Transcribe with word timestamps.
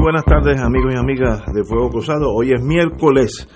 Buenas 0.00 0.24
tardes 0.24 0.58
amigos 0.60 0.94
y 0.94 0.96
amigas 0.96 1.42
de 1.52 1.62
Fuego 1.62 1.90
Cruzado. 1.90 2.32
Hoy 2.32 2.52
es 2.52 2.62
miércoles. 2.62 3.46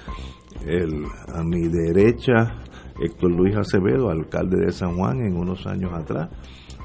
El, 0.67 1.05
a 1.33 1.42
mi 1.42 1.69
derecha 1.69 2.59
Héctor 3.01 3.31
Luis 3.31 3.56
Acevedo, 3.56 4.11
alcalde 4.11 4.67
de 4.67 4.73
San 4.73 4.97
Juan 4.97 5.20
en 5.20 5.36
unos 5.36 5.67
años 5.67 5.92
atrás. 5.95 6.28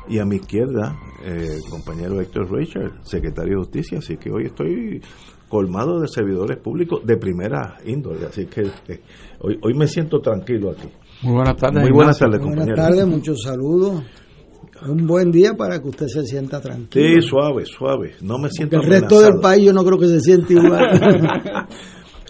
Y 0.08 0.20
a 0.20 0.26
mi 0.26 0.38
izquierda 0.38 0.98
eh, 1.24 1.58
el 1.58 1.70
compañero 1.70 2.22
Héctor 2.22 2.52
Richard, 2.52 3.04
secretario 3.04 3.58
de 3.58 3.64
Justicia. 3.66 3.98
Así 4.00 4.18
que 4.18 4.32
hoy 4.32 4.46
estoy 4.46 5.02
colmado 5.50 6.00
de 6.00 6.08
servidores 6.08 6.58
públicos 6.58 7.06
de 7.06 7.18
primera 7.18 7.78
índole. 7.86 8.28
Así 8.28 8.46
que 8.46 8.62
eh, 8.62 9.02
hoy, 9.42 9.60
hoy 9.62 9.74
me 9.74 9.88
siento 9.88 10.20
tranquilo 10.20 10.72
aquí. 10.72 10.88
Muy 11.22 11.34
buenas 11.34 11.58
tardes. 11.58 11.82
Muy 11.84 11.92
buenas 11.92 12.18
tardes, 12.18 12.40
Buenas 12.40 12.76
tardes, 12.76 13.06
muchos 13.06 13.42
saludos. 13.44 14.04
Un 14.88 15.06
buen 15.06 15.32
día 15.32 15.56
para 15.56 15.82
que 15.82 15.90
usted 15.90 16.08
se 16.08 16.24
sienta 16.24 16.62
tranquilo. 16.62 17.22
Sí, 17.22 17.28
suave, 17.28 17.66
suave. 17.66 18.16
No 18.22 18.38
me 18.38 18.50
siento 18.50 18.78
Porque 18.78 18.96
El 18.96 19.02
resto 19.02 19.22
del 19.22 19.40
país 19.42 19.66
yo 19.66 19.74
no 19.74 19.84
creo 19.84 19.98
que 19.98 20.08
se 20.08 20.20
siente 20.22 20.54
igual. 20.54 20.86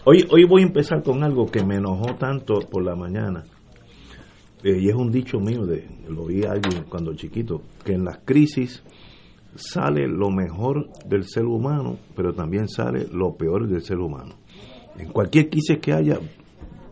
hoy, 0.06 0.26
hoy 0.32 0.46
voy 0.46 0.64
a 0.64 0.66
empezar 0.66 1.04
con 1.04 1.24
algo 1.24 1.46
que 1.46 1.64
me 1.64 1.76
enojó 1.76 2.16
tanto 2.16 2.60
por 2.70 2.84
la 2.84 2.96
mañana. 2.96 3.44
Eh, 4.64 4.78
y 4.80 4.90
es 4.90 4.96
un 4.96 5.12
dicho 5.12 5.40
mío, 5.40 5.66
de 5.66 5.88
lo 6.10 6.24
oí 6.24 6.44
a 6.44 6.52
alguien 6.52 6.86
cuando 6.90 7.14
chiquito, 7.14 7.62
que 7.86 7.94
en 7.94 8.04
las 8.04 8.20
crisis 8.26 8.84
sale 9.56 10.08
lo 10.08 10.30
mejor 10.30 10.90
del 11.06 11.24
ser 11.24 11.46
humano, 11.46 11.98
pero 12.16 12.34
también 12.34 12.68
sale 12.68 13.08
lo 13.12 13.36
peor 13.36 13.68
del 13.68 13.82
ser 13.82 14.00
humano. 14.00 14.36
En 14.98 15.12
cualquier 15.12 15.50
crisis 15.50 15.78
que 15.80 15.94
haya, 15.94 16.20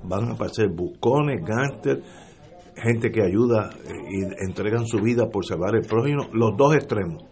van 0.04 0.30
a 0.30 0.34
aparecer 0.34 0.70
bucones, 0.70 1.42
gánster, 1.46 2.02
gente 2.82 3.12
que 3.12 3.24
ayuda 3.24 3.72
y 4.10 4.24
entregan 4.48 4.86
su 4.86 5.00
vida 5.00 5.30
por 5.30 5.46
salvar 5.46 5.76
el 5.76 5.82
prójimo, 5.82 6.28
los 6.34 6.56
dos 6.58 6.76
extremos. 6.76 7.24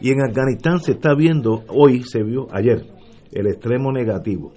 Y 0.00 0.10
en 0.10 0.22
Afganistán 0.22 0.80
se 0.80 0.92
está 0.92 1.14
viendo, 1.14 1.64
hoy 1.68 2.04
se 2.04 2.22
vio, 2.22 2.46
ayer, 2.52 2.86
el 3.32 3.46
extremo 3.46 3.92
negativo. 3.92 4.52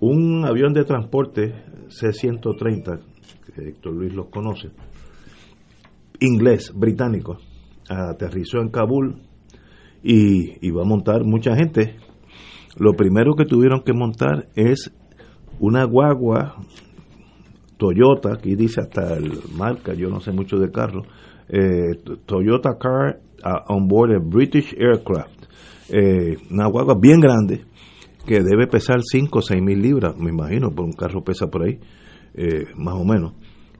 Un 0.00 0.44
avión 0.44 0.72
de 0.74 0.84
transporte 0.84 1.54
C-130, 1.88 3.00
que 3.54 3.68
Héctor 3.68 3.94
Luis 3.94 4.12
los 4.12 4.28
conoce, 4.28 4.70
inglés, 6.20 6.72
británico, 6.74 7.38
aterrizó 7.88 8.58
en 8.60 8.70
Kabul 8.70 9.22
y, 10.02 10.70
va 10.70 10.82
a 10.82 10.86
montar 10.86 11.24
mucha 11.24 11.54
gente. 11.54 11.96
Lo 12.76 12.94
primero 12.94 13.34
que 13.34 13.44
tuvieron 13.44 13.82
que 13.82 13.92
montar 13.92 14.48
es 14.54 14.92
una 15.60 15.84
guagua 15.84 16.56
Toyota, 17.82 18.34
aquí 18.34 18.54
dice 18.54 18.80
hasta 18.80 19.16
el 19.16 19.40
marca, 19.56 19.92
yo 19.92 20.08
no 20.08 20.20
sé 20.20 20.30
mucho 20.30 20.56
de 20.56 20.70
carro, 20.70 21.02
eh, 21.48 21.96
Toyota 22.26 22.78
Car 22.78 23.18
uh, 23.44 23.74
on 23.74 23.88
board 23.88 24.14
a 24.14 24.18
British 24.20 24.72
Aircraft, 24.78 25.46
eh, 25.88 26.36
una 26.48 26.68
guagua 26.68 26.94
bien 26.94 27.18
grande 27.18 27.64
que 28.24 28.40
debe 28.40 28.68
pesar 28.68 29.00
5 29.02 29.36
o 29.36 29.42
6 29.42 29.60
mil 29.60 29.82
libras, 29.82 30.16
me 30.16 30.30
imagino, 30.30 30.70
por 30.70 30.84
un 30.84 30.92
carro 30.92 31.24
pesa 31.24 31.48
por 31.48 31.64
ahí, 31.64 31.80
eh, 32.34 32.66
más 32.76 32.94
o 32.94 33.04
menos. 33.04 33.32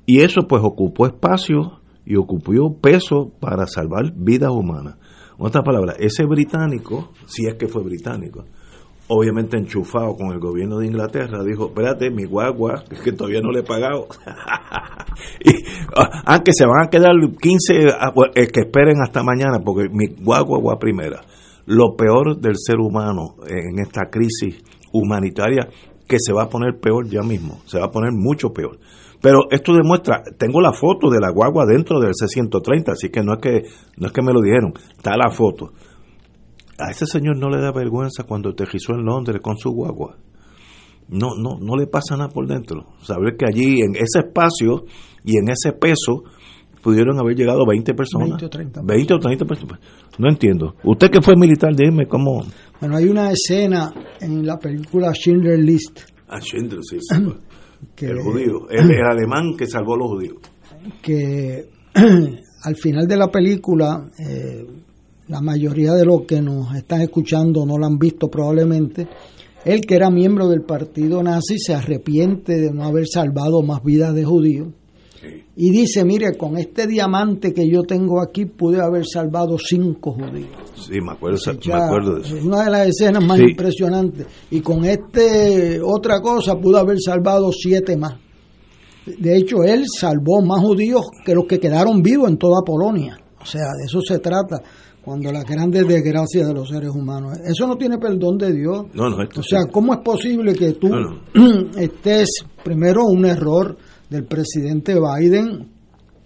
Y 0.04 0.18
eso 0.22 0.48
pues 0.48 0.62
ocupó 0.64 1.06
espacio 1.06 1.80
y 2.04 2.16
ocupó 2.16 2.80
peso 2.80 3.30
para 3.38 3.68
salvar 3.68 4.12
vidas 4.16 4.50
humanas. 4.50 4.96
En 5.38 5.46
otras 5.46 5.62
palabras, 5.64 5.94
ese 6.00 6.24
británico, 6.26 7.12
si 7.26 7.46
es 7.46 7.54
que 7.54 7.68
fue 7.68 7.84
británico, 7.84 8.46
obviamente 9.14 9.58
enchufado 9.58 10.16
con 10.16 10.32
el 10.32 10.38
gobierno 10.38 10.78
de 10.78 10.86
Inglaterra, 10.86 11.44
dijo, 11.44 11.66
espérate, 11.66 12.10
mi 12.10 12.24
guagua, 12.24 12.82
que 13.04 13.12
todavía 13.12 13.40
no 13.42 13.50
le 13.50 13.60
he 13.60 13.62
pagado. 13.62 14.06
y, 15.44 15.52
aunque 16.24 16.50
ah, 16.50 16.54
se 16.54 16.66
van 16.66 16.86
a 16.86 16.90
quedar 16.90 17.12
15, 17.12 17.88
ah, 17.98 18.12
eh, 18.34 18.46
que 18.46 18.60
esperen 18.60 19.02
hasta 19.02 19.22
mañana, 19.22 19.58
porque 19.64 19.88
mi 19.90 20.06
guagua 20.22 20.60
va 20.60 20.78
primera. 20.78 21.20
Lo 21.66 21.94
peor 21.94 22.40
del 22.40 22.54
ser 22.56 22.78
humano 22.78 23.36
en 23.46 23.78
esta 23.80 24.08
crisis 24.10 24.62
humanitaria, 24.92 25.68
que 26.08 26.16
se 26.18 26.32
va 26.32 26.44
a 26.44 26.48
poner 26.48 26.80
peor 26.80 27.06
ya 27.08 27.22
mismo, 27.22 27.60
se 27.66 27.78
va 27.78 27.86
a 27.86 27.90
poner 27.90 28.12
mucho 28.12 28.52
peor. 28.52 28.78
Pero 29.20 29.42
esto 29.50 29.72
demuestra, 29.74 30.22
tengo 30.36 30.60
la 30.60 30.72
foto 30.72 31.08
de 31.08 31.20
la 31.20 31.30
guagua 31.30 31.64
dentro 31.64 32.00
del 32.00 32.12
C-130, 32.14 32.92
así 32.92 33.08
que 33.10 33.22
no 33.22 33.34
es 33.34 33.38
que, 33.40 33.62
no 33.96 34.08
es 34.08 34.12
que 34.12 34.22
me 34.22 34.32
lo 34.32 34.40
dijeron, 34.40 34.72
está 34.96 35.16
la 35.16 35.30
foto 35.30 35.70
a 36.78 36.91
ese 36.91 37.06
señor 37.06 37.37
no 37.37 37.49
le 37.50 37.60
da 37.60 37.72
vergüenza 37.72 38.25
cuando 38.25 38.50
aterrizó 38.50 38.94
en 38.94 39.05
Londres 39.05 39.41
con 39.43 39.56
su 39.56 39.71
guagua. 39.71 40.16
No, 41.09 41.34
no, 41.37 41.59
no 41.60 41.77
le 41.77 41.87
pasa 41.87 42.16
nada 42.16 42.31
por 42.31 42.47
dentro. 42.47 42.87
Saber 43.03 43.37
que 43.37 43.44
allí, 43.47 43.81
en 43.83 43.94
ese 43.97 44.21
espacio 44.27 44.84
y 45.25 45.37
en 45.37 45.50
ese 45.50 45.72
peso, 45.72 46.25
pudieron 46.83 47.19
haber 47.19 47.37
llegado 47.37 47.66
20 47.66 47.94
personas. 47.94 48.28
20 48.31 48.47
o 48.47 48.50
30. 48.50 48.81
20 48.83 49.15
o 49.15 49.19
30 49.19 49.44
personas. 49.44 49.81
No 50.19 50.28
entiendo. 50.28 50.75
Usted 50.84 51.10
que 51.10 51.21
fue 51.21 51.34
militar, 51.37 51.75
dime 51.77 52.06
cómo. 52.06 52.44
Bueno, 52.81 52.97
hay 52.97 53.09
una 53.09 53.31
escena 53.31 53.93
en 54.21 54.47
la 54.47 54.59
película 54.59 55.12
Schindler 55.12 55.59
List. 55.59 56.00
Ah, 56.28 56.41
Schindler, 56.41 56.81
sí. 56.83 56.99
el 58.00 58.21
judío, 58.21 58.69
el, 58.71 58.91
el 58.91 59.04
alemán 59.04 59.54
que 59.56 59.66
salvó 59.66 59.94
a 59.94 59.99
los 59.99 60.09
judíos. 60.09 60.39
Que 61.03 61.69
al 62.65 62.77
final 62.77 63.06
de 63.06 63.16
la 63.16 63.31
película. 63.31 64.03
Eh, 64.19 64.66
la 65.32 65.41
mayoría 65.41 65.94
de 65.94 66.04
los 66.04 66.26
que 66.26 66.43
nos 66.43 66.75
están 66.76 67.00
escuchando 67.00 67.65
no 67.65 67.78
lo 67.78 67.87
han 67.87 67.98
visto 67.98 68.28
probablemente, 68.28 69.09
él 69.65 69.81
que 69.81 69.94
era 69.94 70.10
miembro 70.10 70.47
del 70.47 70.60
partido 70.60 71.22
nazi 71.22 71.59
se 71.59 71.72
arrepiente 71.72 72.60
de 72.60 72.70
no 72.70 72.84
haber 72.84 73.06
salvado 73.09 73.62
más 73.62 73.82
vidas 73.82 74.15
de 74.15 74.25
judíos 74.25 74.69
y 75.56 75.71
dice, 75.71 76.04
mire, 76.04 76.37
con 76.37 76.59
este 76.59 76.87
diamante 76.87 77.54
que 77.54 77.66
yo 77.66 77.82
tengo 77.82 78.21
aquí 78.21 78.44
pude 78.44 78.81
haber 78.82 79.04
salvado 79.06 79.56
cinco 79.59 80.12
judíos. 80.12 80.50
Sí, 80.75 81.00
me 81.00 81.12
acuerdo, 81.12 81.38
me 81.66 81.75
acuerdo 81.75 82.15
de 82.16 82.21
eso. 82.22 82.37
Es 82.37 82.44
una 82.44 82.65
de 82.65 82.71
las 82.71 82.88
escenas 82.88 83.25
más 83.25 83.38
impresionantes. 83.38 84.26
Y 84.50 84.60
con 84.60 84.84
este 84.84 85.81
otra 85.82 86.21
cosa 86.21 86.59
pudo 86.59 86.78
haber 86.78 86.98
salvado 87.00 87.50
siete 87.53 87.97
más. 87.97 88.16
De 89.06 89.37
hecho, 89.37 89.62
él 89.62 89.84
salvó 89.87 90.42
más 90.42 90.60
judíos 90.60 91.06
que 91.25 91.34
los 91.34 91.47
que 91.47 91.59
quedaron 91.59 92.03
vivos 92.03 92.28
en 92.28 92.37
toda 92.37 92.62
Polonia. 92.65 93.19
O 93.41 93.47
sea, 93.47 93.62
de 93.62 93.84
eso 93.87 94.00
se 94.00 94.19
trata 94.21 94.62
cuando 95.04 95.32
las 95.32 95.44
grandes 95.44 95.86
desgracias 95.86 96.46
de 96.46 96.54
los 96.54 96.68
seres 96.68 96.90
humanos. 96.90 97.38
Eso 97.44 97.66
no 97.66 97.77
tiene 97.77 97.98
perdón 97.98 98.38
de 98.38 98.53
Dios. 98.53 98.86
No, 98.94 99.10
no, 99.10 99.16
o 99.16 99.42
sea, 99.42 99.65
¿cómo 99.71 99.94
es 99.94 100.00
posible 100.00 100.54
que 100.54 100.72
tú 100.72 100.88
estés, 101.77 102.28
primero, 102.62 103.06
un 103.06 103.27
error 103.27 103.77
del 104.09 104.24
presidente 104.24 104.94
Biden? 104.94 105.68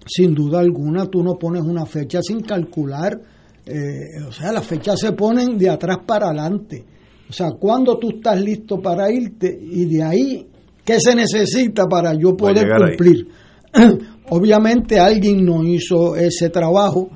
Sin 0.06 0.34
duda 0.34 0.60
alguna, 0.60 1.06
tú 1.06 1.22
no 1.22 1.36
pones 1.36 1.62
una 1.62 1.86
fecha 1.86 2.20
sin 2.22 2.40
calcular. 2.40 3.18
Eh, 3.64 4.22
o 4.28 4.30
sea, 4.30 4.52
las 4.52 4.64
fechas 4.64 5.00
se 5.00 5.12
ponen 5.12 5.56
de 5.56 5.70
atrás 5.70 5.98
para 6.06 6.26
adelante. 6.26 6.84
O 7.28 7.32
sea, 7.32 7.52
cuando 7.58 7.98
tú 7.98 8.10
estás 8.10 8.40
listo 8.40 8.80
para 8.80 9.10
irte 9.10 9.58
y 9.60 9.86
de 9.86 10.02
ahí, 10.02 10.46
¿qué 10.84 11.00
se 11.00 11.14
necesita 11.14 11.86
para 11.86 12.14
yo 12.14 12.36
poder 12.36 12.68
cumplir? 12.68 13.26
Obviamente 14.28 15.00
alguien 15.00 15.44
no 15.44 15.64
hizo 15.64 16.14
ese 16.14 16.50
trabajo 16.50 17.10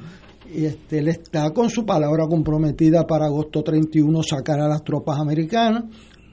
este, 0.55 0.99
él 0.99 1.08
está 1.08 1.50
con 1.50 1.70
su 1.70 1.85
palabra 1.85 2.26
comprometida 2.29 3.06
para 3.06 3.26
agosto 3.26 3.62
31 3.62 4.23
sacar 4.23 4.61
a 4.61 4.69
las 4.69 4.82
tropas 4.82 5.19
americanas, 5.19 5.85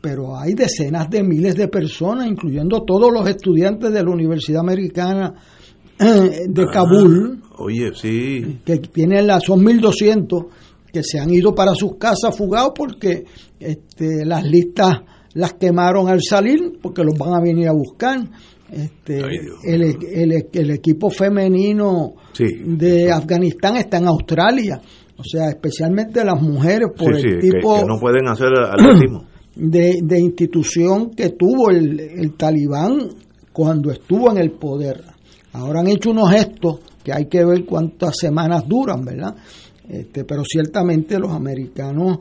pero 0.01 0.37
hay 0.37 0.53
decenas 0.53 1.09
de 1.09 1.23
miles 1.23 1.55
de 1.55 1.67
personas, 1.67 2.27
incluyendo 2.27 2.83
todos 2.83 3.11
los 3.11 3.27
estudiantes 3.27 3.91
de 3.91 4.03
la 4.03 4.11
Universidad 4.11 4.61
Americana 4.61 5.33
eh, 5.99 6.45
de 6.47 6.65
Kabul, 6.71 7.41
oye, 7.57 7.91
sí. 7.95 8.59
que 8.63 8.77
tienen 8.77 9.27
la, 9.27 9.39
son 9.39 9.61
1.200 9.61 10.47
que 10.93 11.03
se 11.03 11.19
han 11.19 11.29
ido 11.29 11.53
para 11.53 11.73
sus 11.73 11.95
casas 11.97 12.35
fugados 12.35 12.71
porque 12.75 13.25
este, 13.59 14.25
las 14.25 14.43
listas 14.43 15.01
las 15.33 15.53
quemaron 15.53 16.07
al 16.07 16.21
salir 16.21 16.79
porque 16.81 17.03
los 17.03 17.17
van 17.17 17.33
a 17.33 17.41
venir 17.41 17.67
a 17.67 17.73
buscar. 17.73 18.19
Este, 18.71 19.19
el, 19.63 19.83
el, 19.83 20.47
el, 20.51 20.71
equipo 20.71 21.09
femenino 21.09 22.15
de 22.37 23.11
Afganistán 23.11 23.77
está 23.77 23.97
en 23.97 24.07
Australia. 24.07 24.81
O 25.17 25.23
sea, 25.23 25.49
especialmente 25.49 26.23
las 26.23 26.41
mujeres 26.41 26.89
por 26.95 27.15
el 27.15 27.39
tipo... 27.39 27.79
Que, 27.79 27.85
no 27.85 27.99
pueden 27.99 28.27
hacer 28.27 28.49
atletismo. 28.53 29.25
De, 29.57 30.01
de 30.03 30.19
institución 30.19 31.15
que 31.15 31.29
tuvo 31.29 31.71
el, 31.71 31.99
el 31.99 32.35
talibán 32.35 33.09
cuando 33.51 33.89
estuvo 33.89 34.29
en 34.29 34.37
el 34.37 34.51
poder. 34.51 35.03
Ahora 35.53 35.79
han 35.79 35.87
hecho 35.87 36.11
unos 36.11 36.29
gestos 36.29 36.81
que 37.03 37.11
hay 37.11 37.25
que 37.25 37.43
ver 37.43 37.65
cuántas 37.65 38.17
semanas 38.19 38.67
duran, 38.67 39.03
¿verdad? 39.03 39.35
Este, 39.89 40.25
pero 40.25 40.43
ciertamente 40.43 41.17
los 41.17 41.31
americanos, 41.31 42.19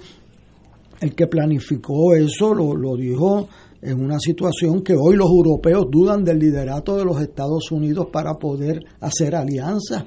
el 0.98 1.14
que 1.14 1.26
planificó 1.26 2.14
eso 2.14 2.54
lo, 2.54 2.74
lo 2.74 2.96
dijo 2.96 3.48
en 3.86 4.02
una 4.02 4.18
situación 4.18 4.82
que 4.82 4.94
hoy 4.94 5.16
los 5.16 5.30
europeos 5.30 5.86
dudan 5.88 6.24
del 6.24 6.40
liderato 6.40 6.96
de 6.96 7.04
los 7.04 7.20
Estados 7.20 7.70
Unidos 7.70 8.08
para 8.12 8.34
poder 8.34 8.80
hacer 9.00 9.36
alianzas. 9.36 10.04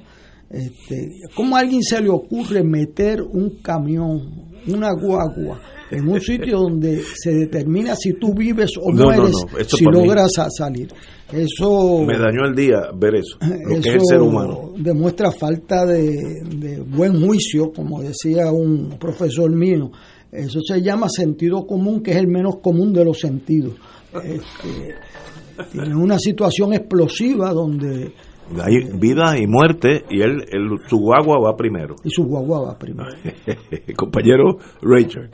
Este, 0.50 1.08
¿Cómo 1.34 1.56
a 1.56 1.60
alguien 1.60 1.82
se 1.82 2.00
le 2.00 2.10
ocurre 2.10 2.62
meter 2.62 3.22
un 3.22 3.60
camión, 3.62 4.50
una 4.66 4.90
guagua, 4.92 5.60
en 5.90 6.08
un 6.08 6.20
sitio 6.20 6.58
donde 6.58 7.00
se 7.14 7.30
determina 7.30 7.96
si 7.96 8.12
tú 8.14 8.34
vives 8.34 8.72
o 8.78 8.92
mueres 8.92 9.34
si 9.66 9.84
logras 9.84 10.32
salir? 10.58 10.92
Eso 11.32 12.04
me 12.04 12.18
dañó 12.18 12.44
el 12.48 12.54
día 12.54 12.90
ver 12.94 13.14
eso, 13.14 13.38
lo 13.40 13.80
que 13.80 13.88
es 13.88 13.94
el 13.94 14.00
ser 14.04 14.20
humano. 14.20 14.72
Demuestra 14.76 15.30
falta 15.30 15.86
de, 15.86 16.42
de 16.54 16.80
buen 16.80 17.24
juicio, 17.24 17.72
como 17.72 18.02
decía 18.02 18.50
un 18.50 18.98
profesor 18.98 19.50
mío. 19.54 19.90
Eso 20.32 20.60
se 20.60 20.80
llama 20.80 21.08
sentido 21.08 21.66
común, 21.66 22.02
que 22.02 22.12
es 22.12 22.16
el 22.16 22.28
menos 22.28 22.58
común 22.58 22.92
de 22.92 23.04
los 23.04 23.18
sentidos. 23.18 23.74
Este, 24.22 24.94
tiene 25.72 25.94
una 25.94 26.18
situación 26.18 26.72
explosiva 26.72 27.52
donde 27.52 28.12
hay 28.58 28.98
vida 28.98 29.38
y 29.38 29.46
muerte 29.46 30.04
y 30.10 30.20
él, 30.22 30.42
su 30.88 30.98
guagua 30.98 31.38
va 31.38 31.56
primero. 31.56 31.96
Y 32.02 32.10
su 32.10 32.24
guagua 32.24 32.62
va 32.62 32.78
primero. 32.78 33.10
Compañero 33.96 34.58
Richard. 34.82 35.30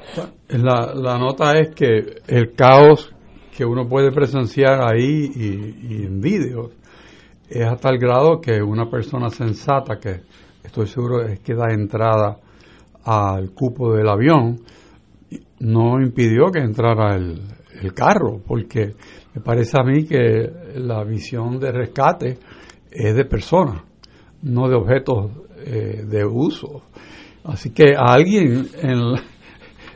La, 0.49 0.95
la 0.95 1.19
nota 1.19 1.53
es 1.59 1.75
que 1.75 2.21
el 2.27 2.53
caos 2.55 3.11
que 3.57 3.65
uno 3.65 3.89
puede 3.89 4.13
presenciar 4.13 4.87
ahí 4.87 5.31
y, 5.35 6.05
en 6.05 6.21
vídeos 6.21 6.73
es 7.49 7.65
a 7.65 7.77
tal 7.77 7.97
grado 7.97 8.41
que 8.41 8.61
una 8.61 8.91
persona 8.91 9.31
sensata, 9.31 9.99
que 9.99 10.21
estoy 10.63 10.87
seguro 10.87 11.23
es 11.23 11.41
que 11.41 11.55
da 11.55 11.73
entrada 11.73 12.39
al 13.05 13.53
cupo 13.53 13.95
del 13.95 14.09
avión, 14.09 14.61
no 15.61 16.01
impidió 16.01 16.51
que 16.51 16.61
entrara 16.61 17.17
el, 17.17 17.41
el 17.83 17.93
carro, 17.95 18.41
porque 18.47 18.93
me 19.35 19.43
parece 19.43 19.79
a 19.79 19.85
mí 19.85 20.07
que 20.07 20.51
la 20.77 21.05
visión 21.05 21.59
de 21.59 21.73
rescate 21.73 22.39
es 22.91 23.15
de 23.15 23.25
personas, 23.25 23.83
no 24.43 24.69
de 24.69 24.77
objetos 24.77 25.31
eh, 25.65 26.05
de 26.07 26.25
uso. 26.25 26.83
Así 27.45 27.71
que 27.71 27.95
a 27.95 28.13
alguien 28.15 28.67
en, 28.83 28.99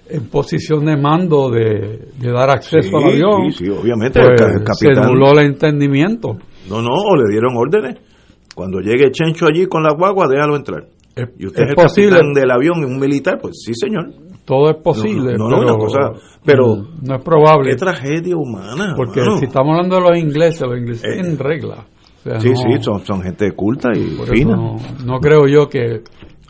en 0.08 0.28
posición 0.28 0.84
de 0.84 0.96
mando 0.96 1.50
de, 1.50 2.10
dar 2.20 2.50
acceso 2.50 2.96
al 2.98 3.04
avión, 3.04 3.52
sí, 3.52 3.68
obviamente, 3.68 4.20
pues, 4.20 4.78
se 4.78 4.90
anuló 4.90 5.32
el 5.32 5.46
entendimiento. 5.46 6.36
No, 6.68 6.82
no, 6.82 7.16
le 7.16 7.30
dieron 7.30 7.56
órdenes. 7.56 7.96
Cuando 8.54 8.80
llegue 8.80 9.10
Chencho 9.10 9.46
allí 9.46 9.66
con 9.66 9.82
la 9.82 9.94
guagua, 9.94 10.28
déjalo 10.28 10.56
entrar. 10.56 10.86
y 11.38 11.46
usted 11.46 11.62
es, 11.68 11.74
posible. 11.74 12.20
del 12.34 12.50
avión, 12.50 12.84
un 12.84 12.98
militar, 13.00 13.38
pues 13.40 13.62
sí, 13.64 13.72
señor. 13.74 14.12
Todo 14.50 14.70
es 14.70 14.76
posible, 14.82 15.36
no, 15.36 15.48
pero, 15.48 15.76
pero 16.44 16.64
no 17.02 17.14
es 17.14 17.22
probable. 17.22 17.70
Qué 17.70 17.76
tragedia 17.76 18.36
humana. 18.36 18.94
Porque 18.96 19.22
si 19.38 19.44
estamos 19.44 19.76
hablando 19.76 19.96
de 19.96 20.02
los 20.02 20.18
ingleses, 20.18 20.62
los 20.62 20.76
ingleses 20.76 21.04
eh, 21.04 21.14
tienen 21.14 21.38
reglas 21.38 21.86
sí, 22.24 22.54
sí, 22.54 22.82
son, 22.82 23.04
son 23.04 23.22
gente 23.22 23.52
culta 23.52 23.90
y 23.94 24.16
fina. 24.30 24.56
No, 25.04 25.18
creo 25.20 25.46
yo 25.46 25.68
que, 25.68 26.02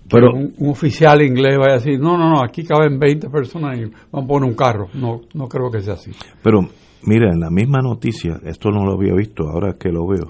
pero, 0.09 0.33
un, 0.33 0.55
oficial 0.69 1.23
inglés 1.23 1.57
vaya 1.59 1.73
a 1.73 1.79
decir, 1.79 1.99
no, 2.01 2.17
no, 2.19 2.31
no, 2.31 2.43
aquí 2.43 2.65
caben 2.65 2.99
20 2.99 3.29
personas 3.29 3.79
y 3.79 3.85
vamos 4.11 4.25
a 4.25 4.27
poner 4.27 4.49
un 4.49 4.57
carro. 4.57 4.89
No, 4.95 5.21
no 5.35 5.47
creo 5.47 5.71
que 5.71 5.81
sea 5.81 5.95
así. 5.95 6.11
Pero, 6.43 6.61
mira, 7.05 7.33
en 7.33 7.41
la 7.41 7.51
misma 7.51 7.81
noticia, 7.81 8.41
esto 8.45 8.71
no 8.71 8.85
lo 8.85 8.95
había 8.95 9.15
visto, 9.15 9.49
ahora 9.49 9.77
que 9.79 9.91
lo 9.91 10.07
veo, 10.07 10.27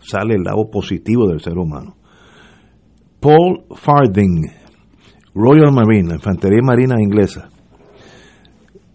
sale 0.00 0.34
el 0.34 0.42
lado 0.42 0.68
positivo 0.70 1.28
del 1.28 1.40
ser 1.40 1.56
humano. 1.56 1.96
Paul 3.20 3.64
Farding, 3.74 4.42
Royal 5.34 5.72
Marine, 5.72 6.08
la 6.08 6.14
Infantería 6.14 6.60
Marina 6.62 6.96
Inglesa, 7.00 7.48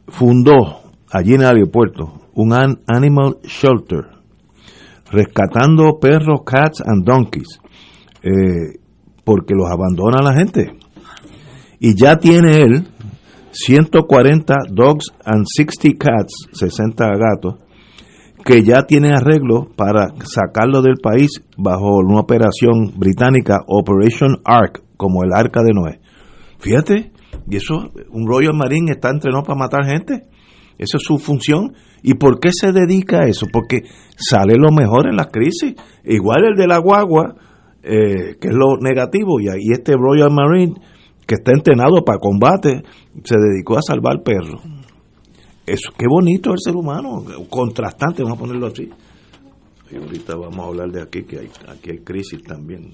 fundó 0.07 0.81
allí 1.11 1.33
en 1.33 1.41
el 1.41 1.47
aeropuerto 1.47 2.13
un 2.33 2.53
animal 2.53 3.37
shelter 3.43 4.19
rescatando 5.11 5.99
perros, 5.99 6.41
cats 6.45 6.81
and 6.85 7.03
donkeys, 7.05 7.59
eh, 8.21 8.79
porque 9.23 9.53
los 9.55 9.69
abandona 9.69 10.21
la 10.21 10.33
gente. 10.33 10.77
Y 11.79 11.95
ya 11.95 12.17
tiene 12.17 12.57
él 12.57 12.87
140 13.51 14.55
dogs 14.71 15.07
and 15.25 15.45
60 15.45 15.97
cats, 15.97 16.33
60 16.53 17.05
gatos, 17.17 17.55
que 18.45 18.63
ya 18.63 18.83
tiene 18.83 19.09
arreglo 19.09 19.67
para 19.75 20.13
sacarlo 20.23 20.81
del 20.81 20.97
país 20.97 21.41
bajo 21.57 21.97
una 21.97 22.19
operación 22.19 22.93
británica, 22.95 23.59
Operation 23.67 24.37
Ark, 24.45 24.81
como 24.97 25.23
el 25.23 25.33
arca 25.33 25.61
de 25.63 25.73
Noé. 25.73 25.99
Fíjate, 26.59 27.11
y 27.49 27.55
eso, 27.55 27.91
un 28.11 28.27
Royal 28.27 28.53
Marine 28.53 28.91
está 28.91 29.09
entrenado 29.09 29.43
para 29.43 29.57
matar 29.57 29.85
gente. 29.85 30.27
Esa 30.77 30.97
es 30.97 31.03
su 31.03 31.17
función. 31.17 31.73
¿Y 32.03 32.13
por 32.13 32.39
qué 32.39 32.51
se 32.53 32.71
dedica 32.71 33.21
a 33.21 33.27
eso? 33.27 33.47
Porque 33.51 33.81
sale 34.15 34.55
lo 34.55 34.71
mejor 34.71 35.07
en 35.07 35.15
las 35.15 35.27
crisis. 35.27 35.75
Igual 36.05 36.45
el 36.45 36.55
de 36.55 36.67
la 36.67 36.77
guagua, 36.77 37.35
eh, 37.83 38.35
que 38.39 38.47
es 38.49 38.53
lo 38.53 38.77
negativo, 38.79 39.39
y 39.39 39.49
ahí 39.49 39.71
este 39.71 39.93
Royal 39.95 40.31
Marine, 40.31 40.75
que 41.25 41.35
está 41.35 41.51
entrenado 41.51 42.03
para 42.05 42.19
combate, 42.19 42.83
se 43.23 43.35
dedicó 43.37 43.77
a 43.77 43.81
salvar 43.81 44.23
perros. 44.23 44.61
Eso, 45.65 45.91
qué 45.97 46.05
bonito 46.09 46.51
el 46.51 46.59
ser 46.59 46.75
humano, 46.75 47.23
contrastante, 47.49 48.23
vamos 48.23 48.37
a 48.37 48.41
ponerlo 48.41 48.67
así. 48.67 48.89
Y 49.91 49.95
ahorita 49.95 50.35
vamos 50.35 50.59
a 50.59 50.67
hablar 50.67 50.91
de 50.91 51.01
aquí, 51.01 51.23
que 51.23 51.39
hay, 51.39 51.49
aquí 51.67 51.91
hay 51.91 51.99
crisis 51.99 52.43
también. 52.43 52.93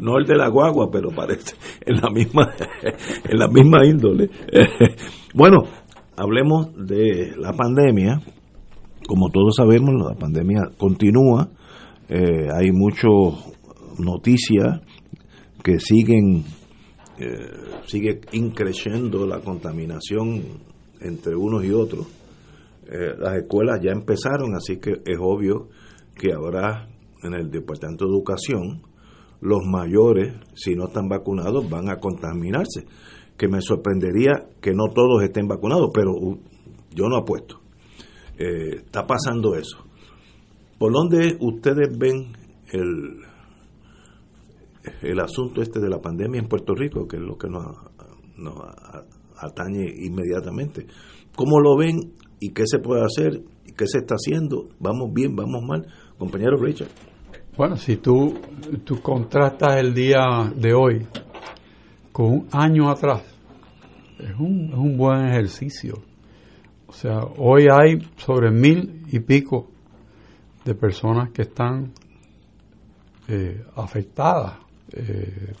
No, 0.00 0.18
el 0.18 0.26
de 0.26 0.36
la 0.36 0.48
guagua, 0.48 0.90
pero 0.90 1.10
parece 1.10 1.54
en 1.84 2.00
la 2.00 2.10
misma, 2.10 2.52
en 3.24 3.38
la 3.38 3.48
misma 3.48 3.84
índole. 3.86 4.30
Bueno, 5.34 5.64
hablemos 6.16 6.74
de 6.74 7.34
la 7.36 7.52
pandemia. 7.52 8.22
Como 9.06 9.28
todos 9.28 9.54
sabemos, 9.54 9.94
la 9.94 10.14
pandemia 10.14 10.70
continúa. 10.78 11.50
Eh, 12.08 12.48
hay 12.54 12.72
muchas 12.72 13.10
noticias 13.98 14.80
que 15.62 15.78
siguen, 15.78 16.42
eh, 17.18 17.50
sigue 17.86 18.22
increciendo 18.32 19.26
la 19.26 19.40
contaminación 19.40 20.42
entre 21.00 21.36
unos 21.36 21.64
y 21.64 21.72
otros. 21.72 22.06
Eh, 22.88 23.14
las 23.18 23.36
escuelas 23.36 23.80
ya 23.82 23.90
empezaron, 23.90 24.54
así 24.54 24.78
que 24.78 24.92
es 25.04 25.18
obvio 25.20 25.68
que 26.14 26.32
habrá 26.32 26.88
en 27.22 27.34
el 27.34 27.50
Departamento 27.50 28.06
de 28.06 28.12
Educación 28.12 28.82
los 29.40 29.60
mayores, 29.66 30.34
si 30.54 30.74
no 30.74 30.86
están 30.86 31.08
vacunados, 31.08 31.68
van 31.68 31.90
a 31.90 31.98
contaminarse 31.98 32.86
que 33.36 33.48
me 33.48 33.60
sorprendería 33.60 34.48
que 34.60 34.72
no 34.72 34.84
todos 34.94 35.22
estén 35.22 35.46
vacunados, 35.46 35.90
pero 35.92 36.12
yo 36.94 37.08
no 37.08 37.16
apuesto. 37.16 37.60
Eh, 38.38 38.76
está 38.84 39.06
pasando 39.06 39.54
eso. 39.54 39.78
¿Por 40.78 40.92
dónde 40.92 41.36
ustedes 41.40 41.96
ven 41.98 42.32
el, 42.72 43.20
el 45.02 45.20
asunto 45.20 45.62
este 45.62 45.80
de 45.80 45.88
la 45.88 45.98
pandemia 45.98 46.40
en 46.40 46.48
Puerto 46.48 46.74
Rico, 46.74 47.06
que 47.06 47.16
es 47.16 47.22
lo 47.22 47.36
que 47.36 47.48
nos, 47.48 47.64
nos 48.36 48.54
atañe 49.38 49.86
inmediatamente? 50.02 50.86
¿Cómo 51.34 51.60
lo 51.60 51.76
ven 51.76 52.14
y 52.40 52.50
qué 52.50 52.64
se 52.66 52.78
puede 52.78 53.04
hacer 53.04 53.42
qué 53.76 53.86
se 53.86 53.98
está 53.98 54.14
haciendo? 54.14 54.68
¿Vamos 54.80 55.12
bien, 55.12 55.36
vamos 55.36 55.62
mal? 55.62 55.86
Compañero 56.18 56.56
Richard. 56.56 56.88
Bueno, 57.56 57.76
si 57.76 57.96
tú, 57.96 58.38
tú 58.84 59.00
contrastas 59.00 59.76
el 59.76 59.94
día 59.94 60.50
de 60.54 60.74
hoy 60.74 61.06
con 62.12 62.26
un 62.26 62.48
año 62.52 62.90
atrás, 62.90 63.22
es 64.18 64.34
un, 64.38 64.70
es 64.70 64.78
un 64.78 64.96
buen 64.96 65.26
ejercicio. 65.26 66.02
O 66.86 66.92
sea, 66.92 67.20
hoy 67.36 67.66
hay 67.70 67.98
sobre 68.16 68.50
mil 68.50 69.02
y 69.10 69.20
pico 69.20 69.68
de 70.64 70.74
personas 70.74 71.30
que 71.30 71.42
están 71.42 71.92
eh, 73.28 73.62
afectadas, 73.74 74.58
eh, 74.92 75.52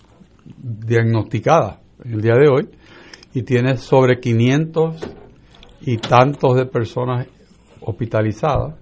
diagnosticadas 0.56 1.78
en 2.04 2.14
el 2.14 2.22
día 2.22 2.34
de 2.34 2.48
hoy, 2.48 2.68
y 3.34 3.42
tienes 3.42 3.80
sobre 3.80 4.20
500 4.20 4.96
y 5.86 5.96
tantos 5.96 6.56
de 6.56 6.66
personas 6.66 7.26
hospitalizadas 7.80 8.74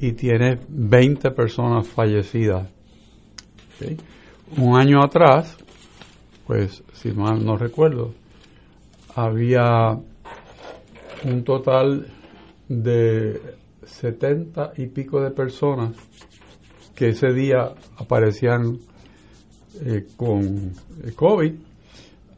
y 0.00 0.12
tienes 0.12 0.58
20 0.68 1.30
personas 1.30 1.86
fallecidas. 1.86 2.68
Un 4.56 4.76
año 4.76 5.04
atrás 5.04 5.56
pues 6.46 6.84
si 6.92 7.12
mal 7.12 7.44
no 7.44 7.56
recuerdo, 7.56 8.14
había 9.14 9.98
un 11.24 11.44
total 11.44 12.06
de 12.68 13.40
70 13.84 14.72
y 14.76 14.86
pico 14.86 15.20
de 15.20 15.32
personas 15.32 15.96
que 16.94 17.08
ese 17.08 17.32
día 17.32 17.72
aparecían 17.96 18.78
eh, 19.84 20.06
con 20.16 20.72
COVID. 21.16 21.54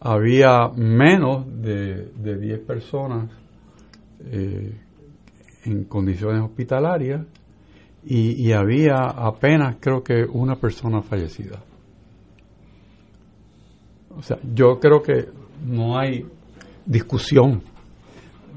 Había 0.00 0.68
menos 0.74 1.44
de, 1.60 2.10
de 2.16 2.38
10 2.38 2.60
personas 2.60 3.30
eh, 4.20 4.80
en 5.64 5.84
condiciones 5.84 6.42
hospitalarias 6.42 7.26
y, 8.04 8.52
había 8.52 8.96
apenas 9.04 9.76
creo 9.80 10.02
que 10.02 10.24
una 10.24 10.56
persona 10.56 11.02
fallecida. 11.02 11.62
O 14.16 14.22
sea, 14.22 14.38
yo 14.54 14.78
creo 14.80 15.02
que 15.02 15.28
no 15.66 15.98
hay 15.98 16.24
discusión 16.86 17.62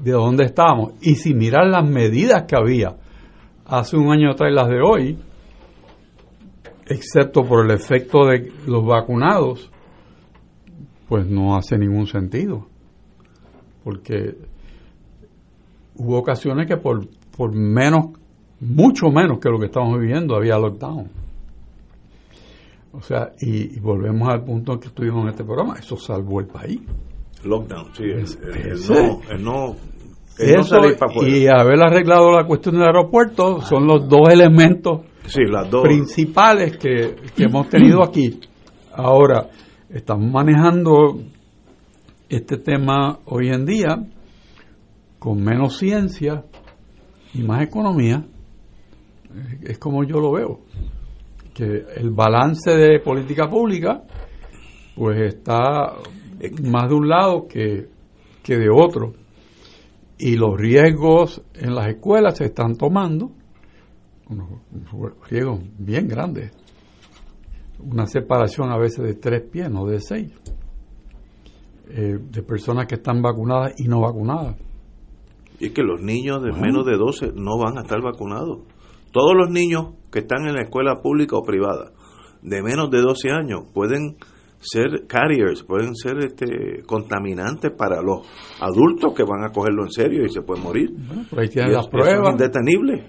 de 0.02 0.12
dónde 0.12 0.44
estamos. 0.44 0.94
Y 1.02 1.16
si 1.16 1.34
miran 1.34 1.70
las 1.70 1.86
medidas 1.86 2.44
que 2.44 2.56
había 2.56 2.96
hace 3.66 3.96
un 3.96 4.10
año 4.10 4.30
atrás 4.30 4.50
y 4.50 4.54
las 4.54 4.68
de 4.68 4.80
hoy, 4.80 5.18
excepto 6.86 7.42
por 7.42 7.66
el 7.66 7.72
efecto 7.72 8.24
de 8.26 8.50
los 8.66 8.86
vacunados, 8.86 9.70
pues 11.08 11.26
no 11.26 11.56
hace 11.56 11.76
ningún 11.76 12.06
sentido. 12.06 12.66
Porque 13.84 14.34
hubo 15.96 16.18
ocasiones 16.18 16.66
que 16.66 16.76
por, 16.76 17.06
por 17.36 17.54
menos, 17.54 18.06
mucho 18.60 19.10
menos 19.10 19.38
que 19.38 19.48
lo 19.48 19.58
que 19.58 19.66
estamos 19.66 19.98
viviendo, 19.98 20.36
había 20.36 20.58
lockdown. 20.58 21.10
O 22.92 23.00
sea, 23.00 23.32
y, 23.40 23.80
volvemos 23.80 24.28
al 24.28 24.44
punto 24.44 24.74
en 24.74 24.80
que 24.80 24.88
estuvimos 24.88 25.24
en 25.24 25.30
este 25.30 25.44
programa, 25.44 25.76
eso 25.78 25.96
salvó 25.96 26.40
el 26.40 26.46
país. 26.46 26.80
Lockdown, 27.44 27.94
sí, 27.94 28.04
el, 28.04 29.42
no, 29.42 29.74
eso, 30.38 30.76
y 31.26 31.46
haber 31.46 31.82
arreglado 31.82 32.32
la 32.32 32.46
cuestión 32.46 32.76
del 32.76 32.84
aeropuerto 32.84 33.60
son 33.60 33.86
los 33.86 34.08
dos 34.08 34.28
elementos 34.30 35.02
principales 35.82 36.76
que, 36.78 37.16
que 37.34 37.44
hemos 37.44 37.68
tenido 37.68 38.02
aquí. 38.04 38.40
Ahora, 38.94 39.48
estamos 39.90 40.30
manejando 40.30 41.18
este 42.28 42.56
tema 42.58 43.18
hoy 43.26 43.48
en 43.48 43.66
día 43.66 43.96
con 45.22 45.40
menos 45.40 45.78
ciencia 45.78 46.44
y 47.32 47.44
más 47.44 47.62
economía, 47.62 48.26
es 49.62 49.78
como 49.78 50.02
yo 50.02 50.18
lo 50.18 50.32
veo, 50.32 50.62
que 51.54 51.84
el 51.94 52.10
balance 52.10 52.72
de 52.72 52.98
política 52.98 53.48
pública 53.48 54.02
pues 54.96 55.20
está 55.20 55.94
más 56.64 56.88
de 56.88 56.94
un 56.96 57.08
lado 57.08 57.46
que, 57.46 57.86
que 58.42 58.56
de 58.56 58.68
otro 58.68 59.14
y 60.18 60.34
los 60.34 60.58
riesgos 60.58 61.40
en 61.54 61.76
las 61.76 61.86
escuelas 61.86 62.38
se 62.38 62.46
están 62.46 62.74
tomando, 62.74 63.30
unos 64.28 64.48
riesgos 65.30 65.60
bien 65.78 66.08
grandes, 66.08 66.50
una 67.78 68.08
separación 68.08 68.72
a 68.72 68.76
veces 68.76 69.04
de 69.04 69.14
tres 69.14 69.42
pies, 69.42 69.70
no 69.70 69.86
de 69.86 70.00
seis, 70.00 70.32
eh, 71.90 72.18
de 72.20 72.42
personas 72.42 72.88
que 72.88 72.96
están 72.96 73.22
vacunadas 73.22 73.74
y 73.78 73.86
no 73.86 74.00
vacunadas. 74.00 74.56
Y 75.62 75.66
es 75.66 75.72
que 75.72 75.84
los 75.84 76.02
niños 76.02 76.42
de 76.42 76.50
menos 76.50 76.84
de 76.84 76.96
12 76.96 77.34
no 77.36 77.56
van 77.56 77.78
a 77.78 77.82
estar 77.82 78.02
vacunados. 78.02 78.62
Todos 79.12 79.32
los 79.36 79.48
niños 79.48 79.94
que 80.10 80.18
están 80.18 80.48
en 80.48 80.54
la 80.54 80.62
escuela 80.62 81.00
pública 81.00 81.36
o 81.36 81.44
privada 81.44 81.92
de 82.42 82.62
menos 82.64 82.90
de 82.90 83.00
12 83.00 83.30
años 83.30 83.66
pueden 83.72 84.16
ser 84.58 85.06
carriers, 85.06 85.62
pueden 85.62 85.94
ser 85.94 86.18
este, 86.18 86.82
contaminantes 86.84 87.70
para 87.70 88.02
los 88.02 88.26
adultos 88.60 89.14
que 89.14 89.22
van 89.22 89.44
a 89.44 89.52
cogerlo 89.52 89.84
en 89.84 89.92
serio 89.92 90.24
y 90.24 90.30
se 90.30 90.42
pueden 90.42 90.64
morir. 90.64 90.90
ahí 91.36 91.48
tienes 91.48 91.74
las 91.74 91.86
pruebas. 91.86 92.32
indetenible. 92.32 93.06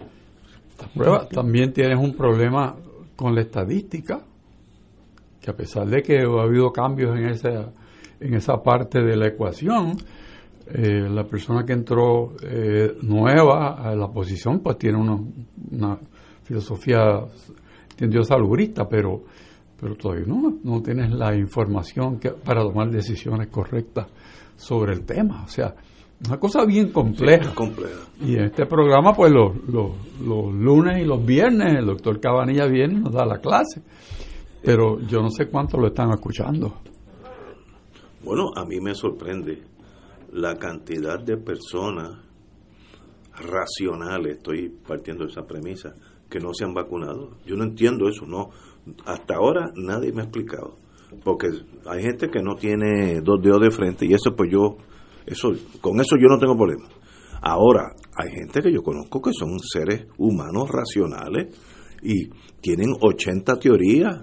pruebas. 0.94 1.30
También 1.30 1.74
tienes 1.74 1.98
un 1.98 2.16
problema 2.16 2.76
con 3.16 3.34
la 3.34 3.42
estadística, 3.42 4.22
que 5.42 5.50
a 5.50 5.56
pesar 5.56 5.88
de 5.88 6.04
que 6.04 6.20
ha 6.20 6.44
habido 6.44 6.72
cambios 6.72 7.18
en 7.18 7.30
esa, 7.30 7.74
en 8.20 8.36
esa 8.36 8.62
parte 8.62 9.02
de 9.02 9.18
la 9.18 9.30
ecuación, 9.30 9.98
eh, 10.66 11.10
la 11.10 11.26
persona 11.26 11.66
que 11.66 11.74
entró 11.74 12.34
eh, 12.42 12.96
nueva 13.02 13.74
a 13.74 13.94
la 13.96 14.08
posición 14.08 14.62
pues 14.62 14.78
tiene 14.78 14.98
una, 14.98 15.98
filosofía 16.44 17.20
entendió 17.92 18.24
salubrista 18.24 18.88
pero 18.88 19.24
pero 19.80 19.96
todavía 19.96 20.26
no, 20.26 20.60
no 20.64 20.82
tienes 20.82 21.12
la 21.12 21.36
información 21.36 22.18
que, 22.18 22.30
para 22.30 22.62
tomar 22.62 22.90
decisiones 22.90 23.50
correctas 23.50 24.08
sobre 24.56 24.94
el 24.94 25.06
tema. 25.06 25.44
O 25.44 25.50
sea 25.50 25.76
una 26.26 26.40
cosa 26.40 26.64
bien 26.64 26.92
compleja. 26.94 27.54
y 28.22 28.36
en 28.36 28.46
este 28.46 28.66
programa 28.66 29.14
pues 29.14 29.34
los, 29.34 29.58
los, 29.68 29.92
los 30.22 30.54
lunes 30.54 31.02
y 31.02 31.06
los 31.06 31.26
viernes 31.26 31.80
el 31.80 31.86
doctor 31.86 32.22
Cabanilla 32.22 32.66
viene 32.68 32.94
y 32.94 33.02
nos 33.02 33.14
da 33.14 33.26
la 33.26 33.40
clase. 33.40 33.82
Pero 34.64 35.02
yo 35.02 35.22
no 35.22 35.30
sé 35.30 35.48
cuánto 35.48 35.78
lo 35.78 35.88
están 35.88 36.12
escuchando. 36.12 36.76
Bueno 38.24 38.52
a 38.56 38.64
mí 38.64 38.80
me 38.80 38.96
sorprende 38.96 39.73
la 40.34 40.56
cantidad 40.56 41.20
de 41.20 41.38
personas 41.38 42.18
racionales, 43.36 44.38
estoy 44.38 44.70
partiendo 44.70 45.26
de 45.26 45.32
esa 45.32 45.46
premisa, 45.46 45.94
que 46.30 46.40
no 46.40 46.54
se 46.54 46.66
han 46.66 46.74
vacunado. 46.74 47.38
Yo 47.46 47.56
no 47.56 47.64
entiendo 47.64 48.08
eso, 48.10 48.26
no. 48.26 48.50
Hasta 49.06 49.36
ahora 49.36 49.72
nadie 49.76 50.12
me 50.12 50.22
ha 50.22 50.26
explicado. 50.26 50.78
Porque 51.24 51.48
hay 51.86 52.02
gente 52.02 52.30
que 52.30 52.42
no 52.42 52.56
tiene 52.56 53.22
dos 53.22 53.42
dedos 53.42 53.62
de 53.62 53.72
frente 53.72 54.06
y 54.08 54.14
eso 54.14 54.36
pues 54.36 54.50
yo, 54.52 54.78
eso, 55.28 55.52
con 55.80 56.00
eso 56.00 56.16
yo 56.18 56.28
no 56.28 56.40
tengo 56.40 56.58
problema. 56.58 56.88
Ahora, 57.42 57.94
hay 58.16 58.32
gente 58.32 58.62
que 58.62 58.72
yo 58.72 58.82
conozco 58.82 59.22
que 59.22 59.32
son 59.34 59.60
seres 59.60 60.08
humanos 60.18 60.70
racionales 60.70 61.56
y 62.02 62.30
tienen 62.62 62.96
80 63.00 63.60
teorías. 63.60 64.22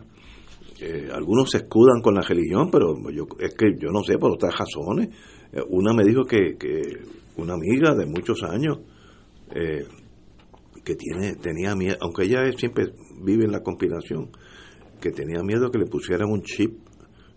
Eh, 0.80 1.08
algunos 1.12 1.50
se 1.50 1.58
escudan 1.58 2.00
con 2.02 2.14
la 2.14 2.22
religión, 2.22 2.70
pero 2.72 2.96
yo, 3.10 3.26
es 3.38 3.54
que 3.54 3.76
yo 3.78 3.90
no 3.92 4.02
sé 4.02 4.18
por 4.18 4.32
otras 4.32 4.54
razones 4.58 5.10
una 5.68 5.92
me 5.92 6.04
dijo 6.04 6.24
que, 6.24 6.56
que 6.58 7.00
una 7.36 7.54
amiga 7.54 7.94
de 7.94 8.06
muchos 8.06 8.42
años 8.42 8.78
eh, 9.54 9.86
que 10.84 10.94
tiene 10.94 11.34
tenía 11.36 11.74
miedo, 11.74 11.96
aunque 12.00 12.24
ella 12.24 12.40
siempre 12.56 12.92
vive 13.22 13.44
en 13.44 13.52
la 13.52 13.62
conspiración, 13.62 14.30
que 15.00 15.10
tenía 15.10 15.42
miedo 15.42 15.70
que 15.70 15.78
le 15.78 15.86
pusieran 15.86 16.30
un 16.30 16.42
chip 16.42 16.78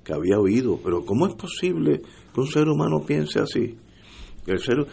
que 0.03 0.13
había 0.13 0.39
oído. 0.39 0.79
Pero 0.83 1.05
¿cómo 1.05 1.27
es 1.27 1.35
posible 1.35 2.01
que 2.33 2.41
un 2.41 2.47
ser 2.47 2.67
humano 2.67 3.03
piense 3.05 3.39
así? 3.39 3.77
El 4.45 4.59
ser, 4.59 4.85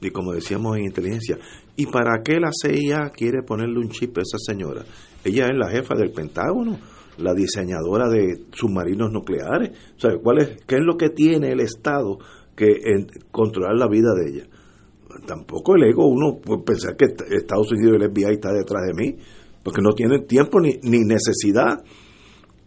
y 0.00 0.10
como 0.10 0.32
decíamos 0.32 0.76
en 0.76 0.84
inteligencia, 0.84 1.38
¿y 1.76 1.86
para 1.86 2.22
qué 2.24 2.40
la 2.40 2.50
CIA 2.50 3.10
quiere 3.10 3.42
ponerle 3.42 3.78
un 3.78 3.88
chip 3.90 4.18
a 4.18 4.22
esa 4.22 4.38
señora? 4.38 4.84
Ella 5.24 5.46
es 5.46 5.56
la 5.56 5.70
jefa 5.70 5.94
del 5.94 6.10
Pentágono 6.10 6.78
la 7.18 7.34
diseñadora 7.34 8.08
de 8.08 8.44
submarinos 8.52 9.12
nucleares. 9.12 9.70
O 10.04 10.22
¿cuál 10.22 10.38
es, 10.38 10.64
¿qué 10.66 10.76
es 10.76 10.82
lo 10.82 10.96
que 10.96 11.10
tiene 11.10 11.52
el 11.52 11.60
Estado 11.60 12.18
que 12.54 12.74
controlar 13.30 13.76
la 13.76 13.88
vida 13.88 14.12
de 14.14 14.30
ella? 14.30 14.46
Tampoco 15.26 15.76
el 15.76 15.84
ego, 15.84 16.06
uno 16.06 16.38
puede 16.38 16.62
pensar 16.62 16.96
que 16.96 17.06
Estados 17.06 17.72
Unidos 17.72 17.98
y 17.98 18.04
el 18.04 18.10
FBI 18.10 18.34
está 18.34 18.52
detrás 18.52 18.82
de 18.86 18.94
mí, 18.94 19.16
porque 19.62 19.80
no 19.80 19.92
tiene 19.92 20.20
tiempo 20.20 20.60
ni, 20.60 20.78
ni 20.82 21.00
necesidad. 21.04 21.82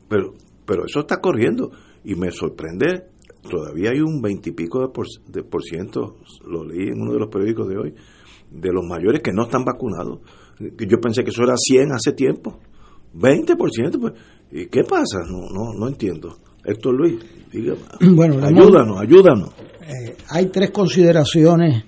Pero, 0.08 0.34
pero 0.66 0.86
eso 0.86 1.02
está 1.02 1.22
corriendo 1.22 1.72
y 2.04 2.16
me 2.16 2.32
sorprende, 2.32 3.04
todavía 3.50 3.92
hay 3.92 4.02
un 4.02 4.22
veintipico 4.22 4.82
de 4.82 4.90
por, 4.90 5.06
de 5.28 5.44
por 5.44 5.64
ciento, 5.64 6.18
lo 6.48 6.64
leí 6.64 6.88
en 6.88 7.02
uno 7.02 7.14
de 7.14 7.20
los 7.20 7.30
periódicos 7.30 7.68
de 7.68 7.78
hoy, 7.78 7.94
de 8.52 8.74
los 8.74 8.84
mayores 8.86 9.22
que 9.22 9.32
no 9.32 9.44
están 9.44 9.64
vacunados. 9.64 10.20
Yo 10.60 11.00
pensé 11.00 11.24
que 11.24 11.30
eso 11.30 11.44
era 11.44 11.56
100 11.56 11.92
hace 11.94 12.14
tiempo. 12.14 12.60
20%, 13.14 14.00
pues, 14.00 14.14
¿y 14.52 14.68
qué 14.68 14.84
pasa? 14.84 15.20
No, 15.28 15.50
no, 15.50 15.74
no 15.78 15.88
entiendo. 15.88 16.38
Héctor 16.64 16.94
Luis, 16.96 17.20
dígame, 17.52 17.80
bueno, 18.16 18.46
ayúdanos, 18.46 19.00
ayúdanos. 19.00 19.50
Eh, 19.82 20.16
hay 20.30 20.48
tres 20.48 20.72
consideraciones 20.72 21.86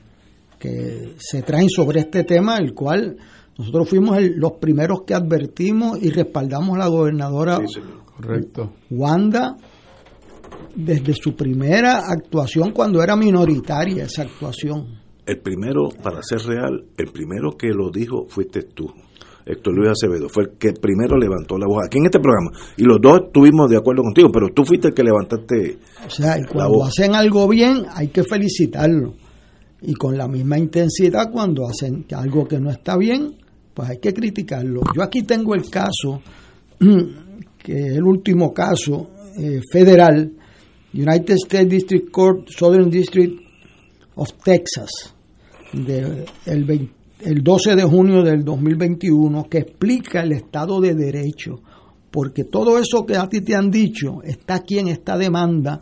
que 0.58 1.16
se 1.18 1.42
traen 1.44 1.70
sobre 1.70 2.02
este 2.02 2.24
tema, 2.24 2.58
el 2.58 2.74
cual 2.74 3.18
nosotros 3.58 3.90
fuimos 3.90 4.18
los 4.36 4.54
primeros 4.54 5.02
que 5.04 5.14
advertimos 5.14 6.02
y 6.02 6.10
respaldamos 6.10 6.76
a 6.76 6.80
la 6.80 6.88
gobernadora 6.88 7.60
Correcto. 8.22 8.74
Wanda 8.90 9.56
desde 10.76 11.14
su 11.14 11.36
primera 11.36 12.12
actuación 12.12 12.72
cuando 12.72 13.02
era 13.04 13.16
minoritaria 13.16 14.06
esa 14.06 14.24
actuación. 14.24 15.00
El 15.26 15.40
primero, 15.40 15.90
para 16.02 16.22
ser 16.24 16.40
real, 16.42 16.86
el 16.98 17.12
primero 17.12 17.52
que 17.58 17.70
lo 17.70 17.90
dijo 17.90 18.26
fuiste 18.28 18.64
tú. 18.64 18.94
Héctor 19.52 19.76
Luis 19.76 19.90
Acevedo, 19.90 20.30
fue 20.30 20.44
el 20.44 20.50
que 20.58 20.74
primero 20.74 21.18
levantó 21.18 21.58
la 21.58 21.68
voz 21.68 21.86
aquí 21.86 21.98
en 21.98 22.06
este 22.06 22.20
programa. 22.20 22.52
Y 22.78 22.84
los 22.84 23.00
dos 23.02 23.22
estuvimos 23.28 23.70
de 23.70 23.78
acuerdo 23.78 24.04
contigo, 24.04 24.30
pero 24.32 24.48
tú 24.54 24.64
fuiste 24.64 24.90
el 24.90 24.94
que 24.94 25.04
levantaste. 25.04 25.78
O 26.06 26.10
sea, 26.10 26.38
y 26.40 26.44
cuando 26.44 26.84
hacen 26.84 27.16
algo 27.16 27.48
bien, 27.48 27.86
hay 27.94 28.08
que 28.10 28.24
felicitarlo. 28.24 29.14
Y 29.82 29.94
con 29.94 30.18
la 30.18 30.28
misma 30.28 30.58
intensidad, 30.58 31.32
cuando 31.32 31.68
hacen 31.68 32.06
algo 32.16 32.48
que 32.48 32.60
no 32.60 32.70
está 32.70 32.98
bien, 32.98 33.36
pues 33.74 33.90
hay 33.90 33.98
que 33.98 34.14
criticarlo. 34.14 34.82
Yo 34.96 35.04
aquí 35.04 35.24
tengo 35.24 35.56
el 35.56 35.70
caso 35.70 36.22
que 37.64 37.74
es 37.74 37.96
el 37.98 38.04
último 38.04 38.54
caso 38.54 39.10
eh, 39.38 39.62
federal, 39.72 40.32
United 40.94 41.36
States 41.36 41.70
District 41.70 42.12
Court, 42.12 42.50
Southern 42.50 42.90
District 42.90 43.40
of 44.16 44.30
Texas, 44.44 45.14
de, 45.74 46.26
el, 46.46 46.92
el 47.24 47.44
12 47.44 47.76
de 47.76 47.84
junio 47.84 48.24
del 48.24 48.44
2021, 48.44 49.48
que 49.50 49.60
explica 49.60 50.22
el 50.22 50.32
Estado 50.34 50.80
de 50.82 50.96
Derecho, 50.96 51.62
porque 52.10 52.44
todo 52.44 52.78
eso 52.78 53.06
que 53.06 53.16
a 53.16 53.28
ti 53.28 53.42
te 53.42 53.56
han 53.56 53.72
dicho 53.72 54.22
está 54.24 54.56
aquí 54.56 54.80
en 54.80 54.90
esta 54.90 55.18
demanda 55.18 55.80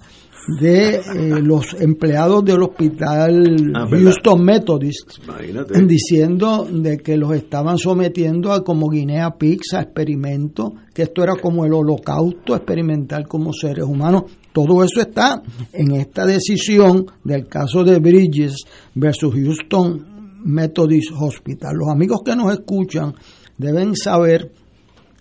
de 0.59 0.95
eh, 0.95 1.01
los 1.41 1.75
empleados 1.79 2.43
del 2.45 2.63
hospital 2.63 3.71
Ah, 3.75 3.87
Houston 3.89 4.43
Methodist 4.43 5.19
Imagínate. 5.23 5.81
diciendo 5.85 6.67
de 6.71 6.97
que 6.97 7.17
los 7.17 7.33
estaban 7.35 7.77
sometiendo 7.77 8.51
a 8.51 8.63
como 8.63 8.89
guinea 8.89 9.31
pigs 9.37 9.73
a 9.73 9.81
experimentos, 9.81 10.71
que 10.93 11.03
esto 11.03 11.23
era 11.23 11.35
como 11.35 11.65
el 11.65 11.73
holocausto 11.73 12.55
experimental 12.55 13.27
como 13.27 13.53
seres 13.53 13.85
humanos. 13.85 14.23
Todo 14.53 14.83
eso 14.83 15.01
está 15.01 15.41
en 15.73 15.91
esta 15.91 16.25
decisión 16.25 17.05
del 17.23 17.47
caso 17.47 17.83
de 17.83 17.99
Bridges 17.99 18.55
versus 18.95 19.33
Houston 19.35 20.18
Methodist 20.43 21.11
Hospital. 21.19 21.75
Los 21.75 21.89
amigos 21.89 22.21
que 22.23 22.35
nos 22.35 22.51
escuchan 22.53 23.13
deben 23.57 23.95
saber, 23.95 24.51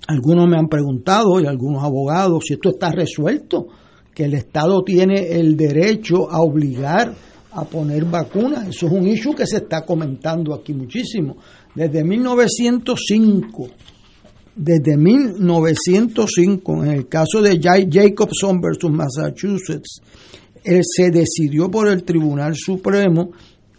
algunos 0.07 0.47
me 0.49 0.57
han 0.59 0.69
preguntado 0.69 1.41
y 1.41 1.47
algunos 1.47 1.83
abogados, 1.85 2.45
si 2.47 2.55
esto 2.55 2.71
está 2.71 2.91
resuelto, 2.93 3.67
que 4.15 4.25
el 4.25 4.35
Estado 4.35 4.83
tiene 4.83 5.33
el 5.39 5.57
derecho 5.57 6.31
a 6.31 6.41
obligar 6.41 7.15
a 7.53 7.65
poner 7.65 8.05
vacunas. 8.05 8.69
Eso 8.69 8.87
es 8.87 8.93
un 8.93 9.07
issue 9.07 9.35
que 9.35 9.47
se 9.47 9.59
está 9.59 9.85
comentando 9.85 10.55
aquí 10.55 10.73
muchísimo. 10.75 11.37
Desde 11.75 12.03
1905, 12.05 13.69
desde 14.57 14.97
1905, 14.97 16.85
en 16.85 16.91
el 16.93 17.09
caso 17.09 17.41
de 17.43 17.61
Ja- 17.61 17.85
Jacobson 17.89 18.61
versus 18.61 18.91
Massachusetts, 18.91 20.01
eh, 20.65 20.81
se 20.83 21.11
decidió 21.11 21.71
por 21.71 21.89
el 21.89 22.03
Tribunal 22.03 22.55
Supremo 22.57 23.31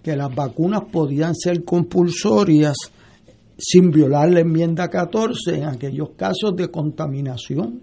que 0.09 0.15
las 0.15 0.33
vacunas 0.33 0.81
podían 0.91 1.35
ser 1.35 1.63
compulsorias 1.63 2.75
sin 3.57 3.91
violar 3.91 4.31
la 4.31 4.39
enmienda 4.39 4.87
14 4.87 5.55
en 5.55 5.65
aquellos 5.65 6.09
casos 6.17 6.55
de 6.55 6.69
contaminación. 6.69 7.81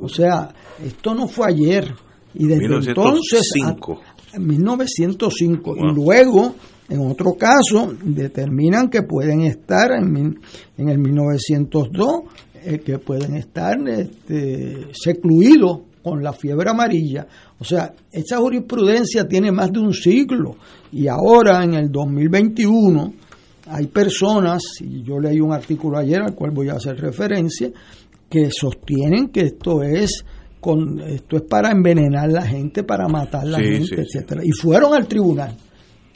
O 0.00 0.08
sea, 0.08 0.48
esto 0.82 1.14
no 1.14 1.28
fue 1.28 1.48
ayer. 1.50 1.92
Y 2.34 2.46
desde 2.46 2.64
entonces, 2.90 3.40
1905. 3.54 4.00
a- 4.32 4.36
en 4.36 4.46
1905. 4.46 5.74
Wow. 5.74 5.90
Y 5.90 5.94
luego, 5.94 6.54
en 6.88 7.00
otro 7.10 7.32
caso, 7.34 7.92
determinan 8.02 8.88
que 8.88 9.02
pueden 9.02 9.42
estar 9.42 9.92
en, 9.92 10.38
en 10.78 10.88
el 10.88 10.98
1902, 10.98 12.06
eh, 12.64 12.78
que 12.78 12.98
pueden 12.98 13.34
estar 13.36 13.76
este, 13.88 14.88
secluidos 14.92 15.80
con 16.02 16.22
la 16.22 16.32
fiebre 16.32 16.70
amarilla. 16.70 17.26
O 17.60 17.64
sea, 17.64 17.92
esa 18.12 18.38
jurisprudencia 18.38 19.26
tiene 19.26 19.50
más 19.50 19.72
de 19.72 19.80
un 19.80 19.92
siglo. 19.92 20.56
Y 20.92 21.08
ahora, 21.08 21.64
en 21.64 21.74
el 21.74 21.90
2021, 21.90 23.12
hay 23.66 23.86
personas, 23.88 24.62
y 24.80 25.02
yo 25.02 25.18
leí 25.18 25.40
un 25.40 25.52
artículo 25.52 25.98
ayer 25.98 26.22
al 26.22 26.34
cual 26.34 26.52
voy 26.52 26.68
a 26.68 26.74
hacer 26.74 26.96
referencia, 27.00 27.70
que 28.30 28.48
sostienen 28.50 29.28
que 29.28 29.40
esto 29.40 29.82
es 29.82 30.24
con 30.60 31.00
esto 31.00 31.36
es 31.36 31.42
para 31.42 31.70
envenenar 31.70 32.30
la 32.30 32.42
gente, 32.42 32.82
para 32.82 33.06
matar 33.08 33.46
la 33.46 33.58
Sí, 33.58 33.64
gente, 33.64 33.84
sí, 33.84 33.94
sí. 33.94 34.00
etcétera. 34.00 34.42
Y 34.44 34.50
fueron 34.50 34.92
al 34.94 35.06
tribunal. 35.06 35.56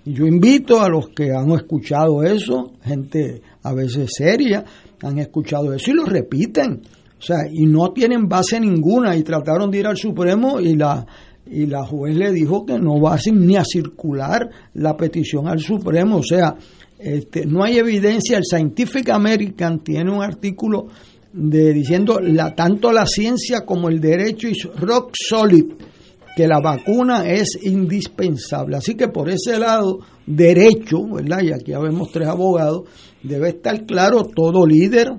Y 0.04 0.14
yo 0.14 0.26
invito 0.26 0.80
a 0.80 0.88
los 0.88 1.08
que 1.11 1.30
han 1.30 1.50
escuchado 1.52 2.22
eso, 2.25 2.72
gente 2.82 3.40
a 3.62 3.72
veces 3.72 4.11
seria, 4.16 4.64
han 5.00 5.18
escuchado 5.18 5.72
eso 5.72 5.90
y 5.92 5.94
lo 5.94 6.04
repiten. 6.04 6.82
O 7.18 7.22
sea, 7.25 7.37
y 7.52 7.66
no 7.66 7.92
tienen 7.92 8.26
base 8.28 8.58
ninguna 8.58 9.16
y 9.16 9.22
trataron 9.22 9.70
de 9.70 9.78
ir 9.78 9.87
al 9.87 9.96
Supremo 9.96 10.58
y 10.58 10.75
la 10.75 11.06
y 11.46 11.66
la 11.66 11.84
juez 11.84 12.16
le 12.16 12.32
dijo 12.32 12.64
que 12.64 12.78
no 12.78 13.00
va 13.00 13.18
ni 13.32 13.56
a 13.56 13.64
circular 13.64 14.49
la 14.75 14.96
petición 14.96 15.49
al 15.49 15.61
Supremo, 15.61 16.18
o 16.18 16.22
sea, 16.22 16.57
este, 16.98 17.46
no 17.46 17.64
hay 17.64 17.78
evidencia, 17.78 18.38
el 18.38 18.44
Scientific 18.44 19.09
American 19.11 19.83
tiene 19.83 20.11
un 20.11 20.22
artículo 20.22 20.87
de 21.33 21.72
diciendo 21.72 22.20
la 22.20 22.55
tanto 22.55 22.92
la 22.92 23.07
ciencia 23.07 23.62
como 23.64 23.88
el 23.88 24.00
derecho 24.00 24.48
es 24.48 24.68
rock 24.76 25.12
solid 25.14 25.64
que 26.37 26.46
la 26.46 26.61
vacuna 26.61 27.28
es 27.31 27.59
indispensable. 27.62 28.76
Así 28.76 28.94
que 28.94 29.09
por 29.09 29.28
ese 29.28 29.59
lado, 29.59 30.00
derecho, 30.26 31.07
¿verdad? 31.07 31.42
Y 31.42 31.52
aquí 31.52 31.72
ya 31.72 31.78
vemos 31.78 32.11
tres 32.11 32.28
abogados, 32.28 32.88
debe 33.22 33.50
estar 33.50 33.85
claro 33.85 34.24
todo 34.24 34.66
líder, 34.66 35.12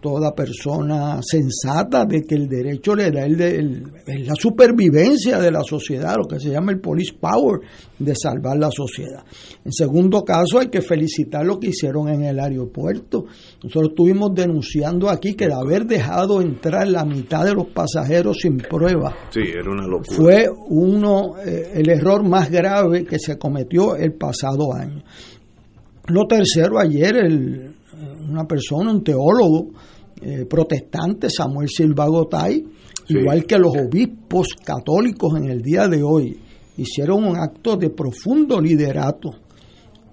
toda 0.00 0.34
persona 0.34 1.20
sensata 1.22 2.04
de 2.04 2.22
que 2.22 2.34
el 2.34 2.48
derecho 2.48 2.94
le 2.94 3.10
da 3.10 3.24
el 3.24 3.36
de- 3.36 3.56
el- 3.56 3.82
la 4.26 4.34
supervivencia 4.34 5.38
de 5.38 5.50
la 5.50 5.62
sociedad, 5.62 6.14
lo 6.16 6.28
que 6.28 6.38
se 6.40 6.50
llama 6.50 6.72
el 6.72 6.80
police 6.80 7.14
power 7.18 7.60
de 7.98 8.14
salvar 8.14 8.56
la 8.58 8.70
sociedad. 8.70 9.24
En 9.64 9.72
segundo 9.72 10.22
caso, 10.24 10.58
hay 10.58 10.68
que 10.68 10.80
felicitar 10.82 11.44
lo 11.44 11.58
que 11.58 11.68
hicieron 11.68 12.08
en 12.08 12.24
el 12.24 12.38
aeropuerto. 12.40 13.24
Nosotros 13.62 13.90
estuvimos 13.90 14.34
denunciando 14.34 15.08
aquí 15.08 15.34
que 15.34 15.46
de 15.46 15.54
haber 15.54 15.84
dejado 15.86 16.40
entrar 16.40 16.88
la 16.88 17.04
mitad 17.04 17.44
de 17.44 17.54
los 17.54 17.66
pasajeros 17.68 18.38
sin 18.40 18.56
prueba 18.58 19.14
Sí, 19.30 19.40
era 19.40 19.70
una 19.70 19.86
locura. 19.86 20.16
fue 20.16 20.46
uno 20.68 21.34
eh, 21.44 21.72
el 21.74 21.88
error 21.90 22.22
más 22.26 22.50
grave 22.50 23.04
que 23.04 23.18
se 23.18 23.38
cometió 23.38 23.96
el 23.96 24.12
pasado 24.14 24.72
año. 24.74 25.02
Lo 26.06 26.26
tercero, 26.26 26.78
ayer 26.78 27.16
el, 27.16 27.74
una 28.28 28.44
persona, 28.46 28.90
un 28.92 29.02
teólogo 29.04 29.70
eh, 30.22 30.44
protestante, 30.48 31.28
Samuel 31.30 31.68
Silva 31.68 32.06
Gotay, 32.06 32.64
Sí. 33.06 33.18
igual 33.18 33.44
que 33.44 33.58
los 33.58 33.72
obispos 33.76 34.48
católicos 34.64 35.32
en 35.36 35.50
el 35.50 35.62
día 35.62 35.88
de 35.88 36.02
hoy, 36.02 36.38
hicieron 36.76 37.24
un 37.24 37.36
acto 37.36 37.76
de 37.76 37.90
profundo 37.90 38.60
liderato. 38.60 39.30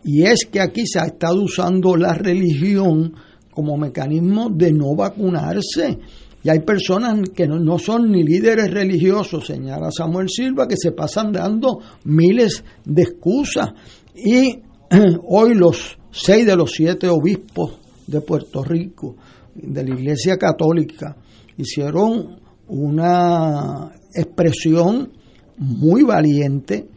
Y 0.04 0.23
es 0.23 0.45
que 0.45 0.60
aquí 0.62 0.88
se 0.88 1.00
ha 1.00 1.06
estado 1.06 1.41
usando 1.43 1.95
la 1.95 2.13
religión 2.13 3.13
como 3.52 3.78
mecanismo 3.78 4.50
de 4.50 4.71
no 4.71 4.95
vacunarse. 4.95 6.00
Y 6.43 6.50
hay 6.50 6.60
personas 6.60 7.30
que 7.36 7.47
no, 7.47 7.60
no 7.60 7.78
son 7.78 8.12
ni 8.12 8.23
líderes 8.23 8.71
religiosos, 8.71 9.45
señala 9.45 9.89
Samuel 9.91 10.30
Silva, 10.30 10.67
que 10.67 10.78
se 10.78 10.91
pasan 10.91 11.32
dando 11.32 11.80
miles 12.06 12.63
de 12.86 13.02
excusas. 13.02 13.69
Y 14.15 14.60
hoy 15.28 15.54
los 15.56 15.96
seis 16.12 16.46
de 16.46 16.56
los 16.56 16.72
siete 16.72 17.08
obispos 17.08 17.80
de 18.06 18.22
Puerto 18.22 18.63
Rico, 18.63 19.15
de 19.56 19.84
la 19.84 19.96
Iglesia 19.96 20.38
Católica, 20.38 21.17
hicieron 21.58 22.39
una 22.67 23.91
expresión 24.13 25.12
muy 25.58 26.04
valiente, 26.04 26.88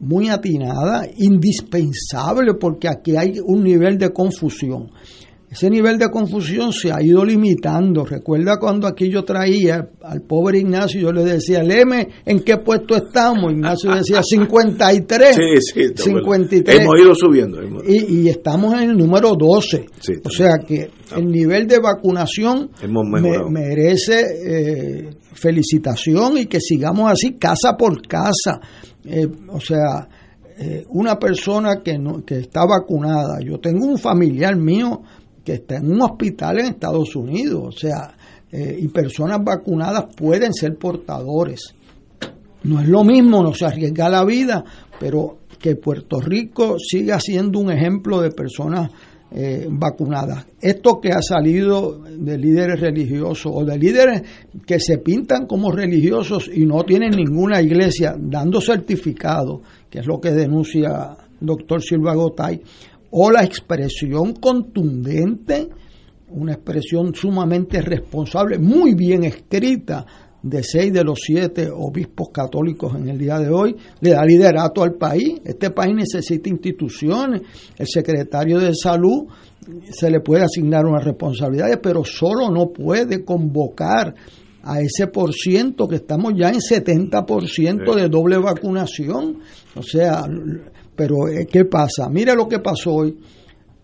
muy 0.00 0.28
atinada, 0.28 1.06
indispensable, 1.16 2.54
porque 2.54 2.88
aquí 2.88 3.16
hay 3.16 3.40
un 3.44 3.62
nivel 3.64 3.98
de 3.98 4.12
confusión. 4.12 4.90
Ese 5.56 5.70
nivel 5.70 5.96
de 5.96 6.10
confusión 6.10 6.70
se 6.70 6.92
ha 6.92 7.02
ido 7.02 7.24
limitando. 7.24 8.04
Recuerda 8.04 8.58
cuando 8.60 8.86
aquí 8.86 9.08
yo 9.08 9.24
traía 9.24 9.88
al 10.02 10.20
pobre 10.20 10.58
Ignacio, 10.58 11.00
yo 11.00 11.12
le 11.12 11.24
decía, 11.24 11.62
léeme 11.62 12.08
en 12.26 12.40
qué 12.40 12.58
puesto 12.58 12.94
estamos. 12.94 13.52
Ignacio 13.52 13.94
decía 13.94 14.20
53. 14.22 15.34
Sí, 15.34 15.42
sí, 15.72 15.80
está 15.80 16.02
bueno. 16.04 16.18
53. 16.20 16.78
Hemos 16.80 16.94
ido 17.00 17.14
subiendo. 17.14 17.62
hemos- 17.62 17.82
Y, 17.88 18.20
y 18.24 18.28
estamos 18.28 18.74
en 18.74 18.90
el 18.90 18.96
número 18.98 19.32
12. 19.34 19.86
Sí, 19.98 20.12
o 20.22 20.28
sea 20.30 20.58
que 20.66 20.90
el 21.16 21.26
nivel 21.26 21.66
de 21.66 21.78
vacunación 21.78 22.70
me- 23.22 23.30
merece 23.50 24.20
eh, 24.44 25.10
felicitación 25.32 26.36
y 26.38 26.46
que 26.46 26.60
sigamos 26.60 27.10
así 27.10 27.32
casa 27.38 27.76
por 27.78 28.06
casa. 28.06 28.60
Eh, 29.04 29.26
o 29.48 29.60
sea, 29.60 30.06
eh, 30.58 30.84
una 30.90 31.18
persona 31.18 31.82
que, 31.82 31.98
no, 31.98 32.24
que 32.24 32.40
está 32.40 32.66
vacunada, 32.66 33.38
yo 33.44 33.58
tengo 33.58 33.86
un 33.86 33.98
familiar 33.98 34.56
mío 34.56 35.00
que 35.46 35.54
está 35.54 35.76
en 35.76 35.92
un 35.92 36.02
hospital 36.02 36.58
en 36.58 36.66
Estados 36.66 37.14
Unidos, 37.14 37.62
o 37.68 37.70
sea, 37.70 38.16
eh, 38.50 38.78
y 38.80 38.88
personas 38.88 39.38
vacunadas 39.44 40.06
pueden 40.16 40.52
ser 40.52 40.76
portadores. 40.76 41.72
No 42.64 42.80
es 42.80 42.88
lo 42.88 43.04
mismo, 43.04 43.44
no 43.44 43.54
se 43.54 43.64
arriesga 43.64 44.08
la 44.08 44.24
vida, 44.24 44.64
pero 44.98 45.38
que 45.60 45.76
Puerto 45.76 46.20
Rico 46.20 46.76
siga 46.80 47.20
siendo 47.20 47.60
un 47.60 47.70
ejemplo 47.70 48.20
de 48.20 48.32
personas 48.32 48.90
eh, 49.30 49.68
vacunadas. 49.70 50.46
Esto 50.60 51.00
que 51.00 51.10
ha 51.10 51.22
salido 51.22 52.00
de 52.00 52.38
líderes 52.38 52.80
religiosos 52.80 53.52
o 53.54 53.64
de 53.64 53.78
líderes 53.78 54.22
que 54.66 54.80
se 54.80 54.98
pintan 54.98 55.46
como 55.46 55.70
religiosos 55.70 56.50
y 56.52 56.66
no 56.66 56.82
tienen 56.82 57.10
ninguna 57.10 57.62
iglesia 57.62 58.16
dando 58.18 58.60
certificado, 58.60 59.62
que 59.88 60.00
es 60.00 60.06
lo 60.06 60.20
que 60.20 60.32
denuncia 60.32 61.16
doctor 61.40 61.82
Silva 61.82 62.14
Gotay, 62.14 62.60
o 63.18 63.30
la 63.30 63.42
expresión 63.42 64.34
contundente, 64.34 65.70
una 66.28 66.52
expresión 66.52 67.14
sumamente 67.14 67.80
responsable, 67.80 68.58
muy 68.58 68.92
bien 68.94 69.24
escrita 69.24 70.04
de 70.42 70.62
seis 70.62 70.92
de 70.92 71.02
los 71.02 71.20
siete 71.22 71.70
obispos 71.74 72.28
católicos 72.30 72.94
en 72.94 73.08
el 73.08 73.16
día 73.16 73.38
de 73.38 73.48
hoy, 73.48 73.74
le 74.00 74.10
da 74.10 74.22
liderato 74.22 74.82
al 74.82 74.96
país. 74.96 75.40
Este 75.42 75.70
país 75.70 75.94
necesita 75.94 76.50
instituciones. 76.50 77.40
El 77.78 77.86
secretario 77.86 78.58
de 78.58 78.74
salud 78.74 79.28
se 79.90 80.10
le 80.10 80.20
puede 80.20 80.44
asignar 80.44 80.84
unas 80.84 81.02
responsabilidades, 81.02 81.78
pero 81.82 82.04
solo 82.04 82.50
no 82.50 82.70
puede 82.70 83.24
convocar 83.24 84.14
a 84.62 84.80
ese 84.80 85.06
por 85.06 85.32
ciento, 85.32 85.88
que 85.88 85.96
estamos 85.96 86.34
ya 86.36 86.50
en 86.50 86.60
70% 86.60 87.94
de 87.94 88.08
doble 88.10 88.36
vacunación. 88.36 89.38
O 89.74 89.82
sea, 89.82 90.26
pero 90.96 91.28
eh, 91.28 91.46
¿qué 91.46 91.64
pasa? 91.66 92.08
Mire 92.10 92.34
lo 92.34 92.48
que 92.48 92.58
pasó 92.58 92.94
hoy. 92.94 93.18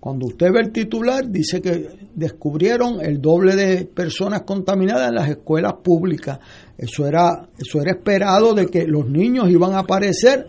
Cuando 0.01 0.27
usted 0.27 0.51
ve 0.53 0.61
el 0.61 0.73
titular, 0.73 1.29
dice 1.29 1.61
que 1.61 1.89
descubrieron 2.13 3.01
el 3.01 3.21
doble 3.21 3.55
de 3.55 3.85
personas 3.85 4.43
contaminadas 4.43 5.11
en 5.11 5.15
las 5.15 5.29
escuelas 5.29 5.75
públicas. 5.75 6.41
Eso 6.77 7.07
era, 7.07 7.49
eso 7.57 7.81
era 7.81 7.93
esperado 7.93 8.53
de 8.53 8.67
que 8.67 8.85
los 8.85 9.09
niños 9.09 9.49
iban 9.49 9.75
a 9.75 9.81
aparecer 9.81 10.47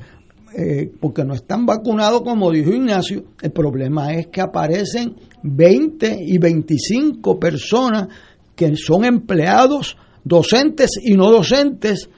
eh, 0.55 0.91
porque 0.99 1.23
no 1.23 1.35
están 1.35 1.67
vacunados, 1.67 2.21
como 2.23 2.51
dijo 2.51 2.71
Ignacio. 2.71 3.25
El 3.41 3.51
problema 3.51 4.13
es 4.13 4.27
que 4.27 4.41
aparecen 4.41 5.15
20 5.43 6.17
y 6.19 6.37
25 6.39 7.39
personas 7.39 8.07
que 8.55 8.75
son 8.75 9.05
empleados, 9.05 9.97
docentes 10.23 10.91
y 11.01 11.15
no 11.15 11.29
docentes, 11.31 12.09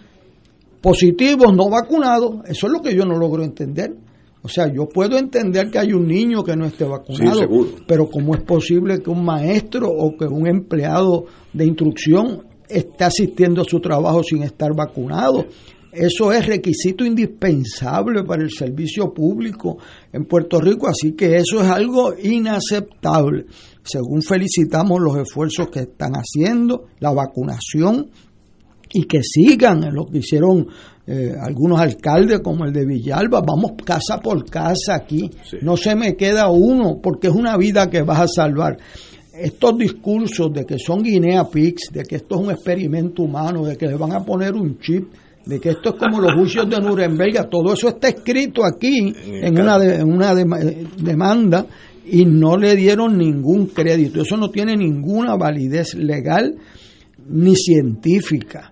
positivos, 0.82 1.54
no 1.54 1.70
vacunados. 1.70 2.42
Eso 2.46 2.68
es 2.68 2.74
lo 2.74 2.82
que 2.82 2.96
yo 2.96 3.06
no 3.06 3.18
logro 3.18 3.44
entender. 3.44 4.05
O 4.46 4.48
sea, 4.48 4.72
yo 4.72 4.88
puedo 4.88 5.18
entender 5.18 5.72
que 5.72 5.80
hay 5.80 5.92
un 5.92 6.08
niño 6.08 6.44
que 6.44 6.56
no 6.56 6.66
esté 6.66 6.84
vacunado, 6.84 7.50
pero 7.88 8.08
¿cómo 8.08 8.36
es 8.36 8.44
posible 8.44 9.02
que 9.02 9.10
un 9.10 9.26
maestro 9.26 9.90
o 9.90 10.16
que 10.16 10.26
un 10.26 10.46
empleado 10.46 11.26
de 11.52 11.66
instrucción 11.66 12.44
esté 12.70 13.06
asistiendo 13.06 13.64
a 13.64 13.66
su 13.66 13.80
trabajo 13.80 14.22
sin 14.22 14.44
estar 14.44 14.76
vacunado? 14.76 15.48
Eso 15.92 16.32
es 16.32 16.46
requisito 16.46 17.04
indispensable 17.04 18.24
para 18.24 18.44
el 18.44 18.52
servicio 18.52 19.12
público 19.12 19.80
en 20.14 20.26
Puerto 20.26 20.62
Rico, 20.62 20.88
así 20.88 21.14
que 21.14 21.38
eso 21.38 21.64
es 21.64 21.68
algo 21.68 22.14
inaceptable. 22.16 23.48
Según 23.82 24.22
felicitamos 24.22 25.02
los 25.02 25.18
esfuerzos 25.18 25.70
que 25.70 25.80
están 25.80 26.12
haciendo, 26.14 26.84
la 27.00 27.12
vacunación 27.12 28.12
y 28.94 29.06
que 29.06 29.24
sigan 29.24 29.86
en 29.86 29.96
lo 29.96 30.06
que 30.06 30.20
hicieron 30.20 30.68
eh, 31.08 31.36
algunos 31.40 31.80
alcaldes 31.80 32.40
como 32.40 32.66
el 32.66 32.74
de 32.74 32.86
Villalba, 32.86 33.42
vamos 33.42 33.74
casa 33.86 34.20
por 34.20 34.44
casa 34.50 34.96
aquí, 34.96 35.30
no 35.62 35.78
se 35.78 35.96
me 35.96 36.16
queda 36.16 36.50
uno 36.50 37.00
porque 37.02 37.28
es 37.28 37.34
una 37.34 37.56
vida 37.58 37.90
que 37.90 38.02
vas 38.02 38.22
a 38.22 38.28
salvar. 38.28 38.78
Estos 39.38 39.78
discursos 39.78 40.52
de 40.54 40.66
que 40.66 40.80
son 40.80 41.04
Guinea 41.04 41.44
Pigs, 41.44 41.90
de 41.92 42.04
que 42.04 42.16
esto 42.16 42.36
es 42.36 42.42
un 42.42 42.52
experimento 42.52 43.24
humano, 43.24 43.66
de 43.66 43.76
que 43.76 43.86
le 43.86 43.96
van 43.96 44.14
a 44.14 44.24
poner 44.24 44.54
un 44.54 44.80
chip, 44.80 45.10
de 45.46 45.60
que 45.60 45.70
esto 45.70 45.90
es 45.90 45.96
como 45.96 46.20
los 46.20 46.34
juicios 46.34 46.68
de 46.70 46.80
Nuremberg, 46.80 47.50
todo 47.50 47.74
eso 47.74 47.90
está 47.90 48.08
escrito 48.08 48.66
aquí 48.66 49.14
en 49.28 49.60
una, 49.60 49.76
en 49.84 50.12
una 50.12 50.32
eh, 50.32 50.88
demanda 50.98 51.68
y 52.06 52.26
no 52.26 52.58
le 52.58 52.76
dieron 52.76 53.18
ningún 53.18 53.68
crédito. 53.68 54.22
Eso 54.22 54.38
no 54.38 54.50
tiene 54.50 54.76
ninguna 54.76 55.36
validez 55.36 55.94
legal 55.96 56.56
ni 57.28 57.56
científica. 57.56 58.72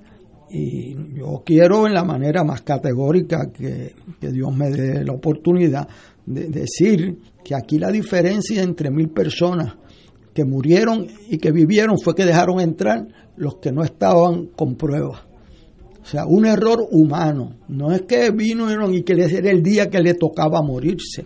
Y 0.53 0.95
yo 1.17 1.41
quiero 1.43 1.87
en 1.87 1.95
la 1.95 2.03
manera 2.03 2.43
más 2.43 2.61
categórica 2.61 3.51
que, 3.51 3.95
Dios 4.21 4.55
me 4.55 4.69
dé 4.69 5.03
la 5.03 5.13
oportunidad 5.13 5.87
de 6.27 6.47
decir 6.47 7.17
que 7.43 7.55
aquí 7.55 7.79
la 7.79 7.89
diferencia 7.89 8.61
entre 8.61 8.91
mil 8.91 9.09
personas 9.09 9.73
que 10.31 10.45
murieron 10.45 11.07
y 11.27 11.39
que 11.39 11.51
vivieron 11.51 11.97
fue 11.97 12.13
que 12.13 12.23
dejaron 12.23 12.59
entrar 12.59 13.07
los 13.35 13.55
que 13.55 13.71
no 13.71 13.83
estaban 13.83 14.45
con 14.55 14.75
pruebas. 14.75 15.21
O 16.03 16.05
sea, 16.05 16.25
un 16.27 16.45
error 16.45 16.85
humano. 16.91 17.55
No 17.67 17.91
es 17.91 18.03
que 18.03 18.29
vino 18.29 18.69
y 18.91 19.01
que 19.01 19.13
era 19.13 19.49
el 19.49 19.63
día 19.63 19.89
que 19.89 20.01
le 20.01 20.13
tocaba 20.13 20.61
morirse. 20.61 21.25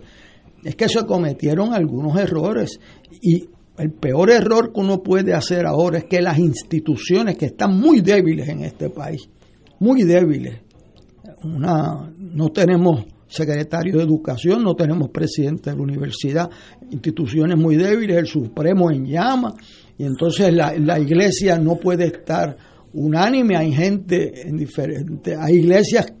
Es 0.64 0.74
que 0.74 0.88
se 0.88 1.04
cometieron 1.04 1.74
algunos 1.74 2.18
errores. 2.18 2.80
Y 3.20 3.46
el 3.78 3.92
peor 3.92 4.30
error 4.30 4.72
que 4.72 4.80
uno 4.80 5.02
puede 5.02 5.34
hacer 5.34 5.66
ahora 5.66 5.98
es 5.98 6.04
que 6.04 6.20
las 6.20 6.38
instituciones 6.38 7.36
que 7.36 7.46
están 7.46 7.78
muy 7.78 8.00
débiles 8.00 8.48
en 8.48 8.64
este 8.64 8.90
país, 8.90 9.28
muy 9.78 10.02
débiles, 10.02 10.60
una, 11.44 12.10
no 12.18 12.48
tenemos 12.48 13.04
secretario 13.28 13.98
de 13.98 14.04
educación, 14.04 14.62
no 14.62 14.74
tenemos 14.74 15.10
presidente 15.10 15.70
de 15.70 15.76
la 15.76 15.82
universidad, 15.82 16.50
instituciones 16.90 17.58
muy 17.58 17.76
débiles, 17.76 18.16
el 18.16 18.26
Supremo 18.26 18.90
en 18.90 19.04
llama, 19.04 19.54
y 19.96 20.04
entonces 20.04 20.52
la, 20.52 20.74
la 20.78 20.98
iglesia 20.98 21.58
no 21.58 21.76
puede 21.76 22.06
estar 22.06 22.56
unánime, 22.92 23.56
hay 23.56 23.72
gente 23.72 24.48
en 24.48 24.56
diferentes, 24.56 25.36
hay 25.38 25.56
iglesias 25.56 26.12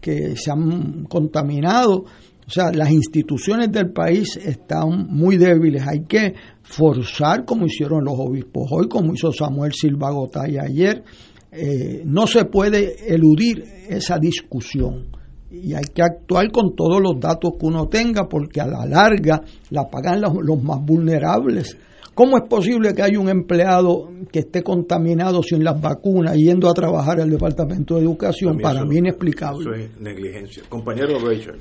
que 0.00 0.36
se 0.36 0.50
han 0.50 1.04
contaminado, 1.04 2.04
o 2.48 2.50
sea, 2.50 2.72
las 2.72 2.90
instituciones 2.90 3.70
del 3.70 3.92
país 3.92 4.38
están 4.38 5.06
muy 5.10 5.36
débiles. 5.36 5.86
Hay 5.86 6.04
que 6.08 6.32
forzar, 6.62 7.44
como 7.44 7.66
hicieron 7.66 8.06
los 8.06 8.14
obispos 8.18 8.70
hoy, 8.70 8.88
como 8.88 9.12
hizo 9.12 9.30
Samuel 9.30 9.74
Silva 9.74 10.10
Gotay 10.12 10.56
ayer. 10.56 11.04
Eh, 11.52 12.02
no 12.06 12.26
se 12.26 12.46
puede 12.46 13.14
eludir 13.14 13.62
esa 13.90 14.18
discusión 14.18 15.08
y 15.50 15.74
hay 15.74 15.84
que 15.94 16.02
actuar 16.02 16.50
con 16.50 16.74
todos 16.74 17.02
los 17.02 17.20
datos 17.20 17.52
que 17.58 17.66
uno 17.66 17.86
tenga 17.86 18.26
porque 18.28 18.62
a 18.62 18.66
la 18.66 18.86
larga 18.86 19.42
la 19.70 19.86
pagan 19.88 20.22
los, 20.22 20.32
los 20.42 20.62
más 20.62 20.82
vulnerables. 20.82 21.76
¿Cómo 22.14 22.38
es 22.38 22.44
posible 22.48 22.94
que 22.94 23.02
haya 23.02 23.20
un 23.20 23.28
empleado 23.28 24.08
que 24.32 24.40
esté 24.40 24.62
contaminado 24.62 25.42
sin 25.42 25.62
las 25.62 25.80
vacunas 25.80 26.34
yendo 26.36 26.68
a 26.68 26.74
trabajar 26.74 27.20
al 27.20 27.30
Departamento 27.30 27.96
de 27.96 28.02
Educación? 28.02 28.58
Para 28.58 28.84
mí 28.84 28.96
inexplicable. 28.96 29.60
Eso 29.60 29.72
es 29.74 30.00
negligencia. 30.00 30.62
Compañero 30.68 31.18
Rachel 31.18 31.58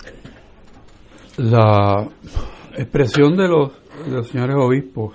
la 1.37 2.09
expresión 2.75 3.37
de 3.37 3.47
los, 3.47 3.71
señores 4.27 4.55
obispos, 4.59 5.13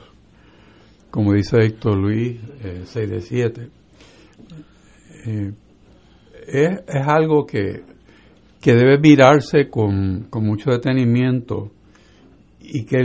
como 1.11 1.33
dice 1.33 1.59
Héctor 1.61 1.99
Luis, 1.99 2.41
6 2.85 2.97
eh, 2.97 3.07
de 3.07 3.21
7, 3.21 3.69
eh, 5.27 5.53
es, 6.47 7.07
algo 7.07 7.45
que, 7.45 7.83
debe 8.65 8.99
mirarse 8.99 9.69
con, 9.69 10.29
mucho 10.33 10.71
detenimiento 10.71 11.71
y 12.61 12.85
que 12.85 12.99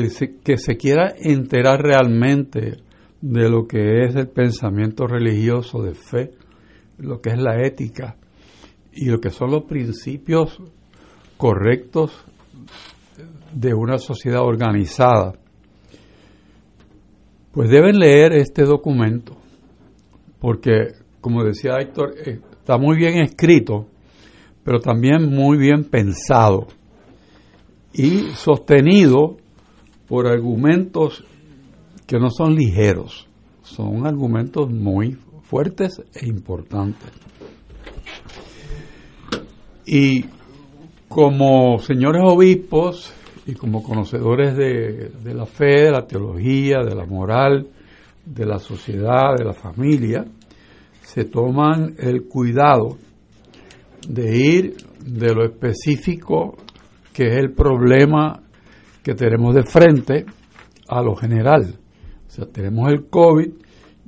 que 0.44 0.58
se 0.58 0.78
quiera 0.78 1.14
enterar 1.18 1.82
realmente 1.82 2.78
de 3.22 3.50
lo 3.50 3.68
que 3.68 4.06
es 4.06 4.16
el 4.16 4.28
pensamiento 4.28 5.08
religioso 5.08 5.82
de 5.82 5.96
fe, 5.96 6.32
lo 7.00 7.20
que 7.20 7.32
es 7.32 7.40
la 7.40 7.66
ética 7.66 8.16
y 8.94 9.06
lo 9.06 9.20
que 9.20 9.32
son 9.32 9.52
los 9.52 9.64
principios 9.64 10.62
correctos 11.38 12.27
de 13.60 13.74
una 13.74 13.98
sociedad 13.98 14.44
organizada, 14.44 15.34
pues 17.52 17.70
deben 17.72 17.98
leer 17.98 18.34
este 18.34 18.64
documento, 18.66 19.36
porque, 20.40 20.94
como 21.22 21.44
decía 21.44 21.78
Héctor, 21.80 22.14
está 22.24 22.78
muy 22.78 22.98
bien 22.98 23.18
escrito, 23.18 23.88
pero 24.64 24.80
también 24.80 25.34
muy 25.34 25.58
bien 25.58 25.86
pensado 25.86 26.68
y 27.94 28.30
sostenido 28.36 29.38
por 30.08 30.28
argumentos 30.28 31.26
que 32.06 32.20
no 32.20 32.30
son 32.30 32.54
ligeros, 32.54 33.28
son 33.64 34.06
argumentos 34.06 34.70
muy 34.70 35.18
fuertes 35.42 36.00
e 36.14 36.28
importantes. 36.28 37.10
Y 39.84 40.26
como 41.08 41.80
señores 41.80 42.22
obispos 42.24 43.14
y 43.48 43.56
como 43.56 43.82
conocedores 43.82 44.58
de, 44.58 45.34
la 45.34 45.46
fe, 45.46 45.84
de 45.84 45.92
la 45.92 46.06
teología, 46.06 46.84
de 46.84 46.94
la 46.94 47.06
moral, 47.06 47.68
de 48.26 48.46
la 48.46 48.60
sociedad, 48.60 49.36
de 49.38 49.46
la 49.46 49.54
familia, 49.54 50.26
se 51.02 51.24
toman 51.24 51.96
el 51.98 52.28
cuidado 52.28 52.98
de 54.08 54.38
ir 54.38 54.76
de 55.00 55.34
lo 55.34 55.46
específico 55.46 56.58
que 57.14 57.28
es 57.28 57.38
el 57.38 57.54
problema 57.54 58.44
que 59.02 59.16
tenemos 59.16 59.56
de 59.56 59.64
frente 59.64 60.26
a 60.90 61.02
lo 61.02 61.16
general. 61.16 61.76
O 62.28 62.30
sea, 62.30 62.46
tenemos 62.48 62.92
el 62.92 63.06
COVID 63.10 63.50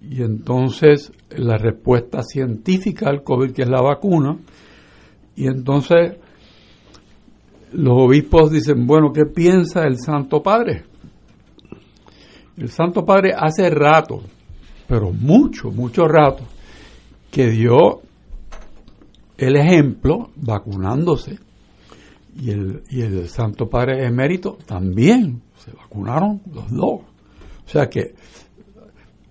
y 0.02 0.21
entonces 0.21 1.13
la 1.30 1.58
respuesta 1.58 2.23
científica 2.23 3.10
al 3.10 3.23
COVID, 3.23 3.54
que 3.54 3.62
es 3.62 3.69
la 3.69 3.82
vacuna, 3.82 4.38
y 5.36 5.47
entonces 5.47 6.17
los 7.73 7.93
obispos 7.97 8.51
dicen, 8.51 8.86
bueno, 8.86 9.12
¿qué 9.12 9.25
piensa 9.25 9.84
el 9.84 9.97
Santo 9.99 10.41
Padre? 10.41 10.84
El 12.58 12.69
Santo 12.69 13.05
Padre 13.05 13.34
hace 13.38 13.69
rato, 13.69 14.21
pero 14.88 15.12
mucho, 15.12 15.71
mucho 15.71 16.08
rato, 16.08 16.43
que 17.32 17.49
dio 17.49 18.01
el 19.38 19.55
ejemplo 19.55 20.32
vacunándose. 20.36 21.39
Y 22.41 22.51
el, 22.51 22.84
y 22.89 23.01
el 23.01 23.27
Santo 23.27 23.69
Padre 23.69 24.05
emérito 24.05 24.58
también 24.65 25.41
se 25.58 25.71
vacunaron 25.71 26.41
los 26.53 26.69
dos. 26.71 27.01
O 27.65 27.71
sea 27.71 27.88
que 27.88 28.15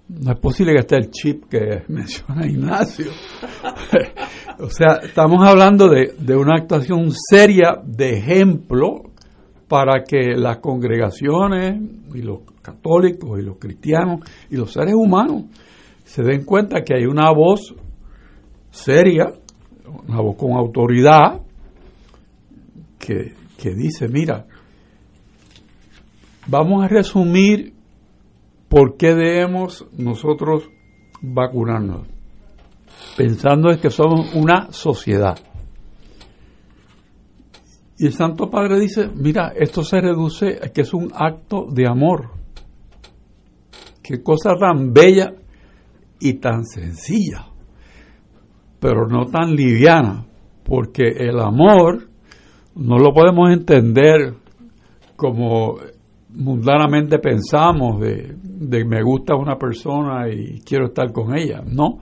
no 0.08 0.32
es 0.32 0.38
posible 0.38 0.72
que 0.72 0.80
esté 0.80 0.96
el 0.96 1.10
chip 1.10 1.44
que 1.48 1.84
menciona 1.88 2.46
Ignacio. 2.46 3.10
O 4.60 4.70
sea, 4.70 5.00
estamos 5.02 5.46
hablando 5.46 5.88
de, 5.88 6.14
de, 6.18 6.36
una 6.36 6.56
actuación 6.56 7.10
seria 7.12 7.80
de 7.84 8.18
ejemplo 8.18 9.04
para 9.68 10.02
que 10.04 10.34
las 10.36 10.58
congregaciones 10.58 11.80
y 12.14 12.22
los 12.22 12.40
católicos 12.62 13.38
y 13.38 13.42
los 13.42 13.58
cristianos 13.58 14.20
y 14.50 14.56
los 14.56 14.72
seres 14.72 14.94
humanos 14.94 15.44
se 16.04 16.22
den 16.22 16.44
cuenta 16.44 16.82
que 16.82 16.94
hay 16.94 17.04
una 17.04 17.30
voz 17.30 17.74
seria, 18.70 19.26
una 20.08 20.20
voz 20.20 20.36
con 20.36 20.52
autoridad, 20.52 21.42
que, 22.98 23.34
que 23.56 23.74
dice, 23.74 24.08
mira, 24.08 24.46
vamos 26.46 26.84
a 26.84 26.88
resumir 26.88 27.74
por 28.68 28.96
qué 28.96 29.14
debemos 29.14 29.86
nosotros 29.96 30.68
vacunarnos, 31.20 32.06
pensando 33.16 33.70
en 33.70 33.78
que 33.78 33.90
somos 33.90 34.34
una 34.34 34.70
sociedad. 34.70 35.38
Y 37.98 38.06
el 38.06 38.12
Santo 38.12 38.48
Padre 38.48 38.78
dice, 38.78 39.08
mira, 39.12 39.52
esto 39.56 39.82
se 39.82 40.00
reduce 40.00 40.58
a 40.62 40.68
que 40.68 40.82
es 40.82 40.94
un 40.94 41.10
acto 41.12 41.66
de 41.68 41.88
amor. 41.88 42.30
Qué 44.02 44.22
cosa 44.22 44.54
tan 44.58 44.92
bella 44.92 45.32
y 46.20 46.34
tan 46.34 46.64
sencilla, 46.64 47.46
pero 48.78 49.06
no 49.08 49.26
tan 49.26 49.54
liviana, 49.54 50.24
porque 50.64 51.08
el 51.08 51.40
amor 51.40 52.08
no 52.76 52.98
lo 52.98 53.12
podemos 53.12 53.50
entender 53.50 54.34
como 55.16 55.76
mundanamente 56.30 57.18
pensamos 57.18 58.00
de, 58.00 58.36
de 58.40 58.84
me 58.84 59.02
gusta 59.02 59.34
una 59.34 59.56
persona 59.56 60.28
y 60.28 60.60
quiero 60.60 60.86
estar 60.86 61.12
con 61.12 61.36
ella. 61.36 61.62
No, 61.66 61.98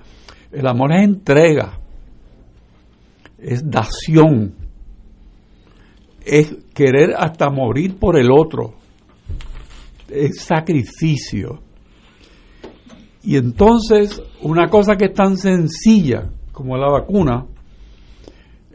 el 0.57 0.66
amor 0.66 0.92
es 0.95 1.03
entrega, 1.05 1.79
es 3.38 3.71
dación, 3.71 4.55
es 6.25 6.57
querer 6.73 7.11
hasta 7.14 7.51
morir 7.51 7.99
por 7.99 8.19
el 8.19 8.31
otro, 8.33 8.73
es 10.09 10.40
sacrificio. 10.40 11.61
Y 13.23 13.37
entonces, 13.37 14.23
una 14.40 14.69
cosa 14.69 14.97
que 14.97 15.07
es 15.07 15.12
tan 15.12 15.37
sencilla 15.37 16.31
como 16.53 16.79
la 16.79 16.90
vacuna, 16.90 17.45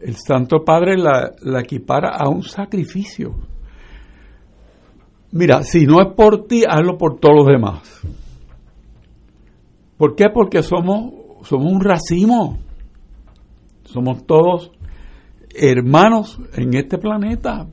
el 0.04 0.16
Santo 0.18 0.64
Padre 0.64 0.98
la, 0.98 1.32
equipara 1.60 2.10
a 2.10 2.30
un 2.30 2.44
sacrificio. 2.44 3.34
Mira, 5.32 5.64
si 5.64 5.88
no 5.88 6.00
es 6.00 6.14
por 6.14 6.46
ti, 6.46 6.64
hazlo 6.68 6.96
por 6.98 7.20
todos 7.20 7.38
los 7.38 7.48
demás. 7.48 8.02
¿Por 9.98 10.16
qué? 10.16 10.26
Porque 10.32 10.62
somos, 10.62 11.21
somos 11.44 11.72
un 11.72 11.82
racimo. 11.82 12.60
Somos 13.84 14.26
todos 14.26 14.72
hermanos 15.54 16.40
en 16.54 16.74
este 16.76 16.98
planeta. 16.98 17.68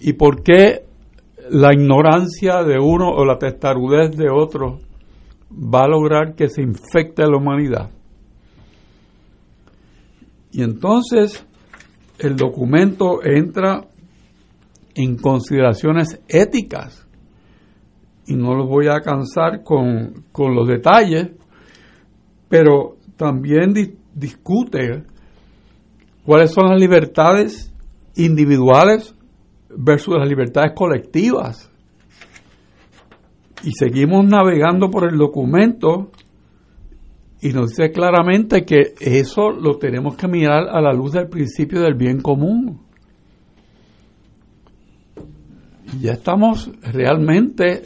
¿Y 0.00 0.14
por 0.14 0.42
qué 0.42 0.84
la 1.50 1.72
ignorancia 1.72 2.62
de 2.62 2.78
uno 2.78 3.10
o 3.10 3.24
la 3.24 3.38
testarudez 3.38 4.16
de 4.16 4.30
otro 4.30 4.80
va 5.52 5.84
a 5.84 5.88
lograr 5.88 6.34
que 6.34 6.48
se 6.48 6.62
infecte 6.62 7.22
la 7.22 7.36
humanidad? 7.36 7.90
Y 10.52 10.62
entonces 10.62 11.46
el 12.18 12.36
documento 12.36 13.24
entra 13.24 13.86
en 14.94 15.16
consideraciones 15.16 16.20
éticas. 16.28 17.06
Y 18.26 18.34
no 18.34 18.54
los 18.54 18.68
voy 18.68 18.88
a 18.88 19.00
cansar 19.00 19.62
con, 19.62 20.24
los 20.36 20.68
detalles, 20.68 21.30
pero 22.48 22.96
también 23.16 23.74
discute 24.14 25.04
cuáles 26.24 26.50
son 26.50 26.70
las 26.70 26.80
libertades 26.80 27.72
individuales 28.16 29.14
versus 29.70 30.16
las 30.18 30.28
libertades 30.28 30.72
colectivas. 30.74 31.70
Y 33.64 33.72
seguimos 33.72 34.24
navegando 34.24 34.88
por 34.90 35.10
el 35.10 35.18
documento 35.18 36.10
y 37.40 37.50
nos 37.50 37.70
dice 37.70 37.90
claramente 37.90 38.64
que 38.64 38.94
eso 39.00 39.50
lo 39.50 39.78
tenemos 39.78 40.16
que 40.16 40.28
mirar 40.28 40.68
a 40.70 40.80
la 40.80 40.92
luz 40.92 41.12
del 41.12 41.28
principio 41.28 41.80
del 41.80 41.94
bien 41.94 42.20
común 42.20 42.88
ya 46.00 46.12
estamos 46.12 46.70
realmente 46.82 47.82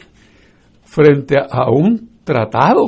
frente 0.84 1.36
a 1.38 1.70
un 1.70 2.10
tratado 2.24 2.86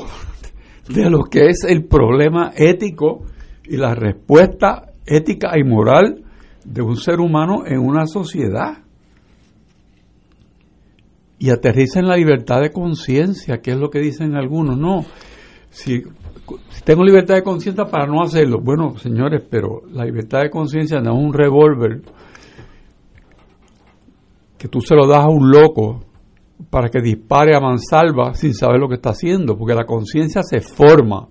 de 0.89 1.11
lo 1.11 1.25
que 1.25 1.47
es 1.47 1.65
el 1.65 1.85
problema 1.85 2.53
ético 2.57 3.25
y 3.65 3.77
la 3.77 3.95
respuesta 3.95 4.93
ética 5.07 5.59
y 5.59 5.65
moral 5.65 6.23
de 6.65 6.83
un 6.83 6.97
ser 6.97 7.21
humano 7.21 7.65
en 7.67 7.79
una 7.79 8.07
sociedad. 8.07 8.79
Y 11.39 11.51
aterriza 11.51 12.01
en 12.01 12.09
la 12.09 12.17
libertad 12.17 12.61
de 12.61 12.71
conciencia, 12.71 13.61
que 13.61 13.73
es 13.73 13.77
lo 13.77 13.91
que 13.91 13.99
dicen 13.99 14.35
algunos. 14.35 14.79
No, 14.79 15.05
si, 15.71 16.03
si 16.71 16.83
tengo 16.85 17.05
libertad 17.05 17.35
de 17.35 17.43
conciencia 17.43 17.85
para 17.85 18.07
no 18.07 18.23
hacerlo, 18.23 18.61
bueno, 18.63 18.97
señores, 18.97 19.43
pero 19.51 19.83
la 19.91 20.05
libertad 20.05 20.43
de 20.43 20.51
conciencia 20.51 21.01
no 21.01 21.13
es 21.13 21.25
un 21.25 21.33
revólver 21.33 22.03
que 24.57 24.69
tú 24.69 24.81
se 24.81 24.95
lo 24.95 25.07
das 25.07 25.25
a 25.25 25.29
un 25.29 25.51
loco 25.51 26.04
para 26.71 26.89
que 26.89 27.01
dispare 27.01 27.55
a 27.55 27.61
mansalva 27.61 28.35
sin 28.35 28.55
saber 28.55 28.81
lo 28.81 28.89
que 28.89 28.97
está 28.97 29.11
haciendo, 29.11 29.57
porque 29.57 29.75
la 29.75 29.85
conciencia 29.85 30.43
se 30.43 30.61
forma. 30.61 31.29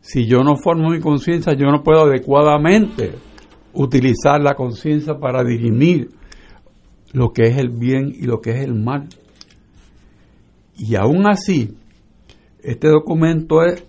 Si 0.00 0.26
yo 0.26 0.38
no 0.38 0.56
formo 0.56 0.90
mi 0.90 1.00
conciencia, 1.00 1.52
yo 1.54 1.66
no 1.66 1.82
puedo 1.82 2.02
adecuadamente 2.02 3.12
utilizar 3.72 4.40
la 4.40 4.54
conciencia 4.54 5.14
para 5.18 5.44
dirimir 5.44 6.08
lo 7.12 7.32
que 7.32 7.44
es 7.44 7.58
el 7.58 7.70
bien 7.70 8.12
y 8.14 8.22
lo 8.22 8.40
que 8.40 8.50
es 8.50 8.62
el 8.62 8.74
mal. 8.74 9.08
Y 10.76 10.94
aún 10.94 11.28
así, 11.28 11.76
este 12.62 12.88
documento 12.88 13.62
es 13.62 13.84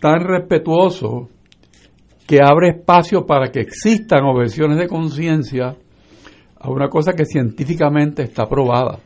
tan 0.00 0.20
respetuoso 0.20 1.28
que 2.26 2.38
abre 2.42 2.70
espacio 2.70 3.26
para 3.26 3.50
que 3.50 3.60
existan 3.60 4.24
objeciones 4.24 4.78
de 4.78 4.88
conciencia 4.88 5.76
a 6.62 6.70
una 6.70 6.88
cosa 6.88 7.12
que 7.12 7.24
científicamente 7.24 8.22
está 8.22 8.48
probada. 8.48 9.00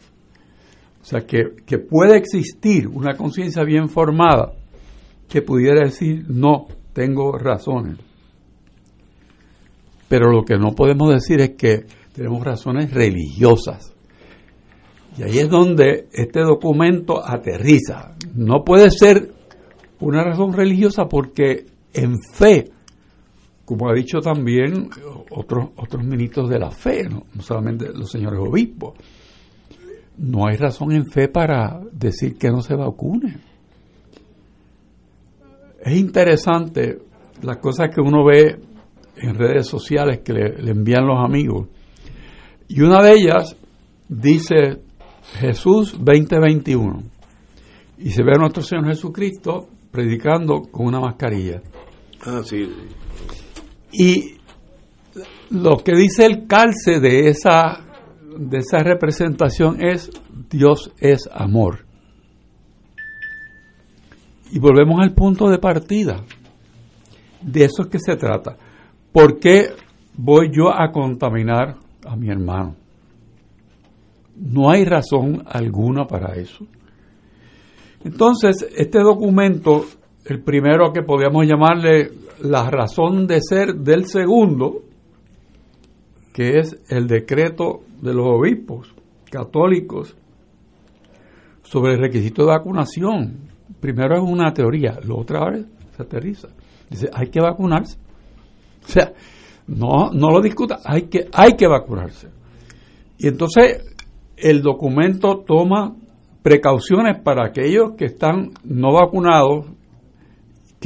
O 1.00 1.04
sea, 1.04 1.20
que, 1.20 1.56
que 1.64 1.78
puede 1.78 2.16
existir 2.16 2.86
una 2.86 3.16
conciencia 3.16 3.64
bien 3.64 3.88
formada 3.88 4.52
que 5.28 5.40
pudiera 5.40 5.84
decir, 5.84 6.24
no, 6.28 6.66
tengo 6.92 7.38
razones. 7.38 7.96
Pero 10.08 10.30
lo 10.30 10.44
que 10.44 10.56
no 10.56 10.74
podemos 10.74 11.12
decir 11.12 11.40
es 11.40 11.50
que 11.50 11.86
tenemos 12.12 12.44
razones 12.44 12.92
religiosas. 12.92 13.92
Y 15.18 15.22
ahí 15.22 15.38
es 15.38 15.48
donde 15.48 16.08
este 16.12 16.40
documento 16.40 17.26
aterriza. 17.26 18.14
No 18.34 18.64
puede 18.64 18.90
ser 18.90 19.32
una 20.00 20.22
razón 20.22 20.52
religiosa 20.52 21.06
porque 21.06 21.66
en 21.94 22.16
fe 22.34 22.70
como 23.66 23.90
ha 23.90 23.92
dicho 23.92 24.20
también 24.20 24.88
otros, 25.30 25.70
otros 25.76 26.04
ministros 26.04 26.48
de 26.48 26.58
la 26.58 26.70
fe, 26.70 27.08
no, 27.08 27.24
solamente 27.40 27.92
los 27.92 28.10
señores 28.10 28.38
obispos. 28.40 28.94
No 30.18 30.46
hay 30.46 30.56
razón 30.56 30.92
en 30.92 31.04
fe 31.04 31.28
para 31.28 31.80
decir 31.92 32.38
que 32.38 32.48
no 32.48 32.62
se 32.62 32.76
vacune. 32.76 33.36
Es 35.84 35.96
interesante 35.96 37.00
las 37.42 37.58
cosas 37.58 37.90
que 37.94 38.00
uno 38.00 38.24
ve 38.24 38.56
en 39.16 39.34
redes 39.34 39.66
sociales 39.66 40.20
que 40.20 40.32
le, 40.32 40.62
le 40.62 40.70
envían 40.70 41.04
los 41.04 41.22
amigos. 41.22 41.68
Y 42.68 42.80
una 42.80 43.02
de 43.02 43.12
ellas 43.12 43.56
dice 44.08 44.80
Jesús 45.40 45.96
2021. 45.98 47.02
Y 47.98 48.10
se 48.10 48.22
ve 48.22 48.32
a 48.34 48.38
nuestro 48.38 48.62
Señor 48.62 48.86
Jesucristo 48.86 49.68
predicando 49.90 50.62
con 50.70 50.86
una 50.86 51.00
mascarilla. 51.00 51.62
Ah, 52.24 52.42
sí. 52.44 52.68
Y 53.98 54.36
lo 55.48 55.78
que 55.78 55.94
dice 55.94 56.26
el 56.26 56.46
calce 56.46 57.00
de 57.00 57.28
esa, 57.30 57.80
de 58.38 58.58
esa 58.58 58.78
representación 58.80 59.82
es 59.82 60.10
Dios 60.50 60.92
es 60.98 61.26
amor. 61.32 61.86
Y 64.52 64.58
volvemos 64.58 65.00
al 65.00 65.14
punto 65.14 65.48
de 65.48 65.58
partida. 65.58 66.22
De 67.40 67.64
eso 67.64 67.82
es 67.82 67.88
que 67.88 67.98
se 67.98 68.16
trata. 68.16 68.56
¿Por 69.12 69.38
qué 69.38 69.70
voy 70.14 70.50
yo 70.54 70.68
a 70.68 70.92
contaminar 70.92 71.76
a 72.06 72.16
mi 72.16 72.28
hermano? 72.28 72.76
No 74.36 74.70
hay 74.70 74.84
razón 74.84 75.42
alguna 75.46 76.06
para 76.06 76.34
eso. 76.34 76.66
Entonces, 78.04 78.66
este 78.76 78.98
documento, 78.98 79.86
el 80.26 80.40
primero 80.42 80.92
que 80.92 81.02
podríamos 81.02 81.46
llamarle 81.46 82.10
la 82.40 82.68
razón 82.68 83.26
de 83.26 83.40
ser 83.40 83.76
del 83.76 84.06
segundo, 84.06 84.82
que 86.32 86.58
es 86.58 86.76
el 86.88 87.06
decreto 87.06 87.82
de 88.02 88.12
los 88.12 88.26
obispos 88.26 88.92
católicos 89.30 90.16
sobre 91.62 91.94
el 91.94 92.00
requisito 92.00 92.42
de 92.42 92.48
vacunación. 92.48 93.48
Primero 93.80 94.16
es 94.16 94.22
una 94.22 94.52
teoría, 94.52 94.98
lo 95.04 95.18
otra 95.18 95.48
vez 95.50 95.66
se 95.96 96.02
aterriza. 96.02 96.48
Dice, 96.90 97.08
hay 97.12 97.28
que 97.28 97.40
vacunarse. 97.40 97.96
O 98.84 98.88
sea, 98.88 99.12
no, 99.68 100.10
no 100.12 100.30
lo 100.30 100.40
discuta, 100.40 100.80
hay 100.84 101.02
que, 101.02 101.28
hay 101.32 101.52
que 101.52 101.66
vacunarse. 101.66 102.28
Y 103.18 103.28
entonces 103.28 103.84
el 104.36 104.60
documento 104.60 105.38
toma 105.46 105.94
precauciones 106.42 107.18
para 107.22 107.46
aquellos 107.46 107.92
que 107.96 108.04
están 108.04 108.50
no 108.64 108.92
vacunados 108.92 109.66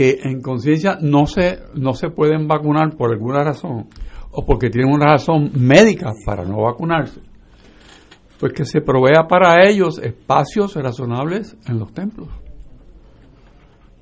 que 0.00 0.18
en 0.22 0.40
conciencia 0.40 0.96
no 0.98 1.26
se, 1.26 1.58
no 1.74 1.92
se 1.92 2.08
pueden 2.08 2.48
vacunar 2.48 2.96
por 2.96 3.12
alguna 3.12 3.44
razón 3.44 3.86
o 4.30 4.46
porque 4.46 4.70
tienen 4.70 4.90
una 4.90 5.04
razón 5.04 5.50
médica 5.54 6.14
para 6.24 6.42
no 6.42 6.62
vacunarse, 6.62 7.20
pues 8.38 8.54
que 8.54 8.64
se 8.64 8.80
provea 8.80 9.28
para 9.28 9.68
ellos 9.68 9.98
espacios 9.98 10.74
razonables 10.74 11.54
en 11.68 11.78
los 11.78 11.92
templos. 11.92 12.30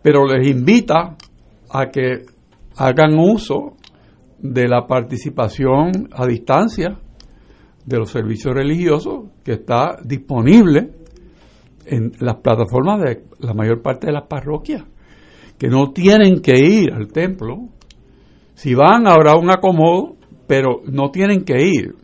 Pero 0.00 0.24
les 0.24 0.46
invita 0.46 1.16
a 1.68 1.86
que 1.86 2.26
hagan 2.76 3.18
uso 3.18 3.74
de 4.38 4.68
la 4.68 4.86
participación 4.86 6.10
a 6.12 6.26
distancia 6.26 6.96
de 7.84 7.98
los 7.98 8.08
servicios 8.08 8.54
religiosos 8.54 9.30
que 9.42 9.54
está 9.54 9.98
disponible 10.04 10.92
en 11.86 12.12
las 12.20 12.36
plataformas 12.36 13.00
de 13.00 13.24
la 13.40 13.52
mayor 13.52 13.82
parte 13.82 14.06
de 14.06 14.12
las 14.12 14.28
parroquias, 14.28 14.84
que 15.58 15.68
no 15.68 15.92
tienen 15.92 16.40
que 16.40 16.58
ir 16.58 16.92
al 16.92 17.08
templo. 17.08 17.68
Si 18.54 18.74
van, 18.74 19.06
habrá 19.06 19.36
un 19.36 19.50
acomodo, 19.50 20.16
pero 20.46 20.80
no 20.86 21.10
tienen 21.10 21.44
que 21.44 21.64
ir. 21.64 21.94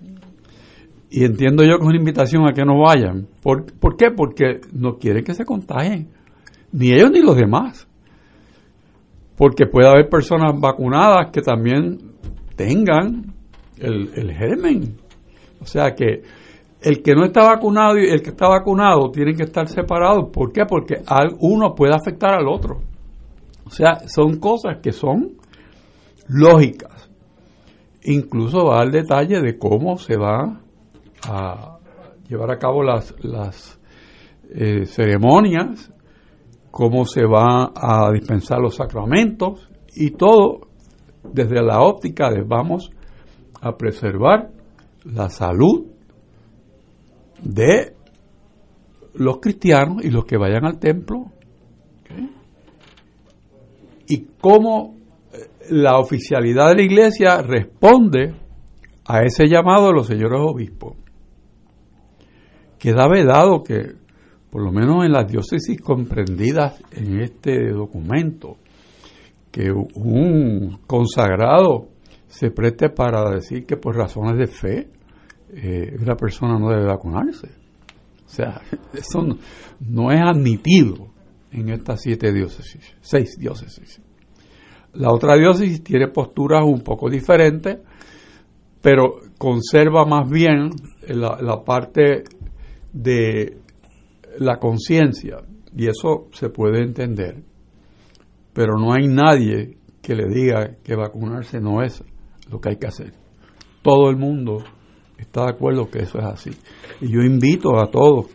Y 1.10 1.24
entiendo 1.24 1.62
yo 1.62 1.76
que 1.78 1.84
es 1.84 1.88
una 1.88 1.98
invitación 1.98 2.48
a 2.48 2.52
que 2.52 2.64
no 2.64 2.80
vayan. 2.80 3.28
¿Por, 3.42 3.66
¿Por 3.78 3.96
qué? 3.96 4.10
Porque 4.10 4.60
no 4.72 4.98
quieren 4.98 5.24
que 5.24 5.34
se 5.34 5.44
contagien, 5.44 6.08
ni 6.72 6.92
ellos 6.92 7.10
ni 7.12 7.20
los 7.20 7.36
demás. 7.36 7.86
Porque 9.36 9.66
puede 9.66 9.88
haber 9.88 10.08
personas 10.08 10.58
vacunadas 10.60 11.30
que 11.32 11.40
también 11.40 11.98
tengan 12.56 13.32
el, 13.78 14.10
el 14.14 14.32
germen. 14.32 14.96
O 15.60 15.66
sea 15.66 15.94
que 15.94 16.22
el 16.82 17.02
que 17.02 17.14
no 17.14 17.24
está 17.24 17.42
vacunado 17.42 17.98
y 17.98 18.08
el 18.08 18.20
que 18.22 18.30
está 18.30 18.48
vacunado 18.48 19.10
tienen 19.10 19.36
que 19.36 19.44
estar 19.44 19.68
separados. 19.68 20.30
¿Por 20.32 20.52
qué? 20.52 20.64
Porque 20.68 20.96
uno 21.40 21.74
puede 21.74 21.94
afectar 21.94 22.34
al 22.34 22.46
otro. 22.46 22.80
O 23.66 23.70
sea, 23.70 24.00
son 24.08 24.38
cosas 24.38 24.78
que 24.82 24.92
son 24.92 25.36
lógicas. 26.28 27.10
Incluso 28.04 28.66
va 28.66 28.80
al 28.80 28.90
detalle 28.90 29.40
de 29.40 29.58
cómo 29.58 29.96
se 29.96 30.16
va 30.16 30.60
a 31.26 31.78
llevar 32.28 32.50
a 32.50 32.58
cabo 32.58 32.82
las, 32.82 33.14
las 33.22 33.80
eh, 34.50 34.84
ceremonias, 34.86 35.90
cómo 36.70 37.06
se 37.06 37.24
va 37.24 37.72
a 37.74 38.10
dispensar 38.12 38.58
los 38.60 38.76
sacramentos 38.76 39.68
y 39.94 40.10
todo 40.10 40.68
desde 41.22 41.62
la 41.62 41.80
óptica 41.80 42.30
de 42.30 42.42
vamos 42.42 42.90
a 43.60 43.76
preservar 43.76 44.50
la 45.04 45.30
salud 45.30 45.86
de 47.42 47.94
los 49.14 49.38
cristianos 49.38 50.04
y 50.04 50.10
los 50.10 50.24
que 50.24 50.36
vayan 50.36 50.64
al 50.64 50.78
templo 50.78 51.30
y 54.08 54.26
cómo 54.40 54.96
eh, 55.32 55.48
la 55.70 55.98
oficialidad 55.98 56.68
de 56.68 56.76
la 56.76 56.82
iglesia 56.82 57.42
responde 57.42 58.34
a 59.06 59.22
ese 59.22 59.46
llamado 59.46 59.88
de 59.88 59.94
los 59.94 60.06
señores 60.06 60.40
obispos. 60.42 60.96
Queda 62.78 63.08
vedado 63.08 63.62
que, 63.62 63.94
por 64.50 64.62
lo 64.62 64.72
menos 64.72 65.04
en 65.04 65.12
las 65.12 65.30
diócesis 65.30 65.80
comprendidas 65.80 66.82
en 66.92 67.20
este 67.20 67.70
documento, 67.70 68.58
que 69.50 69.70
un 69.70 70.80
consagrado 70.86 71.88
se 72.26 72.50
preste 72.50 72.90
para 72.90 73.30
decir 73.30 73.64
que 73.64 73.76
por 73.76 73.96
razones 73.96 74.36
de 74.36 74.46
fe 74.48 74.88
eh, 75.50 75.96
una 76.00 76.16
persona 76.16 76.58
no 76.58 76.68
debe 76.70 76.86
vacunarse. 76.86 77.48
O 78.26 78.28
sea, 78.28 78.60
eso 78.92 79.24
no, 79.80 80.10
es 80.10 80.20
admitido 80.20 81.13
en 81.54 81.68
estas 81.68 82.02
siete 82.02 82.32
diócesis, 82.32 82.96
seis 83.00 83.38
diócesis. 83.38 84.00
La 84.94 85.12
otra 85.12 85.36
diócesis 85.36 85.82
tiene 85.82 86.08
posturas 86.08 86.64
un 86.64 86.80
poco 86.80 87.08
diferentes, 87.08 87.78
pero 88.82 89.20
conserva 89.38 90.04
más 90.04 90.28
bien 90.28 90.70
la, 91.08 91.64
parte 91.64 92.24
de 92.92 93.58
la 94.38 94.58
conciencia, 94.58 95.38
y 95.76 95.86
eso 95.86 96.28
se 96.32 96.48
puede 96.48 96.82
entender, 96.82 97.42
pero 98.52 98.74
no 98.78 98.92
hay 98.92 99.06
nadie 99.06 99.78
que 100.02 100.14
le 100.14 100.26
diga 100.28 100.76
que 100.82 100.96
vacunarse 100.96 101.60
no 101.60 101.82
es 101.82 102.04
lo 102.50 102.60
que 102.60 102.70
hay 102.70 102.76
que 102.76 102.88
hacer. 102.88 103.12
Todo 103.82 104.10
el 104.10 104.16
mundo 104.16 104.58
está 105.18 105.44
de 105.44 105.50
acuerdo 105.50 105.88
que 105.90 106.00
eso 106.00 106.18
es 106.18 106.24
así. 106.24 106.50
Y 107.00 107.12
yo 107.12 107.20
invito 107.20 107.78
a 107.80 107.90
todos 107.90 108.26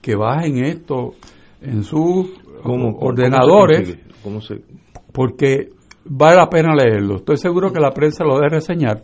que 0.00 0.16
bajen 0.16 0.64
esto 0.64 1.14
en 1.60 1.82
sus 1.82 2.43
ordenadores, 2.64 3.98
porque 5.12 5.70
vale 6.04 6.36
la 6.36 6.48
pena 6.48 6.74
leerlo. 6.74 7.16
Estoy 7.16 7.36
seguro 7.36 7.72
que 7.72 7.80
la 7.80 7.92
prensa 7.92 8.24
lo 8.24 8.36
debe 8.36 8.50
reseñar, 8.50 9.02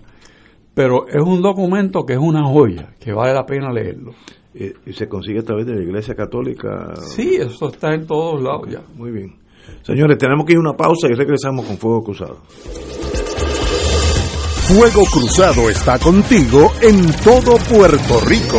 pero 0.75 1.07
es 1.09 1.23
un 1.23 1.43
documento 1.43 2.05
que 2.05 2.15
es 2.15 2.19
una 2.19 2.45
joya, 2.45 2.95
que 2.99 3.13
vale 3.13 3.35
la 3.35 3.45
pena 3.45 3.73
leerlo. 3.73 4.13
¿Y 4.53 4.93
se 4.93 5.09
consigue 5.09 5.39
a 5.41 5.45
través 5.45 5.67
de 5.67 5.77
la 5.77 5.83
Iglesia 5.83 6.15
Católica? 6.15 6.93
Sí, 6.97 7.37
eso 7.37 7.69
está 7.69 7.95
en 7.95 8.07
todos 8.07 8.43
lados 8.43 8.69
ya. 8.69 8.83
Muy 8.97 9.13
bien. 9.13 9.37
Señores, 9.83 10.19
tenemos 10.19 10.45
que 10.45 10.53
ir 10.53 10.59
a 10.59 10.61
una 10.61 10.77
pausa 10.77 11.07
y 11.09 11.15
regresamos 11.15 11.65
con 11.67 11.77
Fuego 11.77 12.03
Cruzado. 12.03 12.39
Fuego 14.67 15.03
Cruzado 15.13 15.71
está 15.71 15.99
contigo 15.99 16.71
en 16.83 17.13
todo 17.23 17.57
Puerto 17.69 18.21
Rico. 18.27 18.59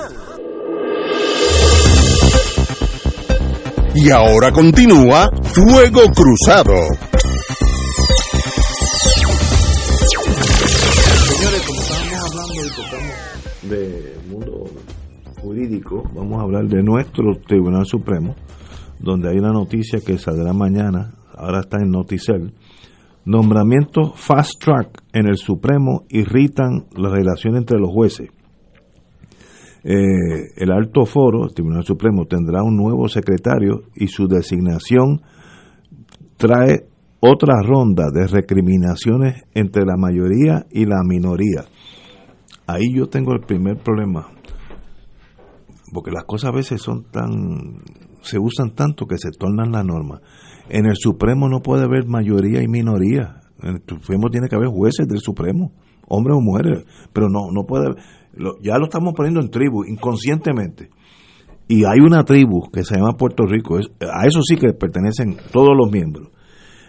Y 3.93 4.09
ahora 4.09 4.53
continúa 4.53 5.29
Fuego 5.53 6.03
Cruzado. 6.15 6.73
Señores, 11.27 11.61
como 11.67 11.81
estábamos 11.81 12.31
hablando 12.31 12.53
y 12.53 12.69
tocamos 12.69 13.15
de 13.63 14.15
mundo 14.29 14.63
jurídico, 15.41 16.03
vamos 16.15 16.39
a 16.39 16.43
hablar 16.43 16.67
de 16.69 16.81
nuestro 16.81 17.35
Tribunal 17.45 17.85
Supremo, 17.85 18.35
donde 18.97 19.29
hay 19.29 19.37
una 19.39 19.51
noticia 19.51 19.99
que 19.99 20.17
saldrá 20.17 20.53
mañana, 20.53 21.15
ahora 21.35 21.59
está 21.59 21.77
en 21.81 21.91
Noticel. 21.91 22.53
Nombramientos 23.25 24.13
fast 24.15 24.63
track 24.63 25.03
en 25.11 25.27
el 25.27 25.35
Supremo 25.35 26.05
irritan 26.09 26.85
la 26.95 27.09
relación 27.09 27.57
entre 27.57 27.77
los 27.77 27.91
jueces. 27.91 28.29
Eh, 29.83 30.53
el 30.57 30.71
alto 30.71 31.05
foro, 31.05 31.45
el 31.45 31.53
Tribunal 31.53 31.83
Supremo, 31.83 32.25
tendrá 32.25 32.63
un 32.63 32.77
nuevo 32.77 33.07
secretario 33.07 33.83
y 33.95 34.07
su 34.07 34.27
designación 34.27 35.21
trae 36.37 36.87
otra 37.19 37.61
ronda 37.61 38.05
de 38.11 38.27
recriminaciones 38.27 39.43
entre 39.53 39.85
la 39.85 39.95
mayoría 39.97 40.65
y 40.71 40.85
la 40.85 41.03
minoría. 41.03 41.65
Ahí 42.67 42.93
yo 42.95 43.07
tengo 43.07 43.33
el 43.33 43.41
primer 43.41 43.77
problema, 43.77 44.27
porque 45.93 46.11
las 46.11 46.25
cosas 46.25 46.51
a 46.51 46.55
veces 46.55 46.81
son 46.81 47.03
tan, 47.11 47.81
se 48.21 48.39
usan 48.39 48.73
tanto 48.75 49.05
que 49.05 49.17
se 49.17 49.31
tornan 49.31 49.71
la 49.71 49.83
norma. 49.83 50.21
En 50.69 50.85
el 50.85 50.95
Supremo 50.95 51.49
no 51.49 51.61
puede 51.61 51.83
haber 51.83 52.07
mayoría 52.07 52.61
y 52.63 52.67
minoría. 52.67 53.41
En 53.61 53.75
el 53.75 53.83
Supremo 53.87 54.29
tiene 54.29 54.47
que 54.47 54.55
haber 54.55 54.69
jueces 54.69 55.07
del 55.07 55.19
Supremo, 55.19 55.73
hombres 56.07 56.37
o 56.37 56.41
mujeres, 56.41 56.85
pero 57.13 57.29
no, 57.29 57.51
no 57.51 57.65
puede 57.65 57.85
haber 57.85 57.97
ya 58.61 58.77
lo 58.77 58.85
estamos 58.85 59.13
poniendo 59.13 59.41
en 59.41 59.49
tribu, 59.49 59.83
inconscientemente. 59.85 60.89
Y 61.67 61.85
hay 61.85 61.99
una 62.05 62.23
tribu 62.23 62.69
que 62.71 62.83
se 62.83 62.95
llama 62.95 63.17
Puerto 63.17 63.45
Rico, 63.45 63.77
a 63.77 64.27
eso 64.27 64.41
sí 64.41 64.57
que 64.57 64.73
pertenecen 64.73 65.37
todos 65.51 65.75
los 65.75 65.89
miembros. 65.91 66.29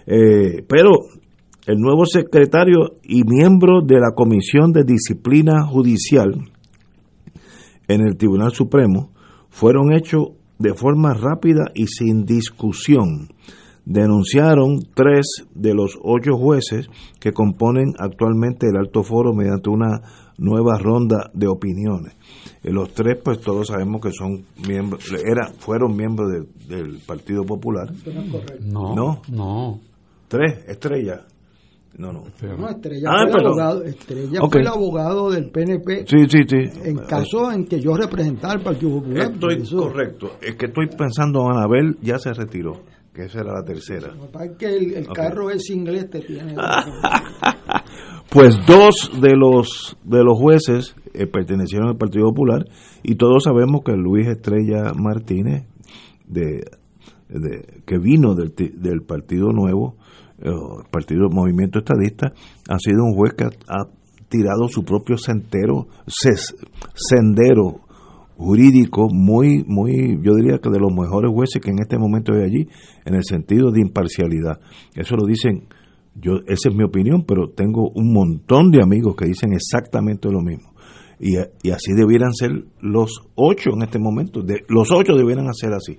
Eh, 0.07 0.65
pero 0.69 0.91
el 1.67 1.79
nuevo 1.79 2.05
secretario 2.07 2.97
y 3.05 3.23
miembro 3.25 3.83
de 3.83 4.01
la 4.01 4.13
Comisión 4.15 4.73
de 4.73 4.83
Disciplina 4.85 5.65
Judicial 5.65 6.51
en 7.87 8.01
el 8.01 8.17
Tribunal 8.17 8.53
Supremo 8.53 9.11
fueron 9.51 9.93
hechos 9.93 10.31
de 10.59 10.75
forma 10.75 11.15
rápida 11.15 11.71
y 11.75 11.87
sin 11.87 12.25
discusión. 12.25 13.29
Denunciaron 13.85 14.79
tres 14.95 15.45
de 15.55 15.75
los 15.75 15.99
ocho 16.03 16.37
jueces 16.37 16.89
que 17.19 17.33
componen 17.33 17.95
actualmente 17.99 18.69
el 18.69 18.77
alto 18.77 19.03
foro 19.03 19.33
mediante 19.35 19.71
una 19.71 20.01
nueva 20.39 20.79
ronda 20.79 21.31
de 21.35 21.49
opiniones. 21.49 22.17
Eh, 22.63 22.71
los 22.73 22.93
tres, 22.93 23.19
pues 23.23 23.41
todos 23.41 23.69
sabemos 23.69 24.01
que 24.01 24.13
son 24.13 24.45
miembros, 24.67 25.13
era, 25.13 25.53
fueron 25.59 25.97
miembros 25.97 26.31
del 26.69 26.99
Partido 27.07 27.45
Popular. 27.45 27.89
No, 28.61 28.95
no, 28.95 29.23
no. 29.31 29.81
Tres, 30.29 30.65
Estrella. 30.69 31.27
No, 31.99 32.11
no. 32.11 32.23
No, 32.57 32.69
Estrella, 32.71 33.09
ah, 33.11 33.27
fue, 33.31 33.41
el 33.41 33.47
abogado, 33.47 33.85
Estrella 33.85 34.41
fue 34.51 34.61
el 34.61 34.67
abogado 34.67 35.31
del 35.31 35.51
PNP. 35.51 36.07
Sí, 36.07 36.25
sí, 36.27 36.39
sí. 36.49 36.81
En 36.85 36.97
caso 36.97 37.53
en 37.53 37.67
que 37.67 37.81
yo 37.81 37.95
representara 37.95 38.55
al 38.55 38.63
Partido 38.63 39.01
Popular. 39.01 39.31
Estoy 39.31 39.63
correcto. 39.69 40.31
Es 40.41 40.57
que 40.57 40.67
estoy 40.67 40.87
pensando, 40.87 41.47
Anabel 41.51 41.99
ya 42.01 42.19
se 42.19 42.33
retiró, 42.33 42.81
que 43.13 43.25
esa 43.25 43.41
era 43.41 43.53
la 43.53 43.65
tercera. 43.65 44.15
Que 44.59 44.67
el, 44.67 44.95
el 44.95 45.09
carro 45.09 45.51
es 45.51 45.69
inglés, 45.71 46.09
te 46.11 46.21
tiene. 46.21 46.55
pues 48.31 48.57
dos 48.67 49.11
de 49.21 49.37
los 49.37 49.97
de 50.03 50.25
los 50.25 50.39
jueces 50.39 50.95
eh, 51.13 51.27
pertenecieron 51.27 51.89
al 51.89 51.97
Partido 51.97 52.29
Popular 52.29 52.65
y 53.03 53.17
todos 53.17 53.45
sabemos 53.45 53.83
que 53.85 53.93
Luis 53.93 54.27
Estrella 54.29 54.93
Martínez 54.95 55.67
de, 56.27 56.63
que 57.85 57.99
vino 57.99 58.35
del, 58.35 58.55
del 58.57 59.03
Partido 59.03 59.53
Nuevo 59.53 59.97
el 60.39 60.51
eh, 60.51 60.85
Partido 60.91 61.29
Movimiento 61.31 61.79
Estadista 61.79 62.33
ha 62.69 62.79
sido 62.79 63.05
un 63.05 63.15
juez 63.15 63.35
que 63.35 63.45
ha, 63.45 63.85
tirado 64.29 64.67
su 64.67 64.83
propio 64.83 65.19
sendero 65.19 65.89
sendero 66.95 67.81
jurídico 68.43 69.09
muy 69.11 69.65
muy 69.67 70.19
yo 70.23 70.35
diría 70.35 70.59
que 70.59 70.71
de 70.71 70.81
los 70.81 70.93
mejores 70.93 71.31
jueces 71.33 71.63
que 71.63 71.71
en 71.71 71.79
este 71.81 71.99
momento 71.99 72.33
hay 72.35 72.43
allí 72.43 72.69
en 73.05 73.15
el 73.15 73.25
sentido 73.25 73.71
de 73.71 73.81
imparcialidad 73.81 74.61
eso 74.95 75.17
lo 75.17 75.27
dicen 75.27 75.69
yo, 76.15 76.37
esa 76.47 76.69
es 76.69 76.75
mi 76.75 76.85
opinión, 76.85 77.25
pero 77.27 77.49
tengo 77.49 77.91
un 77.95 78.13
montón 78.13 78.71
de 78.71 78.83
amigos 78.83 79.17
que 79.17 79.27
dicen 79.27 79.53
exactamente 79.53 80.31
lo 80.31 80.43
mismo. 80.43 80.73
Y, 81.19 81.37
y 81.63 81.71
así 81.71 81.93
debieran 81.97 82.35
ser 82.35 82.65
los 82.81 83.23
ocho 83.35 83.71
en 83.75 83.83
este 83.83 83.99
momento. 83.99 84.43
De, 84.43 84.65
los 84.69 84.91
ocho 84.91 85.15
debieran 85.15 85.49
hacer 85.49 85.73
así. 85.73 85.99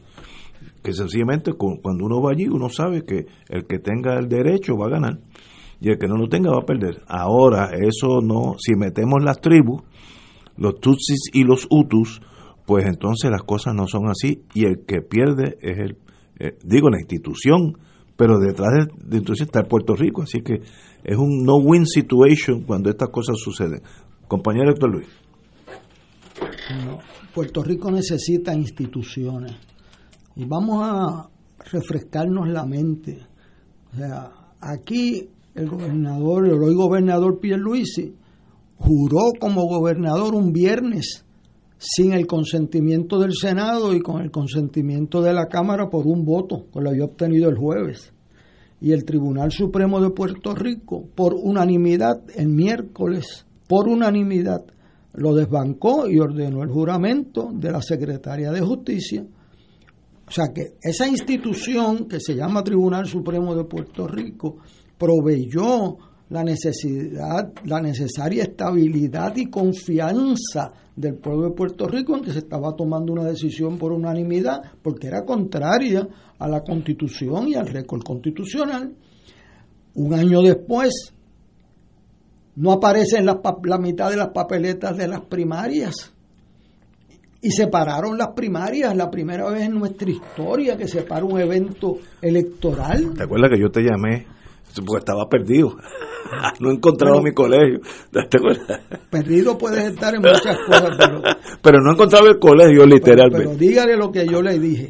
Que 0.83 0.93
sencillamente 0.93 1.53
cuando 1.53 2.05
uno 2.05 2.21
va 2.21 2.31
allí, 2.31 2.47
uno 2.47 2.69
sabe 2.69 3.03
que 3.05 3.25
el 3.49 3.65
que 3.65 3.79
tenga 3.79 4.19
el 4.19 4.27
derecho 4.27 4.77
va 4.77 4.87
a 4.87 4.89
ganar 4.89 5.19
y 5.79 5.89
el 5.89 5.97
que 5.97 6.07
no 6.07 6.17
lo 6.17 6.27
tenga 6.27 6.51
va 6.51 6.59
a 6.59 6.65
perder. 6.65 7.01
Ahora, 7.07 7.71
eso 7.73 8.21
no, 8.21 8.55
si 8.57 8.75
metemos 8.75 9.23
las 9.23 9.39
tribus, 9.39 9.81
los 10.57 10.79
Tutsis 10.79 11.29
y 11.33 11.43
los 11.43 11.67
Hutus, 11.69 12.21
pues 12.65 12.85
entonces 12.85 13.29
las 13.29 13.43
cosas 13.43 13.73
no 13.73 13.87
son 13.87 14.09
así 14.09 14.43
y 14.53 14.65
el 14.65 14.85
que 14.85 15.01
pierde 15.01 15.57
es 15.61 15.77
el, 15.77 15.97
eh, 16.39 16.57
digo, 16.63 16.89
la 16.89 16.99
institución 16.99 17.77
pero 18.15 18.39
detrás 18.39 18.87
de, 18.97 19.17
entonces 19.17 19.47
está 19.47 19.63
Puerto 19.63 19.95
Rico, 19.95 20.21
así 20.21 20.41
que 20.41 20.61
es 21.03 21.17
un 21.17 21.43
no-win 21.43 21.85
situation 21.85 22.61
cuando 22.61 22.89
estas 22.89 23.09
cosas 23.09 23.35
suceden. 23.37 23.81
Compañero 24.27 24.71
Héctor 24.71 24.91
Luis. 24.91 25.07
Puerto 27.33 27.63
Rico 27.63 27.91
necesita 27.91 28.53
instituciones 28.53 29.53
y 30.35 30.45
vamos 30.45 30.81
a 30.83 31.29
refrescarnos 31.71 32.47
la 32.49 32.65
mente. 32.65 33.19
O 33.91 33.97
sea, 33.97 34.31
aquí 34.61 35.29
el 35.55 35.67
gobernador, 35.67 36.47
el 36.47 36.61
hoy 36.61 36.75
gobernador 36.75 37.39
Pierluisi, 37.39 38.15
juró 38.77 39.31
como 39.39 39.63
gobernador 39.63 40.35
un 40.35 40.51
viernes 40.51 41.22
sin 41.83 42.13
el 42.13 42.25
consentimiento 42.25 43.19
del 43.19 43.33
Senado 43.33 43.93
y 43.93 43.99
con 43.99 44.21
el 44.21 44.31
consentimiento 44.31 45.21
de 45.21 45.33
la 45.33 45.47
Cámara 45.47 45.89
por 45.89 46.07
un 46.07 46.23
voto 46.23 46.67
que 46.71 46.79
lo 46.79 46.89
había 46.89 47.03
obtenido 47.03 47.49
el 47.49 47.57
jueves. 47.57 48.13
Y 48.79 48.93
el 48.93 49.03
Tribunal 49.03 49.51
Supremo 49.51 50.01
de 50.01 50.11
Puerto 50.11 50.55
Rico, 50.55 51.05
por 51.13 51.33
unanimidad, 51.33 52.23
el 52.35 52.47
miércoles, 52.47 53.45
por 53.67 53.89
unanimidad, 53.89 54.63
lo 55.13 55.35
desbancó 55.35 56.07
y 56.09 56.19
ordenó 56.19 56.63
el 56.63 56.69
juramento 56.69 57.51
de 57.53 57.71
la 57.71 57.81
Secretaria 57.81 58.51
de 58.51 58.61
Justicia. 58.61 59.25
O 60.25 60.31
sea 60.31 60.45
que 60.53 60.75
esa 60.81 61.07
institución 61.07 62.07
que 62.07 62.19
se 62.19 62.33
llama 62.33 62.63
Tribunal 62.63 63.07
Supremo 63.07 63.55
de 63.55 63.65
Puerto 63.65 64.07
Rico 64.07 64.57
proveyó 64.97 65.97
la 66.29 66.43
necesidad, 66.43 67.51
la 67.65 67.81
necesaria 67.81 68.43
estabilidad 68.43 69.35
y 69.35 69.49
confianza 69.49 70.71
del 70.95 71.15
pueblo 71.15 71.49
de 71.49 71.55
Puerto 71.55 71.87
Rico 71.87 72.15
en 72.15 72.23
que 72.23 72.31
se 72.31 72.39
estaba 72.39 72.75
tomando 72.75 73.13
una 73.13 73.23
decisión 73.23 73.77
por 73.77 73.91
unanimidad, 73.91 74.61
porque 74.81 75.07
era 75.07 75.25
contraria 75.25 76.07
a 76.37 76.47
la 76.47 76.61
constitución 76.61 77.47
y 77.47 77.55
al 77.55 77.67
récord 77.67 78.03
constitucional. 78.03 78.93
Un 79.95 80.13
año 80.13 80.41
después, 80.41 81.13
no 82.55 82.71
aparecen 82.71 83.25
la, 83.25 83.41
la 83.63 83.77
mitad 83.77 84.09
de 84.09 84.17
las 84.17 84.29
papeletas 84.29 84.95
de 84.97 85.07
las 85.07 85.21
primarias. 85.21 86.13
Y 87.41 87.51
separaron 87.51 88.17
las 88.17 88.29
primarias, 88.29 88.95
la 88.95 89.09
primera 89.11 89.49
vez 89.49 89.63
en 89.63 89.73
nuestra 89.73 90.09
historia 90.09 90.77
que 90.77 90.87
se 90.87 91.01
para 91.01 91.25
un 91.25 91.39
evento 91.39 91.97
electoral. 92.21 93.13
¿Te 93.17 93.23
acuerdas 93.23 93.51
que 93.51 93.59
yo 93.59 93.69
te 93.69 93.81
llamé? 93.81 94.27
Porque 94.81 94.99
estaba 94.99 95.27
perdido. 95.29 95.75
no 96.59 96.69
he 96.69 96.73
encontrado 96.73 97.21
mi 97.21 97.31
colegio. 97.31 97.79
Perdido 99.09 99.57
puedes 99.57 99.91
estar 99.91 100.15
en 100.15 100.21
muchas 100.21 100.57
cosas, 100.65 100.97
pero... 100.97 101.21
pero 101.61 101.79
no 101.81 101.91
he 101.91 101.93
encontrado 101.93 102.27
el 102.27 102.39
colegio, 102.39 102.85
literalmente. 102.85 103.47
Pero, 103.47 103.57
dígale 103.57 103.95
lo 103.95 104.11
que 104.11 104.25
yo 104.25 104.41
le 104.41 104.59
dije. 104.59 104.89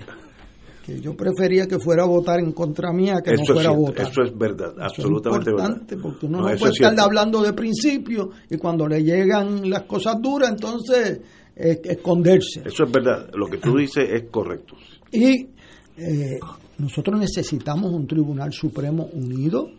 Que 0.86 1.00
yo 1.00 1.16
prefería 1.16 1.66
que 1.66 1.80
fuera 1.80 2.04
a 2.04 2.08
votar 2.08 2.40
en 2.40 2.52
contra 2.52 2.92
mía 2.92 3.22
que 3.24 3.34
no 3.34 3.46
fuera 3.46 3.70
a 3.70 3.74
votar. 3.74 4.06
Eso 4.06 4.22
es 4.24 4.38
verdad, 4.38 4.74
absolutamente 4.80 5.50
es 5.50 5.54
importante, 5.54 5.98
Porque 5.98 6.26
uno 6.26 6.40
no, 6.40 6.58
puede 6.58 6.72
estar 6.74 7.00
hablando 7.00 7.42
de 7.42 7.54
principio 7.54 8.32
y 8.50 8.58
cuando 8.58 8.86
le 8.86 9.02
llegan 9.02 9.70
las 9.70 9.84
cosas 9.84 10.22
duras, 10.22 10.50
entonces 10.50 11.22
esconderse. 11.56 12.64
Eso 12.66 12.84
es 12.84 12.92
verdad. 12.92 13.30
Lo 13.34 13.48
que 13.48 13.60
tú 13.60 13.78
dices 13.78 14.10
es 14.12 14.30
correcto. 14.30 14.76
Y 15.10 15.48
eh, 15.96 16.40
nosotros 16.78 17.20
necesitamos 17.20 17.92
un 17.92 18.08
Tribunal 18.08 18.52
Supremo 18.52 19.08
unido 19.14 19.70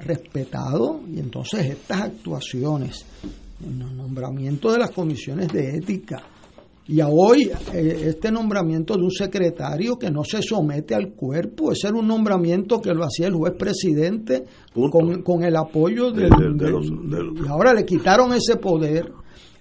respetado 0.00 1.00
y 1.12 1.18
entonces 1.18 1.66
estas 1.66 2.02
actuaciones 2.02 3.04
el 3.64 3.96
nombramiento 3.96 4.70
de 4.70 4.78
las 4.78 4.90
comisiones 4.90 5.48
de 5.48 5.76
ética 5.76 6.22
y 6.88 7.00
a 7.00 7.08
hoy 7.08 7.50
eh, 7.74 8.04
este 8.06 8.32
nombramiento 8.32 8.94
de 8.94 9.02
un 9.02 9.10
secretario 9.10 9.98
que 9.98 10.10
no 10.10 10.24
se 10.24 10.40
somete 10.40 10.94
al 10.94 11.12
cuerpo, 11.12 11.72
ese 11.72 11.88
era 11.88 11.98
un 11.98 12.08
nombramiento 12.08 12.80
que 12.80 12.94
lo 12.94 13.04
hacía 13.04 13.26
el 13.26 13.34
juez 13.34 13.52
presidente 13.58 14.44
con, 14.72 15.42
el 15.42 15.56
apoyo 15.56 16.10
de, 16.10 16.28
los, 16.30 16.86
Y 16.86 17.46
ahora 17.46 17.74
le 17.74 17.84
quitaron 17.84 18.32
ese 18.32 18.56
poder, 18.56 19.12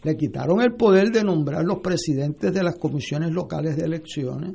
le 0.04 0.16
quitaron 0.16 0.62
el 0.62 0.76
poder 0.76 1.12
de 1.12 1.24
nombrar 1.24 1.66
los 1.66 1.80
presidentes 1.80 2.54
de 2.54 2.64
las 2.64 2.78
comisiones 2.78 3.32
locales 3.32 3.76
de 3.76 3.84
elecciones, 3.84 4.54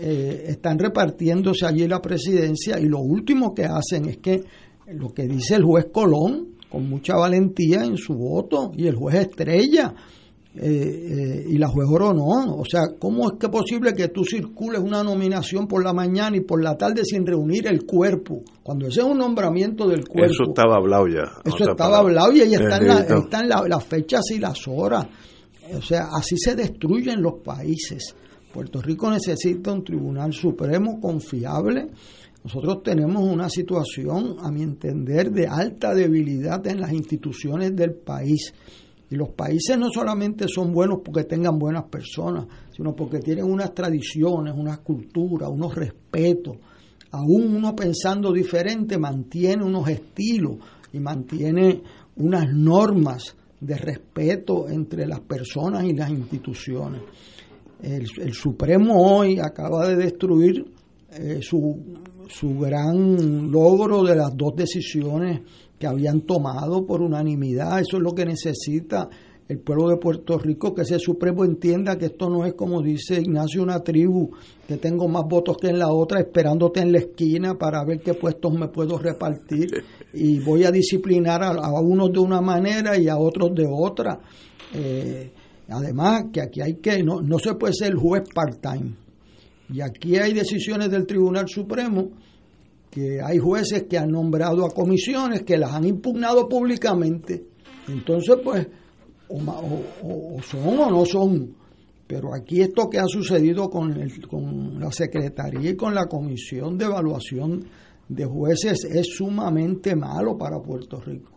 eh, 0.00 0.44
están 0.46 0.78
repartiéndose 0.78 1.66
allí 1.66 1.88
la 1.88 2.00
presidencia 2.00 2.78
y 2.78 2.84
lo 2.84 3.00
último 3.00 3.52
que 3.52 3.64
hacen 3.64 4.08
es 4.08 4.18
que 4.18 4.44
lo 4.92 5.12
que 5.12 5.24
dice 5.26 5.56
el 5.56 5.64
juez 5.64 5.86
Colón, 5.92 6.56
con 6.70 6.88
mucha 6.88 7.16
valentía 7.16 7.84
en 7.84 7.96
su 7.96 8.14
voto, 8.14 8.70
y 8.76 8.86
el 8.86 8.94
juez 8.94 9.16
Estrella, 9.16 9.94
eh, 10.54 10.70
eh, 10.70 11.44
y 11.50 11.58
la 11.58 11.68
juez 11.68 11.86
no 11.88 12.56
O 12.56 12.64
sea, 12.64 12.82
¿cómo 12.98 13.30
es 13.30 13.38
que 13.38 13.48
posible 13.48 13.92
que 13.92 14.08
tú 14.08 14.24
circules 14.24 14.80
una 14.80 15.04
nominación 15.04 15.68
por 15.68 15.84
la 15.84 15.92
mañana 15.92 16.36
y 16.36 16.40
por 16.40 16.62
la 16.62 16.76
tarde 16.76 17.04
sin 17.04 17.26
reunir 17.26 17.66
el 17.66 17.84
cuerpo? 17.84 18.42
Cuando 18.62 18.86
ese 18.86 19.00
es 19.00 19.06
un 19.06 19.18
nombramiento 19.18 19.86
del 19.86 20.06
cuerpo. 20.08 20.32
Eso 20.32 20.44
estaba 20.48 20.76
hablado 20.76 21.06
ya. 21.06 21.24
Eso 21.44 21.70
estaba 21.70 21.98
hablado 21.98 22.32
y 22.32 22.40
ahí 22.40 22.54
están, 22.54 22.86
están 22.88 23.48
las 23.48 23.84
fechas 23.84 24.22
y 24.30 24.38
las 24.38 24.66
horas. 24.66 25.06
O 25.76 25.82
sea, 25.82 26.08
así 26.12 26.36
se 26.38 26.54
destruyen 26.54 27.20
los 27.20 27.34
países. 27.44 28.14
Puerto 28.58 28.82
Rico 28.82 29.08
necesita 29.08 29.72
un 29.72 29.84
tribunal 29.84 30.32
supremo 30.32 30.98
confiable 31.00 31.92
nosotros 32.42 32.82
tenemos 32.82 33.22
una 33.22 33.48
situación, 33.48 34.36
a 34.40 34.50
mi 34.50 34.62
entender, 34.62 35.30
de 35.30 35.46
alta 35.46 35.94
debilidad 35.94 36.66
en 36.66 36.80
las 36.80 36.92
instituciones 36.92 37.76
del 37.76 37.94
país. 37.94 38.52
Y 39.10 39.14
los 39.14 39.28
países 39.30 39.78
no 39.78 39.90
solamente 39.90 40.48
son 40.48 40.72
buenos 40.72 41.00
porque 41.04 41.22
tengan 41.24 41.58
buenas 41.58 41.84
personas, 41.84 42.46
sino 42.74 42.96
porque 42.96 43.18
tienen 43.18 43.44
unas 43.44 43.74
tradiciones, 43.74 44.54
unas 44.56 44.78
culturas, 44.78 45.50
unos 45.52 45.74
respetos. 45.74 46.56
Aún 47.12 47.54
uno 47.54 47.76
pensando 47.76 48.32
diferente 48.32 48.98
mantiene 48.98 49.62
unos 49.62 49.88
estilos 49.88 50.56
y 50.92 50.98
mantiene 50.98 51.82
unas 52.16 52.52
normas 52.52 53.36
de 53.60 53.76
respeto 53.76 54.68
entre 54.68 55.06
las 55.06 55.20
personas 55.20 55.84
y 55.84 55.92
las 55.92 56.10
instituciones. 56.10 57.02
El, 57.82 58.32
Supremo 58.32 59.00
hoy 59.00 59.38
acaba 59.38 59.88
de 59.88 59.96
destruir 59.96 60.64
eh, 61.12 61.38
su 61.40 61.98
su 62.28 62.58
gran 62.58 63.50
logro 63.50 64.02
de 64.02 64.14
las 64.14 64.36
dos 64.36 64.54
decisiones 64.54 65.40
que 65.78 65.86
habían 65.86 66.22
tomado 66.22 66.84
por 66.84 67.00
unanimidad. 67.00 67.80
Eso 67.80 67.96
es 67.96 68.02
lo 68.02 68.14
que 68.14 68.24
necesita 68.24 69.08
el 69.48 69.60
pueblo 69.60 69.88
de 69.88 69.96
Puerto 69.96 70.36
Rico, 70.36 70.74
que 70.74 70.82
ese 70.82 70.98
Supremo 70.98 71.42
entienda 71.42 71.96
que 71.96 72.06
esto 72.06 72.28
no 72.28 72.44
es 72.44 72.52
como 72.52 72.82
dice 72.82 73.18
Ignacio, 73.18 73.62
una 73.62 73.80
tribu, 73.80 74.30
que 74.66 74.76
tengo 74.76 75.08
más 75.08 75.24
votos 75.26 75.56
que 75.56 75.68
en 75.68 75.78
la 75.78 75.88
otra, 75.90 76.20
esperándote 76.20 76.80
en 76.80 76.92
la 76.92 76.98
esquina 76.98 77.54
para 77.56 77.82
ver 77.82 78.00
qué 78.00 78.12
puestos 78.12 78.52
me 78.52 78.68
puedo 78.68 78.98
repartir 78.98 79.68
y 80.12 80.38
voy 80.40 80.64
a 80.64 80.70
disciplinar 80.70 81.42
a, 81.42 81.80
unos 81.80 82.12
de 82.12 82.18
una 82.18 82.42
manera 82.42 82.98
y 82.98 83.08
a 83.08 83.16
otros 83.16 83.54
de 83.54 83.66
otra. 83.66 84.20
Eh, 84.74 85.32
además, 85.68 86.26
que 86.32 86.40
aquí 86.40 86.60
hay 86.60 86.74
que, 86.76 87.02
no, 87.02 87.20
no 87.20 87.38
se 87.38 87.54
puede 87.54 87.74
ser 87.74 87.94
juez 87.94 88.22
part-time 88.34 89.08
y 89.70 89.80
aquí 89.82 90.16
hay 90.16 90.32
decisiones 90.32 90.90
del 90.90 91.06
Tribunal 91.06 91.46
Supremo 91.48 92.10
que 92.90 93.20
hay 93.20 93.38
jueces 93.38 93.84
que 93.84 93.98
han 93.98 94.08
nombrado 94.08 94.64
a 94.64 94.70
comisiones 94.70 95.42
que 95.42 95.58
las 95.58 95.72
han 95.72 95.84
impugnado 95.84 96.48
públicamente. 96.48 97.44
Entonces, 97.86 98.36
pues, 98.42 98.66
o, 99.28 100.40
son 100.42 100.78
o 100.78 100.90
no 100.90 101.04
son. 101.04 101.54
Pero 102.06 102.34
aquí 102.34 102.62
esto 102.62 102.88
que 102.88 102.98
ha 102.98 103.06
sucedido 103.06 103.68
con, 103.68 103.92
el, 103.92 104.26
con 104.26 104.80
la 104.80 104.90
Secretaría 104.90 105.70
y 105.70 105.76
con 105.76 105.94
la 105.94 106.06
Comisión 106.06 106.78
de 106.78 106.86
Evaluación 106.86 107.66
de 108.08 108.24
Jueces 108.24 108.84
es 108.84 109.06
sumamente 109.14 109.94
malo 109.94 110.38
para 110.38 110.58
Puerto 110.60 110.98
Rico. 110.98 111.32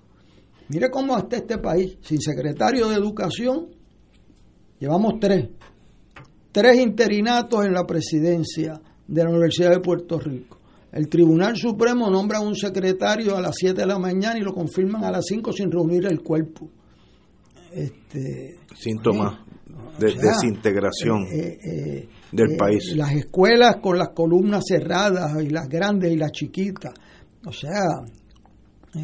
Mire 0.70 0.90
cómo 0.90 1.18
está 1.18 1.36
este 1.36 1.58
país, 1.58 1.98
sin 2.02 2.22
secretario 2.22 2.88
de 2.88 2.96
Educación, 2.96 3.68
llevamos 4.82 5.14
tres 5.22 5.48
tres 6.52 6.78
interinatos 6.78 7.66
en 7.66 7.74
la 7.74 7.86
presidencia 7.86 8.82
de 9.08 9.24
la 9.24 9.30
Universidad 9.30 9.72
de 9.72 9.80
Puerto 9.80 10.20
Rico. 10.20 10.58
El 10.92 11.08
Tribunal 11.08 11.56
Supremo 11.56 12.10
nombra 12.10 12.42
un 12.42 12.56
secretario 12.56 13.38
a 13.38 13.42
las 13.42 13.56
7 13.58 13.80
de 13.80 13.88
la 13.88 13.98
mañana 13.98 14.38
y 14.38 14.42
lo 14.42 14.54
confirman 14.54 15.06
a 15.06 15.12
las 15.12 15.26
5 15.26 15.54
sin 15.54 15.72
reunir 15.72 16.06
el 16.06 16.22
cuerpo. 16.22 16.70
Este, 17.72 18.58
Síntomas 18.76 19.40
de 19.98 20.14
desintegración 20.16 21.24
eh, 21.32 21.40
eh, 21.40 21.60
eh, 21.64 22.10
del 22.32 22.58
país. 22.58 22.94
Las 22.96 23.14
escuelas 23.14 23.78
con 23.82 23.98
las 23.98 24.10
columnas 24.10 24.66
cerradas 24.68 25.42
y 25.42 25.50
las 25.50 25.70
grandes 25.70 26.12
y 26.12 26.18
las 26.18 26.32
chiquitas. 26.32 26.94
O 27.46 27.54
sea, 27.54 27.88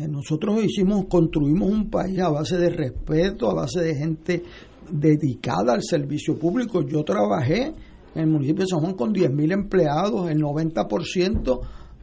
nosotros 0.09 0.63
hicimos, 0.63 1.05
construimos 1.09 1.69
un 1.69 1.89
país 1.89 2.19
a 2.19 2.29
base 2.29 2.57
de 2.57 2.69
respeto, 2.69 3.49
a 3.49 3.53
base 3.53 3.81
de 3.81 3.95
gente 3.95 4.43
dedicada 4.89 5.73
al 5.73 5.83
servicio 5.83 6.37
público. 6.37 6.81
Yo 6.81 7.03
trabajé 7.03 7.73
en 8.15 8.21
el 8.21 8.27
municipio 8.27 8.63
de 8.63 8.67
San 8.67 8.79
Juan 8.79 8.93
con 8.93 9.13
10.000 9.13 9.53
empleados, 9.53 10.29
el 10.29 10.41
90% 10.41 11.59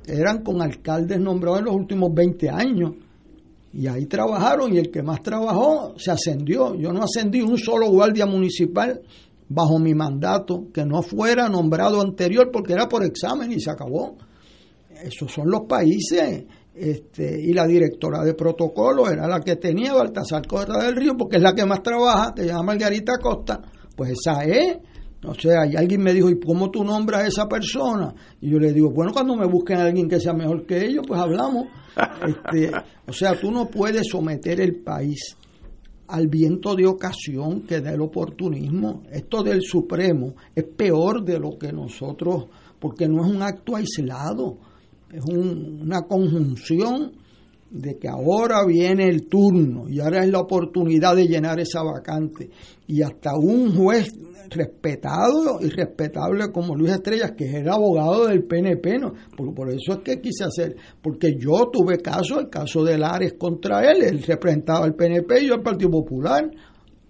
eran 0.07 0.43
con 0.43 0.61
alcaldes 0.63 1.19
nombrados 1.19 1.61
en 1.61 1.65
los 1.67 1.75
últimos 1.75 2.13
20 2.15 2.51
años. 2.51 2.93
Y 3.73 3.89
ahí 3.89 4.07
trabajaron 4.07 4.73
y 4.73 4.79
el 4.79 4.91
que 4.91 5.03
más 5.03 5.21
trabajó 5.21 5.95
se 5.97 6.13
ascendió. 6.13 6.75
Yo 6.77 6.93
no 6.93 7.03
ascendí 7.03 7.41
un 7.41 7.59
solo 7.59 7.91
guardia 7.91 8.27
municipal 8.27 9.01
bajo 9.49 9.79
mi 9.79 9.95
mandato 9.95 10.69
que 10.73 10.85
no 10.85 11.03
fuera 11.03 11.49
nombrado 11.49 12.01
anterior 12.01 12.51
porque 12.53 12.73
era 12.73 12.89
por 12.89 13.05
examen 13.05 13.51
y 13.51 13.61
se 13.61 13.71
acabó. 13.71 14.17
Esos 15.03 15.33
son 15.33 15.51
los 15.51 15.63
países 15.63 16.45
este, 16.75 17.41
y 17.41 17.53
la 17.53 17.67
directora 17.67 18.25
de 18.25 18.35
protocolo 18.35 19.09
era 19.09 19.29
la 19.29 19.41
que 19.41 19.57
tenía 19.57 19.95
Baltasar 19.95 20.47
Costa 20.47 20.83
del 20.83 20.97
Río, 20.97 21.17
porque 21.17 21.37
es 21.37 21.43
la 21.43 21.55
que 21.55 21.65
más 21.65 21.83
trabaja, 21.83 22.33
que 22.35 22.43
se 22.43 22.49
llama 22.49 22.65
Margarita 22.65 23.13
Costa, 23.23 23.61
pues 23.97 24.13
esa 24.13 24.45
es. 24.45 24.79
O 25.27 25.35
sea, 25.35 25.67
y 25.67 25.77
alguien 25.77 26.03
me 26.03 26.13
dijo, 26.13 26.29
¿y 26.29 26.39
cómo 26.39 26.71
tú 26.71 26.85
nombras 26.85 27.23
a 27.23 27.27
esa 27.29 27.49
persona? 27.49 28.13
Y 28.41 28.51
yo 28.51 28.59
le 28.59 28.73
digo, 28.73 28.91
bueno, 28.91 29.13
cuando 29.13 29.37
me 29.37 29.47
busquen 29.47 29.79
a 29.79 29.85
alguien 29.85 30.09
que 30.09 30.21
sea 30.21 30.35
mejor 30.35 30.67
que 30.67 30.85
ellos, 30.85 31.05
pues 31.07 31.21
hablamos. 31.21 31.69
Este, 32.27 32.73
o 33.07 33.13
sea, 33.13 33.39
tú 33.39 33.53
no 33.53 33.67
puedes 33.67 34.09
someter 34.09 34.61
el 34.61 34.83
país 34.83 35.37
al 36.09 36.27
viento 36.27 36.75
de 36.75 36.87
ocasión 36.87 37.63
que 37.63 37.81
da 37.81 37.93
el 37.93 38.01
oportunismo. 38.01 39.05
Esto 39.13 39.45
del 39.45 39.63
Supremo 39.63 40.35
es 40.57 40.65
peor 40.65 41.25
de 41.25 41.39
lo 41.39 41.57
que 41.57 41.73
nosotros, 41.73 42.47
porque 42.81 43.07
no 43.07 43.25
es 43.25 43.33
un 43.33 43.43
acto 43.43 43.77
aislado 43.77 44.59
es 45.15 45.25
una 45.25 46.03
conjunción 46.03 47.13
de 47.71 47.99
que 47.99 48.09
ahora 48.09 48.65
viene 48.65 49.09
el 49.09 49.27
turno 49.27 49.89
y 49.89 50.01
ahora 50.01 50.25
es 50.25 50.31
la 50.31 50.41
oportunidad 50.41 51.17
de 51.17 51.27
llenar 51.27 51.59
esa 51.59 51.83
vacante 51.83 52.51
y 52.87 53.03
hasta 53.03 53.37
un 53.37 53.75
juez 53.75 54.13
respetado 54.51 55.61
y 55.61 55.71
respetable 55.71 56.53
como 56.53 56.77
Luis 56.77 56.93
Estrellas, 56.93 57.33
que 57.37 57.47
es 57.47 57.55
el 57.55 57.69
abogado 57.69 58.27
del 58.27 58.45
PNP, 58.45 58.99
¿no? 58.99 59.15
por, 59.37 59.71
eso 59.71 59.93
es 59.93 59.99
que 59.99 60.21
quise 60.21 60.45
hacer, 60.45 60.77
porque 61.03 61.37
yo 61.37 61.69
tuve 61.73 61.99
caso, 61.99 62.39
el 62.39 62.49
caso 62.49 62.85
de 62.85 62.99
Lares 62.99 63.35
contra 63.35 63.91
él, 63.91 64.03
él 64.03 64.23
representaba 64.23 64.85
al 64.85 64.95
PNP 64.95 65.43
y 65.43 65.49
yo 65.49 65.55
al 65.55 65.63
Partido 65.63 65.91
Popular, 65.91 66.49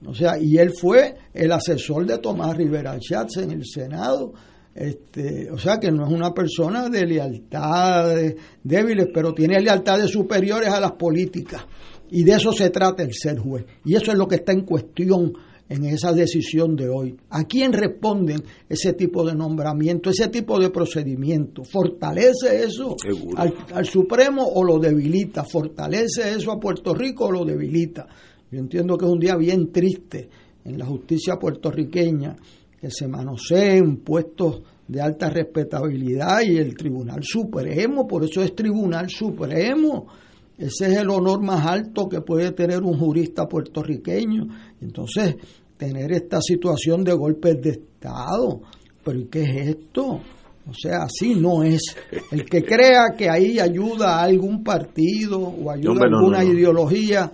o 0.06 0.14
sea, 0.14 0.38
y 0.38 0.56
él 0.58 0.72
fue 0.78 1.14
el 1.32 1.52
asesor 1.52 2.06
de 2.06 2.18
Tomás 2.18 2.56
Rivera 2.56 2.96
Schatz 2.98 3.38
en 3.38 3.50
el 3.50 3.64
Senado, 3.66 4.32
este, 4.74 5.50
o 5.50 5.58
sea 5.58 5.78
que 5.78 5.92
no 5.92 6.04
es 6.04 6.12
una 6.12 6.32
persona 6.32 6.88
de 6.88 7.06
lealtades 7.06 8.36
débiles, 8.62 9.08
pero 9.14 9.32
tiene 9.32 9.60
lealtades 9.60 10.10
superiores 10.10 10.68
a 10.68 10.80
las 10.80 10.92
políticas. 10.92 11.64
Y 12.10 12.24
de 12.24 12.32
eso 12.32 12.52
se 12.52 12.70
trata 12.70 13.02
el 13.02 13.12
ser 13.14 13.38
juez. 13.38 13.64
Y 13.84 13.94
eso 13.94 14.10
es 14.10 14.18
lo 14.18 14.26
que 14.26 14.36
está 14.36 14.52
en 14.52 14.62
cuestión 14.62 15.32
en 15.68 15.84
esa 15.84 16.12
decisión 16.12 16.76
de 16.76 16.88
hoy. 16.88 17.16
¿A 17.30 17.44
quién 17.44 17.72
responden 17.72 18.42
ese 18.68 18.92
tipo 18.92 19.24
de 19.24 19.34
nombramiento, 19.34 20.10
ese 20.10 20.28
tipo 20.28 20.58
de 20.58 20.70
procedimiento? 20.70 21.64
¿Fortalece 21.64 22.64
eso 22.64 22.96
al, 23.36 23.86
Supremo 23.86 24.44
o 24.44 24.62
lo 24.62 24.78
debilita? 24.78 25.44
¿Fortalece 25.44 26.34
eso 26.36 26.52
a 26.52 26.60
Puerto 26.60 26.94
Rico 26.94 27.26
o 27.26 27.32
lo 27.32 27.44
debilita? 27.44 28.06
Yo 28.50 28.58
entiendo 28.58 28.98
que 28.98 29.06
es 29.06 29.10
un 29.10 29.20
día 29.20 29.36
bien 29.36 29.72
triste 29.72 30.28
en 30.64 30.78
la 30.78 30.86
justicia 30.86 31.36
puertorriqueña 31.36 32.36
que 32.84 32.90
se 32.90 33.08
manoseen 33.08 33.96
puestos 33.98 34.62
de 34.86 35.00
alta 35.00 35.30
respetabilidad 35.30 36.42
y 36.42 36.58
el 36.58 36.76
Tribunal 36.76 37.22
Supremo, 37.22 38.06
por 38.06 38.24
eso 38.24 38.42
es 38.42 38.54
Tribunal 38.54 39.08
Supremo 39.08 40.06
ese 40.56 40.86
es 40.86 40.98
el 40.98 41.10
honor 41.10 41.42
más 41.42 41.66
alto 41.66 42.08
que 42.08 42.20
puede 42.20 42.52
tener 42.52 42.82
un 42.82 42.98
jurista 42.98 43.46
puertorriqueño. 43.46 44.46
Entonces, 44.80 45.36
tener 45.76 46.12
esta 46.12 46.40
situación 46.40 47.02
de 47.02 47.12
golpes 47.12 47.60
de 47.60 47.70
Estado, 47.70 48.60
pero 49.04 49.18
¿y 49.18 49.24
qué 49.24 49.42
es 49.42 49.68
esto? 49.68 50.20
O 50.66 50.72
sea, 50.72 51.02
así 51.02 51.34
no 51.34 51.62
es. 51.64 51.82
El 52.30 52.44
que 52.44 52.62
crea 52.62 53.14
que 53.18 53.28
ahí 53.28 53.58
ayuda 53.58 54.20
a 54.20 54.22
algún 54.22 54.62
partido 54.62 55.40
o 55.40 55.70
ayuda 55.70 56.02
a 56.04 56.06
alguna 56.06 56.44
ideología, 56.44 57.30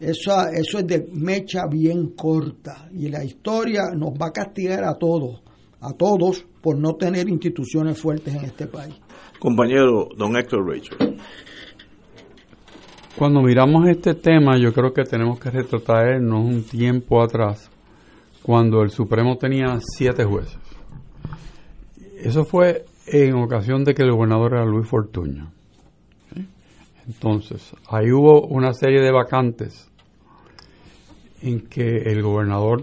eso, 0.00 0.32
eso 0.48 0.78
es 0.78 0.86
de 0.86 1.06
mecha 1.12 1.66
bien 1.66 2.14
corta. 2.16 2.88
Y 2.92 3.08
la 3.08 3.22
historia 3.22 3.90
nos 3.94 4.10
va 4.12 4.28
a 4.28 4.32
castigar 4.32 4.82
a 4.84 4.94
todos, 4.94 5.42
a 5.80 5.92
todos, 5.92 6.46
por 6.62 6.78
no 6.78 6.94
tener 6.94 7.28
instituciones 7.28 8.00
fuertes 8.00 8.34
en 8.34 8.44
este 8.46 8.66
país. 8.66 8.94
Compañero, 9.38 10.08
don 10.16 10.36
Héctor 10.36 10.66
Rachel. 10.66 11.16
Cuando 13.16 13.42
miramos 13.42 13.88
este 13.88 14.14
tema, 14.14 14.56
yo 14.58 14.72
creo 14.72 14.92
que 14.94 15.04
tenemos 15.04 15.38
que 15.38 15.50
retrotraernos 15.50 16.46
un 16.46 16.62
tiempo 16.62 17.22
atrás, 17.22 17.70
cuando 18.42 18.82
el 18.82 18.90
Supremo 18.90 19.36
tenía 19.36 19.78
siete 19.80 20.24
jueces. 20.24 20.58
Eso 22.16 22.44
fue 22.44 22.86
en 23.06 23.34
ocasión 23.34 23.84
de 23.84 23.94
que 23.94 24.02
el 24.02 24.12
gobernador 24.12 24.54
era 24.54 24.64
Luis 24.64 24.88
Fortuño. 24.88 25.50
Entonces, 27.06 27.74
ahí 27.88 28.12
hubo 28.12 28.46
una 28.46 28.72
serie 28.72 29.00
de 29.00 29.10
vacantes 29.10 29.89
en 31.42 31.60
que 31.62 31.98
el 31.98 32.22
gobernador, 32.22 32.82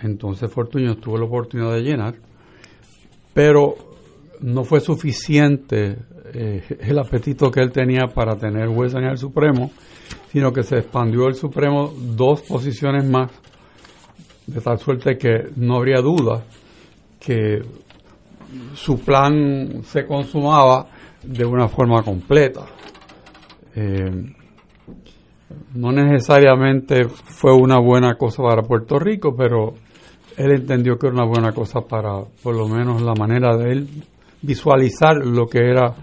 entonces 0.00 0.50
Fortuño, 0.52 0.96
tuvo 0.96 1.18
la 1.18 1.26
oportunidad 1.26 1.74
de 1.74 1.82
llenar, 1.82 2.14
pero 3.34 3.74
no 4.40 4.64
fue 4.64 4.80
suficiente 4.80 5.96
eh, 6.34 6.62
el 6.80 6.98
apetito 6.98 7.50
que 7.50 7.60
él 7.60 7.72
tenía 7.72 8.06
para 8.14 8.36
tener 8.36 8.68
juez 8.68 8.94
en 8.94 9.04
el 9.04 9.18
Supremo, 9.18 9.70
sino 10.30 10.52
que 10.52 10.62
se 10.62 10.78
expandió 10.78 11.26
el 11.26 11.34
Supremo 11.34 11.92
dos 12.16 12.42
posiciones 12.42 13.08
más, 13.08 13.30
de 14.46 14.60
tal 14.60 14.78
suerte 14.78 15.18
que 15.18 15.50
no 15.56 15.76
habría 15.76 16.00
duda 16.00 16.44
que 17.20 17.60
su 18.74 18.98
plan 19.00 19.82
se 19.82 20.06
consumaba 20.06 20.86
de 21.22 21.44
una 21.44 21.68
forma 21.68 22.02
completa. 22.02 22.64
Eh, 23.74 24.34
no 25.74 25.92
necesariamente 25.92 27.08
fue 27.08 27.54
una 27.54 27.78
buena 27.78 28.16
cosa 28.16 28.42
para 28.42 28.62
Puerto 28.62 28.98
Rico, 28.98 29.34
pero 29.36 29.74
él 30.36 30.52
entendió 30.52 30.98
que 30.98 31.06
era 31.06 31.14
una 31.14 31.26
buena 31.26 31.52
cosa 31.52 31.80
para, 31.80 32.22
por 32.42 32.54
lo 32.54 32.68
menos, 32.68 33.02
la 33.02 33.14
manera 33.14 33.56
de 33.56 33.72
él 33.72 33.88
visualizar 34.42 35.16
lo 35.16 35.46
que 35.46 35.58
era 35.58 35.94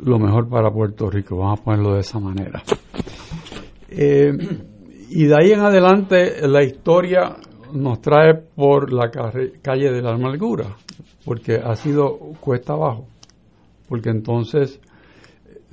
lo 0.00 0.18
mejor 0.18 0.48
para 0.48 0.70
Puerto 0.70 1.10
Rico, 1.10 1.36
vamos 1.36 1.60
a 1.60 1.64
ponerlo 1.64 1.94
de 1.94 2.00
esa 2.00 2.18
manera. 2.18 2.62
Eh, 3.88 4.32
y 5.10 5.24
de 5.26 5.34
ahí 5.36 5.52
en 5.52 5.60
adelante 5.60 6.46
la 6.48 6.64
historia 6.64 7.36
nos 7.72 8.00
trae 8.00 8.34
por 8.34 8.92
la 8.92 9.10
calle 9.10 9.92
de 9.92 10.02
la 10.02 10.14
amargura, 10.14 10.76
porque 11.24 11.56
ha 11.56 11.76
sido 11.76 12.18
cuesta 12.40 12.72
abajo, 12.72 13.06
porque 13.88 14.10
entonces 14.10 14.80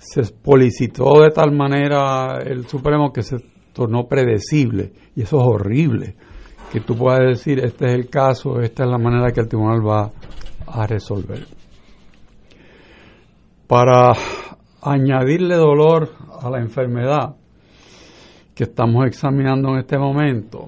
se 0.01 0.23
policitó 0.33 1.21
de 1.21 1.29
tal 1.29 1.51
manera 1.51 2.39
el 2.43 2.65
Supremo 2.67 3.13
que 3.13 3.21
se 3.21 3.37
tornó 3.71 4.07
predecible, 4.07 4.91
y 5.15 5.21
eso 5.21 5.37
es 5.37 5.43
horrible, 5.45 6.15
que 6.71 6.81
tú 6.81 6.97
puedas 6.97 7.19
decir, 7.19 7.59
este 7.59 7.85
es 7.85 7.93
el 7.93 8.09
caso, 8.09 8.59
esta 8.59 8.83
es 8.83 8.89
la 8.89 8.97
manera 8.97 9.31
que 9.31 9.41
el 9.41 9.47
tribunal 9.47 9.87
va 9.87 10.11
a 10.65 10.87
resolver 10.87 11.45
para 13.67 14.11
añadirle 14.81 15.55
dolor 15.55 16.09
a 16.41 16.49
la 16.49 16.59
enfermedad 16.59 17.35
que 18.53 18.65
estamos 18.65 19.05
examinando 19.05 19.69
en 19.69 19.79
este 19.79 19.97
momento, 19.97 20.67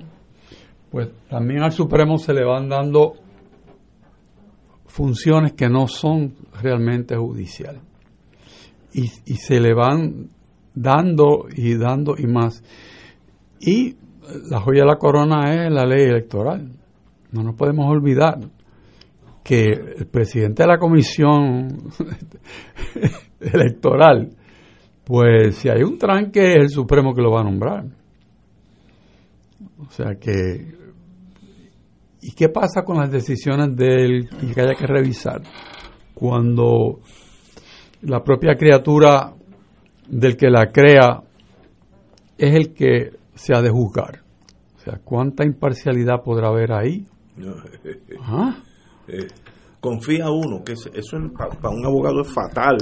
pues 0.89 1.09
también 1.27 1.63
al 1.63 1.73
Supremo 1.73 2.17
se 2.17 2.33
le 2.33 2.45
van 2.45 2.69
dando 2.69 3.15
funciones 4.85 5.51
que 5.51 5.67
no 5.67 5.87
son 5.87 6.33
realmente 6.61 7.17
judiciales. 7.17 7.81
Y, 8.93 9.11
y, 9.25 9.35
se 9.37 9.59
le 9.59 9.73
van 9.73 10.29
dando 10.75 11.47
y 11.55 11.75
dando 11.75 12.15
y 12.17 12.27
más. 12.27 12.63
Y 13.59 13.95
la 14.49 14.59
joya 14.59 14.81
de 14.81 14.87
la 14.87 14.97
corona 14.97 15.65
es 15.65 15.71
la 15.71 15.85
ley 15.85 16.03
electoral. 16.03 16.71
No 17.31 17.43
nos 17.43 17.55
podemos 17.55 17.89
olvidar 17.89 18.39
que 19.43 19.65
el 19.97 20.07
presidente 20.07 20.63
de 20.63 20.67
la 20.67 20.77
comisión 20.77 21.89
electoral, 23.39 24.29
pues 25.03 25.55
si 25.55 25.69
hay 25.69 25.83
un 25.83 25.97
tranque 25.97 26.53
es 26.53 26.63
el 26.63 26.69
Supremo 26.69 27.13
que 27.13 27.21
lo 27.21 27.31
va 27.31 27.41
a 27.41 27.43
nombrar. 27.43 27.85
O 29.79 29.89
sea 29.89 30.15
que, 30.15 30.75
¿y 32.21 32.31
qué 32.31 32.49
pasa 32.49 32.83
con 32.83 32.97
las 32.97 33.11
decisiones 33.11 33.75
del 33.75 34.29
que 34.29 34.61
haya 34.61 34.75
que 34.75 34.87
revisar? 34.87 35.41
Cuando 36.13 36.99
la 38.03 38.23
propia 38.23 38.55
criatura 38.55 39.33
del 40.07 40.35
que 40.37 40.49
la 40.49 40.71
crea 40.71 41.21
es 42.37 42.55
el 42.55 42.73
que 42.73 43.11
se 43.35 43.55
ha 43.55 43.61
de 43.61 43.69
juzgar. 43.69 44.21
O 44.75 44.79
sea, 44.79 44.99
¿cuánta 45.03 45.45
imparcialidad 45.45 46.21
podrá 46.23 46.49
haber 46.49 46.73
ahí? 46.73 47.05
¿Ah? 48.21 48.57
Eh, 49.07 49.27
confía 49.79 50.29
uno, 50.29 50.63
que 50.63 50.73
eso 50.73 51.17
para 51.35 51.73
un 51.73 51.85
abogado 51.85 52.21
es 52.21 52.31
fatal. 52.31 52.77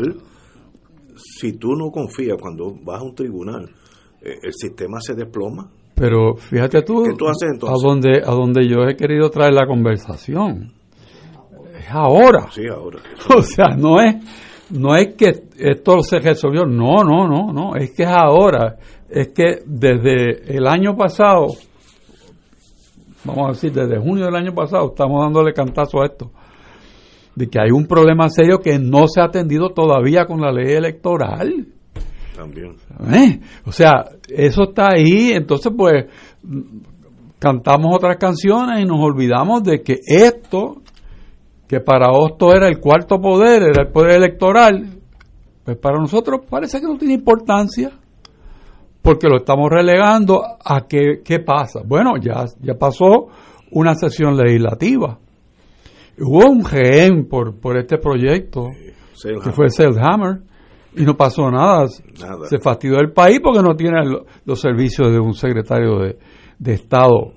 Si 1.15 1.53
tú 1.53 1.75
no 1.75 1.91
confías 1.91 2.37
cuando 2.39 2.73
vas 2.83 3.01
a 3.01 3.03
un 3.03 3.13
tribunal, 3.13 3.69
eh, 4.21 4.39
el 4.41 4.53
sistema 4.53 4.99
se 4.99 5.13
desploma. 5.13 5.69
Pero 5.95 6.35
fíjate 6.35 6.81
tú, 6.81 7.03
a 7.03 7.73
donde 7.79 8.21
a 8.25 8.31
donde 8.31 8.67
yo 8.67 8.87
he 8.87 8.95
querido 8.95 9.29
traer 9.29 9.53
la 9.53 9.67
conversación. 9.67 10.73
Es 11.77 11.91
ahora. 11.91 12.49
Sí, 12.51 12.63
ahora. 12.67 12.99
O 13.37 13.41
sea, 13.43 13.75
no 13.77 14.01
es 14.01 14.15
no 14.71 14.95
es 14.95 15.15
que 15.15 15.43
esto 15.57 16.01
se 16.01 16.19
resolvió, 16.19 16.65
no, 16.65 17.03
no, 17.03 17.27
no, 17.27 17.51
no, 17.53 17.75
es 17.75 17.91
que 17.91 18.03
es 18.03 18.09
ahora. 18.09 18.77
Es 19.09 19.29
que 19.29 19.59
desde 19.65 20.55
el 20.55 20.67
año 20.67 20.95
pasado 20.95 21.47
vamos 23.23 23.45
a 23.45 23.51
decir, 23.51 23.71
desde 23.71 23.99
junio 23.99 24.25
del 24.25 24.35
año 24.35 24.53
pasado, 24.53 24.87
estamos 24.87 25.23
dándole 25.23 25.53
cantazo 25.53 26.01
a 26.01 26.05
esto, 26.05 26.31
de 27.35 27.47
que 27.47 27.59
hay 27.59 27.71
un 27.71 27.85
problema 27.85 28.29
serio 28.29 28.59
que 28.59 28.77
no 28.79 29.07
se 29.07 29.21
ha 29.21 29.25
atendido 29.25 29.69
todavía 29.69 30.25
con 30.25 30.41
la 30.41 30.51
ley 30.51 30.73
electoral. 30.73 31.67
También. 32.35 32.75
¿Eh? 33.13 33.39
O 33.65 33.71
sea, 33.71 34.05
eso 34.27 34.63
está 34.63 34.89
ahí, 34.93 35.31
entonces 35.33 35.71
pues 35.75 36.05
cantamos 37.39 37.95
otras 37.95 38.17
canciones 38.17 38.81
y 38.81 38.85
nos 38.85 38.99
olvidamos 38.99 39.63
de 39.63 39.81
que 39.81 39.99
esto, 40.05 40.81
que 41.71 41.79
para 41.79 42.11
Hosto 42.11 42.53
era 42.53 42.67
el 42.67 42.81
cuarto 42.81 43.21
poder, 43.21 43.63
era 43.63 43.83
el 43.83 43.93
poder 43.93 44.17
electoral, 44.17 44.89
pues 45.63 45.77
para 45.77 45.99
nosotros 45.99 46.41
parece 46.49 46.81
que 46.81 46.85
no 46.85 46.97
tiene 46.97 47.13
importancia 47.13 47.91
porque 49.01 49.29
lo 49.29 49.37
estamos 49.37 49.69
relegando 49.69 50.41
a 50.43 50.81
qué, 50.81 51.21
qué 51.23 51.39
pasa. 51.39 51.79
Bueno, 51.85 52.15
ya, 52.21 52.43
ya 52.59 52.73
pasó 52.73 53.27
una 53.71 53.95
sesión 53.95 54.35
legislativa. 54.35 55.17
Hubo 56.19 56.51
un 56.51 56.65
GEM 56.65 57.29
por, 57.29 57.57
por 57.57 57.77
este 57.77 57.97
proyecto, 57.99 58.67
que 59.23 59.51
fue 59.53 59.69
Selhammer, 59.69 60.41
y 60.97 61.05
no 61.05 61.15
pasó 61.15 61.49
nada. 61.49 61.87
Se 61.87 62.59
fastidió 62.59 62.99
el 62.99 63.13
país 63.13 63.39
porque 63.41 63.61
no 63.61 63.77
tiene 63.77 64.01
los 64.43 64.59
servicios 64.59 65.09
de 65.09 65.21
un 65.21 65.33
secretario 65.33 65.99
de, 65.99 66.17
de 66.59 66.73
Estado 66.73 67.31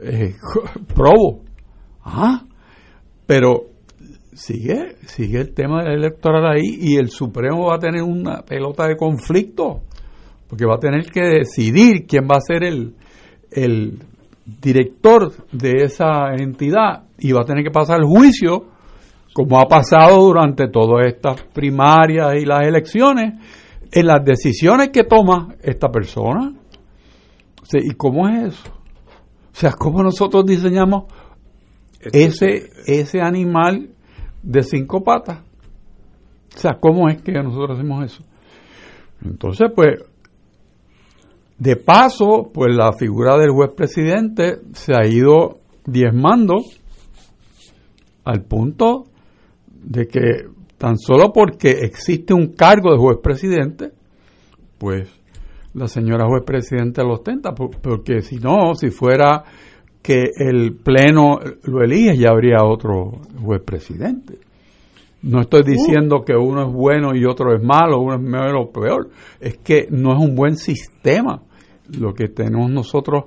eh, 0.00 0.36
probo. 0.94 1.42
¿Ah? 2.04 2.44
Pero 3.26 3.69
sigue, 4.40 4.96
sigue 5.06 5.38
el 5.38 5.52
tema 5.52 5.82
electoral 5.82 6.46
ahí 6.46 6.78
y 6.80 6.96
el 6.96 7.10
Supremo 7.10 7.66
va 7.66 7.76
a 7.76 7.78
tener 7.78 8.02
una 8.02 8.40
pelota 8.42 8.86
de 8.88 8.96
conflicto 8.96 9.82
porque 10.48 10.64
va 10.64 10.76
a 10.76 10.80
tener 10.80 11.10
que 11.10 11.20
decidir 11.20 12.06
quién 12.06 12.24
va 12.24 12.38
a 12.38 12.40
ser 12.40 12.64
el, 12.64 12.94
el 13.50 13.98
director 14.46 15.30
de 15.52 15.84
esa 15.84 16.34
entidad 16.38 17.04
y 17.18 17.32
va 17.32 17.42
a 17.42 17.44
tener 17.44 17.62
que 17.62 17.70
pasar 17.70 18.00
el 18.00 18.06
juicio 18.06 18.64
como 19.34 19.60
ha 19.60 19.68
pasado 19.68 20.22
durante 20.22 20.68
todas 20.68 21.06
estas 21.06 21.42
primarias 21.52 22.34
y 22.40 22.46
las 22.46 22.66
elecciones 22.66 23.34
en 23.92 24.06
las 24.06 24.24
decisiones 24.24 24.88
que 24.88 25.04
toma 25.04 25.54
esta 25.62 25.88
persona. 25.90 26.54
¿Y 27.72 27.92
cómo 27.92 28.26
es 28.28 28.54
eso? 28.54 28.70
O 29.52 29.54
sea, 29.54 29.72
¿cómo 29.72 30.02
nosotros 30.02 30.46
diseñamos 30.46 31.04
ese, 32.12 32.70
ese 32.86 33.20
animal 33.20 33.90
de 34.42 34.62
cinco 34.62 35.02
patas? 35.02 35.40
O 36.54 36.58
sea, 36.58 36.78
¿cómo 36.80 37.08
es 37.08 37.22
que 37.22 37.32
nosotros 37.32 37.78
hacemos 37.78 38.04
eso? 38.04 38.24
Entonces, 39.24 39.68
pues, 39.74 40.02
de 41.58 41.76
paso, 41.76 42.50
pues 42.52 42.74
la 42.74 42.92
figura 42.92 43.36
del 43.36 43.50
juez 43.50 43.70
presidente 43.76 44.60
se 44.72 44.94
ha 44.94 45.06
ido 45.06 45.60
diezmando 45.84 46.54
al 48.24 48.42
punto 48.44 49.04
de 49.66 50.06
que 50.06 50.20
tan 50.78 50.96
solo 50.96 51.32
porque 51.32 51.70
existe 51.82 52.32
un 52.32 52.54
cargo 52.54 52.92
de 52.92 52.98
juez 52.98 53.18
presidente, 53.22 53.92
pues 54.78 55.10
la 55.74 55.86
señora 55.86 56.26
juez 56.26 56.42
presidente 56.44 57.02
lo 57.02 57.14
ostenta, 57.14 57.52
porque 57.52 58.22
si 58.22 58.36
no, 58.36 58.74
si 58.74 58.90
fuera 58.90 59.44
que 60.02 60.30
el 60.36 60.74
Pleno 60.74 61.38
lo 61.64 61.82
elige, 61.82 62.16
ya 62.16 62.30
habría 62.30 62.64
otro 62.64 63.20
juez 63.42 63.62
presidente. 63.62 64.38
No 65.22 65.40
estoy 65.42 65.62
diciendo 65.62 66.22
que 66.24 66.34
uno 66.34 66.66
es 66.66 66.72
bueno 66.72 67.14
y 67.14 67.26
otro 67.26 67.54
es 67.54 67.62
malo, 67.62 68.00
uno 68.00 68.14
es 68.14 68.22
mejor 68.22 68.56
o 68.56 68.70
peor. 68.70 69.10
Es 69.38 69.58
que 69.58 69.86
no 69.90 70.12
es 70.12 70.18
un 70.18 70.34
buen 70.34 70.56
sistema 70.56 71.42
lo 71.98 72.14
que 72.14 72.28
tenemos 72.28 72.70
nosotros 72.70 73.24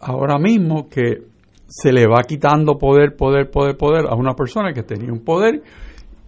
ahora 0.00 0.38
mismo, 0.38 0.88
que 0.88 1.22
se 1.66 1.92
le 1.92 2.06
va 2.06 2.22
quitando 2.22 2.78
poder, 2.78 3.16
poder, 3.16 3.50
poder, 3.50 3.76
poder 3.76 4.06
a 4.08 4.14
una 4.14 4.34
persona 4.34 4.72
que 4.72 4.82
tenía 4.82 5.12
un 5.12 5.24
poder 5.24 5.62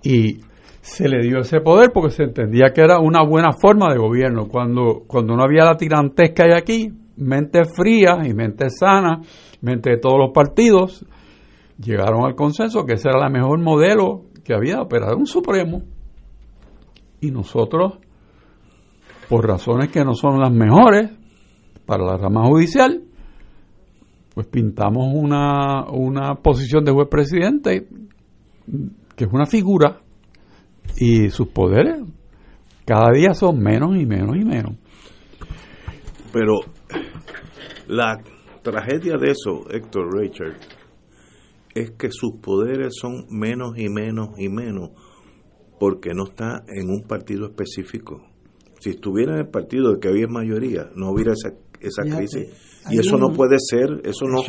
y 0.02 0.40
se 0.80 1.08
le 1.08 1.22
dio 1.22 1.38
ese 1.38 1.60
poder 1.60 1.90
porque 1.92 2.10
se 2.10 2.24
entendía 2.24 2.72
que 2.74 2.80
era 2.80 2.98
una 2.98 3.22
buena 3.22 3.52
forma 3.52 3.92
de 3.92 3.98
gobierno. 3.98 4.48
Cuando, 4.48 5.04
cuando 5.06 5.36
no 5.36 5.44
había 5.44 5.64
la 5.64 5.76
tirantez 5.76 6.32
que 6.32 6.42
hay 6.42 6.52
aquí, 6.52 6.92
mente 7.16 7.62
fría 7.64 8.18
y 8.24 8.34
mente 8.34 8.70
sana, 8.70 9.20
mente 9.60 9.90
de 9.90 9.98
todos 9.98 10.18
los 10.18 10.30
partidos, 10.32 11.04
llegaron 11.78 12.24
al 12.24 12.34
consenso 12.34 12.84
que 12.84 12.94
ese 12.94 13.08
era 13.08 13.26
el 13.26 13.32
mejor 13.32 13.60
modelo 13.60 14.24
que 14.44 14.54
había 14.54 14.80
operado 14.80 15.16
un 15.16 15.26
Supremo. 15.26 15.82
Y 17.20 17.30
nosotros, 17.30 17.98
por 19.28 19.46
razones 19.46 19.90
que 19.90 20.04
no 20.04 20.14
son 20.14 20.40
las 20.40 20.52
mejores 20.52 21.10
para 21.86 22.04
la 22.04 22.16
rama 22.16 22.44
judicial, 22.46 23.02
pues 24.34 24.46
pintamos 24.48 25.14
una, 25.14 25.84
una 25.90 26.34
posición 26.34 26.84
de 26.84 26.92
juez 26.92 27.08
presidente 27.08 27.88
que 29.16 29.24
es 29.24 29.32
una 29.32 29.46
figura 29.46 30.00
y 30.96 31.30
sus 31.30 31.48
poderes 31.48 32.02
cada 32.84 33.12
día 33.12 33.32
son 33.32 33.60
menos 33.60 33.96
y 33.96 34.04
menos 34.04 34.36
y 34.36 34.44
menos. 34.44 34.74
Pero 36.32 36.60
la 37.88 38.22
tragedia 38.62 39.16
de 39.16 39.30
eso, 39.30 39.68
Héctor 39.70 40.14
Richard, 40.16 40.56
es 41.74 41.90
que 41.92 42.10
sus 42.10 42.36
poderes 42.40 42.94
son 43.00 43.26
menos 43.30 43.76
y 43.76 43.88
menos 43.88 44.30
y 44.38 44.48
menos 44.48 44.90
porque 45.78 46.14
no 46.14 46.24
está 46.24 46.64
en 46.68 46.88
un 46.88 47.02
partido 47.02 47.46
específico. 47.46 48.24
Si 48.80 48.90
estuviera 48.90 49.34
en 49.34 49.40
el 49.40 49.48
partido 49.48 49.92
de 49.92 50.00
que 50.00 50.08
había 50.08 50.26
mayoría, 50.28 50.90
no 50.94 51.10
hubiera 51.10 51.32
esa, 51.32 51.54
esa 51.80 52.02
crisis. 52.02 52.48
Y 52.90 52.98
eso 52.98 53.16
no 53.16 53.32
puede 53.32 53.56
ser, 53.58 54.02
eso 54.04 54.26
no, 54.26 54.42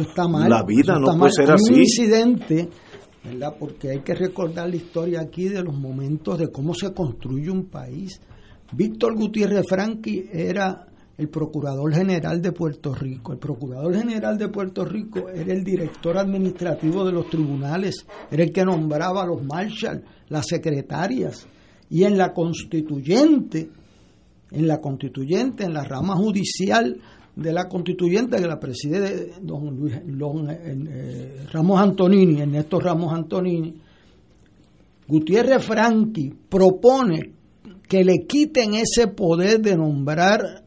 la 0.48 0.64
vida 0.64 1.00
no 1.00 1.18
puede 1.18 1.32
ser 1.32 1.52
así. 1.52 1.74
un 1.74 1.80
incidente 1.80 2.70
¿verdad? 3.26 3.56
Porque 3.60 3.90
hay 3.90 4.02
que 4.02 4.14
recordar 4.14 4.70
la 4.70 4.76
historia 4.76 5.22
aquí 5.22 5.50
de 5.50 5.64
los 5.64 5.76
momentos 5.76 6.38
de 6.38 6.50
cómo 6.52 6.74
se 6.74 6.94
construye 6.94 7.50
un 7.50 7.66
país. 7.66 8.22
Víctor 8.72 9.16
Gutiérrez 9.16 9.66
Franqui 9.68 10.30
era 10.32 10.86
el 11.18 11.30
procurador 11.30 11.94
general 11.94 12.42
de 12.42 12.52
Puerto 12.52 12.94
Rico. 12.94 13.34
El 13.34 13.40
procurador 13.40 13.96
general 13.96 14.38
de 14.38 14.50
Puerto 14.50 14.84
Rico 14.84 15.30
era 15.30 15.54
el 15.54 15.64
director 15.64 16.18
administrativo 16.18 17.06
de 17.06 17.12
los 17.12 17.30
tribunales, 17.30 18.06
era 18.30 18.44
el 18.44 18.52
que 18.52 18.66
nombraba 18.66 19.24
a 19.24 19.28
los 19.28 19.44
marshals, 19.44 20.04
las 20.30 20.46
secretarias. 20.48 21.48
Y 21.90 22.04
en 22.04 22.18
la 22.18 22.34
constituyente, 22.34 23.70
en 24.52 24.68
la 24.68 24.80
constituyente, 24.80 25.64
en 25.64 25.74
la 25.74 25.84
rama 25.84 26.16
judicial, 26.16 27.00
de 27.36 27.52
la 27.52 27.68
constituyente 27.68 28.38
que 28.38 28.48
la 28.48 28.60
preside 28.60 29.34
don 29.42 29.76
Luis 29.76 29.94
eh, 29.96 31.46
Ramos 31.52 31.82
Antonini, 31.82 32.42
Ernesto 32.42 32.80
Ramos 32.80 33.14
Antonini, 33.14 33.76
Gutiérrez 35.08 35.64
Franqui 35.64 36.34
propone 36.50 37.32
que 37.88 38.04
le 38.04 38.26
quiten 38.26 38.74
ese 38.74 39.08
poder 39.08 39.62
de 39.62 39.76
nombrar, 39.76 40.64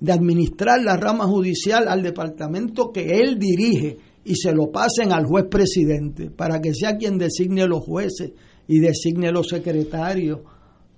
de 0.00 0.12
administrar 0.12 0.82
la 0.82 0.96
rama 0.96 1.26
judicial 1.26 1.88
al 1.88 2.02
departamento 2.02 2.92
que 2.92 3.18
él 3.18 3.38
dirige 3.38 3.96
y 4.24 4.34
se 4.36 4.52
lo 4.52 4.70
pasen 4.70 5.12
al 5.12 5.24
juez 5.24 5.46
presidente 5.50 6.30
para 6.30 6.60
que 6.60 6.74
sea 6.74 6.96
quien 6.96 7.18
designe 7.18 7.66
los 7.66 7.84
jueces 7.84 8.32
y 8.66 8.78
designe 8.78 9.32
los 9.32 9.48
secretarios, 9.48 10.40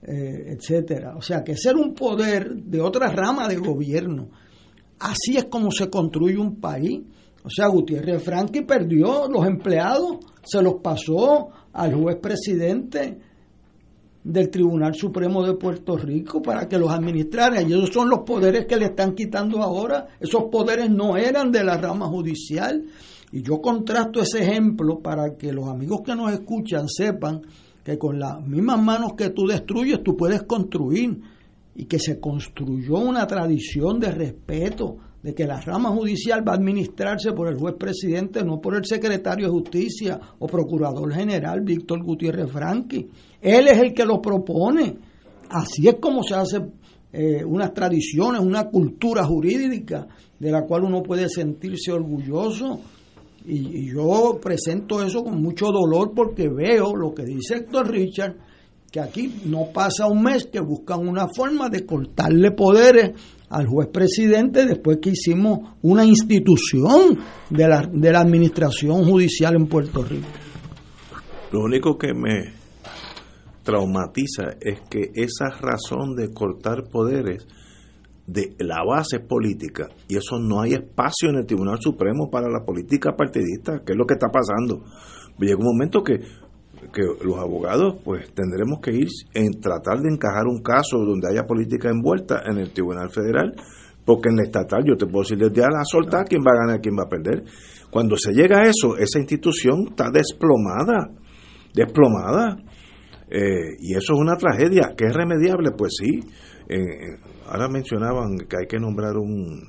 eh, 0.03 0.57
etcétera. 0.57 1.17
O 1.17 1.23
sea, 1.23 1.43
que 1.43 1.57
ser 1.57 1.77
un 1.77 1.95
poder 1.95 2.55
de 2.55 2.81
otra 2.81 3.09
rama 3.11 3.49
de 3.49 3.57
gobierno 3.57 4.29
Así 5.01 5.37
es 5.37 5.47
como 5.47 5.71
se 5.73 5.89
construye 5.89 6.37
un 6.37 6.61
país. 6.61 7.01
O 7.43 7.49
sea, 7.49 7.69
Gutiérrez 7.69 8.23
Franqui 8.23 8.61
perdió 8.61 9.29
los 9.29 9.47
empleados, 9.47 10.19
se 10.45 10.63
los 10.63 10.75
pasó 10.83 11.49
al 11.73 11.95
juez 11.95 12.17
presidente 12.21 13.19
del 14.23 14.51
Tribunal 14.51 14.95
Supremo 14.95 15.45
de 15.45 15.55
Puerto 15.55 15.97
Rico 15.97 16.43
para 16.43 16.69
que 16.69 16.79
los 16.79 16.91
administrara. 16.91 17.63
Y 17.63 17.73
esos 17.73 17.91
son 17.91 18.11
los 18.11 18.21
poderes 18.21 18.67
que 18.67 18.77
le 18.77 18.87
están 18.87 19.15
quitando 19.15 19.63
ahora. 19.63 20.09
Esos 20.21 20.45
poderes 20.51 20.91
no 20.91 21.17
eran 21.17 21.51
de 21.51 21.65
la 21.65 21.77
rama 21.77 22.07
judicial. 22.07 22.85
Y 23.33 23.43
yo 23.43 23.61
contrasto 23.61 24.21
ese 24.21 24.41
ejemplo 24.41 25.01
para 25.01 25.37
que 25.37 25.53
los 25.53 25.69
amigos 25.69 26.01
que 26.05 26.15
nos 26.15 26.33
escuchan 26.33 26.89
sepan 26.89 27.43
que 27.85 27.97
con 27.97 28.19
las 28.19 28.47
mismas 28.47 28.83
manos 28.83 29.13
que 29.17 29.31
tú 29.31 29.47
destruyes, 29.47 30.03
tú 30.03 30.17
puedes 30.17 30.43
construir 30.43 31.21
y 31.75 31.85
que 31.87 31.99
se 31.99 32.21
construyó 32.21 32.99
una 32.99 33.27
tradición 33.27 34.01
de 34.01 34.11
respeto, 34.11 34.97
de 35.23 35.35
que 35.35 35.47
la 35.47 35.61
rama 35.61 35.91
judicial 35.91 36.47
va 36.47 36.53
a 36.53 36.57
administrarse 36.57 37.33
por 37.33 37.49
el 37.49 37.59
juez 37.59 37.75
presidente, 37.79 38.43
no 38.43 38.61
por 38.61 38.75
el 38.75 38.85
secretario 38.85 39.47
de 39.47 39.53
justicia 39.53 40.19
o 40.39 40.47
procurador 40.47 41.13
general 41.13 41.61
Víctor 41.61 42.03
Gutiérrez 42.03 42.51
Franqui. 42.51 43.09
Él 43.41 43.69
es 43.69 43.79
el 43.79 43.93
que 43.93 44.05
lo 44.05 44.21
propone. 44.21 44.97
Así 45.51 45.89
es 45.89 45.97
como 45.97 46.23
se 46.23 46.35
hace 46.35 46.61
eh, 47.13 47.45
unas 47.45 47.75
tradiciones, 47.75 48.41
una 48.41 48.65
cultura 48.69 49.25
jurídica 49.25 50.07
de 50.39 50.51
la 50.51 50.63
cual 50.63 50.85
uno 50.85 51.03
puede 51.03 51.29
sentirse 51.29 51.93
orgulloso. 51.93 52.81
Y, 53.45 53.79
y 53.79 53.93
yo 53.93 54.39
presento 54.41 55.03
eso 55.03 55.25
con 55.25 55.43
mucho 55.43 55.67
dolor 55.67 56.13
porque 56.15 56.49
veo 56.49 56.95
lo 56.95 57.13
que 57.13 57.25
dice 57.25 57.57
Héctor 57.57 57.91
Richard, 57.91 58.37
que 58.91 59.01
aquí 59.01 59.43
no 59.45 59.67
pasa 59.73 60.07
un 60.07 60.23
mes 60.23 60.49
que 60.53 60.61
buscan 60.61 61.07
una 61.07 61.29
forma 61.29 61.69
de 61.69 61.87
cortarle 61.87 62.51
poderes 62.51 63.13
al 63.49 63.67
juez 63.67 63.89
presidente 63.89 64.67
después 64.67 64.99
que 65.01 65.11
hicimos 65.11 65.77
una 65.83 66.05
institución 66.05 67.19
de 67.51 67.69
la, 67.69 67.89
de 67.93 68.13
la 68.13 68.21
administración 68.21 69.05
judicial 69.05 69.55
en 69.55 69.67
Puerto 69.67 70.03
Rico. 70.03 70.27
Lo 71.53 71.61
único 71.61 71.97
que 71.99 72.15
me 72.15 72.53
traumatiza 73.63 74.55
es 74.61 74.81
que 74.89 75.11
esa 75.15 75.51
razón 75.51 76.17
de 76.17 76.33
cortar 76.33 76.85
poderes 76.91 77.47
de 78.27 78.55
la 78.59 78.85
base 78.85 79.19
política 79.19 79.89
y 80.09 80.17
eso 80.17 80.39
no 80.39 80.61
hay 80.61 80.75
espacio 80.75 81.31
en 81.31 81.37
el 81.37 81.47
Tribunal 81.47 81.79
Supremo 81.81 82.31
para 82.31 82.49
la 82.49 82.65
política 82.65 83.17
partidista, 83.17 83.83
que 83.85 83.93
es 83.93 83.99
lo 83.99 84.07
que 84.07 84.15
está 84.15 84.29
pasando. 84.29 84.85
Llega 85.39 85.57
un 85.57 85.65
momento 85.65 86.03
que 86.03 86.21
que 86.93 87.03
los 87.25 87.39
abogados 87.39 87.97
pues 88.05 88.33
tendremos 88.35 88.81
que 88.81 88.93
ir 88.93 89.09
en 89.35 89.61
tratar 89.61 90.01
de 90.01 90.13
encajar 90.13 90.47
un 90.47 90.63
caso 90.63 90.99
donde 90.99 91.29
haya 91.29 91.47
política 91.47 91.91
envuelta 91.91 92.43
en 92.47 92.59
el 92.59 92.73
Tribunal 92.73 93.11
Federal, 93.11 93.55
porque 94.05 94.29
en 94.29 94.37
la 94.37 94.43
estatal 94.43 94.83
yo 94.85 94.97
te 94.97 95.07
puedo 95.07 95.23
decir 95.23 95.39
desde 95.39 95.63
a 95.63 95.69
la 95.71 95.85
soltar 95.85 96.25
quién 96.27 96.43
va 96.43 96.53
a 96.53 96.67
ganar, 96.67 96.81
quién 96.81 96.97
va 96.97 97.05
a 97.05 97.09
perder. 97.09 97.45
Cuando 97.91 98.17
se 98.17 98.33
llega 98.33 98.61
a 98.61 98.69
eso, 98.69 98.97
esa 98.97 99.19
institución 99.19 99.87
está 99.91 100.11
desplomada, 100.13 101.11
desplomada. 101.75 102.57
Eh, 103.31 103.77
y 103.79 103.95
eso 103.95 104.15
es 104.15 104.19
una 104.19 104.37
tragedia, 104.37 104.95
que 104.97 105.05
es 105.07 105.15
remediable, 105.15 105.71
pues 105.77 105.93
sí. 105.99 106.21
Eh, 106.69 107.19
ahora 107.47 107.69
mencionaban 107.69 108.37
que 108.49 108.57
hay 108.61 108.67
que 108.67 108.79
nombrar 108.79 109.17
un 109.17 109.61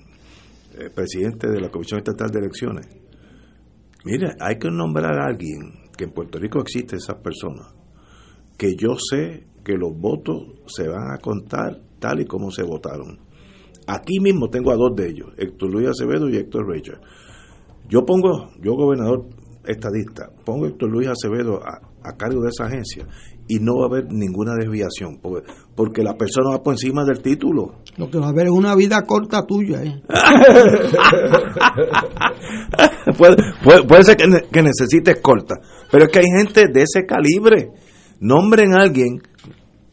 eh, 0.78 0.90
presidente 0.94 1.50
de 1.50 1.60
la 1.60 1.70
Comisión 1.70 2.00
Estatal 2.00 2.30
de 2.30 2.40
Elecciones. 2.40 2.88
Mire, 4.06 4.30
hay 4.40 4.58
que 4.58 4.70
nombrar 4.72 5.14
a 5.20 5.28
alguien, 5.28 5.81
que 6.02 6.06
en 6.06 6.14
Puerto 6.14 6.40
Rico 6.40 6.60
existe 6.60 6.96
esa 6.96 7.22
persona, 7.22 7.62
que 8.58 8.74
yo 8.76 8.96
sé 8.98 9.46
que 9.64 9.78
los 9.78 9.96
votos 9.96 10.48
se 10.66 10.88
van 10.88 11.14
a 11.14 11.20
contar 11.20 11.80
tal 12.00 12.22
y 12.22 12.26
como 12.26 12.50
se 12.50 12.64
votaron. 12.64 13.20
Aquí 13.86 14.20
mismo 14.20 14.50
tengo 14.50 14.72
a 14.72 14.76
dos 14.76 14.96
de 14.96 15.10
ellos, 15.10 15.28
Héctor 15.38 15.72
Luis 15.72 15.90
Acevedo 15.90 16.28
y 16.28 16.38
Héctor 16.38 16.68
Richard. 16.68 17.02
Yo 17.88 18.04
pongo, 18.04 18.50
yo 18.60 18.74
gobernador 18.74 19.28
estadista, 19.64 20.32
pongo 20.44 20.66
Héctor 20.66 20.90
Luis 20.90 21.08
Acevedo 21.08 21.60
a, 21.64 21.78
a 22.04 22.18
cargo 22.18 22.42
de 22.42 22.50
esa 22.50 22.66
agencia 22.66 23.06
y 23.48 23.60
no 23.60 23.78
va 23.78 23.84
a 23.84 23.88
haber 23.88 24.12
ninguna 24.12 24.56
desviación, 24.56 25.20
porque, 25.22 25.48
porque 25.76 26.04
la 26.04 26.16
persona 26.16 26.52
va 26.52 26.64
por 26.64 26.74
encima 26.74 27.04
del 27.04 27.22
título. 27.22 27.76
Lo 27.98 28.10
que 28.10 28.18
va 28.18 28.28
a 28.28 28.30
haber 28.30 28.48
es 28.48 28.52
una 28.52 28.76
vida 28.76 29.02
corta 29.06 29.46
tuya. 29.46 29.84
¿eh? 29.84 30.02
puede, 33.18 33.36
puede, 33.64 33.84
puede, 33.84 34.04
ser 34.04 34.18
que, 34.18 34.26
que, 34.52 34.62
necesites 34.62 35.22
corta, 35.22 35.56
pero 35.92 36.06
es 36.06 36.12
que 36.12 36.20
hay 36.20 36.28
gente 36.38 36.68
de 36.72 36.82
ese 36.82 37.06
calibre. 37.06 37.72
Nombren 38.20 38.74
a 38.74 38.84
alguien, 38.84 39.20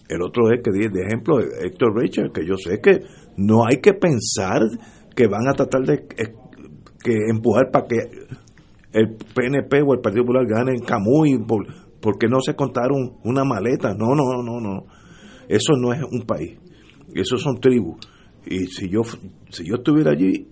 el 0.08 0.22
otro 0.22 0.52
es 0.52 0.60
que 0.62 0.70
de 0.70 1.06
ejemplo 1.06 1.40
Héctor 1.40 1.96
Richard, 1.96 2.32
que 2.32 2.46
yo 2.46 2.56
sé 2.56 2.80
que 2.80 3.02
no 3.36 3.64
hay 3.66 3.80
que 3.80 3.94
pensar 3.94 4.62
que 5.16 5.26
van 5.26 5.48
a 5.48 5.54
tratar 5.54 5.82
de 5.82 6.06
que 6.06 7.14
empujar 7.28 7.70
para 7.70 7.86
que 7.86 7.96
el 8.92 9.16
PNP 9.34 9.82
o 9.82 9.94
el 9.94 10.00
Partido 10.00 10.24
Popular 10.24 10.46
gane 10.46 10.72
en 10.72 10.80
Camuy 10.80 11.38
por, 12.00 12.12
porque 12.12 12.28
no 12.28 12.40
se 12.40 12.54
contaron 12.54 13.18
una 13.24 13.44
maleta. 13.44 13.94
No, 13.94 14.14
no, 14.14 14.42
no, 14.42 14.60
no. 14.60 14.86
Eso 15.48 15.74
no 15.76 15.92
es 15.92 16.00
un 16.10 16.22
país. 16.22 16.58
Eso 17.14 17.36
son 17.36 17.60
tribus. 17.60 17.96
Y 18.46 18.66
si 18.66 18.88
yo, 18.88 19.02
si 19.50 19.64
yo 19.64 19.76
estuviera 19.76 20.12
allí 20.12 20.48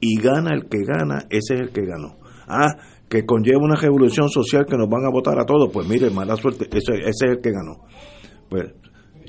y 0.00 0.20
gana 0.20 0.54
el 0.54 0.68
que 0.68 0.78
gana, 0.84 1.26
ese 1.30 1.54
es 1.54 1.60
el 1.60 1.70
que 1.70 1.86
ganó. 1.86 2.16
Ah, 2.46 2.76
que 3.08 3.24
conlleva 3.24 3.62
una 3.62 3.76
revolución 3.76 4.28
social 4.28 4.66
que 4.66 4.76
nos 4.76 4.88
van 4.88 5.04
a 5.04 5.10
votar 5.10 5.38
a 5.38 5.44
todos. 5.44 5.70
Pues 5.72 5.88
mire, 5.88 6.10
mala 6.10 6.36
suerte, 6.36 6.68
ese, 6.70 6.94
ese 6.94 7.08
es 7.08 7.22
el 7.22 7.40
que 7.40 7.52
ganó. 7.52 7.84
Pues 8.48 8.74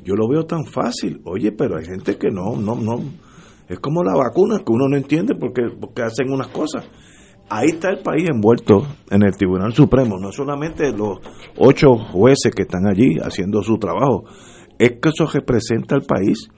yo 0.03 0.15
lo 0.15 0.27
veo 0.27 0.45
tan 0.45 0.65
fácil. 0.65 1.21
Oye, 1.25 1.51
pero 1.51 1.77
hay 1.77 1.85
gente 1.85 2.17
que 2.17 2.29
no, 2.29 2.55
no, 2.55 2.75
no. 2.75 3.01
Es 3.67 3.79
como 3.79 4.03
la 4.03 4.15
vacuna, 4.15 4.59
que 4.59 4.71
uno 4.71 4.87
no 4.89 4.97
entiende 4.97 5.35
porque, 5.35 5.63
porque 5.79 6.01
hacen 6.01 6.31
unas 6.31 6.47
cosas 6.47 6.85
ahí 7.49 7.67
está 7.69 7.89
el 7.89 7.99
país 7.99 8.29
envuelto 8.29 8.87
en 9.09 9.23
el 9.23 9.35
Tribunal 9.35 9.73
Supremo, 9.73 10.17
no 10.19 10.31
solamente 10.31 10.91
los 10.91 11.19
ocho 11.57 11.95
jueces 12.11 12.53
que 12.55 12.63
están 12.63 12.87
allí 12.87 13.17
haciendo 13.21 13.61
su 13.61 13.77
trabajo, 13.77 14.25
es 14.79 14.93
que 15.01 15.09
eso 15.09 15.25
representa 15.25 15.95
al 15.95 16.03
país 16.03 16.49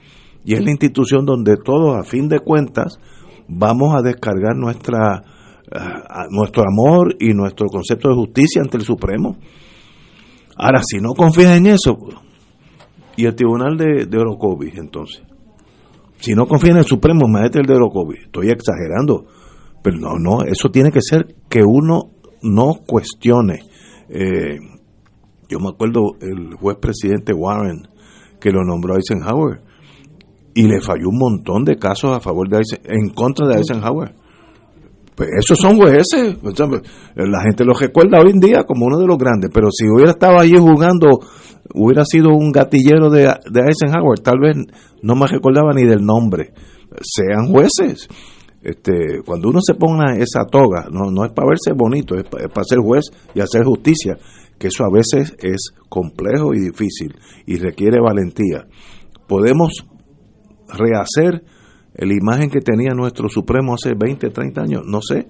y 0.43 0.53
es 0.53 0.63
la 0.63 0.71
institución 0.71 1.25
donde 1.25 1.57
todos, 1.57 1.97
a 1.97 2.03
fin 2.03 2.29
de 2.29 2.39
cuentas, 2.39 2.99
vamos 3.47 3.95
a 3.95 4.01
descargar 4.01 4.55
nuestra 4.55 5.23
nuestro 6.29 6.63
amor 6.63 7.15
y 7.19 7.33
nuestro 7.33 7.67
concepto 7.67 8.09
de 8.09 8.15
justicia 8.15 8.61
ante 8.61 8.77
el 8.77 8.83
Supremo. 8.83 9.37
Ahora, 10.57 10.81
si 10.85 10.99
no 10.99 11.13
confías 11.13 11.57
en 11.57 11.67
eso, 11.67 11.97
y 13.17 13.25
el 13.25 13.35
Tribunal 13.35 13.77
de, 13.77 14.05
de 14.05 14.17
Orocovis, 14.17 14.77
entonces, 14.77 15.23
si 16.17 16.33
no 16.33 16.45
confías 16.45 16.71
en 16.71 16.77
el 16.79 16.85
Supremo, 16.85 17.27
imagínate 17.27 17.59
el 17.59 17.65
de 17.65 17.75
Orocovis, 17.75 18.21
estoy 18.25 18.49
exagerando, 18.49 19.25
pero 19.85 19.99
no, 19.99 20.17
no, 20.17 20.41
eso 20.41 20.69
tiene 20.71 20.91
que 20.91 20.99
ser 20.99 21.35
que 21.47 21.61
uno 21.63 22.09
no 22.41 22.73
cuestione. 22.87 23.59
Eh, 24.09 24.57
yo 25.47 25.59
me 25.59 25.69
acuerdo 25.69 26.15
el 26.21 26.55
juez 26.55 26.77
presidente 26.81 27.33
Warren 27.33 27.87
que 28.39 28.49
lo 28.49 28.63
nombró 28.63 28.95
Eisenhower 28.95 29.61
y 30.55 30.63
le 30.63 30.81
falló 30.81 31.09
un 31.09 31.19
montón 31.19 31.65
de 31.65 31.77
casos 31.77 32.17
a 32.17 32.19
favor 32.19 32.49
de 32.49 32.63
en 32.85 33.09
contra 33.09 33.47
de 33.47 33.57
Eisenhower. 33.57 34.15
Pues 35.13 35.29
esos 35.37 35.59
son 35.59 35.77
jueces, 35.77 36.35
la 37.15 37.41
gente 37.43 37.63
lo 37.63 37.73
recuerda 37.75 38.17
hoy 38.23 38.31
en 38.31 38.39
día 38.39 38.63
como 38.63 38.87
uno 38.87 38.97
de 38.97 39.05
los 39.05 39.19
grandes, 39.19 39.51
pero 39.53 39.67
si 39.69 39.85
hubiera 39.87 40.13
estado 40.13 40.39
allí 40.39 40.57
jugando, 40.57 41.09
hubiera 41.75 42.03
sido 42.05 42.29
un 42.31 42.51
gatillero 42.51 43.11
de, 43.11 43.31
de 43.51 43.61
Eisenhower, 43.67 44.17
tal 44.17 44.39
vez 44.39 44.55
no 45.03 45.13
me 45.13 45.27
recordaba 45.27 45.73
ni 45.73 45.83
del 45.83 46.03
nombre. 46.03 46.53
Sean 47.01 47.49
jueces 47.49 48.09
este, 48.65 49.21
cuando 49.23 49.49
uno 49.49 49.59
se 49.61 49.75
ponga 49.75 50.15
esa 50.15 50.43
toga, 50.45 50.87
no, 50.91 51.11
no 51.11 51.23
es 51.23 51.31
para 51.33 51.49
verse 51.49 51.71
bonito, 51.73 52.15
es 52.15 52.23
para, 52.23 52.63
ser 52.63 52.79
juez 52.79 53.05
y 53.35 53.39
hacer 53.39 53.63
justicia, 53.63 54.17
que 54.57 54.67
eso 54.67 54.83
a 54.83 54.89
veces 54.91 55.35
es 55.37 55.71
complejo 55.87 56.51
y 56.55 56.61
difícil 56.61 57.15
y 57.45 57.57
requiere 57.57 57.99
valentía. 58.01 58.65
Podemos 59.27 59.85
rehacer 60.67 61.43
la 61.93 62.13
imagen 62.13 62.49
que 62.49 62.59
tenía 62.59 62.95
nuestro 62.95 63.29
Supremo 63.29 63.75
hace 63.75 63.93
20, 63.95 64.31
30 64.31 64.61
años, 64.61 64.81
no 64.83 64.99
sé, 64.99 65.27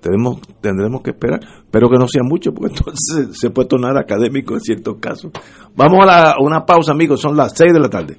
tenemos, 0.00 0.40
tendremos 0.60 1.00
que 1.02 1.10
esperar, 1.10 1.40
pero 1.70 1.88
que 1.88 1.96
no 1.96 2.08
sea 2.08 2.22
mucho, 2.24 2.52
porque 2.52 2.74
entonces 2.76 3.38
se 3.38 3.50
puede 3.50 3.68
tornar 3.68 3.96
académico 3.96 4.54
en 4.54 4.60
ciertos 4.60 4.96
casos. 4.98 5.30
Vamos 5.76 6.02
a, 6.02 6.06
la, 6.06 6.36
una 6.40 6.66
pausa, 6.66 6.90
amigos, 6.90 7.20
son 7.20 7.36
las 7.36 7.52
6 7.56 7.72
de 7.72 7.80
la 7.80 7.88
tarde. 7.88 8.18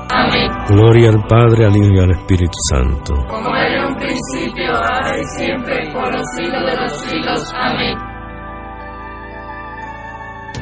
Gloria 0.67 1.09
al 1.09 1.23
Padre, 1.27 1.65
al 1.65 1.75
Hijo 1.75 1.93
y 1.93 1.99
al 1.99 2.11
Espíritu 2.11 2.57
Santo. 2.69 3.13
Como 3.27 3.55
era 3.55 3.87
un 3.87 3.95
principio, 3.95 4.75
ahora 4.75 5.17
y 5.17 5.23
siempre, 5.37 5.91
por 5.91 6.13
los 6.13 6.25
siglos 6.35 6.65
de 6.65 6.75
los 6.77 7.01
siglos. 7.01 7.53
Amén. 7.55 8.10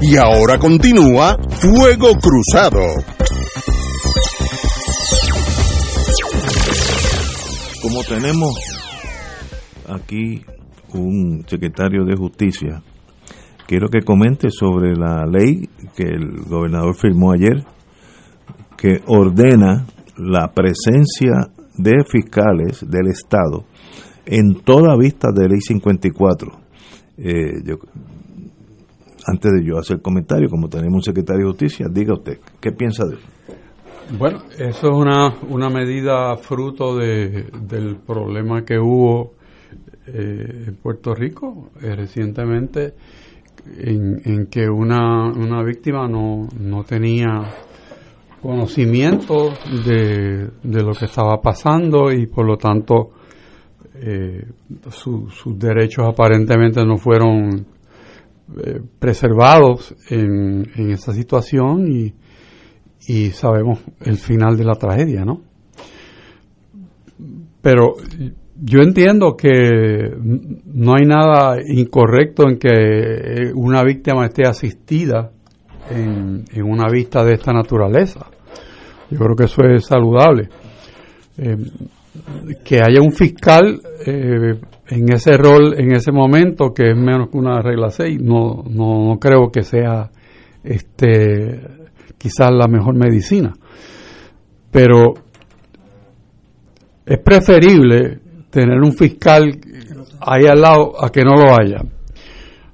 Y 0.00 0.16
ahora 0.16 0.58
continúa 0.58 1.36
Fuego 1.60 2.12
Cruzado. 2.14 2.86
Como 7.82 8.04
tenemos 8.04 8.54
aquí 9.88 10.40
un 10.94 11.44
secretario 11.48 12.04
de 12.04 12.14
justicia, 12.14 12.80
quiero 13.66 13.88
que 13.88 14.02
comente 14.02 14.50
sobre 14.50 14.94
la 14.94 15.26
ley 15.26 15.68
que 15.96 16.04
el 16.04 16.42
gobernador 16.48 16.94
firmó 16.94 17.32
ayer, 17.32 17.64
que 18.76 19.02
ordena 19.06 19.84
la 20.16 20.52
presencia 20.52 21.50
de 21.76 22.04
fiscales 22.08 22.88
del 22.88 23.08
Estado 23.08 23.64
en 24.26 24.60
toda 24.62 24.96
vista 24.96 25.32
de 25.34 25.48
ley 25.48 25.60
54. 25.60 26.52
Eh, 27.16 27.62
yo, 27.64 27.76
antes 29.30 29.52
de 29.52 29.64
yo 29.64 29.78
hacer 29.78 30.00
comentario, 30.00 30.48
como 30.48 30.68
tenemos 30.68 30.94
un 30.94 31.02
secretario 31.02 31.44
de 31.46 31.50
justicia, 31.50 31.86
diga 31.90 32.14
usted, 32.14 32.38
¿qué 32.60 32.72
piensa 32.72 33.04
de 33.06 33.14
eso? 33.16 33.26
Bueno, 34.18 34.42
eso 34.58 34.86
es 34.90 34.96
una, 34.96 35.34
una 35.50 35.68
medida 35.68 36.34
fruto 36.38 36.96
de, 36.96 37.46
del 37.62 37.96
problema 37.96 38.64
que 38.64 38.78
hubo 38.78 39.34
eh, 40.06 40.64
en 40.68 40.74
Puerto 40.76 41.14
Rico 41.14 41.70
eh, 41.82 41.94
recientemente, 41.94 42.94
en, 43.76 44.20
en 44.24 44.46
que 44.46 44.66
una, 44.66 45.26
una 45.30 45.62
víctima 45.62 46.08
no, 46.08 46.48
no 46.58 46.84
tenía 46.84 47.26
conocimiento 48.40 49.50
de, 49.84 50.48
de 50.62 50.82
lo 50.82 50.92
que 50.92 51.04
estaba 51.06 51.40
pasando 51.42 52.10
y 52.12 52.26
por 52.28 52.46
lo 52.46 52.56
tanto 52.56 53.10
eh, 53.96 54.42
su- 54.90 55.28
sus 55.28 55.58
derechos 55.58 56.06
aparentemente 56.08 56.84
no 56.86 56.96
fueron 56.96 57.66
eh, 58.64 58.80
preservados 58.98 59.94
en, 60.10 60.66
en 60.74 60.90
esa 60.90 61.12
situación 61.12 61.86
y, 61.90 62.14
y 63.06 63.30
sabemos 63.30 63.80
el 64.00 64.16
final 64.16 64.56
de 64.56 64.64
la 64.64 64.74
tragedia, 64.74 65.24
¿no? 65.24 65.42
Pero 67.60 67.94
yo 68.60 68.80
entiendo 68.80 69.36
que 69.36 69.50
no 70.64 70.94
hay 70.94 71.06
nada 71.06 71.56
incorrecto 71.66 72.48
en 72.48 72.58
que 72.58 73.52
una 73.54 73.82
víctima 73.82 74.26
esté 74.26 74.46
asistida 74.46 75.30
en, 75.90 76.44
en 76.52 76.62
una 76.64 76.86
vista 76.90 77.24
de 77.24 77.34
esta 77.34 77.52
naturaleza. 77.52 78.26
Yo 79.10 79.18
creo 79.18 79.36
que 79.36 79.44
eso 79.44 79.62
es 79.64 79.86
saludable. 79.86 80.48
Eh, 81.36 81.56
que 82.64 82.80
haya 82.80 83.00
un 83.00 83.12
fiscal 83.12 83.80
eh, 84.04 84.54
en 84.88 85.12
ese 85.12 85.36
rol, 85.36 85.74
en 85.78 85.92
ese 85.92 86.12
momento, 86.12 86.72
que 86.72 86.90
es 86.90 86.96
menos 86.96 87.28
que 87.28 87.38
una 87.38 87.60
regla 87.60 87.90
6, 87.90 88.20
no, 88.22 88.64
no, 88.68 89.04
no 89.04 89.18
creo 89.18 89.50
que 89.52 89.62
sea 89.62 90.10
este 90.64 91.60
quizás 92.16 92.50
la 92.52 92.66
mejor 92.66 92.96
medicina. 92.96 93.52
Pero 94.70 95.14
es 97.06 97.18
preferible 97.20 98.20
tener 98.50 98.78
un 98.80 98.92
fiscal 98.92 99.58
ahí 100.20 100.46
al 100.46 100.60
lado 100.60 101.02
a 101.02 101.10
que 101.10 101.22
no 101.22 101.36
lo 101.36 101.54
haya. 101.58 101.80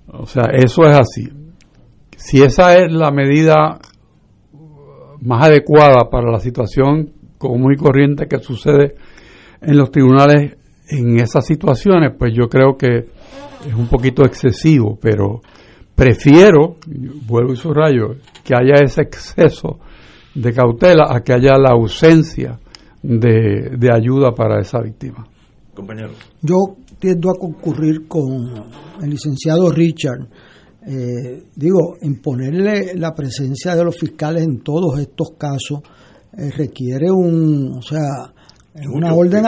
O 0.08 0.26
sea, 0.26 0.44
eso 0.52 0.84
es 0.86 0.96
así. 0.96 1.28
Si 2.16 2.42
esa 2.42 2.76
es 2.76 2.92
la 2.92 3.10
medida 3.10 3.78
más 5.20 5.46
adecuada 5.46 6.08
para 6.10 6.30
la 6.30 6.38
situación 6.38 7.12
común 7.38 7.72
y 7.72 7.76
corriente 7.76 8.26
que 8.26 8.38
sucede 8.38 8.94
en 9.60 9.76
los 9.76 9.90
tribunales 9.90 10.56
en 10.88 11.18
esas 11.20 11.46
situaciones, 11.46 12.12
pues 12.18 12.32
yo 12.34 12.48
creo 12.48 12.76
que 12.76 13.08
es 13.66 13.74
un 13.74 13.88
poquito 13.88 14.24
excesivo, 14.24 14.98
pero 15.00 15.40
prefiero, 15.94 16.76
vuelvo 17.26 17.52
y 17.52 17.56
subrayo, 17.56 18.16
que 18.42 18.54
haya 18.54 18.84
ese 18.84 19.02
exceso 19.02 19.78
de 20.34 20.52
cautela 20.52 21.06
a 21.08 21.20
que 21.20 21.32
haya 21.32 21.56
la 21.56 21.70
ausencia 21.70 22.58
de, 23.02 23.76
de 23.78 23.92
ayuda 23.92 24.32
para 24.32 24.60
esa 24.60 24.80
víctima. 24.80 25.26
Compañero. 25.74 26.12
Yo 26.42 26.76
tiendo 26.98 27.30
a 27.30 27.38
concurrir 27.38 28.08
con 28.08 28.24
el 29.02 29.10
licenciado 29.10 29.70
Richard. 29.70 30.26
Eh, 30.86 31.44
digo, 31.54 31.96
imponerle 32.02 32.94
la 32.94 33.14
presencia 33.14 33.74
de 33.74 33.84
los 33.84 33.96
fiscales 33.96 34.42
en 34.44 34.60
todos 34.60 34.98
estos 34.98 35.32
casos 35.38 35.80
eh, 36.36 36.50
requiere 36.50 37.10
un, 37.10 37.76
o 37.78 37.82
sea, 37.82 38.33
es 38.74 38.86
una 38.88 39.14
orden, 39.14 39.44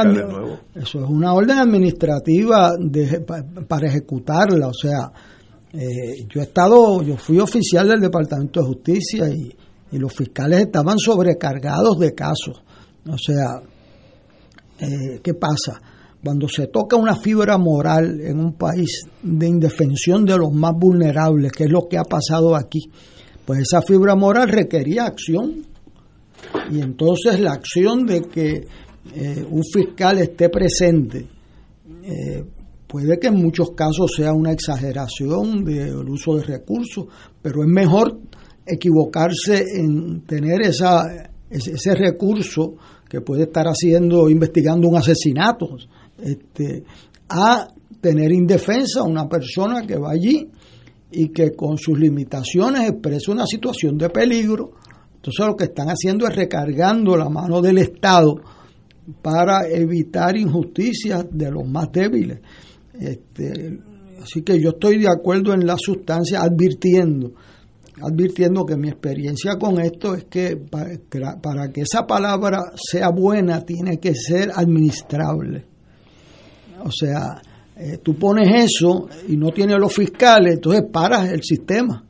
eso 0.74 0.98
es 1.04 1.10
una 1.10 1.34
orden 1.34 1.58
administrativa 1.58 2.72
de- 2.78 3.20
pa- 3.20 3.44
para 3.66 3.88
ejecutarla, 3.88 4.68
o 4.68 4.72
sea, 4.74 5.10
eh, 5.72 6.24
yo 6.28 6.40
he 6.40 6.44
estado, 6.44 7.02
yo 7.02 7.16
fui 7.16 7.38
oficial 7.40 7.88
del 7.88 8.00
Departamento 8.00 8.60
de 8.60 8.66
Justicia 8.66 9.28
y, 9.28 9.52
y 9.92 9.98
los 9.98 10.12
fiscales 10.14 10.60
estaban 10.60 10.98
sobrecargados 10.98 11.98
de 11.98 12.14
casos, 12.14 12.62
o 13.08 13.18
sea, 13.18 13.60
eh, 14.78 15.20
¿qué 15.22 15.34
pasa? 15.34 15.80
Cuando 16.22 16.48
se 16.48 16.66
toca 16.68 16.96
una 16.96 17.16
fibra 17.16 17.56
moral 17.58 18.20
en 18.20 18.38
un 18.40 18.54
país 18.54 19.02
de 19.22 19.46
indefensión 19.48 20.24
de 20.24 20.36
los 20.36 20.52
más 20.52 20.72
vulnerables, 20.76 21.52
que 21.52 21.64
es 21.64 21.70
lo 21.70 21.86
que 21.88 21.98
ha 21.98 22.04
pasado 22.04 22.54
aquí, 22.56 22.80
pues 23.44 23.60
esa 23.60 23.80
fibra 23.82 24.14
moral 24.16 24.48
requería 24.48 25.04
acción. 25.06 25.62
Y 26.70 26.80
entonces 26.80 27.38
la 27.40 27.52
acción 27.52 28.06
de 28.06 28.22
que 28.22 28.66
eh, 29.14 29.46
un 29.48 29.62
fiscal 29.62 30.18
esté 30.18 30.48
presente 30.48 31.26
eh, 32.02 32.44
puede 32.86 33.18
que 33.18 33.28
en 33.28 33.34
muchos 33.34 33.72
casos 33.72 34.12
sea 34.16 34.32
una 34.32 34.52
exageración 34.52 35.64
del 35.64 36.08
uso 36.08 36.36
de 36.36 36.44
recursos, 36.44 37.06
pero 37.42 37.62
es 37.62 37.68
mejor 37.68 38.18
equivocarse 38.64 39.64
en 39.74 40.22
tener 40.22 40.62
esa, 40.62 41.02
ese, 41.50 41.72
ese 41.72 41.94
recurso 41.94 42.74
que 43.08 43.20
puede 43.20 43.44
estar 43.44 43.66
haciendo, 43.66 44.28
investigando 44.28 44.88
un 44.88 44.96
asesinato, 44.96 45.76
este, 46.22 46.84
a 47.28 47.68
tener 48.00 48.32
indefensa 48.32 49.00
a 49.00 49.04
una 49.04 49.28
persona 49.28 49.84
que 49.86 49.96
va 49.96 50.12
allí 50.12 50.48
y 51.10 51.28
que 51.28 51.52
con 51.54 51.78
sus 51.78 51.98
limitaciones 51.98 52.88
expresa 52.88 53.32
una 53.32 53.46
situación 53.46 53.98
de 53.98 54.10
peligro. 54.10 54.72
Entonces 55.16 55.46
lo 55.46 55.56
que 55.56 55.64
están 55.64 55.88
haciendo 55.88 56.26
es 56.26 56.36
recargando 56.36 57.16
la 57.16 57.28
mano 57.28 57.60
del 57.60 57.78
Estado 57.78 58.40
para 59.22 59.68
evitar 59.68 60.36
injusticias 60.36 61.26
de 61.30 61.50
los 61.50 61.68
más 61.68 61.90
débiles. 61.92 62.40
Este, 62.98 63.78
así 64.22 64.42
que 64.42 64.60
yo 64.60 64.70
estoy 64.70 64.98
de 64.98 65.08
acuerdo 65.08 65.52
en 65.54 65.66
la 65.66 65.76
sustancia 65.78 66.40
advirtiendo 66.40 67.32
advirtiendo 68.02 68.64
que 68.64 68.76
mi 68.76 68.88
experiencia 68.88 69.56
con 69.58 69.80
esto 69.80 70.14
es 70.14 70.24
que 70.24 70.56
para, 70.56 71.72
que 71.72 71.82
esa 71.82 72.06
palabra 72.06 72.72
sea 72.76 73.10
buena 73.10 73.62
tiene 73.62 73.98
que 73.98 74.14
ser 74.14 74.50
administrable. 74.54 75.64
O 76.84 76.90
sea, 76.90 77.40
eh, 77.76 77.98
tú 78.02 78.14
pones 78.16 78.72
eso 78.72 79.08
y 79.28 79.36
no 79.36 79.50
tienes 79.50 79.78
los 79.78 79.92
fiscales, 79.92 80.54
entonces 80.54 80.82
paras 80.92 81.30
el 81.30 81.42
sistema. 81.42 82.04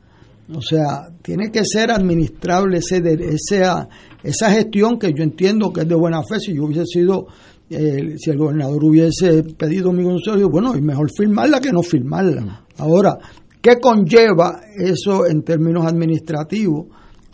O 0.53 0.61
sea, 0.61 1.09
tiene 1.21 1.51
que 1.51 1.63
ser 1.65 1.91
administrable 1.91 2.77
ese, 2.77 3.01
esa, 3.29 3.87
esa 4.23 4.51
gestión 4.51 4.97
que 4.97 5.13
yo 5.13 5.23
entiendo 5.23 5.71
que 5.71 5.81
es 5.81 5.87
de 5.87 5.95
buena 5.95 6.21
fe. 6.23 6.39
Si 6.39 6.53
yo 6.53 6.65
hubiese 6.65 6.85
sido, 6.85 7.27
eh, 7.69 8.15
si 8.17 8.29
el 8.29 8.37
gobernador 8.37 8.83
hubiese 8.83 9.43
pedido 9.43 9.91
mi 9.91 10.03
consejo, 10.03 10.49
bueno, 10.49 10.73
es 10.73 10.81
mejor 10.81 11.09
firmarla 11.15 11.59
que 11.59 11.71
no 11.71 11.81
firmarla. 11.81 12.65
Ahora, 12.77 13.17
¿qué 13.61 13.79
conlleva 13.79 14.61
eso 14.77 15.25
en 15.27 15.43
términos 15.43 15.85
administrativos? 15.85 16.87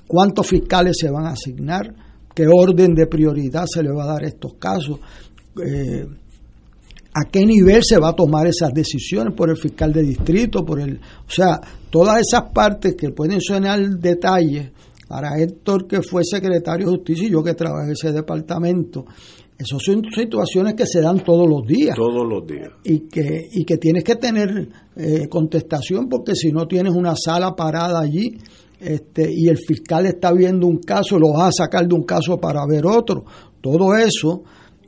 ¿Cuántos 0.07 0.47
fiscales 0.47 0.97
se 0.99 1.09
van 1.09 1.25
a 1.25 1.31
asignar? 1.31 1.93
¿Qué 2.33 2.47
orden 2.47 2.93
de 2.93 3.07
prioridad 3.07 3.65
se 3.65 3.83
le 3.83 3.91
va 3.91 4.03
a 4.03 4.13
dar 4.13 4.23
a 4.23 4.27
estos 4.27 4.53
casos? 4.55 4.99
Eh, 5.63 6.05
a 7.15 7.25
qué 7.29 7.45
nivel 7.45 7.83
se 7.83 7.99
va 7.99 8.09
a 8.09 8.15
tomar 8.15 8.47
esas 8.47 8.73
decisiones 8.73 9.35
por 9.35 9.49
el 9.49 9.57
fiscal 9.57 9.93
de 9.93 10.01
distrito, 10.01 10.65
por 10.65 10.79
el, 10.79 10.95
o 10.95 11.29
sea, 11.29 11.61
todas 11.91 12.21
esas 12.21 12.51
partes 12.51 12.95
que 12.95 13.09
pueden 13.11 13.39
sonar 13.39 13.79
detalles 13.99 14.71
para 15.13 15.39
Héctor 15.39 15.85
que 15.85 16.01
fue 16.01 16.23
secretario 16.23 16.87
de 16.87 16.95
justicia 16.95 17.27
y 17.27 17.31
yo 17.31 17.43
que 17.43 17.53
trabajé 17.53 17.85
en 17.85 17.91
ese 17.91 18.11
departamento. 18.11 19.05
Esas 19.55 19.79
son 19.79 20.01
situaciones 20.11 20.73
que 20.73 20.87
se 20.87 21.01
dan 21.01 21.23
todos 21.23 21.47
los 21.47 21.67
días. 21.67 21.95
Todos 21.95 22.27
los 22.27 22.47
días. 22.47 22.71
Y 22.83 23.01
que, 23.01 23.47
y 23.51 23.63
que 23.63 23.77
tienes 23.77 24.03
que 24.03 24.15
tener 24.15 24.69
eh, 24.95 25.27
contestación 25.29 26.09
porque 26.09 26.33
si 26.33 26.51
no 26.51 26.67
tienes 26.67 26.95
una 26.95 27.13
sala 27.15 27.55
parada 27.55 27.99
allí 27.99 28.39
este, 28.79 29.29
y 29.31 29.49
el 29.49 29.59
fiscal 29.59 30.07
está 30.07 30.33
viendo 30.33 30.65
un 30.65 30.79
caso, 30.79 31.19
lo 31.19 31.33
vas 31.33 31.49
a 31.49 31.63
sacar 31.65 31.87
de 31.87 31.93
un 31.93 32.05
caso 32.05 32.39
para 32.39 32.65
ver 32.65 32.87
otro. 32.87 33.23
Todo 33.61 33.95
eso 33.95 34.41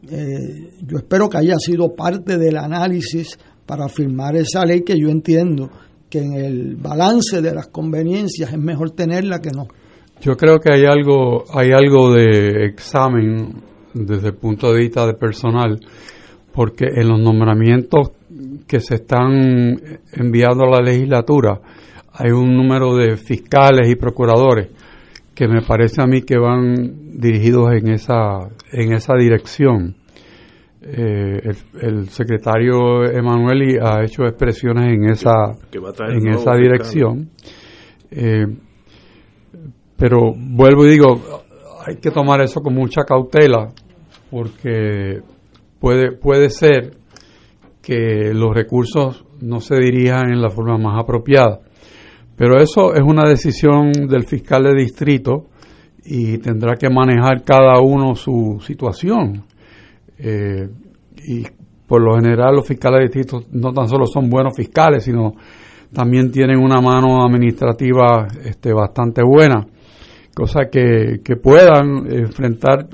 eh, 0.10 0.72
yo 0.82 0.98
espero 0.98 1.30
que 1.30 1.38
haya 1.38 1.60
sido 1.60 1.94
parte 1.94 2.40
del 2.40 2.58
análisis 2.58 3.38
para 3.64 3.88
firmar 3.90 4.36
esa 4.38 4.66
ley 4.66 4.82
que 4.82 5.00
yo 5.00 5.08
entiendo 5.10 5.70
que 6.10 6.18
en 6.18 6.34
el 6.34 6.76
balance 6.78 7.44
de 7.44 7.54
las 7.54 7.68
conveniencias 7.68 8.52
es 8.52 8.58
mejor 8.58 8.90
tenerla 8.90 9.40
que 9.40 9.52
no. 9.52 9.68
Yo 10.22 10.36
creo 10.36 10.60
que 10.60 10.74
hay 10.74 10.86
algo, 10.86 11.44
hay 11.54 11.72
algo 11.72 12.14
de 12.14 12.66
examen 12.66 13.62
desde 13.94 14.30
el 14.30 14.36
punto 14.36 14.74
de 14.74 14.80
vista 14.80 15.06
de 15.06 15.14
personal, 15.14 15.80
porque 16.54 16.86
en 16.96 17.10
los 17.10 17.20
nombramientos 17.20 18.12
que 18.68 18.80
se 18.80 18.96
están 18.96 19.76
enviando 20.14 20.66
a 20.66 20.80
la 20.80 20.82
legislatura 20.82 21.60
hay 22.18 22.32
un 22.32 22.56
número 22.56 22.96
de 22.96 23.18
fiscales 23.18 23.90
y 23.90 23.96
procuradores 23.96 24.70
que 25.34 25.48
me 25.48 25.62
parece 25.62 26.02
a 26.02 26.08
mí 26.08 26.22
que 26.22 26.38
van 26.38 27.20
dirigidos 27.20 27.74
en 27.74 27.90
esa, 27.90 28.50
en 28.72 28.94
esa 28.94 29.16
dirección. 29.16 29.96
Eh, 30.82 31.42
el, 31.82 32.10
secretario 32.10 33.04
Emanueli 33.06 33.78
ha 33.82 34.04
hecho 34.04 34.24
expresiones 34.24 34.96
en 34.96 35.10
esa, 35.10 35.52
en 35.74 36.28
esa 36.30 36.56
dirección. 36.56 37.30
Eh, 38.12 38.46
pero 39.98 40.34
vuelvo 40.36 40.86
y 40.86 40.90
digo, 40.90 41.22
hay 41.86 41.98
que 41.98 42.12
tomar 42.12 42.42
eso 42.42 42.62
con 42.62 42.74
mucha 42.74 43.04
cautela 43.04 43.70
porque 44.30 45.22
puede, 45.80 46.12
puede 46.14 46.50
ser 46.50 46.98
que 47.82 48.34
los 48.34 48.54
recursos 48.54 49.26
no 49.42 49.60
se 49.60 49.76
dirijan 49.76 50.32
en 50.32 50.42
la 50.42 50.50
forma 50.50 50.78
más 50.78 51.00
apropiada. 51.00 51.60
Pero 52.36 52.60
eso 52.60 52.94
es 52.94 53.02
una 53.02 53.28
decisión 53.30 53.92
del 53.92 54.26
fiscal 54.26 54.64
de 54.64 54.76
distrito 54.76 55.46
y 56.04 56.38
tendrá 56.40 56.76
que 56.76 56.90
manejar 56.90 57.44
cada 57.44 57.80
uno 57.80 58.16
su 58.16 58.60
situación. 58.62 59.44
Eh, 60.18 60.68
y 61.24 61.44
por 61.88 62.02
lo 62.02 62.16
general 62.16 62.56
los 62.56 62.68
fiscales 62.68 63.00
de 63.00 63.04
distrito 63.06 63.44
no 63.52 63.72
tan 63.72 63.88
solo 63.88 64.06
son 64.06 64.30
buenos 64.30 64.56
fiscales, 64.56 65.04
sino 65.04 65.34
también 65.94 66.32
tienen 66.32 66.58
una 66.58 66.82
mano 66.82 67.24
administrativa 67.24 68.28
este, 68.44 68.74
bastante 68.74 69.22
buena, 69.24 69.66
cosa 70.36 70.70
que, 70.70 71.22
que 71.24 71.38
puedan 71.38 72.12
enfrentar 72.12 72.88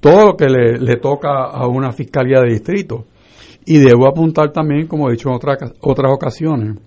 todo 0.00 0.26
lo 0.28 0.36
que 0.36 0.46
le, 0.46 0.78
le, 0.78 0.96
toca 0.96 1.44
a 1.44 1.68
una 1.68 1.92
fiscalía 1.92 2.40
de 2.40 2.52
distrito. 2.52 3.04
Y 3.66 3.76
debo 3.78 4.08
apuntar 4.08 4.50
también, 4.50 4.86
como 4.86 5.08
he 5.08 5.12
dicho 5.12 5.28
en 5.28 5.34
otras, 5.34 5.74
otras 5.80 6.10
ocasiones, 6.10 6.78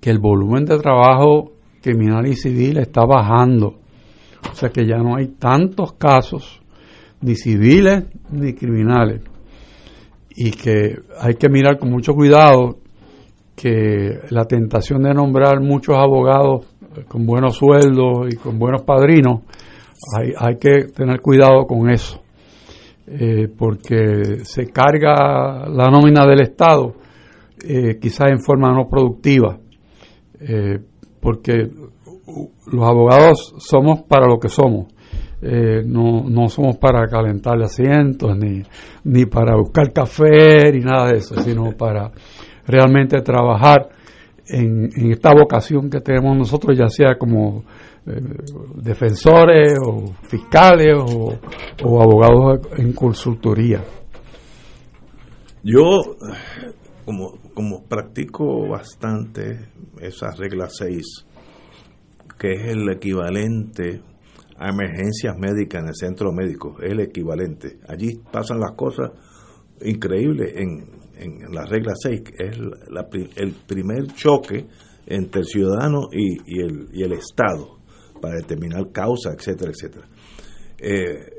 que 0.00 0.10
el 0.10 0.18
volumen 0.18 0.64
de 0.64 0.78
trabajo 0.78 1.52
criminal 1.82 2.26
y 2.26 2.34
civil 2.34 2.78
está 2.78 3.04
bajando. 3.04 3.74
O 4.50 4.54
sea 4.54 4.70
que 4.70 4.86
ya 4.86 4.96
no 4.96 5.16
hay 5.16 5.28
tantos 5.38 5.92
casos, 5.92 6.62
ni 7.20 7.34
civiles 7.34 8.04
ni 8.30 8.54
criminales. 8.54 9.20
Y 10.30 10.52
que 10.52 10.96
hay 11.20 11.34
que 11.34 11.50
mirar 11.50 11.78
con 11.78 11.90
mucho 11.90 12.14
cuidado 12.14 12.78
que 13.54 14.20
la 14.30 14.44
tentación 14.46 15.02
de 15.02 15.12
nombrar 15.12 15.60
muchos 15.60 15.96
abogados 15.96 16.66
con 17.06 17.26
buenos 17.26 17.56
sueldos 17.56 18.32
y 18.32 18.36
con 18.36 18.58
buenos 18.58 18.82
padrinos, 18.82 19.42
hay, 20.16 20.32
hay 20.36 20.56
que 20.58 20.88
tener 20.94 21.20
cuidado 21.20 21.66
con 21.66 21.90
eso. 21.90 22.20
Eh, 23.10 23.48
porque 23.56 24.44
se 24.44 24.66
carga 24.66 25.66
la 25.66 25.88
nómina 25.90 26.26
del 26.26 26.42
Estado, 26.42 26.92
eh, 27.66 27.98
quizás 27.98 28.30
en 28.30 28.40
forma 28.40 28.70
no 28.70 28.86
productiva 28.86 29.58
eh, 30.40 30.78
porque 31.18 31.70
los 32.70 32.86
abogados 32.86 33.54
somos 33.58 34.02
para 34.02 34.26
lo 34.26 34.38
que 34.38 34.48
somos. 34.50 34.88
No, 35.40 36.24
no 36.28 36.48
somos 36.48 36.78
para 36.78 37.06
calentar 37.06 37.62
asientos 37.62 38.36
ni, 38.36 38.60
ni 39.04 39.24
para 39.24 39.56
buscar 39.56 39.92
café 39.92 40.72
ni 40.72 40.80
nada 40.80 41.12
de 41.12 41.18
eso, 41.18 41.40
sino 41.42 41.70
para 41.76 42.10
realmente 42.66 43.20
trabajar 43.22 43.88
en, 44.48 45.12
esta 45.12 45.32
vocación 45.34 45.90
que 45.90 46.00
tenemos 46.00 46.36
nosotros, 46.36 46.76
ya 46.76 46.88
sea 46.88 47.16
como 47.18 47.64
eh, 48.06 48.20
defensores 48.76 49.74
o 49.84 50.14
fiscales 50.22 50.94
o, 50.96 51.38
abogados 52.00 52.60
en 52.76 52.92
consultoría. 52.92 53.82
Yo, 55.62 56.00
como, 57.04 57.38
como 57.54 57.84
practico 57.84 58.68
bastante 58.68 59.70
esa 60.00 60.30
regla 60.36 60.68
6, 60.68 61.26
que 62.38 62.52
es 62.52 62.72
el 62.72 62.88
equivalente 62.90 64.00
a 64.56 64.70
emergencias 64.70 65.36
médicas 65.38 65.82
en 65.82 65.88
el 65.88 65.94
centro 65.94 66.32
médico, 66.32 66.76
es 66.80 66.92
el 66.92 67.00
equivalente. 67.00 67.78
Allí 67.88 68.20
pasan 68.32 68.60
las 68.60 68.72
cosas 68.72 69.10
increíbles 69.82 70.54
en, 70.56 70.97
en 71.18 71.52
la 71.52 71.64
regla 71.64 71.92
6, 71.94 72.22
es 72.38 72.58
el 73.36 73.52
primer 73.66 74.06
choque 74.14 74.66
entre 75.08 75.40
el 75.40 75.46
ciudadano 75.46 76.08
y, 76.12 76.60
el, 76.60 77.12
Estado 77.12 77.78
para 78.20 78.36
determinar 78.36 78.92
causa, 78.92 79.32
etcétera, 79.32 79.72
etcétera. 79.72 80.06
Eh, 80.78 81.32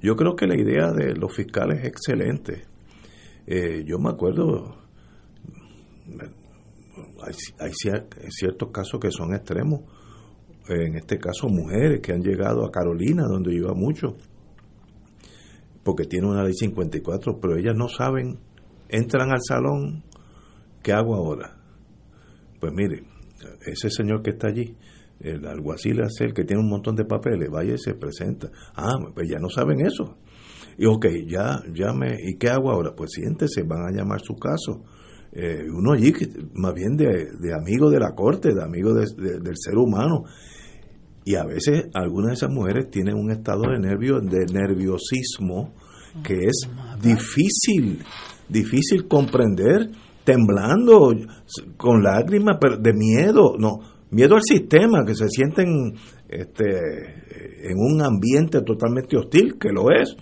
yo 0.00 0.14
creo 0.14 0.36
que 0.36 0.46
la 0.46 0.60
idea 0.60 0.92
de 0.92 1.14
los 1.14 1.34
fiscales 1.34 1.80
es 1.80 1.86
excelente. 1.86 2.64
Eh, 3.46 3.82
yo 3.86 3.98
me 3.98 4.10
acuerdo, 4.10 4.76
hay, 7.58 7.72
ciertos 8.30 8.70
casos 8.70 9.00
que 9.00 9.10
son 9.10 9.34
extremos. 9.34 9.80
En 10.68 10.96
este 10.96 11.18
caso, 11.18 11.48
mujeres 11.48 12.00
que 12.00 12.12
han 12.12 12.22
llegado 12.22 12.64
a 12.64 12.70
Carolina, 12.70 13.24
donde 13.26 13.54
iba 13.54 13.74
mucho, 13.74 14.16
porque 15.82 16.04
tiene 16.04 16.26
una 16.26 16.42
ley 16.42 16.54
54, 16.54 17.38
pero 17.40 17.56
ellas 17.56 17.74
no 17.76 17.88
saben, 17.88 18.38
entran 18.88 19.30
al 19.30 19.40
salón, 19.46 20.02
¿qué 20.82 20.92
hago 20.92 21.14
ahora? 21.14 21.56
Pues 22.60 22.72
mire, 22.72 23.04
ese 23.66 23.90
señor 23.90 24.22
que 24.22 24.30
está 24.30 24.48
allí, 24.48 24.76
el 25.20 25.46
alguacil 25.46 26.00
es 26.00 26.20
el 26.20 26.34
que 26.34 26.44
tiene 26.44 26.62
un 26.62 26.68
montón 26.68 26.96
de 26.96 27.04
papeles, 27.04 27.50
vaya 27.50 27.74
y 27.74 27.78
se 27.78 27.94
presenta. 27.94 28.50
Ah, 28.74 28.96
pues 29.14 29.28
ya 29.28 29.38
no 29.38 29.48
saben 29.48 29.80
eso. 29.80 30.16
Y 30.76 30.86
ok, 30.86 31.06
ya, 31.26 31.62
ya 31.72 31.92
me, 31.92 32.16
¿y 32.20 32.36
qué 32.36 32.48
hago 32.48 32.70
ahora? 32.70 32.94
Pues 32.96 33.12
siéntese, 33.12 33.62
van 33.62 33.86
a 33.86 33.96
llamar 33.96 34.20
su 34.20 34.34
caso 34.34 34.82
eh, 35.36 35.66
uno 35.68 35.92
allí 35.92 36.12
más 36.54 36.72
bien 36.74 36.96
de, 36.96 37.32
de, 37.40 37.52
amigo 37.52 37.90
de 37.90 37.98
la 37.98 38.14
corte, 38.14 38.54
de 38.54 38.62
amigo 38.62 38.94
del 38.94 39.56
ser 39.56 39.76
humano. 39.76 40.22
Y 41.24 41.34
a 41.34 41.44
veces 41.44 41.86
algunas 41.92 42.28
de 42.28 42.34
esas 42.34 42.50
mujeres 42.50 42.88
tienen 42.90 43.16
un 43.16 43.32
estado 43.32 43.62
de 43.62 43.80
nervio, 43.80 44.20
de 44.20 44.46
nerviosismo, 44.52 45.74
que 46.22 46.34
es 46.34 46.68
difícil, 47.02 48.04
difícil 48.48 49.06
comprender, 49.08 49.90
temblando, 50.24 51.14
con 51.76 52.02
lágrimas, 52.02 52.56
pero 52.60 52.76
de 52.78 52.92
miedo, 52.92 53.56
no, 53.58 53.78
miedo 54.10 54.36
al 54.36 54.42
sistema, 54.42 55.04
que 55.04 55.14
se 55.14 55.28
sienten 55.28 55.94
este, 56.28 57.68
en 57.68 57.76
un 57.76 58.02
ambiente 58.02 58.62
totalmente 58.62 59.16
hostil, 59.16 59.56
que 59.58 59.70
lo 59.70 59.90
es 59.90 60.16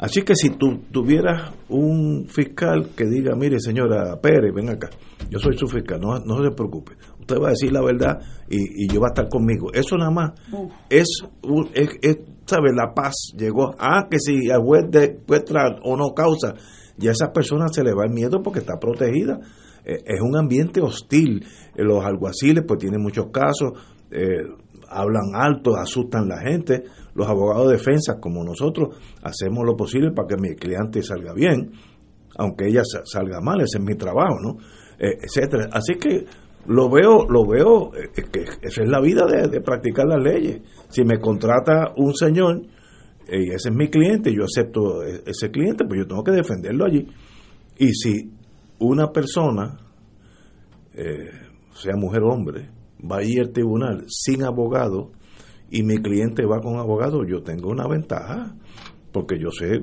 Así 0.00 0.22
que 0.22 0.34
si 0.34 0.48
tú 0.56 0.78
tuvieras 0.90 1.52
un 1.68 2.26
fiscal 2.26 2.88
que 2.96 3.04
diga, 3.04 3.36
mire 3.36 3.60
señora 3.60 4.18
Pérez, 4.18 4.50
ven 4.54 4.70
acá, 4.70 4.88
yo 5.28 5.38
soy 5.38 5.58
su 5.58 5.66
fiscal, 5.66 6.00
no, 6.00 6.18
no 6.20 6.42
se 6.42 6.50
preocupe, 6.56 6.92
usted 7.18 7.36
va 7.36 7.48
a 7.48 7.50
decir 7.50 7.70
la 7.70 7.82
verdad 7.82 8.18
y, 8.48 8.90
yo 8.90 8.98
va 8.98 9.08
a 9.08 9.10
estar 9.10 9.28
conmigo. 9.28 9.70
Eso 9.74 9.98
nada 9.98 10.10
más 10.10 10.30
es, 10.88 11.06
es, 11.74 12.18
¿sabe? 12.46 12.70
La 12.74 12.94
paz 12.94 13.12
llegó. 13.36 13.74
Ah, 13.78 14.06
que 14.10 14.18
si 14.18 14.48
el 14.48 14.62
juez 14.62 14.84
demuestra 14.90 15.76
o 15.82 15.94
no 15.98 16.14
causa, 16.14 16.54
ya 17.00 17.10
a 17.10 17.12
esa 17.12 17.32
persona 17.32 17.66
se 17.68 17.82
le 17.82 17.94
va 17.94 18.04
el 18.04 18.12
miedo 18.12 18.42
porque 18.42 18.60
está 18.60 18.78
protegida. 18.78 19.40
Eh, 19.84 20.02
es 20.04 20.20
un 20.20 20.36
ambiente 20.36 20.80
hostil. 20.80 21.44
Eh, 21.74 21.82
los 21.82 22.04
alguaciles 22.04 22.64
pues 22.66 22.78
tienen 22.78 23.00
muchos 23.00 23.26
casos, 23.32 23.72
eh, 24.10 24.44
hablan 24.88 25.34
alto, 25.34 25.76
asustan 25.76 26.30
a 26.30 26.36
la 26.36 26.42
gente. 26.42 26.84
Los 27.14 27.28
abogados 27.28 27.68
de 27.68 27.76
defensa, 27.76 28.20
como 28.20 28.44
nosotros, 28.44 28.96
hacemos 29.22 29.64
lo 29.64 29.76
posible 29.76 30.12
para 30.12 30.28
que 30.28 30.36
mi 30.36 30.54
cliente 30.54 31.02
salga 31.02 31.32
bien, 31.32 31.72
aunque 32.36 32.68
ella 32.68 32.82
salga 33.04 33.40
mal, 33.40 33.60
ese 33.60 33.78
es 33.78 33.84
mi 33.84 33.94
trabajo, 33.94 34.38
¿no? 34.40 34.56
etcétera. 34.98 35.70
Así 35.72 35.94
que 35.94 36.26
lo 36.66 36.90
veo, 36.90 37.26
lo 37.26 37.46
veo, 37.46 37.90
que 37.90 38.42
esa 38.62 38.82
es 38.82 38.88
la 38.88 39.00
vida 39.00 39.26
de, 39.26 39.60
practicar 39.60 40.06
las 40.06 40.22
leyes. 40.22 40.60
Si 40.90 41.04
me 41.04 41.18
contrata 41.18 41.92
un 41.96 42.14
señor 42.14 42.62
ese 43.30 43.68
es 43.68 43.74
mi 43.74 43.88
cliente, 43.88 44.32
yo 44.34 44.44
acepto 44.44 45.02
e, 45.02 45.22
ese 45.26 45.50
cliente, 45.50 45.84
pues 45.84 46.00
yo 46.00 46.06
tengo 46.06 46.22
que 46.24 46.32
defenderlo 46.32 46.84
allí. 46.84 47.06
Y 47.78 47.92
si 47.94 48.32
una 48.78 49.12
persona, 49.12 49.78
eh, 50.94 51.30
sea 51.72 51.96
mujer 51.96 52.22
o 52.22 52.32
hombre, 52.32 52.68
va 53.10 53.18
a 53.18 53.24
ir 53.24 53.40
al 53.40 53.52
tribunal 53.52 54.04
sin 54.08 54.42
abogado 54.42 55.12
y 55.70 55.82
mi 55.82 55.98
cliente 55.98 56.44
va 56.44 56.60
con 56.60 56.78
abogado, 56.78 57.24
yo 57.24 57.42
tengo 57.42 57.70
una 57.70 57.86
ventaja, 57.86 58.54
porque 59.12 59.38
yo 59.38 59.50
sé, 59.50 59.80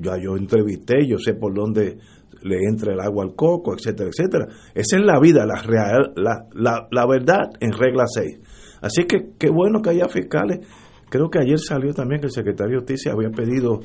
ya 0.00 0.16
yo 0.20 0.36
entrevisté, 0.36 1.06
yo 1.06 1.18
sé 1.18 1.34
por 1.34 1.54
dónde 1.54 1.98
le 2.42 2.56
entra 2.68 2.92
el 2.92 3.00
agua 3.00 3.24
al 3.24 3.34
coco, 3.34 3.74
etcétera, 3.74 4.10
etcétera. 4.10 4.46
Esa 4.74 4.96
es 4.98 5.02
la 5.04 5.18
vida, 5.18 5.46
la, 5.46 5.62
real, 5.62 6.12
la, 6.16 6.46
la, 6.52 6.88
la 6.90 7.06
verdad 7.06 7.50
en 7.60 7.72
regla 7.72 8.04
6. 8.06 8.78
Así 8.82 9.04
que 9.04 9.30
qué 9.38 9.48
bueno 9.48 9.80
que 9.80 9.90
haya 9.90 10.08
fiscales. 10.08 10.66
Creo 11.14 11.30
que 11.30 11.38
ayer 11.38 11.60
salió 11.60 11.94
también 11.94 12.20
que 12.20 12.26
el 12.26 12.32
secretario 12.32 12.72
de 12.72 12.78
Justicia 12.78 13.12
había 13.12 13.30
pedido 13.30 13.78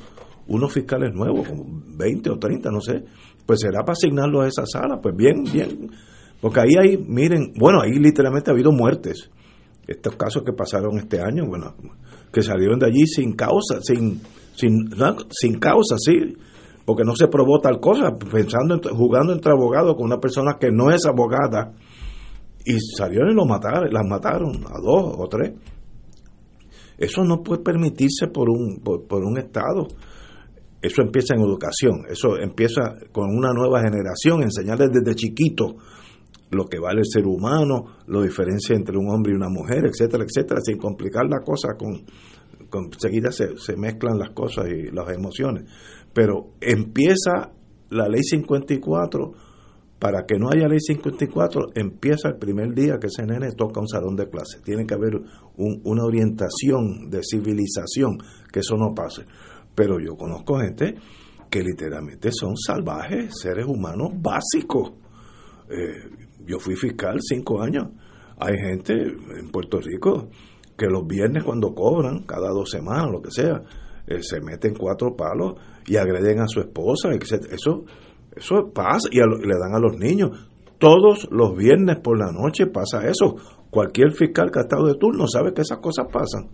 unos 0.48 0.74
fiscales 0.74 1.14
nuevos, 1.14 1.48
como 1.48 1.64
20 1.96 2.28
o 2.32 2.40
30, 2.40 2.72
no 2.72 2.82
sé, 2.82 3.04
pues 3.46 3.60
será 3.60 3.82
para 3.82 3.92
asignarlos 3.92 4.46
a 4.46 4.48
esa 4.48 4.66
sala, 4.66 5.00
pues 5.00 5.16
bien, 5.16 5.44
bien, 5.44 5.92
porque 6.42 6.62
ahí 6.62 6.72
hay, 6.82 6.98
miren, 6.98 7.54
bueno, 7.56 7.82
ahí 7.82 8.00
literalmente 8.00 8.50
ha 8.50 8.54
habido 8.56 8.72
muertes, 8.72 9.30
estos 9.86 10.16
casos 10.16 10.42
que 10.44 10.54
pasaron 10.54 10.98
este 10.98 11.22
año, 11.22 11.46
bueno, 11.46 11.76
que 12.34 12.42
salieron 12.42 12.80
de 12.80 12.88
allí 12.88 13.06
sin 13.06 13.34
causa, 13.34 13.80
sin, 13.84 14.22
sin, 14.56 14.90
sin 15.30 15.60
causa, 15.60 15.98
sí, 16.00 16.36
porque 16.84 17.04
no 17.04 17.16
se 17.16 17.28
probó 17.28 17.60
tal 17.60 17.80
cosa, 17.80 18.10
pensando, 18.32 18.82
jugando 18.90 19.34
entre 19.34 19.52
abogados 19.52 19.96
con 19.96 20.06
una 20.06 20.18
persona 20.18 20.58
que 20.60 20.72
no 20.72 20.90
es 20.90 21.06
abogada, 21.06 21.76
y 22.66 22.80
salieron 22.98 23.30
y 23.30 23.36
lo 23.36 23.46
mataron, 23.46 23.94
las 23.94 24.04
mataron 24.08 24.66
a 24.66 24.82
dos 24.82 25.14
o 25.16 25.28
tres. 25.30 25.54
Eso 27.00 27.24
no 27.24 27.42
puede 27.42 27.64
permitirse 27.64 28.28
por 28.28 28.50
un, 28.50 28.82
por 28.82 29.24
un 29.24 29.38
Estado. 29.38 29.88
Eso 30.82 31.02
empieza 31.02 31.34
en 31.34 31.42
educación, 31.42 32.04
eso 32.10 32.38
empieza 32.38 32.94
con 33.12 33.30
una 33.36 33.52
nueva 33.54 33.82
generación, 33.82 34.44
enseñarles 34.44 34.90
desde 34.92 35.16
chiquito 35.16 35.76
lo 36.52 36.66
que 36.66 36.80
vale 36.80 37.02
el 37.02 37.06
ser 37.06 37.26
humano, 37.26 37.86
lo 38.08 38.22
diferencia 38.22 38.76
entre 38.76 38.98
un 38.98 39.10
hombre 39.10 39.34
y 39.34 39.36
una 39.36 39.50
mujer, 39.50 39.86
etcétera, 39.86 40.24
etcétera, 40.24 40.62
sin 40.62 40.78
complicar 40.78 41.26
la 41.30 41.42
cosa 41.42 41.76
con, 41.78 42.06
con 42.70 42.92
seguida 42.98 43.32
se, 43.32 43.58
se 43.58 43.76
mezclan 43.76 44.18
las 44.18 44.32
cosas 44.32 44.68
y 44.68 44.92
las 44.92 45.10
emociones. 45.10 45.70
Pero 46.14 46.52
empieza 46.60 47.52
la 47.90 48.08
ley 48.08 48.24
54, 48.24 49.34
para 50.00 50.26
que 50.26 50.40
no 50.40 50.50
haya 50.50 50.68
ley 50.68 50.80
54, 50.80 51.72
empieza 51.76 52.30
el 52.30 52.38
primer 52.38 52.74
día 52.74 52.98
que 53.00 53.08
ese 53.08 53.26
nene 53.26 53.52
toca 53.52 53.82
un 53.82 53.88
salón 53.88 54.16
de 54.16 54.30
clase. 54.30 54.62
Tiene 54.64 54.86
que 54.86 54.94
haber 54.94 55.20
una 55.58 56.06
orientación 56.06 57.10
de 57.10 57.22
civilización, 57.22 58.18
que 58.52 58.62
eso 58.62 58.76
no 58.78 58.96
pase 58.96 59.26
pero 59.80 59.98
yo 59.98 60.18
conozco 60.18 60.60
gente 60.60 60.96
que 61.50 61.64
literalmente 61.64 62.34
son 62.34 62.58
salvajes, 62.58 63.34
seres 63.42 63.66
humanos 63.66 64.10
básicos. 64.14 64.92
Eh, 65.70 66.28
yo 66.46 66.60
fui 66.60 66.76
fiscal 66.76 67.18
cinco 67.22 67.62
años. 67.62 67.88
Hay 68.40 68.58
gente 68.58 68.94
en 68.94 69.50
Puerto 69.50 69.80
Rico 69.80 70.32
que 70.78 70.88
los 70.88 71.08
viernes 71.08 71.46
cuando 71.46 71.74
cobran, 71.74 72.24
cada 72.24 72.50
dos 72.50 72.70
semanas, 72.70 73.10
lo 73.10 73.22
que 73.22 73.32
sea, 73.32 73.64
eh, 74.06 74.22
se 74.22 74.42
meten 74.42 74.76
cuatro 74.76 75.16
palos 75.16 75.54
y 75.88 75.96
agreden 75.96 76.42
a 76.42 76.48
su 76.50 76.60
esposa, 76.60 77.14
etc. 77.14 77.46
Eso, 77.50 77.86
eso 78.40 78.72
pasa 78.74 79.10
y 79.12 79.18
le 79.18 79.58
dan 79.60 79.76
a 79.76 79.80
los 79.80 79.98
niños. 79.98 80.50
Todos 80.78 81.28
los 81.32 81.56
viernes 81.56 82.00
por 82.00 82.18
la 82.18 82.32
noche 82.32 82.68
pasa 82.68 83.08
eso. 83.08 83.36
Cualquier 83.70 84.14
fiscal 84.14 84.50
que 84.52 84.60
ha 84.60 84.62
estado 84.64 84.88
de 84.88 84.96
turno 84.96 85.28
sabe 85.28 85.54
que 85.54 85.62
esas 85.62 85.80
cosas 85.80 86.08
pasan. 86.12 86.50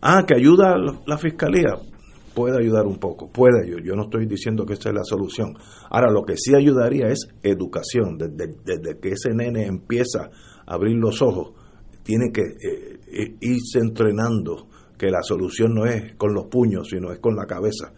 Ah, 0.00 0.24
que 0.26 0.34
ayuda 0.34 0.76
la 1.06 1.18
fiscalía 1.18 1.74
puede 2.36 2.60
ayudar 2.60 2.86
un 2.86 2.98
poco, 2.98 3.30
puede 3.32 3.64
ayudar. 3.64 3.82
Yo 3.82 3.94
no 3.96 4.04
estoy 4.04 4.26
diciendo 4.26 4.66
que 4.66 4.74
esa 4.74 4.90
es 4.90 4.94
la 4.94 5.04
solución. 5.04 5.56
Ahora, 5.88 6.10
lo 6.12 6.22
que 6.22 6.36
sí 6.36 6.54
ayudaría 6.54 7.08
es 7.08 7.26
educación. 7.42 8.18
Desde, 8.18 9.00
que 9.00 9.08
ese 9.08 9.32
nene 9.34 9.64
empieza 9.64 10.30
a 10.66 10.74
abrir 10.74 10.96
los 10.96 11.22
ojos, 11.22 11.54
tiene 12.02 12.30
que 12.32 12.42
eh, 12.42 13.00
eh, 13.10 13.36
irse 13.40 13.78
entrenando 13.78 14.68
que 14.98 15.10
la 15.10 15.22
solución 15.22 15.74
no 15.74 15.86
es 15.86 16.14
con 16.16 16.34
los 16.34 16.46
puños, 16.46 16.88
sino 16.90 17.10
es 17.10 17.20
con 17.20 17.34
la 17.34 17.46
cabeza. 17.46 17.94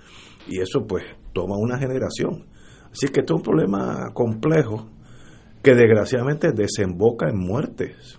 Y 0.47 0.61
eso 0.61 0.86
pues 0.86 1.03
toma 1.32 1.57
una 1.59 1.77
generación. 1.77 2.47
Así 2.90 3.09
que 3.09 3.20
esto 3.20 3.35
es 3.35 3.39
un 3.39 3.43
problema 3.44 4.10
complejo 4.12 4.89
que 5.62 5.74
desgraciadamente 5.74 6.52
desemboca 6.52 7.28
en 7.28 7.39
muertes. 7.39 8.19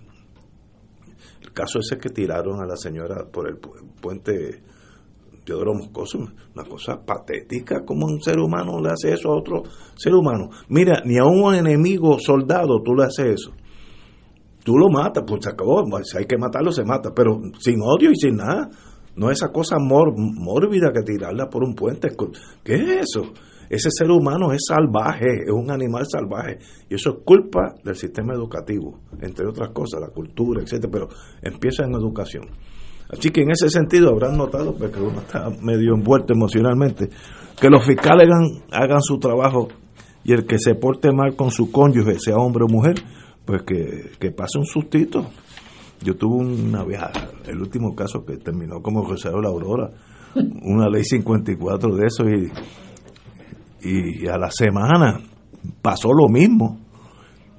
El 1.42 1.52
caso 1.52 1.80
ese 1.80 1.98
que 1.98 2.10
tiraron 2.10 2.60
a 2.60 2.66
la 2.66 2.76
señora 2.76 3.26
por 3.30 3.48
el 3.48 3.58
puente 4.00 4.62
Teodoro 5.44 5.74
Moscoso, 5.74 6.18
una 6.18 6.64
cosa 6.64 7.04
patética, 7.04 7.84
como 7.84 8.06
un 8.06 8.20
ser 8.22 8.38
humano 8.38 8.80
le 8.80 8.90
hace 8.90 9.14
eso 9.14 9.30
a 9.30 9.36
otro 9.36 9.62
ser 9.96 10.14
humano. 10.14 10.50
Mira, 10.68 11.02
ni 11.04 11.18
a 11.18 11.24
un 11.24 11.54
enemigo 11.54 12.18
soldado 12.20 12.80
tú 12.84 12.94
le 12.94 13.04
haces 13.04 13.40
eso. 13.40 13.52
Tú 14.62 14.76
lo 14.76 14.88
matas, 14.90 15.24
pues 15.26 15.40
se 15.42 15.50
acabó, 15.50 15.84
si 16.04 16.18
hay 16.18 16.26
que 16.26 16.36
matarlo 16.36 16.70
se 16.70 16.84
mata, 16.84 17.12
pero 17.14 17.40
sin 17.58 17.80
odio 17.82 18.10
y 18.10 18.16
sin 18.16 18.36
nada. 18.36 18.68
No 19.16 19.30
esa 19.30 19.48
cosa 19.48 19.76
mórbida 19.78 20.92
que 20.92 21.02
tirarla 21.02 21.48
por 21.48 21.64
un 21.64 21.74
puente. 21.74 22.10
¿Qué 22.62 22.74
es 22.74 23.10
eso? 23.10 23.32
Ese 23.70 23.88
ser 23.92 24.10
humano 24.10 24.52
es 24.52 24.62
salvaje, 24.66 25.44
es 25.46 25.52
un 25.52 25.70
animal 25.70 26.04
salvaje. 26.04 26.58
Y 26.88 26.96
eso 26.96 27.10
es 27.10 27.16
culpa 27.24 27.72
del 27.84 27.94
sistema 27.94 28.34
educativo, 28.34 28.98
entre 29.22 29.46
otras 29.46 29.70
cosas, 29.70 30.00
la 30.00 30.08
cultura, 30.08 30.60
etcétera, 30.60 30.90
pero 30.90 31.08
empieza 31.40 31.84
en 31.84 31.94
educación. 31.94 32.48
Así 33.08 33.30
que 33.30 33.42
en 33.42 33.52
ese 33.52 33.70
sentido 33.70 34.10
habrán 34.10 34.36
notado, 34.36 34.74
porque 34.74 35.00
uno 35.00 35.20
está 35.20 35.50
medio 35.62 35.94
envuelto 35.94 36.32
emocionalmente, 36.32 37.10
que 37.60 37.68
los 37.70 37.86
fiscales 37.86 38.28
hagan, 38.72 39.02
su 39.02 39.18
trabajo 39.18 39.68
y 40.24 40.32
el 40.32 40.46
que 40.46 40.58
se 40.58 40.74
porte 40.74 41.12
mal 41.12 41.36
con 41.36 41.52
su 41.52 41.70
cónyuge, 41.70 42.18
sea 42.18 42.38
hombre 42.38 42.64
o 42.64 42.68
mujer, 42.68 42.96
pues 43.44 43.62
que, 43.62 44.10
que 44.18 44.32
pase 44.32 44.58
un 44.58 44.66
sustito. 44.66 45.26
Yo 46.02 46.16
tuve 46.16 46.44
una 46.44 46.82
viaja, 46.84 47.12
el 47.46 47.60
último 47.60 47.94
caso 47.94 48.24
que 48.24 48.36
terminó 48.38 48.82
como 48.82 49.04
José 49.04 49.28
la 49.30 49.48
Aurora, 49.48 49.90
una 50.62 50.88
ley 50.88 51.04
54 51.04 51.94
de 51.94 52.06
eso 52.06 52.24
y, 52.28 52.50
y 53.82 54.26
a 54.26 54.36
la 54.36 54.50
semana 54.50 55.20
pasó 55.82 56.12
lo 56.12 56.28
mismo. 56.28 56.78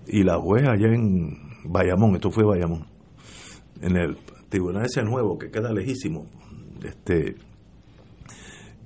Y 0.07 0.23
la 0.23 0.37
juez 0.37 0.63
allá 0.67 0.87
en 0.87 1.37
Bayamón, 1.65 2.15
esto 2.15 2.31
fue 2.31 2.43
Bayamón, 2.43 2.87
en 3.81 3.95
el 3.97 4.17
tribunal 4.49 4.85
ese 4.85 5.03
nuevo 5.03 5.37
que 5.37 5.49
queda 5.49 5.71
lejísimo, 5.71 6.25
este 6.83 7.35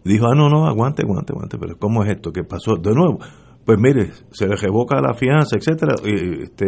dijo, 0.03 0.27
ah, 0.27 0.35
no, 0.35 0.49
no, 0.49 0.67
aguante, 0.67 1.01
aguante, 1.01 1.33
aguante, 1.33 1.57
pero 1.57 1.77
¿cómo 1.77 2.03
es 2.03 2.11
esto? 2.11 2.31
¿Qué 2.31 2.43
pasó? 2.43 2.75
De 2.75 2.93
nuevo, 2.93 3.17
pues 3.65 3.79
mire, 3.79 4.11
se 4.31 4.47
le 4.47 4.55
revoca 4.55 5.01
la 5.01 5.15
fianza, 5.15 5.57
etcétera, 5.57 5.95
y, 6.05 6.43
este, 6.43 6.67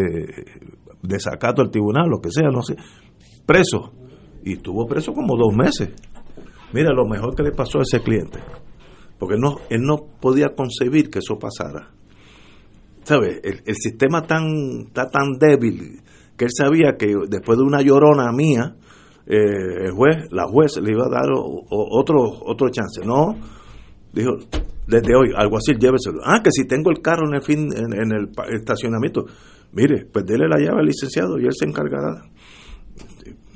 desacato 1.04 1.62
al 1.62 1.70
tribunal, 1.70 2.10
lo 2.10 2.20
que 2.20 2.32
sea, 2.32 2.50
no 2.50 2.64
sé, 2.64 2.76
preso. 3.46 3.94
Y 4.44 4.54
estuvo 4.54 4.88
preso 4.88 5.14
como 5.14 5.36
dos 5.38 5.56
meses. 5.56 5.90
Mira, 6.74 6.92
lo 6.94 7.06
mejor 7.06 7.36
que 7.36 7.44
le 7.44 7.52
pasó 7.52 7.80
a 7.80 7.84
ese 7.84 8.02
cliente, 8.02 8.40
porque 9.18 9.36
no, 9.38 9.58
él 9.70 9.82
no 9.82 9.98
podía 10.20 10.56
concebir 10.56 11.10
que 11.10 11.20
eso 11.20 11.38
pasara. 11.40 11.92
¿Sabes? 13.04 13.40
El, 13.44 13.62
el 13.66 13.76
sistema 13.76 14.24
tan, 14.24 14.88
está 14.88 15.10
tan 15.10 15.38
débil 15.40 16.02
que 16.38 16.46
él 16.46 16.52
sabía 16.56 16.96
que 16.98 17.14
después 17.28 17.58
de 17.58 17.64
una 17.64 17.82
llorona 17.82 18.32
mía, 18.32 18.76
eh, 19.26 19.86
el 19.86 19.92
juez, 19.92 20.32
la 20.32 20.46
juez 20.46 20.78
le 20.82 20.92
iba 20.92 21.06
a 21.06 21.10
dar 21.10 21.30
otro, 21.34 22.18
otro 22.46 22.70
chance. 22.70 23.02
No, 23.04 23.36
dijo, 24.14 24.38
desde 24.88 25.16
hoy, 25.16 25.32
algo 25.36 25.58
así, 25.58 25.74
lléveselo. 25.74 26.20
Ah, 26.24 26.42
que 26.44 26.52
si 26.52 26.66
tengo 26.66 26.92
el 26.92 27.02
carro 27.02 27.28
en 27.28 27.36
el 27.36 27.42
fin, 27.42 27.70
en, 27.76 28.12
el 28.12 28.30
estacionamiento, 28.56 29.26
mire, 29.74 30.06
pues 30.06 30.26
dele 30.26 30.48
la 30.48 30.58
llave 30.58 30.80
al 30.80 30.86
licenciado 30.86 31.38
y 31.40 31.46
él 31.46 31.54
se 31.58 31.66
encargará. 31.66 32.24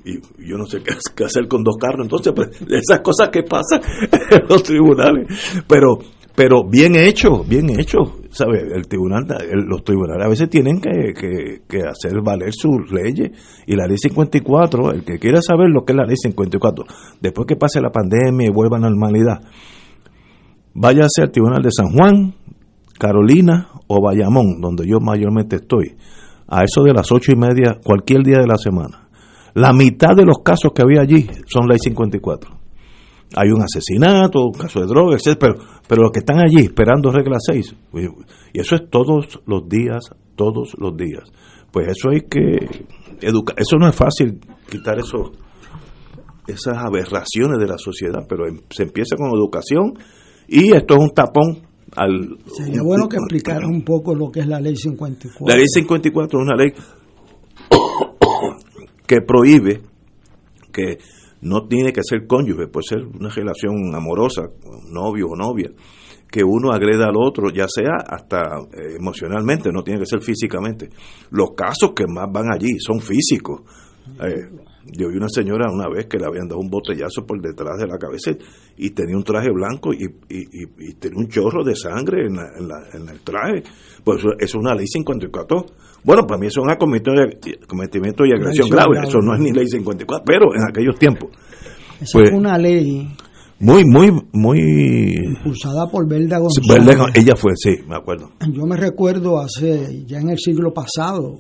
Y 0.04 0.20
yo 0.48 0.58
no 0.58 0.66
sé 0.66 0.82
qué, 0.82 1.24
hacer 1.24 1.48
con 1.48 1.64
dos 1.64 1.78
carros. 1.78 2.02
Entonces, 2.04 2.34
pues, 2.36 2.50
esas 2.70 3.02
cosas 3.02 3.30
que 3.30 3.44
pasan 3.44 3.82
en 4.32 4.48
los 4.50 4.64
tribunales. 4.64 5.28
Pero, 5.68 6.00
pero 6.36 6.64
bien 6.68 6.96
hecho, 6.96 7.44
bien 7.44 7.70
hecho. 7.70 8.18
¿Sabe? 8.32 8.62
El 8.74 8.88
tribunal, 8.88 9.26
los 9.68 9.84
tribunales 9.84 10.26
a 10.26 10.30
veces 10.30 10.50
tienen 10.50 10.80
que, 10.80 11.62
que, 11.68 11.80
hacer 11.82 12.22
valer 12.24 12.54
sus 12.54 12.92
leyes. 12.92 13.32
Y 13.68 13.76
la 13.76 13.86
ley 13.86 13.98
54, 13.98 14.92
el 14.94 15.04
que 15.04 15.20
quiera 15.20 15.42
saber 15.42 15.70
lo 15.70 15.84
que 15.84 15.94
es 15.94 15.98
la 15.98 16.06
ley 16.06 16.16
54, 16.16 16.86
después 17.20 17.46
que 17.46 17.58
pase 17.58 17.82
la 17.82 17.92
pandemia 17.92 18.48
y 18.48 18.52
vuelva 18.52 18.78
a 18.78 18.80
normalidad, 18.80 19.42
váyase 20.74 21.22
al 21.22 21.32
tribunal 21.32 21.62
de 21.62 21.72
San 21.72 21.92
Juan, 21.92 22.34
Carolina 22.98 23.68
o 23.88 24.02
Bayamón, 24.02 24.62
donde 24.62 24.88
yo 24.88 25.00
mayormente 25.00 25.58
estoy, 25.58 25.98
a 26.48 26.64
eso 26.64 26.84
de 26.84 26.94
las 26.94 27.12
ocho 27.12 27.32
y 27.34 27.36
media, 27.36 27.80
cualquier 27.84 28.24
día 28.24 28.40
de 28.40 28.48
la 28.48 28.58
semana. 28.58 29.01
La 29.54 29.74
mitad 29.74 30.16
de 30.16 30.26
los 30.26 30.40
casos 30.44 30.72
que 30.74 30.82
había 30.82 31.02
allí 31.02 31.30
son 31.46 31.68
ley 31.68 31.78
54 31.80 32.62
hay 33.36 33.50
un 33.50 33.62
asesinato, 33.62 34.46
un 34.48 34.54
caso 34.54 34.82
de 34.82 34.88
droga, 34.88 35.16
etc. 35.16 35.38
Pero, 35.40 35.56
pero 35.88 36.04
los 36.04 36.12
que 36.12 36.20
están 36.20 36.40
allí 36.40 36.60
esperando 36.64 37.12
regla 37.12 37.38
6, 37.40 37.76
y 38.54 38.60
eso 38.60 38.76
es 38.76 38.90
todos 38.90 39.40
los 39.46 39.68
días, 39.68 40.10
todos 40.36 40.76
los 40.78 40.96
días. 40.96 41.24
Pues 41.72 41.88
eso 41.88 42.10
hay 42.10 42.22
que 42.22 42.68
educar. 43.22 43.56
Eso 43.58 43.78
no 43.78 43.88
es 43.88 43.96
fácil 43.96 44.40
quitar 44.70 45.00
eso, 45.00 45.32
esas 46.48 46.78
aberraciones 46.78 47.58
de 47.60 47.68
la 47.68 47.78
sociedad, 47.78 48.26
pero 48.28 48.48
em, 48.48 48.60
se 48.70 48.84
empieza 48.84 49.16
con 49.16 49.30
educación 49.30 49.94
y 50.48 50.76
esto 50.76 50.96
es 50.96 51.00
un 51.00 51.12
tapón 51.12 51.62
al... 51.96 52.38
Sería 52.48 52.82
bueno 52.84 53.08
que 53.08 53.18
explicara 53.18 53.66
un 53.68 53.84
poco 53.84 54.14
lo 54.14 54.30
que 54.30 54.42
es 54.42 54.48
la 54.48 54.60
ley 54.60 54.76
54. 54.76 55.46
La 55.48 55.56
ley 55.56 55.68
54 55.68 56.40
es 56.40 56.46
una 56.46 56.56
ley 56.58 56.74
que 59.12 59.20
prohíbe 59.20 59.82
que 60.72 60.98
no 61.42 61.68
tiene 61.68 61.92
que 61.92 62.00
ser 62.02 62.26
cónyuge, 62.28 62.68
puede 62.68 62.88
ser 62.88 63.00
una 63.04 63.28
relación 63.28 63.94
amorosa, 63.94 64.44
novio 64.90 65.32
o 65.32 65.36
novia, 65.36 65.70
que 66.32 66.46
uno 66.46 66.72
agreda 66.72 67.10
al 67.10 67.18
otro, 67.18 67.50
ya 67.54 67.66
sea 67.68 67.98
hasta 68.08 68.60
eh, 68.72 68.96
emocionalmente, 68.98 69.70
no 69.74 69.84
tiene 69.84 70.00
que 70.00 70.06
ser 70.06 70.22
físicamente. 70.22 70.88
Los 71.32 71.50
casos 71.58 71.92
que 71.94 72.06
más 72.08 72.32
van 72.32 72.54
allí 72.54 72.80
son 72.80 73.02
físicos. 73.02 73.64
Eh, 74.24 74.50
yo 74.92 75.10
vi 75.10 75.18
una 75.18 75.30
señora 75.30 75.72
una 75.72 75.88
vez 75.88 76.08
que 76.08 76.18
le 76.18 76.26
habían 76.26 76.48
dado 76.48 76.60
un 76.60 76.70
botellazo 76.70 77.26
por 77.26 77.42
detrás 77.42 77.78
de 77.80 77.88
la 77.88 77.98
cabeza 77.98 78.32
y 78.78 78.90
tenía 78.92 79.16
un 79.16 79.24
traje 79.24 79.50
blanco 79.52 79.94
y, 79.94 80.06
y, 80.30 80.94
tenía 80.96 81.18
un 81.18 81.28
chorro 81.28 81.64
de 81.64 81.76
sangre 81.76 82.28
en, 82.28 82.36
en, 82.38 83.10
el 83.10 83.22
traje. 83.22 83.64
Pues 84.04 84.20
eso 84.20 84.30
es 84.38 84.56
una 84.56 84.76
ley 84.76 84.88
54. 84.88 85.66
Bueno, 86.04 86.26
para 86.28 86.40
mí 86.40 86.48
eso 86.48 86.62
es 86.62 86.68
un 86.68 87.68
cometimiento 87.68 88.26
y 88.26 88.32
agresión 88.32 88.70
grave. 88.70 89.00
Eso 89.04 89.20
no 89.20 89.34
es 89.34 89.40
ni 89.40 89.52
ley 89.52 89.68
54, 89.68 90.24
pero 90.26 90.56
en 90.56 90.64
aquellos 90.70 90.98
tiempos. 90.98 91.30
Esa 92.00 92.20
fue 92.20 92.32
una 92.32 92.58
ley 92.58 93.08
muy, 93.62 93.86
muy, 93.86 94.12
muy... 94.34 94.60
Impulsada 95.24 95.88
por 95.88 96.08
Belda 96.08 96.40
González. 96.40 96.98
ella 97.14 97.36
fue, 97.36 97.52
sí, 97.56 97.76
me 97.88 97.96
acuerdo. 97.96 98.32
Yo 98.52 98.66
me 98.66 98.76
recuerdo 98.76 99.40
hace, 99.40 100.04
ya 100.08 100.20
en 100.20 100.30
el 100.32 100.40
siglo 100.40 100.74
pasado, 100.74 101.40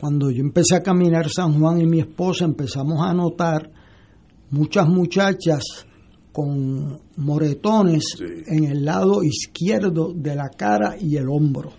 cuando 0.00 0.30
yo 0.30 0.40
empecé 0.40 0.76
a 0.76 0.82
caminar 0.82 1.28
San 1.28 1.60
Juan 1.60 1.80
y 1.80 1.86
mi 1.86 2.00
esposa 2.00 2.46
empezamos 2.46 3.00
a 3.02 3.12
notar 3.12 3.70
muchas 4.50 4.88
muchachas 4.88 5.62
con 6.32 7.00
moretones 7.16 8.16
en 8.46 8.64
el 8.64 8.84
lado 8.84 9.22
izquierdo 9.22 10.12
de 10.14 10.34
la 10.34 10.48
cara 10.48 10.96
y 10.98 11.16
el 11.16 11.28
hombro. 11.28 11.72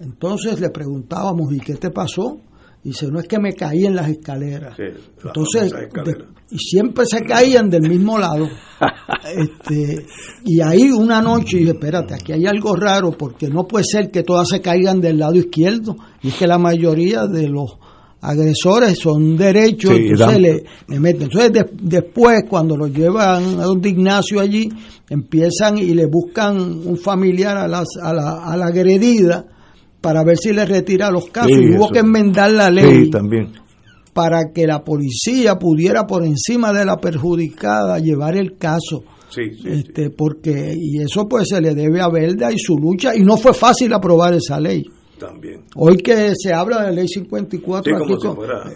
Entonces 0.00 0.60
le 0.60 0.70
preguntábamos, 0.70 1.52
¿y 1.52 1.60
qué 1.60 1.74
te 1.74 1.90
pasó? 1.90 2.40
Dice, 2.86 3.08
no 3.10 3.18
es 3.18 3.26
que 3.26 3.40
me 3.40 3.52
caí 3.52 3.84
en 3.84 3.96
las 3.96 4.08
escaleras. 4.08 4.76
Entonces, 4.78 5.74
y 6.52 6.56
siempre 6.56 7.04
se 7.04 7.20
caían 7.22 7.68
del 7.68 7.82
mismo 7.82 8.16
lado. 8.16 8.46
este, 9.36 10.06
y 10.44 10.60
ahí 10.60 10.92
una 10.92 11.20
noche 11.20 11.56
dije, 11.56 11.72
espérate, 11.72 12.14
aquí 12.14 12.30
hay 12.30 12.46
algo 12.46 12.76
raro 12.76 13.10
porque 13.10 13.48
no 13.48 13.66
puede 13.66 13.86
ser 13.90 14.12
que 14.12 14.22
todas 14.22 14.48
se 14.48 14.60
caigan 14.60 15.00
del 15.00 15.18
lado 15.18 15.34
izquierdo. 15.34 15.96
Y 16.22 16.28
es 16.28 16.34
que 16.34 16.46
la 16.46 16.58
mayoría 16.58 17.26
de 17.26 17.48
los 17.48 17.76
agresores 18.20 18.96
son 19.00 19.36
derechos, 19.36 19.90
entonces 19.90 20.38
le, 20.38 20.64
meten. 21.00 21.24
Entonces 21.24 21.66
después, 21.82 22.44
cuando 22.48 22.76
lo 22.76 22.86
llevan 22.86 23.58
a 23.58 23.64
don 23.64 23.84
Ignacio 23.84 24.38
allí, 24.38 24.68
empiezan 25.10 25.76
y 25.76 25.92
le 25.92 26.06
buscan 26.06 26.56
un 26.56 26.96
familiar 26.96 27.56
a, 27.56 27.66
las, 27.66 27.88
a, 28.00 28.14
la, 28.14 28.44
a 28.44 28.56
la 28.56 28.66
agredida 28.66 29.55
para 30.06 30.22
ver 30.22 30.38
si 30.38 30.52
le 30.52 30.64
retira 30.64 31.10
los 31.10 31.30
casos. 31.30 31.50
y 31.50 31.76
hubo 31.76 31.90
que 31.90 31.98
enmendar 31.98 32.52
la 32.52 32.70
ley 32.70 33.10
también. 33.10 33.50
para 34.12 34.52
que 34.54 34.64
la 34.64 34.84
policía 34.84 35.58
pudiera 35.58 36.06
por 36.06 36.24
encima 36.24 36.72
de 36.72 36.84
la 36.84 36.96
perjudicada 36.96 37.98
llevar 37.98 38.36
el 38.36 38.56
caso. 38.56 39.02
este, 39.36 40.10
porque 40.10 40.74
y 40.76 41.02
eso 41.02 41.26
pues 41.28 41.48
se 41.48 41.60
le 41.60 41.74
debe 41.74 42.00
a 42.00 42.08
Verda 42.08 42.52
y 42.52 42.56
su 42.56 42.78
lucha 42.78 43.16
y 43.16 43.24
no 43.24 43.36
fue 43.36 43.52
fácil 43.52 43.92
aprobar 43.92 44.34
esa 44.34 44.60
ley. 44.60 44.84
También. 45.18 45.64
Hoy 45.74 45.96
que 45.96 46.34
se 46.36 46.52
habla 46.52 46.82
de 46.82 46.84
la 46.84 46.92
ley 46.92 47.08
54, 47.08 47.96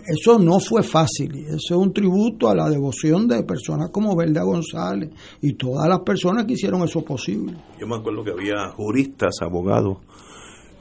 eso 0.05 0.39
no 0.39 0.59
fue 0.59 0.83
fácil. 0.83 1.33
Eso 1.47 1.57
es 1.57 1.71
un 1.71 1.93
tributo 1.93 2.49
a 2.49 2.57
la 2.57 2.69
devoción 2.69 3.29
de 3.29 3.45
personas 3.45 3.91
como 3.91 4.17
Verda 4.17 4.43
González 4.43 5.11
y 5.43 5.53
todas 5.53 5.87
las 5.89 6.01
personas 6.01 6.47
que 6.47 6.55
hicieron 6.55 6.83
eso 6.83 7.03
posible. 7.03 7.55
Yo 7.79 7.87
me 7.87 7.97
acuerdo 7.97 8.25
que 8.25 8.31
había 8.33 8.71
juristas, 8.71 9.37
abogados 9.43 9.99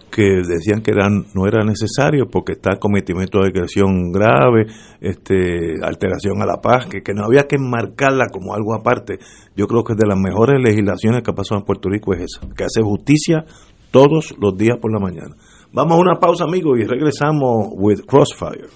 que 0.09 0.41
decían 0.47 0.81
que 0.81 0.91
eran, 0.91 1.25
no 1.33 1.47
era 1.47 1.63
necesario 1.63 2.27
porque 2.29 2.53
está 2.53 2.77
cometimiento 2.77 3.39
de 3.39 3.47
agresión 3.47 4.11
grave, 4.11 4.67
este, 5.01 5.75
alteración 5.83 6.41
a 6.41 6.45
la 6.45 6.61
paz, 6.61 6.87
que, 6.87 7.01
que 7.01 7.13
no 7.13 7.25
había 7.25 7.47
que 7.47 7.55
enmarcarla 7.55 8.27
como 8.31 8.53
algo 8.53 8.73
aparte. 8.73 9.19
Yo 9.55 9.67
creo 9.67 9.83
que 9.83 9.95
de 9.95 10.07
las 10.07 10.17
mejores 10.17 10.61
legislaciones 10.61 11.23
que 11.23 11.31
ha 11.31 11.35
pasado 11.35 11.59
en 11.59 11.65
Puerto 11.65 11.89
Rico 11.89 12.13
es 12.13 12.21
esa, 12.21 12.47
que 12.55 12.63
hace 12.63 12.81
justicia 12.81 13.45
todos 13.91 14.35
los 14.39 14.57
días 14.57 14.77
por 14.79 14.91
la 14.91 14.99
mañana. 14.99 15.35
Vamos 15.71 15.97
a 15.97 16.01
una 16.01 16.19
pausa, 16.19 16.45
amigos, 16.45 16.79
y 16.79 16.83
regresamos 16.83 17.69
with 17.73 18.01
Crossfire. 18.05 18.67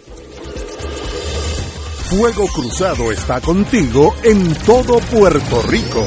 Fuego 2.09 2.45
Cruzado 2.53 3.11
está 3.11 3.41
contigo 3.41 4.13
en 4.23 4.53
todo 4.65 4.99
Puerto 5.11 5.61
Rico. 5.67 6.03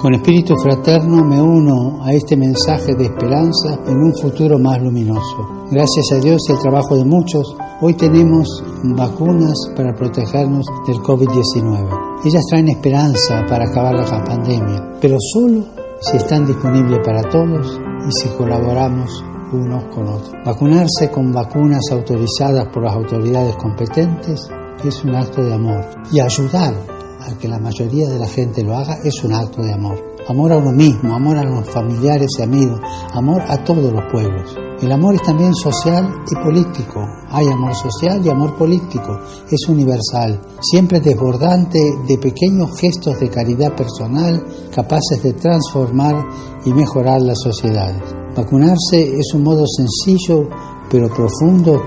Con 0.01 0.13
espíritu 0.13 0.55
fraterno 0.61 1.23
me 1.23 1.41
uno 1.41 2.03
a 2.03 2.13
este 2.13 2.37
mensaje 2.37 2.93
de 2.95 3.05
esperanza 3.05 3.79
en 3.87 3.97
un 3.97 4.13
futuro 4.15 4.59
más 4.59 4.81
luminoso. 4.81 5.65
Gracias 5.71 6.11
a 6.11 6.19
Dios 6.19 6.41
y 6.47 6.51
al 6.51 6.59
trabajo 6.59 6.95
de 6.95 7.05
muchos, 7.05 7.55
hoy 7.81 7.95
tenemos 7.95 8.63
vacunas 8.83 9.55
para 9.75 9.93
protegernos 9.93 10.67
del 10.85 10.97
COVID-19. 10.97 12.21
Ellas 12.25 12.43
traen 12.49 12.69
esperanza 12.69 13.43
para 13.49 13.65
acabar 13.65 13.95
la 13.95 14.23
pandemia, 14.23 14.97
pero 15.01 15.17
solo 15.33 15.63
si 16.01 16.17
están 16.17 16.45
disponibles 16.45 16.99
para 17.03 17.23
todos 17.23 17.79
y 18.07 18.11
si 18.11 18.29
colaboramos 18.35 19.23
unos 19.51 19.83
con 19.85 20.07
otros. 20.07 20.31
Vacunarse 20.45 21.09
con 21.11 21.31
vacunas 21.31 21.83
autorizadas 21.91 22.67
por 22.67 22.83
las 22.83 22.93
autoridades 22.93 23.55
competentes 23.55 24.47
es 24.83 25.03
un 25.03 25.15
acto 25.15 25.41
de 25.41 25.53
amor 25.53 25.83
y 26.11 26.19
ayudar 26.19 26.94
a 27.21 27.37
que 27.37 27.47
la 27.47 27.59
mayoría 27.59 28.07
de 28.07 28.19
la 28.19 28.27
gente 28.27 28.63
lo 28.63 28.75
haga 28.75 28.97
es 29.03 29.23
un 29.23 29.33
acto 29.33 29.61
de 29.61 29.73
amor. 29.73 30.15
Amor 30.27 30.53
a 30.53 30.57
uno 30.57 30.71
mismo, 30.71 31.13
amor 31.13 31.37
a 31.37 31.43
los 31.43 31.69
familiares 31.69 32.29
y 32.39 32.41
amigos, 32.41 32.79
amor 33.13 33.43
a 33.47 33.63
todos 33.63 33.93
los 33.93 34.11
pueblos. 34.11 34.57
El 34.81 34.91
amor 34.91 35.15
es 35.15 35.21
también 35.21 35.53
social 35.53 36.07
y 36.29 36.35
político. 36.43 36.99
Hay 37.29 37.47
amor 37.47 37.75
social 37.75 38.25
y 38.25 38.29
amor 38.29 38.57
político. 38.57 39.19
Es 39.49 39.69
universal, 39.69 40.41
siempre 40.59 40.99
desbordante 40.99 41.79
de 42.07 42.17
pequeños 42.17 42.71
gestos 42.79 43.19
de 43.19 43.29
caridad 43.29 43.75
personal 43.75 44.43
capaces 44.73 45.21
de 45.21 45.33
transformar 45.33 46.25
y 46.65 46.73
mejorar 46.73 47.21
las 47.21 47.39
sociedades. 47.41 48.01
Vacunarse 48.35 49.17
es 49.17 49.33
un 49.33 49.43
modo 49.43 49.65
sencillo 49.67 50.49
pero 50.89 51.07
profundo 51.07 51.81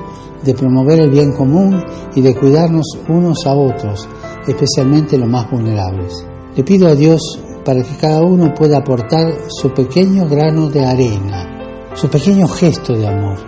de 0.45 0.55
promover 0.55 1.01
el 1.01 1.11
bien 1.11 1.33
común 1.33 1.83
y 2.15 2.21
de 2.21 2.35
cuidarnos 2.35 2.87
unos 3.09 3.45
a 3.47 3.55
otros 3.55 4.09
especialmente 4.49 5.19
los 5.19 5.29
más 5.29 5.51
vulnerables. 5.51 6.27
Le 6.57 6.65
pido 6.65 6.89
a 6.89 6.95
Dios 6.95 7.21
para 7.65 7.83
que 7.83 7.97
cada 8.01 8.23
uno 8.23 8.55
pueda 8.55 8.79
aportar 8.79 9.33
su 9.49 9.73
pequeño 9.73 10.29
grano 10.29 10.69
de 10.69 10.85
arena, 10.85 11.91
su 11.95 12.09
pequeño 12.09 12.49
gesto 12.49 12.95
de 12.95 13.07
amor. 13.07 13.39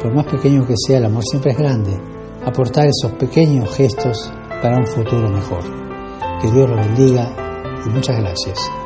Por 0.00 0.14
más 0.14 0.26
pequeño 0.26 0.66
que 0.66 0.74
sea, 0.76 0.98
el 0.98 1.06
amor 1.06 1.24
siempre 1.24 1.52
es 1.52 1.58
grande. 1.58 1.98
Aportar 2.44 2.86
esos 2.86 3.12
pequeños 3.18 3.74
gestos 3.74 4.32
para 4.62 4.78
un 4.78 4.86
futuro 4.86 5.28
mejor. 5.28 5.64
Que 6.40 6.50
Dios 6.50 6.68
lo 6.68 6.76
bendiga 6.76 7.34
Y 7.84 7.90
muchas 7.90 8.18
gracias. 8.18 8.85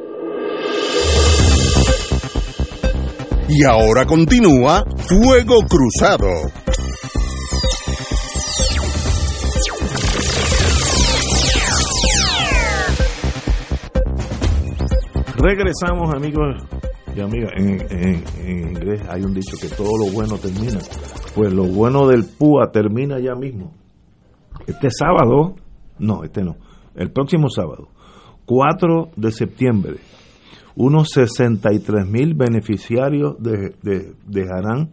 Y 3.49 3.65
ahora 3.65 4.07
continúa 4.07 4.85
Fuego 5.07 5.67
Cruzado. 5.69 6.29
Regresamos, 15.45 16.15
amigos 16.15 16.57
y 17.15 17.21
amigas. 17.21 17.51
En, 17.57 18.25
inglés 18.49 19.03
hay 19.11 19.21
un 19.25 19.35
dicho 19.35 19.59
que 19.61 19.69
todo 19.69 19.91
lo 19.99 20.11
bueno 20.11 20.39
termina. 20.39 20.79
Pues 21.35 21.53
lo 21.53 21.65
bueno 21.65 22.07
del 22.09 22.25
PUA 22.25 22.73
termina 22.73 23.19
ya 23.21 23.35
mismo. 23.35 23.75
Este 24.67 24.89
sábado, 24.91 25.57
no, 25.99 26.25
este 26.25 26.43
no, 26.43 26.57
el 26.95 27.11
próximo 27.13 27.51
sábado, 27.51 27.89
4 28.47 29.11
de 29.17 29.31
septiembre, 29.33 29.97
unos 30.77 31.11
63 31.11 32.07
mil 32.09 32.33
beneficiarios 32.35 33.35
de- 33.39 33.75
de- 33.83 34.15
dejarán 34.27 34.93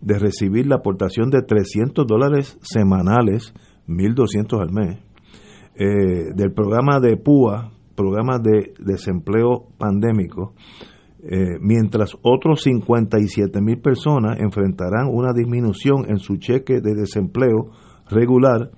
de 0.00 0.20
recibir 0.20 0.68
la 0.68 0.76
aportación 0.76 1.30
de 1.30 1.42
300 1.42 2.06
dólares 2.06 2.56
semanales, 2.62 3.52
1.200 3.88 4.60
al 4.60 4.70
mes, 4.70 4.98
eh, 5.74 6.32
del 6.36 6.52
programa 6.52 7.00
de 7.00 7.16
PUA, 7.16 7.72
programa 7.94 8.38
de 8.38 8.74
desempleo 8.78 9.68
pandémico, 9.78 10.54
eh, 11.22 11.58
mientras 11.60 12.16
otros 12.22 12.62
57 12.62 13.60
mil 13.62 13.80
personas 13.80 14.38
enfrentarán 14.40 15.08
una 15.10 15.32
disminución 15.32 16.04
en 16.08 16.18
su 16.18 16.36
cheque 16.36 16.80
de 16.80 16.94
desempleo 16.94 17.70
regular 18.10 18.70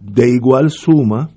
de 0.00 0.28
igual 0.30 0.70
suma 0.70 1.30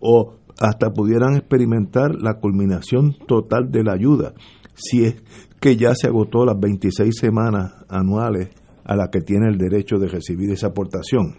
o 0.00 0.34
hasta 0.60 0.90
pudieran 0.90 1.36
experimentar 1.36 2.14
la 2.14 2.34
culminación 2.34 3.16
total 3.26 3.70
de 3.70 3.84
la 3.84 3.94
ayuda, 3.94 4.34
si 4.74 5.04
es 5.04 5.22
que 5.60 5.76
ya 5.76 5.94
se 5.94 6.08
agotó 6.08 6.44
las 6.44 6.58
26 6.58 7.16
semanas 7.16 7.72
anuales 7.88 8.50
a 8.84 8.96
las 8.96 9.08
que 9.10 9.20
tiene 9.20 9.48
el 9.48 9.58
derecho 9.58 9.96
de 9.98 10.08
recibir 10.08 10.50
esa 10.50 10.68
aportación. 10.68 11.38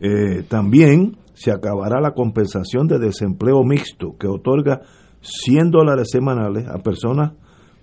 Eh, 0.00 0.42
también 0.48 1.16
se 1.34 1.50
acabará 1.52 2.00
la 2.00 2.14
compensación 2.14 2.86
de 2.86 2.98
desempleo 2.98 3.62
mixto 3.64 4.16
que 4.18 4.26
otorga 4.26 4.82
100 5.20 5.70
dólares 5.70 6.08
semanales 6.10 6.66
a 6.68 6.78
personas 6.78 7.32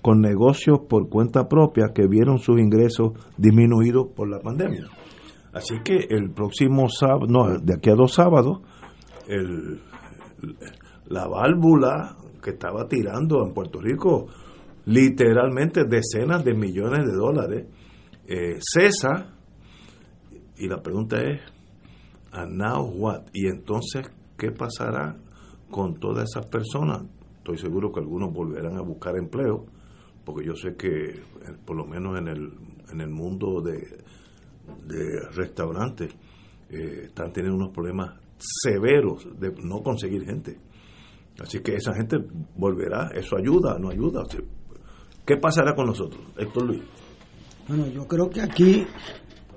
con 0.01 0.19
negocios 0.19 0.79
por 0.89 1.09
cuenta 1.09 1.47
propia 1.47 1.91
que 1.93 2.07
vieron 2.07 2.39
sus 2.39 2.59
ingresos 2.59 3.11
disminuidos 3.37 4.07
por 4.15 4.29
la 4.29 4.39
pandemia. 4.39 4.85
Así 5.53 5.75
que 5.83 6.07
el 6.09 6.31
próximo 6.31 6.87
sábado, 6.89 7.27
no, 7.27 7.59
de 7.59 7.75
aquí 7.75 7.89
a 7.89 7.95
dos 7.95 8.13
sábados, 8.13 8.61
el, 9.27 9.81
la 11.07 11.27
válvula 11.27 12.17
que 12.41 12.51
estaba 12.51 12.87
tirando 12.87 13.45
en 13.45 13.53
Puerto 13.53 13.79
Rico 13.79 14.27
literalmente 14.85 15.83
decenas 15.85 16.43
de 16.43 16.55
millones 16.55 17.05
de 17.05 17.13
dólares 17.13 17.67
eh, 18.27 18.57
cesa 18.59 19.35
y 20.57 20.67
la 20.67 20.81
pregunta 20.81 21.21
es 21.21 21.41
and 22.31 22.57
now 22.57 22.83
what 22.83 23.23
y 23.33 23.47
entonces 23.47 24.09
qué 24.37 24.51
pasará 24.51 25.17
con 25.69 25.99
todas 25.99 26.29
esas 26.29 26.49
personas 26.49 27.03
estoy 27.37 27.57
seguro 27.57 27.91
que 27.91 27.99
algunos 27.99 28.33
volverán 28.33 28.77
a 28.77 28.81
buscar 28.81 29.15
empleo 29.17 29.65
porque 30.23 30.45
yo 30.45 30.55
sé 30.55 30.75
que 30.75 31.09
eh, 31.09 31.21
por 31.65 31.75
lo 31.75 31.85
menos 31.85 32.17
en 32.19 32.27
el 32.27 32.51
en 32.91 33.01
el 33.01 33.09
mundo 33.09 33.61
de, 33.61 34.03
de 34.85 35.29
restaurantes 35.33 36.13
eh, 36.69 37.05
están 37.05 37.31
teniendo 37.31 37.57
unos 37.57 37.73
problemas 37.73 38.17
severos 38.37 39.27
de 39.39 39.51
no 39.63 39.83
conseguir 39.83 40.25
gente. 40.25 40.57
Así 41.39 41.59
que 41.59 41.75
esa 41.75 41.93
gente 41.93 42.17
volverá 42.55 43.09
eso 43.13 43.37
ayuda 43.37 43.77
no 43.79 43.89
ayuda. 43.89 44.23
Qué 45.25 45.37
pasará 45.37 45.73
con 45.75 45.85
nosotros 45.85 46.21
Héctor 46.37 46.63
Luis 46.63 46.81
Bueno, 47.67 47.87
yo 47.87 48.07
creo 48.07 48.29
que 48.29 48.41
aquí 48.41 48.85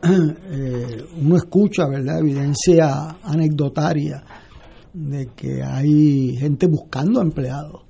eh, 0.06 1.04
uno 1.20 1.36
escucha, 1.36 1.86
¿verdad?, 1.88 2.18
evidencia 2.20 3.16
anecdotaria 3.22 4.22
de 4.92 5.28
que 5.34 5.62
hay 5.62 6.36
gente 6.36 6.66
buscando 6.66 7.20
empleados. 7.20 7.82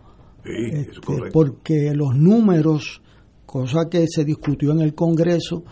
Sí, 0.44 0.50
Este, 0.72 1.30
porque 1.32 1.92
los 1.94 2.14
números, 2.14 3.00
cosa 3.46 3.88
que 3.90 4.06
se 4.08 4.24
discutió 4.24 4.72
en 4.72 4.80
el 4.80 4.94
Congreso, 4.94 5.64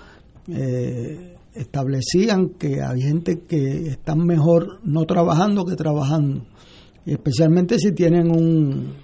eh, 0.48 1.36
establecían 1.54 2.50
que 2.58 2.80
hay 2.82 3.02
gente 3.02 3.42
que 3.46 3.88
están 3.88 4.24
mejor 4.24 4.80
no 4.84 5.04
trabajando 5.04 5.64
que 5.64 5.76
trabajando, 5.76 6.46
especialmente 7.04 7.78
si 7.78 7.92
tienen 7.92 8.30
un, 8.30 8.94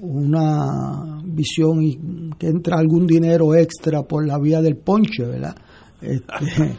una 0.00 1.20
visión 1.24 1.82
y 1.82 1.98
que 2.38 2.46
entra 2.46 2.78
algún 2.78 3.06
dinero 3.06 3.54
extra 3.54 4.02
por 4.02 4.26
la 4.26 4.38
vía 4.38 4.62
del 4.62 4.76
ponche, 4.76 5.24
¿verdad? 5.24 5.56
Este, 6.00 6.76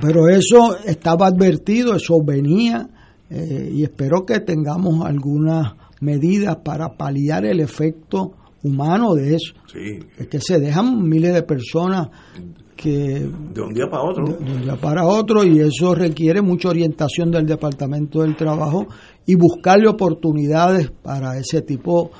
pero 0.00 0.28
eso 0.28 0.76
estaba 0.84 1.26
advertido, 1.26 1.94
eso 1.94 2.22
venía 2.24 2.88
eh, 3.28 3.70
y 3.72 3.82
espero 3.82 4.24
que 4.24 4.40
tengamos 4.40 5.04
algunas 5.04 5.74
medidas 6.00 6.56
para 6.64 6.96
paliar 6.96 7.44
el 7.44 7.60
efecto 7.60 8.32
humano 8.62 9.14
de 9.14 9.34
eso. 9.34 9.54
Sí, 9.72 10.00
Es 10.18 10.28
que 10.28 10.40
se 10.40 10.58
dejan 10.58 11.08
miles 11.08 11.34
de 11.34 11.42
personas 11.42 12.08
que 12.76 13.28
de 13.54 13.60
un 13.60 13.74
día 13.74 13.86
para 13.90 14.02
otro. 14.02 14.24
de 14.24 14.52
un 14.54 14.62
día 14.62 14.76
para 14.76 15.06
otro 15.06 15.44
y 15.44 15.60
eso 15.60 15.94
requiere 15.94 16.40
mucha 16.40 16.70
orientación 16.70 17.30
del 17.30 17.46
Departamento 17.46 18.22
del 18.22 18.36
Trabajo 18.36 18.86
y 19.26 19.34
buscarle 19.34 19.86
oportunidades 19.86 20.90
para 20.90 21.38
ese 21.38 21.62
tipo 21.62 22.10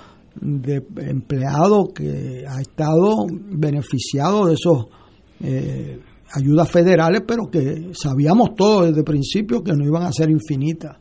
de 0.40 0.82
empleado 0.98 1.89
que 1.94 2.44
ha 2.47 2.61
estado 2.61 3.27
beneficiado 3.31 4.47
de 4.47 4.55
esos 4.55 4.86
eh, 5.42 5.98
ayudas 6.32 6.70
federales, 6.70 7.22
pero 7.26 7.50
que 7.50 7.90
sabíamos 7.92 8.54
todos 8.54 8.88
desde 8.88 9.00
el 9.00 9.04
principio 9.04 9.62
que 9.62 9.72
no 9.72 9.84
iban 9.84 10.02
a 10.02 10.12
ser 10.12 10.30
infinitas. 10.30 10.96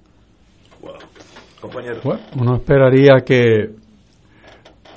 Compañero. 1.62 2.00
Bueno, 2.04 2.22
uno 2.40 2.56
esperaría 2.56 3.18
que 3.26 3.76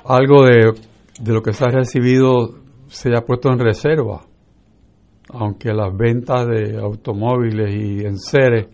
algo 0.05 0.45
de, 0.45 0.71
de 1.19 1.33
lo 1.33 1.41
que 1.41 1.53
se 1.53 1.65
ha 1.65 1.69
recibido 1.69 2.55
se 2.87 3.09
haya 3.09 3.21
puesto 3.21 3.51
en 3.51 3.59
reserva, 3.59 4.21
aunque 5.29 5.73
las 5.73 5.95
ventas 5.95 6.47
de 6.47 6.77
automóviles 6.77 7.73
y 7.73 8.05
enseres 8.05 8.67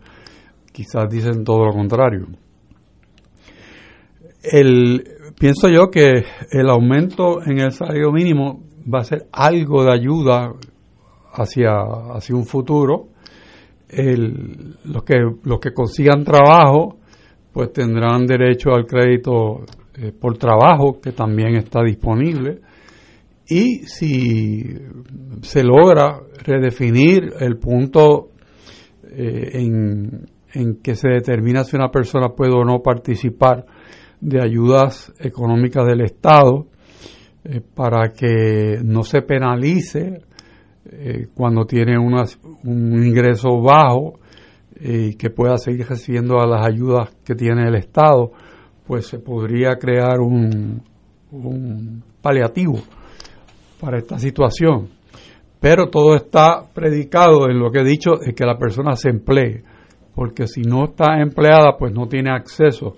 quizás 0.72 1.10
dicen 1.10 1.44
todo 1.44 1.66
lo 1.66 1.74
contrario. 1.74 2.28
el, 4.44 5.04
pienso 5.38 5.68
yo 5.70 5.90
que 5.90 6.26
el 6.52 6.70
aumento 6.70 7.42
en 7.44 7.60
el 7.60 7.72
salario 7.72 8.12
mínimo 8.12 8.69
va 8.92 9.00
a 9.00 9.04
ser 9.04 9.28
algo 9.32 9.84
de 9.84 9.94
ayuda 9.94 10.54
hacia, 11.34 11.72
hacia 12.14 12.36
un 12.36 12.46
futuro. 12.46 13.08
Los, 13.92 15.04
que, 15.04 15.16
los 15.44 15.60
que 15.60 15.74
consigan 15.74 16.24
trabajo 16.24 16.98
pues 17.52 17.74
tendrán 17.74 18.28
derecho 18.28 18.70
al 18.70 18.86
crédito 18.86 19.66
eh, 19.96 20.12
por 20.12 20.38
trabajo 20.38 21.00
que 21.02 21.12
también 21.12 21.56
está 21.56 21.82
disponible 21.84 22.62
y 23.48 23.80
si 23.88 24.64
se 25.42 25.64
logra 25.64 26.22
redefinir 26.46 27.34
el 27.40 27.58
punto 27.58 28.30
eh, 29.12 29.50
en, 29.54 30.28
en 30.54 30.76
que 30.84 30.94
se 30.94 31.10
determina 31.10 31.64
si 31.64 31.76
una 31.76 31.90
persona 31.90 32.30
puede 32.30 32.54
o 32.54 32.64
no 32.64 32.84
participar 32.84 33.66
de 34.22 34.40
ayudas 34.40 35.12
económicas 35.20 35.88
del 35.88 36.02
Estado 36.02 36.68
eh, 37.44 37.62
para 37.62 38.10
que 38.10 38.80
no 38.84 39.04
se 39.04 39.22
penalice 39.22 40.22
eh, 40.86 41.28
cuando 41.34 41.66
tiene 41.66 41.98
un 41.98 43.04
ingreso 43.04 43.62
bajo 43.62 44.20
y 44.80 45.16
que 45.16 45.30
pueda 45.30 45.58
seguir 45.58 45.88
recibiendo 45.88 46.40
a 46.40 46.48
las 46.48 46.66
ayudas 46.66 47.10
que 47.24 47.36
tiene 47.36 47.68
el 47.68 47.76
Estado, 47.76 48.32
pues 48.88 49.08
se 49.08 49.20
podría 49.20 49.76
crear 49.78 50.20
un, 50.20 50.82
un 51.32 52.04
paliativo 52.22 52.80
para 53.80 53.98
esta 53.98 54.18
situación. 54.18 54.90
Pero 55.60 55.90
todo 55.90 56.16
está 56.16 56.64
predicado 56.74 57.50
en 57.50 57.60
lo 57.60 57.70
que 57.70 57.80
he 57.80 57.84
dicho, 57.84 58.22
es 58.22 58.34
que 58.34 58.46
la 58.46 58.58
persona 58.58 58.96
se 58.96 59.10
emplee, 59.10 59.64
porque 60.16 60.48
si 60.48 60.62
no 60.62 60.86
está 60.86 61.20
empleada, 61.22 61.76
pues 61.78 61.94
no 61.94 62.08
tiene 62.08 62.32
acceso 62.32 62.98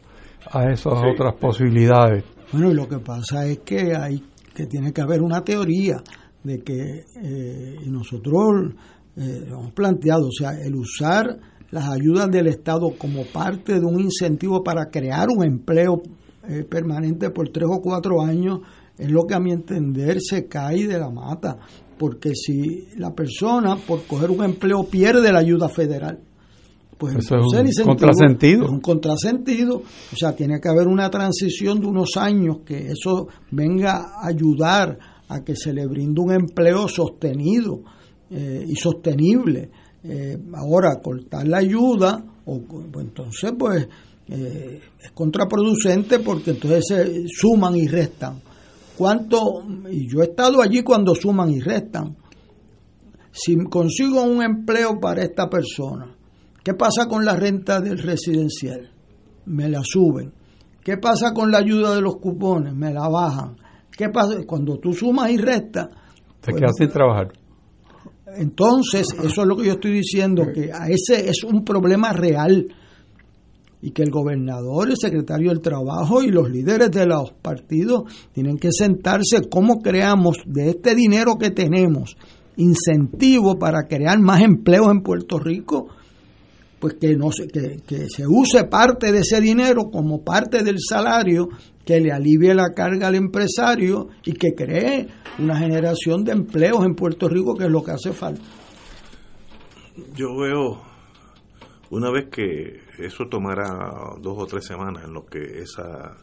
a 0.51 0.71
esas 0.71 0.93
otras 0.93 1.35
posibilidades. 1.35 2.23
Bueno, 2.51 2.71
y 2.71 2.75
lo 2.75 2.87
que 2.87 2.99
pasa 2.99 3.45
es 3.45 3.59
que 3.59 3.95
hay 3.95 4.21
que 4.53 4.65
tiene 4.65 4.91
que 4.93 5.01
haber 5.01 5.21
una 5.21 5.43
teoría 5.43 6.01
de 6.43 6.59
que 6.59 7.05
eh, 7.21 7.75
nosotros 7.85 8.73
eh, 9.15 9.45
hemos 9.47 9.71
planteado, 9.73 10.27
o 10.27 10.31
sea, 10.31 10.51
el 10.59 10.75
usar 10.75 11.39
las 11.71 11.89
ayudas 11.89 12.29
del 12.29 12.47
Estado 12.47 12.91
como 12.97 13.23
parte 13.25 13.79
de 13.79 13.85
un 13.85 13.99
incentivo 13.99 14.63
para 14.63 14.89
crear 14.89 15.27
un 15.29 15.43
empleo 15.45 16.01
eh, 16.47 16.63
permanente 16.63 17.29
por 17.29 17.49
tres 17.49 17.67
o 17.71 17.81
cuatro 17.81 18.21
años 18.21 18.59
es 18.97 19.09
lo 19.09 19.23
que 19.23 19.33
a 19.33 19.39
mi 19.39 19.51
entender 19.51 20.17
se 20.21 20.47
cae 20.47 20.87
de 20.87 20.99
la 20.99 21.09
mata, 21.09 21.57
porque 21.97 22.35
si 22.35 22.87
la 22.97 23.13
persona 23.13 23.75
por 23.75 24.03
coger 24.05 24.29
un 24.29 24.43
empleo 24.43 24.83
pierde 24.83 25.31
la 25.31 25.39
ayuda 25.39 25.69
federal, 25.69 26.19
pues 27.01 27.15
Eso 27.15 27.35
es 27.35 27.79
un 27.79 27.85
contrasentido. 27.85 28.65
Es 28.65 28.69
un 28.69 28.79
contrasentido. 28.79 29.81
O 30.13 30.15
sea, 30.15 30.35
tiene 30.35 30.61
que 30.61 30.69
haber 30.69 30.87
una 30.87 31.09
transición 31.09 31.79
de 31.79 31.87
unos 31.87 32.15
años 32.15 32.59
que 32.63 32.89
eso 32.89 33.27
venga 33.49 34.13
a 34.21 34.27
ayudar 34.27 34.99
a 35.27 35.43
que 35.43 35.55
se 35.55 35.73
le 35.73 35.87
brinde 35.87 36.21
un 36.21 36.31
empleo 36.31 36.87
sostenido 36.87 37.81
eh, 38.29 38.63
y 38.67 38.75
sostenible. 38.75 39.71
Eh, 40.03 40.37
ahora, 40.53 41.01
cortar 41.01 41.47
la 41.47 41.57
ayuda, 41.57 42.23
o, 42.45 42.59
pues, 42.59 43.03
entonces, 43.03 43.51
pues 43.57 43.87
eh, 44.27 44.79
es 45.03 45.11
contraproducente 45.11 46.19
porque 46.19 46.51
entonces 46.51 46.83
se 46.87 47.23
suman 47.27 47.77
y 47.77 47.87
restan. 47.87 48.39
¿Cuánto? 48.95 49.63
Y 49.89 50.07
yo 50.07 50.21
he 50.21 50.25
estado 50.25 50.61
allí 50.61 50.83
cuando 50.83 51.15
suman 51.15 51.49
y 51.49 51.61
restan. 51.61 52.15
Si 53.31 53.55
consigo 53.63 54.21
un 54.21 54.43
empleo 54.43 54.99
para 54.99 55.23
esta 55.23 55.49
persona, 55.49 56.15
¿Qué 56.63 56.73
pasa 56.75 57.07
con 57.07 57.25
la 57.25 57.35
renta 57.35 57.81
del 57.81 57.97
residencial? 57.97 58.91
Me 59.45 59.67
la 59.67 59.81
suben. 59.83 60.31
¿Qué 60.83 60.97
pasa 60.97 61.33
con 61.33 61.51
la 61.51 61.59
ayuda 61.59 61.95
de 61.95 62.01
los 62.01 62.17
cupones? 62.17 62.73
Me 62.75 62.93
la 62.93 63.07
bajan. 63.07 63.55
¿Qué 63.91 64.09
pasa? 64.09 64.35
Cuando 64.45 64.77
tú 64.77 64.93
sumas 64.93 65.31
y 65.31 65.37
restas... 65.37 65.89
Te 66.39 66.53
quedas 66.53 66.71
sin 66.77 66.89
trabajar. 66.89 67.29
Entonces, 68.35 69.07
eso 69.23 69.41
es 69.41 69.47
lo 69.47 69.55
que 69.55 69.65
yo 69.65 69.73
estoy 69.73 69.91
diciendo, 69.91 70.43
que 70.53 70.71
a 70.71 70.87
ese 70.87 71.29
es 71.29 71.43
un 71.43 71.63
problema 71.63 72.13
real 72.13 72.67
y 73.81 73.91
que 73.91 74.03
el 74.03 74.11
gobernador, 74.11 74.89
el 74.89 74.97
secretario 74.97 75.49
del 75.49 75.61
Trabajo 75.61 76.21
y 76.21 76.29
los 76.29 76.49
líderes 76.49 76.91
de 76.91 77.05
los 77.07 77.33
partidos 77.33 78.03
tienen 78.31 78.57
que 78.57 78.69
sentarse 78.71 79.49
cómo 79.49 79.81
creamos 79.81 80.37
de 80.45 80.69
este 80.69 80.95
dinero 80.95 81.35
que 81.37 81.49
tenemos 81.49 82.15
incentivo 82.57 83.57
para 83.57 83.87
crear 83.87 84.19
más 84.19 84.41
empleos 84.41 84.91
en 84.91 85.01
Puerto 85.01 85.39
Rico 85.39 85.87
pues 86.81 86.95
que, 86.95 87.15
no 87.15 87.31
se, 87.31 87.47
que, 87.47 87.77
que 87.87 88.09
se 88.09 88.25
use 88.27 88.63
parte 88.63 89.11
de 89.11 89.19
ese 89.19 89.39
dinero 89.39 89.91
como 89.91 90.23
parte 90.23 90.63
del 90.63 90.77
salario 90.79 91.47
que 91.85 92.01
le 92.01 92.11
alivie 92.11 92.55
la 92.55 92.73
carga 92.73 93.07
al 93.07 93.15
empresario 93.15 94.09
y 94.25 94.33
que 94.33 94.55
cree 94.55 95.07
una 95.37 95.57
generación 95.57 96.23
de 96.23 96.31
empleos 96.31 96.83
en 96.83 96.95
Puerto 96.95 97.29
Rico, 97.29 97.55
que 97.55 97.65
es 97.65 97.69
lo 97.69 97.83
que 97.83 97.91
hace 97.91 98.11
falta. 98.11 98.41
Yo 100.15 100.35
veo, 100.37 100.81
una 101.91 102.09
vez 102.09 102.29
que 102.31 102.79
eso 102.97 103.27
tomará 103.29 104.15
dos 104.19 104.37
o 104.39 104.47
tres 104.47 104.65
semanas 104.65 105.03
en 105.05 105.13
lo 105.13 105.23
que 105.27 105.59
esa 105.61 106.17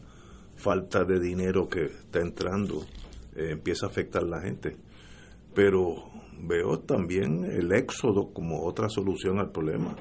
falta 0.56 1.04
de 1.04 1.20
dinero 1.20 1.68
que 1.68 1.84
está 1.84 2.18
entrando 2.18 2.84
eh, 3.36 3.50
empieza 3.52 3.86
a 3.86 3.90
afectar 3.90 4.24
a 4.24 4.26
la 4.26 4.40
gente, 4.40 4.76
pero 5.54 5.94
veo 6.40 6.80
también 6.80 7.44
el 7.44 7.70
éxodo 7.72 8.32
como 8.32 8.64
otra 8.64 8.88
solución 8.88 9.38
al 9.38 9.52
problema 9.52 9.94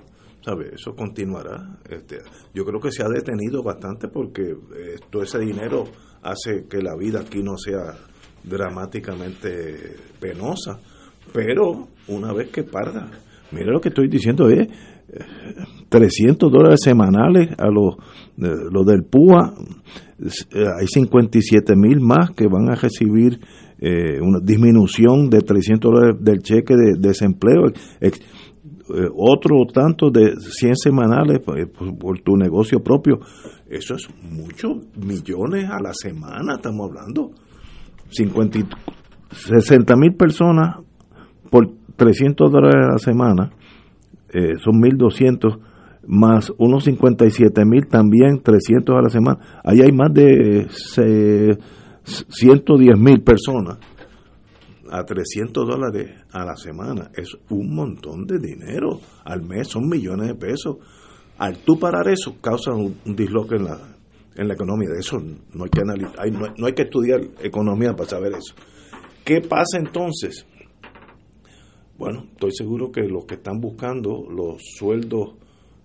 ¿sabe? 0.47 0.71
Eso 0.73 0.95
continuará. 0.95 1.77
Este, 1.89 2.19
yo 2.53 2.63
creo 2.63 2.79
que 2.79 2.89
se 2.91 3.03
ha 3.03 3.09
detenido 3.09 3.61
bastante 3.61 4.07
porque 4.07 4.43
eh, 4.43 4.95
todo 5.09 5.23
ese 5.23 5.39
dinero 5.39 5.83
hace 6.23 6.67
que 6.69 6.81
la 6.81 6.95
vida 6.95 7.19
aquí 7.19 7.43
no 7.43 7.57
sea 7.57 7.97
dramáticamente 8.45 9.97
penosa. 10.21 10.79
Pero 11.33 11.89
una 12.07 12.31
vez 12.31 12.49
que 12.49 12.63
parga, 12.63 13.11
mire 13.51 13.71
lo 13.71 13.81
que 13.81 13.89
estoy 13.89 14.07
diciendo, 14.07 14.47
es 14.47 14.69
300 15.89 16.49
dólares 16.49 16.79
semanales 16.81 17.49
a 17.57 17.67
los, 17.67 17.95
los 18.37 18.85
del 18.85 19.03
PUA, 19.03 19.53
hay 20.79 20.87
57 20.87 21.75
mil 21.75 21.99
más 21.99 22.31
que 22.31 22.47
van 22.47 22.69
a 22.69 22.75
recibir 22.75 23.39
eh, 23.79 24.19
una 24.21 24.39
disminución 24.41 25.29
de 25.29 25.41
300 25.41 25.91
dólares 25.91 26.15
del 26.21 26.39
cheque 26.39 26.73
de, 26.75 26.95
desempleo. 26.97 27.71
Eh, 28.89 29.09
otro 29.13 29.65
tanto 29.73 30.09
de 30.09 30.35
100 30.37 30.75
semanales 30.77 31.41
pues, 31.43 31.67
por, 31.99 32.19
tu 32.19 32.37
negocio 32.37 32.79
propio. 32.79 33.19
Eso 33.69 33.95
es 33.95 34.07
muchos 34.21 34.77
millones 34.95 35.69
a 35.69 35.81
la 35.81 35.93
semana, 35.93 36.53
estamos 36.55 36.89
hablando. 36.89 37.31
50, 38.09 38.59
60 39.31 39.95
mil 39.97 40.15
personas 40.15 40.77
por 41.49 41.69
300 41.97 42.49
dólares 42.49 42.87
a 42.87 42.91
la 42.93 42.99
semana, 42.99 43.51
eh, 44.29 44.57
son 44.57 44.81
1.200 44.81 45.59
más 46.09 46.53
unos 46.57 46.85
57 46.85 47.65
mil 47.65 47.87
también 47.87 48.41
300 48.41 48.95
a 48.95 49.01
la 49.01 49.09
semana. 49.09 49.39
Ahí 49.65 49.81
hay 49.81 49.91
más 49.91 50.13
de 50.13 50.67
110 52.03 52.97
mil 52.97 53.21
personas 53.21 53.79
a 54.91 55.03
300 55.05 55.67
dólares 55.67 56.11
a 56.31 56.45
la 56.45 56.55
semana 56.55 57.11
es 57.15 57.37
un 57.49 57.73
montón 57.75 58.25
de 58.25 58.39
dinero. 58.39 58.99
Al 59.23 59.43
mes 59.43 59.67
son 59.67 59.87
millones 59.87 60.27
de 60.27 60.35
pesos. 60.35 60.77
Al 61.37 61.59
tú 61.59 61.79
parar 61.79 62.07
eso, 62.07 62.35
causa 62.41 62.73
un, 62.73 62.97
disloque 63.05 63.55
en 63.55 63.65
la, 63.65 63.79
en 64.35 64.47
la 64.47 64.53
economía. 64.53 64.89
De 64.89 64.99
eso 64.99 65.19
no 65.19 65.63
hay 65.63 65.69
que 65.69 65.81
analizar, 65.81 66.31
no, 66.31 66.53
no 66.57 66.65
hay 66.65 66.73
que 66.73 66.83
estudiar 66.83 67.21
economía 67.41 67.95
para 67.95 68.09
saber 68.09 68.33
eso. 68.33 68.55
¿Qué 69.23 69.41
pasa 69.41 69.77
entonces? 69.77 70.45
Bueno, 71.97 72.25
estoy 72.31 72.51
seguro 72.51 72.91
que 72.91 73.01
los 73.07 73.25
que 73.25 73.35
están 73.35 73.59
buscando 73.59 74.25
los 74.29 74.61
sueldos 74.77 75.35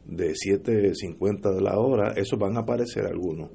de 0.04 0.32
7.50 0.32 1.54
de 1.54 1.60
la 1.60 1.78
hora, 1.78 2.12
esos 2.16 2.38
van 2.38 2.56
a 2.56 2.60
aparecer 2.60 3.06
algunos. 3.06 3.50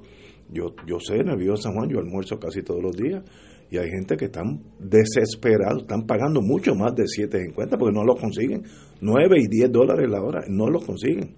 Yo, 0.50 0.74
yo 0.86 0.98
sé, 0.98 1.16
en 1.16 1.28
el 1.28 1.56
San 1.58 1.74
Juan 1.74 1.88
yo 1.88 1.98
almuerzo 1.98 2.38
casi 2.38 2.62
todos 2.62 2.82
los 2.82 2.96
días 2.96 3.22
y 3.70 3.76
hay 3.76 3.90
gente 3.90 4.16
que 4.16 4.26
están 4.26 4.62
desesperados, 4.78 5.82
están 5.82 6.06
pagando 6.06 6.40
mucho 6.40 6.74
más 6.74 6.94
de 6.94 7.04
7.50 7.04 7.78
porque 7.78 7.94
no 7.94 8.02
los 8.02 8.18
consiguen. 8.18 8.64
9 9.00 9.36
y 9.38 9.46
10 9.46 9.70
dólares 9.70 10.08
la 10.08 10.22
hora, 10.22 10.44
no 10.48 10.68
los 10.70 10.84
consiguen. 10.84 11.36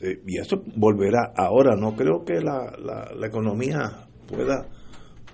Y 0.00 0.38
eso 0.38 0.62
volverá. 0.76 1.32
Ahora, 1.36 1.76
no 1.76 1.94
creo 1.94 2.24
que 2.24 2.40
la, 2.40 2.74
la, 2.78 3.26
economía 3.26 4.06
pueda 4.26 4.68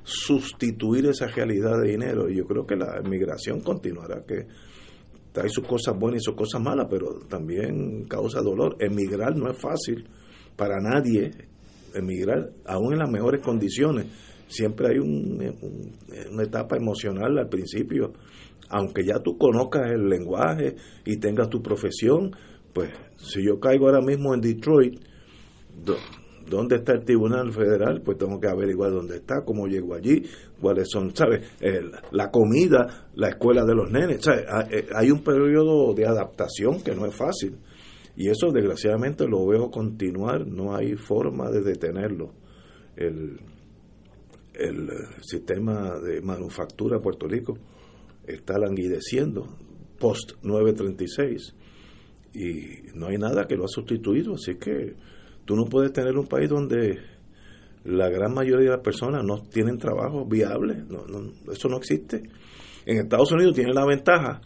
sustituir 0.03 1.07
esa 1.07 1.27
realidad 1.29 1.81
de 1.81 1.91
dinero. 1.91 2.29
Yo 2.29 2.45
creo 2.45 2.67
que 2.67 2.77
la 2.77 3.01
emigración 3.05 3.61
continuará, 3.61 4.25
que 4.27 4.47
trae 5.33 5.49
sus 5.49 5.67
cosas 5.67 5.97
buenas 5.99 6.23
y 6.23 6.25
sus 6.25 6.35
cosas 6.35 6.61
malas, 6.61 6.87
pero 6.91 7.21
también 7.29 8.05
causa 8.05 8.41
dolor. 8.43 8.77
Emigrar 8.81 9.37
no 9.37 9.51
es 9.51 9.59
fácil 9.59 10.09
para 10.57 10.81
nadie, 10.81 11.31
emigrar 11.95 12.51
aún 12.67 12.93
en 12.93 12.99
las 12.99 13.11
mejores 13.11 13.41
condiciones 13.41 14.07
siempre 14.51 14.89
hay 14.89 14.99
una 14.99 16.43
etapa 16.43 16.77
emocional 16.77 17.39
al 17.39 17.49
principio, 17.49 18.13
aunque 18.69 19.05
ya 19.05 19.21
tú 19.21 19.39
conozcas 19.39 19.91
el 19.91 20.09
lenguaje 20.09 20.77
y 21.05 21.17
tengas 21.17 21.49
tu 21.49 21.63
profesión, 21.63 22.33
pues 22.73 22.91
si 23.17 23.45
yo 23.45 23.59
caigo 23.59 23.87
ahora 23.87 24.03
mismo 24.03 24.35
en 24.35 24.41
Detroit, 24.41 25.01
¿Dónde 26.51 26.77
está 26.77 26.95
el 26.95 27.05
Tribunal 27.05 27.53
Federal? 27.53 28.03
Pues 28.03 28.19
tengo 28.19 28.41
que 28.41 28.49
averiguar 28.49 28.91
dónde 28.91 29.19
está, 29.19 29.45
cómo 29.45 29.69
llego 29.69 29.95
allí, 29.95 30.25
cuáles 30.61 30.89
son, 30.91 31.15
¿sabes? 31.15 31.49
la 32.11 32.31
comida, 32.33 33.09
la 33.15 33.29
escuela 33.29 33.65
de 33.65 33.75
los 33.75 33.91
nenes, 33.91 34.25
¿sabes? 34.25 34.45
Ah, 34.49 34.67
eh, 34.69 34.87
hay 34.97 35.13
un 35.13 35.23
periodo 35.23 35.95
de 35.95 36.07
adaptación 36.07 36.83
que 36.83 36.93
no 36.95 37.07
es 37.07 37.15
fácil. 37.15 37.57
Y 38.17 38.29
eso, 38.29 38.51
desgraciadamente, 38.51 39.29
lo 39.29 39.47
veo 39.47 39.71
continuar, 39.71 40.45
no 40.45 40.75
hay 40.75 40.97
forma 40.97 41.51
de 41.51 41.63
detenerlo. 41.63 42.33
El, 42.97 43.39
el 44.55 44.89
sistema 45.23 45.99
de 45.99 46.21
manufactura 46.21 46.97
de 46.97 47.03
Puerto 47.03 47.27
Rico 47.27 47.57
está 48.27 48.59
languideciendo 48.59 49.57
post 49.99 50.33
936 50.43 51.55
y 52.35 52.97
no 52.97 53.09
hay 53.09 53.19
nada 53.19 53.47
que 53.47 53.57
lo 53.57 53.65
ha 53.65 53.69
sustituido, 53.69 54.35
así 54.35 54.57
que 54.57 54.95
tú 55.45 55.57
no 55.57 55.65
puedes 55.65 55.93
tener 55.93 56.17
un 56.17 56.27
país 56.27 56.49
donde 56.49 56.99
la 57.85 58.09
gran 58.09 58.35
mayoría 58.35 58.71
de 58.71 58.77
las 58.77 58.85
personas 58.85 59.25
no 59.25 59.43
tienen 59.43 59.79
trabajo 59.79 60.27
viable, 60.27 60.85
no, 60.89 61.05
eso 61.53 61.69
no 61.69 61.79
existe. 61.79 62.23
En 62.87 62.99
Estados 62.99 63.33
Unidos 63.33 63.55
tiene 63.55 63.73
la 63.73 63.87
ventaja 63.87 64.41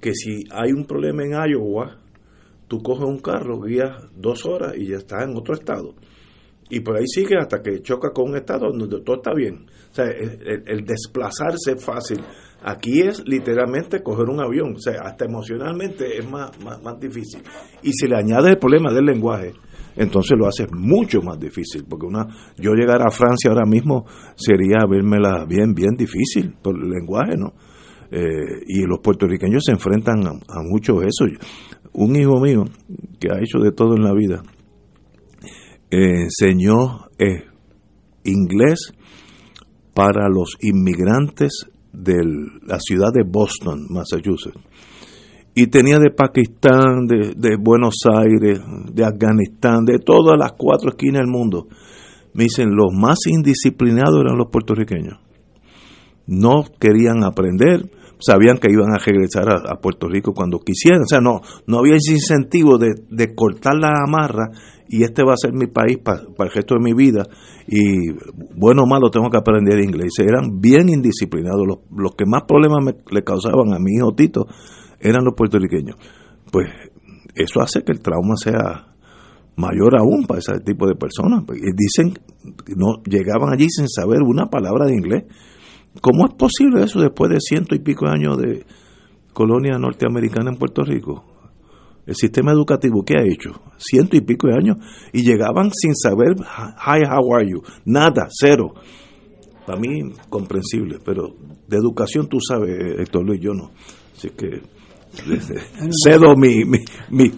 que 0.00 0.12
si 0.14 0.44
hay 0.50 0.72
un 0.72 0.84
problema 0.86 1.24
en 1.24 1.32
Iowa, 1.50 1.98
tú 2.68 2.82
coges 2.82 3.04
un 3.04 3.18
carro, 3.18 3.60
guías 3.60 3.90
dos 4.16 4.44
horas 4.46 4.74
y 4.76 4.86
ya 4.86 4.96
estás 4.96 5.24
en 5.24 5.36
otro 5.36 5.54
estado. 5.54 5.94
Y 6.70 6.80
por 6.80 6.96
ahí 6.96 7.06
sigue 7.06 7.36
hasta 7.38 7.60
que 7.62 7.82
choca 7.82 8.10
con 8.10 8.30
un 8.30 8.36
estado 8.36 8.70
donde 8.72 9.00
todo 9.02 9.16
está 9.16 9.34
bien. 9.34 9.66
O 9.90 9.94
sea, 9.94 10.06
el 10.06 10.84
desplazarse 10.84 11.72
es 11.76 11.84
fácil 11.84 12.20
Aquí 12.66 13.02
es 13.02 13.22
literalmente 13.26 14.02
coger 14.02 14.30
un 14.30 14.40
avión, 14.40 14.76
o 14.76 14.78
sea, 14.78 15.02
hasta 15.02 15.26
emocionalmente 15.26 16.16
es 16.18 16.26
más, 16.30 16.50
más, 16.64 16.98
difícil. 16.98 17.42
Y 17.82 17.92
si 17.92 18.08
le 18.08 18.16
añades 18.16 18.52
el 18.52 18.58
problema 18.58 18.90
del 18.90 19.04
lenguaje, 19.04 19.52
entonces 19.96 20.32
lo 20.38 20.46
hace 20.46 20.66
mucho 20.72 21.20
más 21.20 21.38
difícil, 21.38 21.84
porque 21.86 22.06
una 22.06 22.26
yo 22.56 22.72
llegar 22.72 23.02
a 23.02 23.10
Francia 23.10 23.50
ahora 23.50 23.66
mismo 23.66 24.06
sería 24.34 24.78
vérmela 24.88 25.44
bien, 25.44 25.74
bien 25.74 25.94
difícil 25.94 26.54
por 26.62 26.74
el 26.74 26.88
lenguaje, 26.88 27.36
¿no? 27.36 27.52
Eh, 28.10 28.62
y 28.66 28.86
los 28.86 29.00
puertorriqueños 29.00 29.62
se 29.66 29.72
enfrentan 29.72 30.26
a, 30.26 30.62
mucho 30.62 31.02
eso. 31.02 31.26
Un 31.92 32.16
hijo 32.16 32.40
mío 32.40 32.64
que 33.20 33.28
ha 33.30 33.40
hecho 33.40 33.58
de 33.58 33.72
todo 33.72 33.94
en 33.94 34.04
la 34.04 34.14
vida 34.14 34.42
enseñó 35.94 37.06
eh, 37.18 37.44
inglés 38.24 38.92
para 39.94 40.28
los 40.28 40.56
inmigrantes 40.60 41.66
de 41.92 42.16
la 42.66 42.78
ciudad 42.80 43.12
de 43.12 43.22
Boston, 43.22 43.86
Massachusetts. 43.88 44.58
Y 45.54 45.68
tenía 45.68 45.98
de 45.98 46.10
Pakistán, 46.10 47.06
de, 47.06 47.56
Buenos 47.56 47.94
Aires, 48.12 48.60
de 48.92 49.04
Afganistán, 49.04 49.84
de 49.84 50.00
todas 50.00 50.36
las 50.36 50.52
cuatro 50.58 50.90
esquinas 50.90 51.20
del 51.20 51.30
mundo. 51.30 51.68
Me 52.32 52.44
dicen, 52.44 52.74
los 52.74 52.92
más 52.92 53.18
indisciplinados 53.28 54.20
eran 54.24 54.36
los 54.36 54.50
puertorriqueños. 54.50 55.20
No 56.26 56.64
querían 56.80 57.22
aprender, 57.22 57.88
sabían 58.24 58.58
que 58.58 58.70
iban 58.70 58.92
a 58.92 58.98
regresar 58.98 59.48
a, 59.50 59.80
Puerto 59.80 60.08
Rico 60.08 60.32
cuando 60.32 60.60
quisieran. 60.60 61.02
O 61.02 61.06
sea, 61.06 61.20
no, 61.20 61.40
no 61.66 61.78
había 61.78 61.96
ese 61.96 62.12
incentivo 62.12 62.78
de, 62.78 62.94
de 63.10 63.34
cortar 63.34 63.74
la 63.74 63.90
amarra 64.06 64.50
y 64.88 65.02
este 65.02 65.24
va 65.24 65.32
a 65.32 65.36
ser 65.36 65.52
mi 65.52 65.66
país 65.66 65.98
para 65.98 66.20
el 66.20 66.54
resto 66.54 66.74
de 66.74 66.80
mi 66.80 66.92
vida 66.92 67.24
y 67.66 68.12
bueno 68.54 68.82
o 68.82 68.86
malo 68.86 69.10
tengo 69.10 69.30
que 69.30 69.38
aprender 69.38 69.78
inglés. 69.80 70.12
Eran 70.18 70.60
bien 70.60 70.88
indisciplinados. 70.88 71.66
Los, 71.66 71.78
los 71.96 72.14
que 72.14 72.26
más 72.26 72.42
problemas 72.46 72.84
me, 72.84 72.94
le 73.10 73.24
causaban 73.24 73.72
a 73.72 73.78
mi 73.78 73.96
hijo 73.96 74.14
Tito 74.14 74.46
eran 75.00 75.24
los 75.24 75.34
puertorriqueños. 75.34 75.96
Pues 76.50 76.68
eso 77.34 77.60
hace 77.60 77.82
que 77.82 77.92
el 77.92 78.00
trauma 78.00 78.36
sea 78.36 78.94
mayor 79.56 79.96
aún 79.96 80.26
para 80.26 80.40
ese 80.40 80.60
tipo 80.60 80.86
de 80.86 80.94
personas. 80.94 81.44
Y 81.54 81.72
dicen 81.76 82.14
no 82.76 83.02
llegaban 83.04 83.52
allí 83.52 83.68
sin 83.70 83.88
saber 83.88 84.22
una 84.22 84.46
palabra 84.46 84.86
de 84.86 84.94
inglés. 84.94 85.24
¿Cómo 86.00 86.26
es 86.26 86.34
posible 86.34 86.82
eso 86.84 87.00
después 87.00 87.30
de 87.30 87.38
ciento 87.40 87.74
y 87.74 87.78
pico 87.78 88.06
años 88.06 88.38
de 88.38 88.64
colonia 89.32 89.78
norteamericana 89.78 90.50
en 90.50 90.58
Puerto 90.58 90.82
Rico? 90.82 91.24
El 92.06 92.14
sistema 92.14 92.52
educativo, 92.52 93.02
¿qué 93.04 93.14
ha 93.16 93.22
hecho? 93.22 93.62
Ciento 93.78 94.16
y 94.16 94.20
pico 94.20 94.48
de 94.48 94.54
años. 94.54 94.76
Y 95.12 95.22
llegaban 95.22 95.70
sin 95.72 95.94
saber, 95.94 96.36
hi, 96.38 97.02
how 97.08 97.34
are 97.34 97.48
you? 97.48 97.62
Nada, 97.86 98.28
cero. 98.28 98.74
Para 99.66 99.80
mí, 99.80 100.12
comprensible. 100.28 100.98
Pero 101.02 101.34
de 101.66 101.76
educación, 101.78 102.28
tú 102.28 102.38
sabes, 102.46 102.76
Héctor 102.98 103.24
Luis, 103.24 103.40
yo 103.40 103.54
no. 103.54 103.70
Así 104.14 104.30
que 104.30 104.60
cedo 106.04 106.34
mi, 106.36 106.64
mi, 106.64 106.78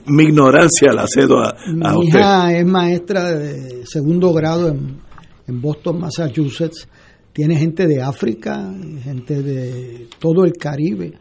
mi, 0.06 0.24
ignorancia, 0.24 0.92
la 0.94 1.06
cedo 1.06 1.40
a, 1.40 1.54
mi 1.70 2.06
hija 2.06 2.56
es 2.56 2.66
maestra 2.66 3.32
de 3.32 3.84
segundo 3.86 4.32
grado 4.32 4.68
en, 4.68 4.98
en 5.46 5.60
Boston, 5.60 6.00
Massachusetts. 6.00 6.88
Tiene 7.36 7.56
gente 7.56 7.86
de 7.86 8.00
África, 8.00 8.74
gente 9.04 9.42
de 9.42 10.08
todo 10.18 10.46
el 10.46 10.54
Caribe. 10.54 11.12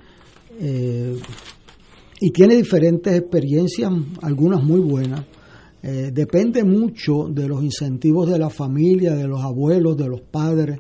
Eh, 0.58 1.18
y 2.22 2.30
tiene 2.30 2.56
diferentes 2.56 3.14
experiencias, 3.14 3.92
algunas 4.22 4.64
muy 4.64 4.80
buenas. 4.80 5.26
Eh, 5.84 6.12
depende 6.14 6.64
mucho 6.64 7.28
de 7.30 7.50
los 7.50 7.62
incentivos 7.62 8.30
de 8.32 8.40
la 8.40 8.50
familia, 8.50 9.14
de 9.14 9.28
los 9.28 9.44
abuelos, 9.44 9.98
de 9.98 10.08
los 10.08 10.22
padres, 10.22 10.80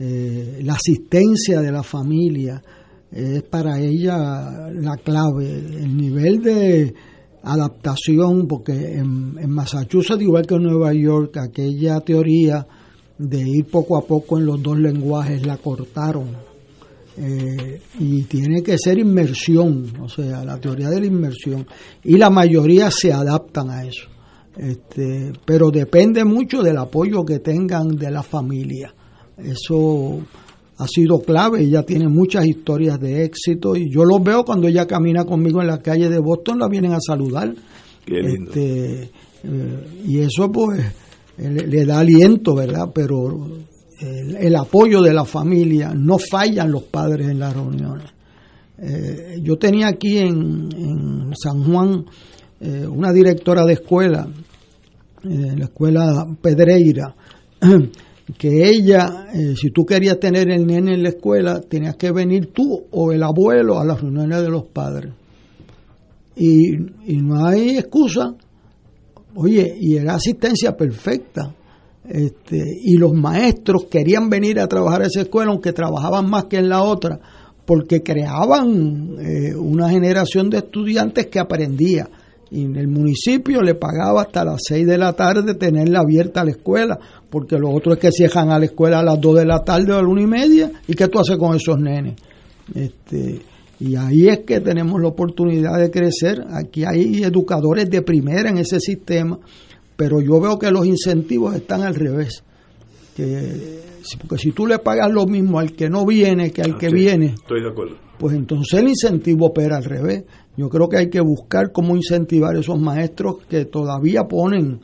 eh, 0.00 0.58
la 0.64 0.72
asistencia 0.72 1.60
de 1.60 1.70
la 1.70 1.84
familia 1.84 2.60
es 3.12 3.44
para 3.44 3.78
ella 3.78 4.72
la 4.72 4.96
clave. 4.96 5.54
El 5.56 5.96
nivel 5.96 6.42
de 6.42 6.94
adaptación, 7.44 8.48
porque 8.48 8.72
en, 8.72 9.36
en 9.38 9.50
Massachusetts, 9.50 10.20
igual 10.20 10.44
que 10.44 10.56
en 10.56 10.64
Nueva 10.64 10.92
York, 10.92 11.36
aquella 11.36 12.00
teoría 12.00 12.66
de 13.18 13.40
ir 13.40 13.66
poco 13.66 13.96
a 13.96 14.02
poco 14.02 14.38
en 14.38 14.46
los 14.46 14.62
dos 14.62 14.78
lenguajes 14.78 15.46
la 15.46 15.56
cortaron 15.56 16.28
eh, 17.16 17.80
y 18.00 18.22
tiene 18.22 18.62
que 18.62 18.76
ser 18.76 18.98
inmersión, 18.98 19.92
o 20.00 20.08
sea, 20.08 20.44
la 20.44 20.58
teoría 20.58 20.88
de 20.88 21.00
la 21.00 21.06
inmersión. 21.06 21.66
Y 22.02 22.16
la 22.16 22.28
mayoría 22.28 22.90
se 22.90 23.12
adaptan 23.12 23.70
a 23.70 23.84
eso. 23.84 24.08
Este, 24.56 25.32
pero 25.44 25.70
depende 25.70 26.24
mucho 26.24 26.62
del 26.62 26.78
apoyo 26.78 27.24
que 27.24 27.38
tengan 27.38 27.96
de 27.96 28.10
la 28.10 28.22
familia. 28.22 28.92
Eso 29.36 30.20
ha 30.78 30.88
sido 30.88 31.20
clave. 31.20 31.62
Ella 31.62 31.84
tiene 31.84 32.08
muchas 32.08 32.46
historias 32.46 32.98
de 33.00 33.24
éxito 33.24 33.76
y 33.76 33.90
yo 33.90 34.04
los 34.04 34.22
veo 34.22 34.44
cuando 34.44 34.66
ella 34.66 34.86
camina 34.86 35.24
conmigo 35.24 35.60
en 35.60 35.68
la 35.68 35.78
calle 35.78 36.08
de 36.08 36.18
Boston, 36.18 36.58
la 36.58 36.68
vienen 36.68 36.92
a 36.92 37.00
saludar. 37.00 37.54
Este, 38.06 39.10
eh, 39.44 39.86
y 40.04 40.18
eso 40.18 40.50
pues 40.50 40.84
le, 41.38 41.84
da 41.84 41.98
aliento, 41.98 42.54
¿verdad? 42.54 42.90
Pero 42.94 43.46
el, 44.00 44.56
apoyo 44.56 45.02
de 45.02 45.12
la 45.12 45.24
familia, 45.24 45.92
no 45.94 46.18
fallan 46.18 46.70
los 46.70 46.84
padres 46.84 47.28
en 47.28 47.38
las 47.38 47.54
reuniones. 47.54 48.10
Eh, 48.78 49.40
yo 49.42 49.56
tenía 49.56 49.88
aquí 49.88 50.18
en, 50.18 51.32
San 51.40 51.64
Juan 51.64 52.04
eh, 52.60 52.86
una 52.86 53.12
directora 53.12 53.64
de 53.64 53.74
escuela, 53.74 54.28
eh, 55.24 55.54
la 55.56 55.64
escuela 55.64 56.26
Pedreira, 56.40 57.14
que 58.38 58.68
ella, 58.68 59.26
si 59.54 59.70
tú 59.70 59.84
querías 59.84 60.18
tener 60.18 60.50
el 60.50 60.66
nene 60.66 60.94
en 60.94 61.02
la 61.02 61.10
escuela, 61.10 61.60
tenías 61.60 61.96
que 61.96 62.10
venir 62.10 62.52
tú 62.52 62.84
o 62.90 63.12
el 63.12 63.22
abuelo 63.22 63.78
a 63.78 63.84
las 63.84 64.00
reuniones 64.00 64.42
de 64.42 64.48
los 64.48 64.64
padres. 64.64 65.12
Y, 66.36 66.74
y 67.06 67.16
no 67.18 67.46
hay 67.46 67.78
excusa. 67.78 68.34
Oye, 69.36 69.76
y 69.80 69.96
era 69.96 70.14
asistencia 70.14 70.76
perfecta 70.76 71.54
este, 72.08 72.62
y 72.82 72.96
los 72.96 73.14
maestros 73.14 73.86
querían 73.86 74.28
venir 74.28 74.60
a 74.60 74.68
trabajar 74.68 75.02
a 75.02 75.06
esa 75.06 75.22
escuela, 75.22 75.50
aunque 75.50 75.72
trabajaban 75.72 76.28
más 76.28 76.44
que 76.44 76.58
en 76.58 76.68
la 76.68 76.82
otra, 76.82 77.18
porque 77.64 78.02
creaban 78.02 79.16
eh, 79.18 79.54
una 79.56 79.88
generación 79.88 80.50
de 80.50 80.58
estudiantes 80.58 81.26
que 81.26 81.40
aprendía. 81.40 82.08
Y 82.50 82.64
el 82.64 82.88
municipio 82.88 83.62
le 83.62 83.74
pagaba 83.74 84.22
hasta 84.22 84.44
las 84.44 84.60
6 84.68 84.86
de 84.86 84.98
la 84.98 85.14
tarde 85.14 85.54
tenerla 85.54 86.00
abierta 86.00 86.44
la 86.44 86.52
escuela, 86.52 86.98
porque 87.30 87.58
lo 87.58 87.70
otro 87.70 87.94
es 87.94 87.98
que 87.98 88.12
cierran 88.12 88.50
a 88.50 88.58
la 88.58 88.66
escuela 88.66 89.00
a 89.00 89.02
las 89.02 89.20
2 89.20 89.36
de 89.36 89.46
la 89.46 89.64
tarde 89.64 89.92
o 89.92 89.96
a 89.96 90.02
la 90.02 90.08
1 90.08 90.20
y 90.20 90.26
media, 90.26 90.70
¿y 90.86 90.94
qué 90.94 91.08
tú 91.08 91.18
haces 91.18 91.38
con 91.38 91.56
esos 91.56 91.80
nenes? 91.80 92.14
Este, 92.74 93.40
y 93.80 93.96
ahí 93.96 94.28
es 94.28 94.40
que 94.40 94.60
tenemos 94.60 95.00
la 95.00 95.08
oportunidad 95.08 95.78
de 95.78 95.90
crecer. 95.90 96.44
Aquí 96.52 96.84
hay 96.84 97.22
educadores 97.22 97.90
de 97.90 98.02
primera 98.02 98.50
en 98.50 98.58
ese 98.58 98.78
sistema 98.78 99.38
pero 99.96 100.20
yo 100.20 100.40
veo 100.40 100.58
que 100.58 100.70
los 100.70 100.86
incentivos 100.86 101.54
están 101.54 101.82
al 101.82 101.94
revés. 101.94 102.42
Que, 103.16 103.80
porque 104.20 104.38
si 104.38 104.50
tú 104.52 104.66
le 104.66 104.78
pagas 104.78 105.10
lo 105.12 105.26
mismo 105.26 105.60
al 105.60 105.72
que 105.72 105.88
no 105.88 106.04
viene 106.04 106.50
que 106.50 106.62
al 106.62 106.72
ah, 106.72 106.78
que 106.78 106.88
viene, 106.88 107.26
estoy 107.26 107.62
de 107.62 107.68
acuerdo. 107.68 107.96
pues 108.18 108.34
entonces 108.34 108.80
el 108.80 108.88
incentivo 108.88 109.46
opera 109.46 109.76
al 109.76 109.84
revés. 109.84 110.24
Yo 110.56 110.68
creo 110.68 110.88
que 110.88 110.98
hay 110.98 111.10
que 111.10 111.20
buscar 111.20 111.72
cómo 111.72 111.96
incentivar 111.96 112.56
a 112.56 112.60
esos 112.60 112.80
maestros 112.80 113.36
que 113.48 113.66
todavía 113.66 114.24
ponen 114.24 114.80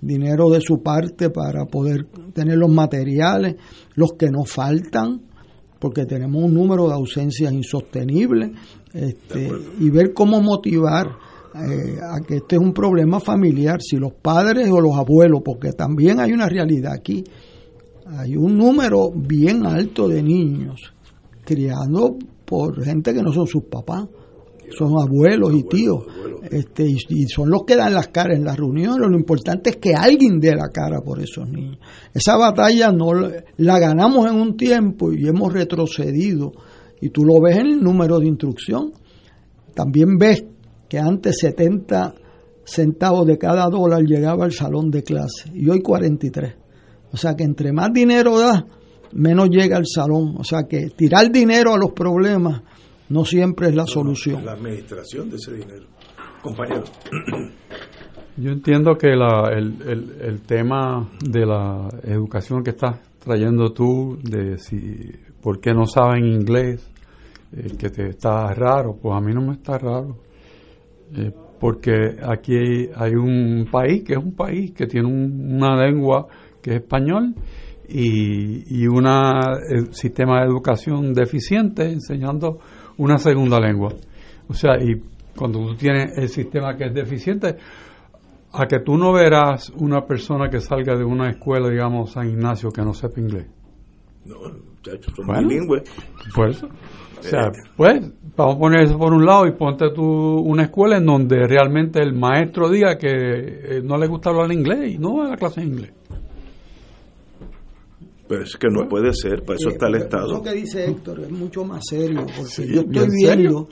dinero 0.00 0.48
de 0.50 0.60
su 0.60 0.82
parte 0.82 1.30
para 1.30 1.64
poder 1.66 2.06
tener 2.32 2.56
los 2.56 2.70
materiales, 2.70 3.56
los 3.94 4.14
que 4.14 4.30
nos 4.30 4.50
faltan, 4.50 5.22
porque 5.82 6.06
tenemos 6.06 6.44
un 6.44 6.54
número 6.54 6.86
de 6.86 6.94
ausencias 6.94 7.52
insostenibles, 7.52 8.52
este, 8.94 9.50
y 9.80 9.90
ver 9.90 10.12
cómo 10.12 10.40
motivar 10.40 11.08
eh, 11.56 11.98
a 12.00 12.20
que 12.20 12.36
este 12.36 12.54
es 12.54 12.62
un 12.62 12.72
problema 12.72 13.18
familiar, 13.18 13.80
si 13.82 13.96
los 13.96 14.12
padres 14.12 14.70
o 14.70 14.80
los 14.80 14.94
abuelos, 14.96 15.40
porque 15.44 15.72
también 15.72 16.20
hay 16.20 16.30
una 16.30 16.48
realidad 16.48 16.92
aquí, 16.92 17.24
hay 18.06 18.36
un 18.36 18.56
número 18.56 19.10
bien 19.10 19.66
alto 19.66 20.06
de 20.06 20.22
niños 20.22 20.94
criando 21.44 22.16
por 22.44 22.84
gente 22.84 23.12
que 23.12 23.20
no 23.20 23.32
son 23.32 23.48
sus 23.48 23.64
papás, 23.64 24.06
son 24.76 24.92
abuelos 25.00 25.52
y 25.54 25.62
tíos, 25.64 26.04
este, 26.50 26.84
y, 26.84 27.26
son 27.28 27.50
los 27.50 27.64
que 27.64 27.76
dan 27.76 27.94
las 27.94 28.08
caras 28.08 28.36
en 28.36 28.44
las 28.44 28.56
reuniones. 28.56 29.08
Lo 29.08 29.16
importante 29.16 29.70
es 29.70 29.76
que 29.76 29.94
alguien 29.94 30.40
dé 30.40 30.54
la 30.54 30.68
cara 30.68 31.00
por 31.00 31.20
esos 31.20 31.48
niños. 31.48 31.78
Esa 32.12 32.36
batalla 32.36 32.90
no 32.90 33.12
la 33.56 33.78
ganamos 33.78 34.30
en 34.30 34.36
un 34.36 34.56
tiempo 34.56 35.12
y 35.12 35.26
hemos 35.26 35.52
retrocedido. 35.52 36.52
Y 37.00 37.10
tú 37.10 37.24
lo 37.24 37.40
ves 37.40 37.56
en 37.56 37.66
el 37.66 37.82
número 37.82 38.18
de 38.18 38.26
instrucción. 38.26 38.92
También 39.74 40.18
ves 40.18 40.44
que 40.88 40.98
antes 40.98 41.38
70 41.40 42.14
centavos 42.64 43.26
de 43.26 43.38
cada 43.38 43.68
dólar 43.68 44.02
llegaba 44.02 44.44
al 44.44 44.52
salón 44.52 44.90
de 44.90 45.02
clase 45.02 45.50
y 45.54 45.68
hoy 45.68 45.80
43. 45.80 46.54
O 47.12 47.16
sea 47.16 47.34
que 47.34 47.44
entre 47.44 47.72
más 47.72 47.92
dinero 47.92 48.38
da, 48.38 48.66
menos 49.12 49.48
llega 49.50 49.76
al 49.76 49.86
salón. 49.86 50.34
O 50.38 50.44
sea 50.44 50.64
que 50.68 50.88
tirar 50.96 51.30
dinero 51.30 51.74
a 51.74 51.78
los 51.78 51.92
problemas 51.92 52.62
no 53.12 53.26
siempre 53.26 53.68
es 53.68 53.74
la 53.74 53.84
solución. 53.84 54.44
La 54.44 54.52
administración 54.52 55.28
de 55.28 55.36
ese 55.36 55.52
dinero. 55.52 55.86
Compañero. 56.40 56.84
Yo 58.38 58.50
entiendo 58.50 58.96
que 58.96 59.14
la, 59.14 59.50
el, 59.52 59.82
el, 59.86 60.16
el, 60.22 60.40
tema 60.40 61.10
de 61.22 61.44
la 61.44 61.88
educación 62.04 62.64
que 62.64 62.70
estás 62.70 63.00
trayendo 63.18 63.72
tú, 63.74 64.18
de 64.22 64.56
si 64.56 65.10
por 65.42 65.60
qué 65.60 65.74
no 65.74 65.84
saben 65.84 66.24
inglés, 66.24 66.90
eh, 67.52 67.76
que 67.78 67.90
te 67.90 68.08
está 68.08 68.54
raro, 68.54 68.96
pues 69.00 69.14
a 69.14 69.20
mí 69.20 69.34
no 69.34 69.42
me 69.42 69.52
está 69.52 69.76
raro. 69.76 70.16
Eh, 71.14 71.30
porque 71.60 72.16
aquí 72.22 72.88
hay, 72.96 73.14
un 73.14 73.68
país 73.70 74.02
que 74.04 74.14
es 74.14 74.18
un 74.18 74.34
país 74.34 74.72
que 74.72 74.86
tiene 74.86 75.06
una 75.06 75.76
lengua 75.76 76.26
que 76.62 76.70
es 76.70 76.76
español 76.76 77.34
y, 77.88 78.82
y 78.82 78.86
un 78.86 79.06
sistema 79.92 80.40
de 80.40 80.46
educación 80.46 81.12
deficiente 81.12 81.92
enseñando 81.92 82.58
una 82.98 83.18
segunda 83.18 83.58
lengua. 83.60 83.92
O 84.48 84.54
sea, 84.54 84.72
y 84.80 85.00
cuando 85.36 85.60
tú 85.66 85.74
tienes 85.76 86.16
el 86.18 86.28
sistema 86.28 86.76
que 86.76 86.84
es 86.84 86.94
deficiente, 86.94 87.56
a 88.52 88.66
que 88.66 88.80
tú 88.80 88.96
no 88.96 89.12
verás 89.12 89.70
una 89.70 90.04
persona 90.04 90.50
que 90.50 90.60
salga 90.60 90.96
de 90.96 91.04
una 91.04 91.30
escuela, 91.30 91.70
digamos, 91.70 92.12
San 92.12 92.28
Ignacio, 92.28 92.70
que 92.70 92.82
no 92.82 92.92
sepa 92.92 93.20
inglés. 93.20 93.46
No, 94.26 94.36
muchachos, 94.36 95.14
son 95.16 95.26
bilingües. 95.26 95.82
Pues, 96.34 96.62
o 96.62 97.22
sea, 97.22 97.50
pues, 97.76 98.12
vamos 98.36 98.56
a 98.56 98.58
poner 98.58 98.82
eso 98.82 98.98
por 98.98 99.12
un 99.12 99.24
lado 99.24 99.46
y 99.46 99.52
ponte 99.52 99.86
tú 99.94 100.04
una 100.04 100.64
escuela 100.64 100.98
en 100.98 101.06
donde 101.06 101.46
realmente 101.46 102.00
el 102.00 102.14
maestro 102.14 102.68
diga 102.68 102.98
que 102.98 103.08
eh, 103.08 103.82
no 103.82 103.96
le 103.96 104.06
gusta 104.06 104.30
hablar 104.30 104.52
inglés 104.52 104.94
y 104.94 104.98
no 104.98 105.16
va 105.16 105.26
a 105.26 105.30
la 105.30 105.36
clase 105.36 105.60
de 105.60 105.66
inglés. 105.66 105.92
Pero 108.32 108.44
es 108.44 108.56
que 108.56 108.68
no 108.70 108.88
puede 108.88 109.12
ser, 109.12 109.42
para 109.44 109.58
eso 109.58 109.68
está 109.68 109.88
el 109.88 109.96
Estado. 109.96 110.32
Eso 110.32 110.42
que 110.42 110.54
dice 110.54 110.86
Héctor 110.86 111.20
es 111.20 111.30
mucho 111.30 111.64
más 111.64 111.82
serio, 111.86 112.24
porque 112.24 112.66
yo 112.66 112.80
estoy 112.80 113.08
viendo, 113.10 113.68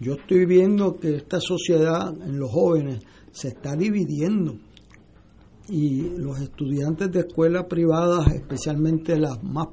yo 0.00 0.14
estoy 0.14 0.46
viendo 0.46 0.96
que 0.96 1.16
esta 1.16 1.38
sociedad 1.38 2.10
en 2.22 2.38
los 2.38 2.50
jóvenes 2.50 3.00
se 3.30 3.48
está 3.48 3.76
dividiendo. 3.76 4.54
Y 5.68 6.16
los 6.16 6.40
estudiantes 6.40 7.12
de 7.12 7.20
escuelas 7.20 7.66
privadas, 7.66 8.26
especialmente 8.28 9.18
las 9.18 9.44
más 9.44 9.68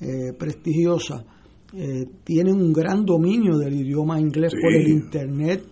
eh, 0.00 0.32
prestigiosas, 0.36 1.24
eh, 1.72 2.06
tienen 2.24 2.56
un 2.56 2.72
gran 2.72 3.04
dominio 3.04 3.58
del 3.58 3.74
idioma 3.74 4.20
inglés 4.20 4.52
por 4.60 4.72
el 4.72 4.88
internet, 4.88 5.62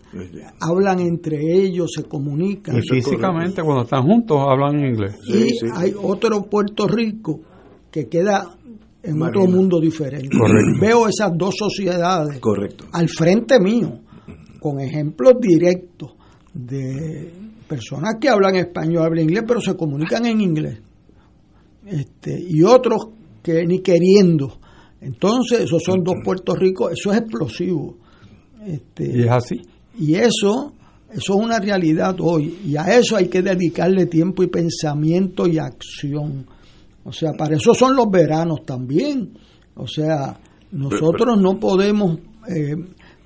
hablan 0.60 1.00
entre 1.00 1.38
ellos, 1.60 1.90
se 1.92 2.04
comunican. 2.04 2.76
Y 2.76 2.82
físicamente 2.82 3.62
cuando 3.64 3.82
están 3.82 4.04
juntos 4.04 4.38
hablan 4.48 4.78
inglés. 4.78 5.18
Y 5.26 5.48
hay 5.74 5.92
otro 6.00 6.44
Puerto 6.44 6.86
Rico 6.86 7.40
que 7.90 8.08
queda 8.08 8.56
en 9.02 9.22
otro 9.22 9.46
mundo 9.46 9.80
diferente. 9.80 10.36
Veo 10.80 11.08
esas 11.08 11.32
dos 11.36 11.54
sociedades 11.58 12.38
Correcto. 12.40 12.86
al 12.92 13.08
frente 13.08 13.58
mío, 13.58 14.00
con 14.60 14.80
ejemplos 14.80 15.34
directos 15.40 16.12
de 16.52 17.32
personas 17.66 18.16
que 18.20 18.28
hablan 18.28 18.56
español, 18.56 19.04
hablan 19.04 19.24
inglés, 19.24 19.44
pero 19.46 19.60
se 19.60 19.76
comunican 19.76 20.26
en 20.26 20.40
inglés. 20.40 20.78
Este, 21.86 22.38
y 22.48 22.62
otros 22.62 23.08
que 23.42 23.64
ni 23.66 23.80
queriendo. 23.80 24.58
Entonces, 25.00 25.60
esos 25.60 25.82
son 25.82 26.04
dos 26.04 26.16
Puerto 26.22 26.54
Rico, 26.54 26.90
eso 26.90 27.10
es 27.12 27.18
explosivo. 27.18 27.96
Este, 28.66 29.10
y 29.16 29.22
es 29.22 29.30
así. 29.30 29.62
Y 29.98 30.14
eso, 30.14 30.74
eso 31.10 31.38
es 31.38 31.44
una 31.44 31.58
realidad 31.58 32.16
hoy. 32.20 32.58
Y 32.66 32.76
a 32.76 32.82
eso 32.98 33.16
hay 33.16 33.28
que 33.28 33.40
dedicarle 33.40 34.06
tiempo 34.06 34.42
y 34.42 34.48
pensamiento 34.48 35.46
y 35.46 35.58
acción 35.58 36.46
o 37.04 37.12
sea, 37.12 37.32
para 37.32 37.56
eso 37.56 37.74
son 37.74 37.96
los 37.96 38.10
veranos 38.10 38.64
también. 38.64 39.32
O 39.74 39.86
sea, 39.86 40.38
nosotros 40.72 41.40
no 41.40 41.58
podemos 41.58 42.18
eh, 42.48 42.76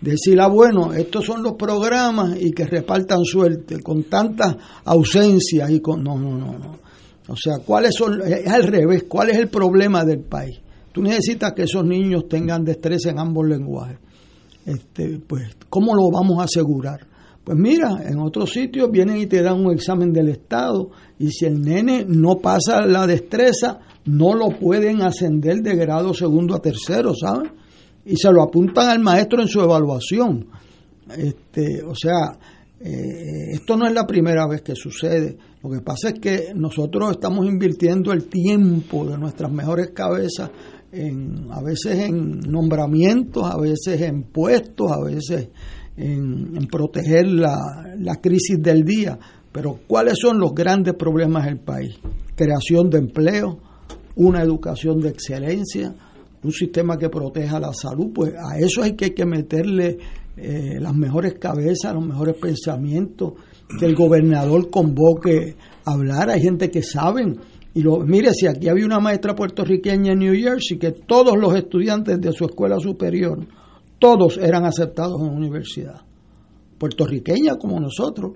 decir, 0.00 0.40
ah, 0.40 0.48
bueno, 0.48 0.92
estos 0.92 1.24
son 1.24 1.42
los 1.42 1.54
programas 1.54 2.36
y 2.40 2.52
que 2.52 2.66
repartan 2.66 3.24
suerte 3.24 3.80
con 3.82 4.04
tantas 4.04 4.56
ausencias 4.84 5.70
y 5.70 5.80
con... 5.80 6.02
No, 6.02 6.18
no, 6.18 6.36
no, 6.36 6.58
no. 6.58 6.78
O 7.26 7.36
sea, 7.36 7.58
¿cuáles 7.64 7.94
son? 7.94 8.20
Es 8.20 8.46
al 8.46 8.64
revés, 8.64 9.04
¿cuál 9.08 9.30
es 9.30 9.38
el 9.38 9.48
problema 9.48 10.04
del 10.04 10.20
país? 10.20 10.60
Tú 10.92 11.02
necesitas 11.02 11.54
que 11.54 11.62
esos 11.62 11.84
niños 11.84 12.28
tengan 12.28 12.64
destreza 12.64 13.10
en 13.10 13.18
ambos 13.18 13.46
lenguajes. 13.48 13.98
Este, 14.66 15.18
pues, 15.26 15.56
¿cómo 15.68 15.94
lo 15.94 16.10
vamos 16.10 16.38
a 16.40 16.44
asegurar? 16.44 17.06
Pues 17.44 17.58
mira, 17.58 17.98
en 18.08 18.18
otros 18.20 18.52
sitios 18.52 18.90
vienen 18.90 19.18
y 19.18 19.26
te 19.26 19.42
dan 19.42 19.64
un 19.64 19.72
examen 19.72 20.12
del 20.12 20.30
Estado 20.30 20.90
y 21.18 21.28
si 21.30 21.44
el 21.44 21.60
nene 21.60 22.06
no 22.08 22.38
pasa 22.38 22.86
la 22.86 23.06
destreza, 23.06 23.80
no 24.06 24.34
lo 24.34 24.48
pueden 24.58 25.02
ascender 25.02 25.60
de 25.60 25.76
grado 25.76 26.14
segundo 26.14 26.54
a 26.54 26.62
tercero, 26.62 27.14
¿saben? 27.14 27.52
Y 28.06 28.16
se 28.16 28.32
lo 28.32 28.42
apuntan 28.42 28.88
al 28.88 29.00
maestro 29.00 29.42
en 29.42 29.48
su 29.48 29.60
evaluación. 29.60 30.46
Este, 31.16 31.82
o 31.82 31.94
sea, 31.94 32.38
eh, 32.80 33.52
esto 33.52 33.76
no 33.76 33.86
es 33.86 33.92
la 33.92 34.06
primera 34.06 34.46
vez 34.46 34.62
que 34.62 34.74
sucede. 34.74 35.36
Lo 35.62 35.70
que 35.70 35.80
pasa 35.80 36.08
es 36.08 36.20
que 36.20 36.52
nosotros 36.54 37.10
estamos 37.10 37.46
invirtiendo 37.46 38.12
el 38.12 38.26
tiempo 38.26 39.04
de 39.06 39.18
nuestras 39.18 39.52
mejores 39.52 39.90
cabezas 39.90 40.50
en, 40.92 41.46
a 41.50 41.62
veces 41.62 41.98
en 42.00 42.40
nombramientos, 42.40 43.44
a 43.44 43.58
veces 43.58 44.00
en 44.00 44.24
puestos, 44.24 44.92
a 44.92 45.02
veces 45.02 45.48
en, 45.96 46.66
proteger 46.70 47.26
la, 47.26 47.56
la 47.98 48.16
crisis 48.16 48.60
del 48.60 48.84
día. 48.84 49.18
Pero 49.52 49.80
¿cuáles 49.86 50.18
son 50.20 50.38
los 50.38 50.54
grandes 50.54 50.94
problemas 50.94 51.44
del 51.44 51.58
país? 51.58 51.96
Creación 52.34 52.90
de 52.90 52.98
empleo, 52.98 53.58
una 54.16 54.42
educación 54.42 55.00
de 55.00 55.10
excelencia, 55.10 55.94
un 56.42 56.52
sistema 56.52 56.96
que 56.96 57.08
proteja 57.08 57.58
la 57.58 57.72
salud, 57.72 58.12
pues 58.14 58.32
a 58.34 58.58
eso 58.58 58.82
hay 58.82 58.94
que, 58.94 59.06
hay 59.06 59.10
que 59.12 59.24
meterle 59.24 59.98
eh, 60.36 60.78
las 60.80 60.94
mejores 60.94 61.34
cabezas, 61.34 61.94
los 61.94 62.04
mejores 62.04 62.36
pensamientos, 62.36 63.34
que 63.78 63.86
el 63.86 63.94
gobernador 63.94 64.68
convoque 64.70 65.56
a 65.84 65.92
hablar, 65.92 66.30
hay 66.30 66.42
gente 66.42 66.70
que 66.70 66.82
saben. 66.82 67.38
Y 67.72 67.82
lo, 67.82 68.00
mire, 68.00 68.32
si 68.34 68.46
aquí 68.46 68.68
había 68.68 68.84
una 68.84 69.00
maestra 69.00 69.34
puertorriqueña 69.34 70.12
en 70.12 70.18
New 70.18 70.34
Jersey, 70.34 70.78
que 70.78 70.92
todos 70.92 71.36
los 71.36 71.56
estudiantes 71.56 72.20
de 72.20 72.32
su 72.32 72.44
escuela 72.44 72.78
superior 72.78 73.38
todos 73.98 74.38
eran 74.38 74.64
aceptados 74.64 75.20
en 75.20 75.28
universidad, 75.28 76.00
puertorriqueña 76.78 77.56
como 77.56 77.80
nosotros, 77.80 78.32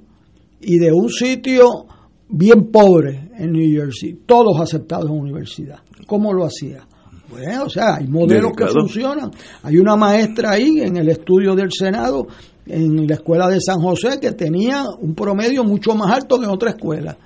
y 0.60 0.78
de 0.78 0.92
un 0.92 1.08
sitio 1.08 1.86
bien 2.28 2.70
pobre 2.70 3.30
en 3.38 3.52
New 3.52 3.80
Jersey, 3.80 4.20
todos 4.26 4.60
aceptados 4.60 5.06
en 5.06 5.18
universidad. 5.18 5.78
¿Cómo 6.06 6.32
lo 6.32 6.44
hacía? 6.44 6.86
Bueno, 7.30 7.64
o 7.64 7.68
sea, 7.68 7.96
hay 7.96 8.06
modelos 8.06 8.52
que 8.56 8.66
funcionan. 8.66 9.30
Hay 9.62 9.76
una 9.76 9.96
maestra 9.96 10.52
ahí 10.52 10.80
en 10.80 10.96
el 10.96 11.10
estudio 11.10 11.54
del 11.54 11.70
Senado, 11.70 12.26
en 12.66 13.06
la 13.06 13.14
escuela 13.14 13.48
de 13.48 13.60
San 13.60 13.80
José, 13.80 14.18
que 14.20 14.32
tenía 14.32 14.84
un 15.00 15.14
promedio 15.14 15.62
mucho 15.64 15.94
más 15.94 16.10
alto 16.10 16.38
que 16.38 16.44
en 16.44 16.50
otra 16.50 16.70
escuela. 16.70 17.16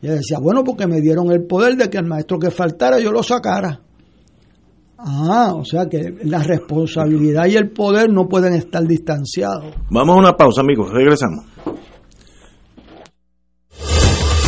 Y 0.00 0.06
ella 0.06 0.16
decía, 0.16 0.38
bueno, 0.40 0.64
porque 0.64 0.86
me 0.88 1.00
dieron 1.00 1.30
el 1.30 1.44
poder 1.44 1.76
de 1.76 1.88
que 1.88 1.98
el 1.98 2.06
maestro 2.06 2.38
que 2.38 2.50
faltara 2.50 2.98
yo 2.98 3.12
lo 3.12 3.22
sacara. 3.22 3.80
Ah, 5.04 5.54
o 5.54 5.64
sea 5.64 5.88
que 5.88 6.14
la 6.24 6.42
responsabilidad 6.42 7.46
y 7.46 7.56
el 7.56 7.70
poder 7.70 8.10
no 8.10 8.28
pueden 8.28 8.54
estar 8.54 8.86
distanciados. 8.86 9.74
Vamos 9.90 10.16
a 10.16 10.18
una 10.18 10.36
pausa, 10.36 10.60
amigos, 10.60 10.90
regresamos. 10.92 11.44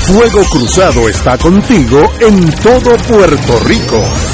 Fuego 0.07 0.43
Cruzado 0.53 1.09
está 1.09 1.39
contigo 1.39 1.99
en 2.21 2.51
todo 2.63 2.95
Puerto 3.09 3.59
Rico. 3.67 4.34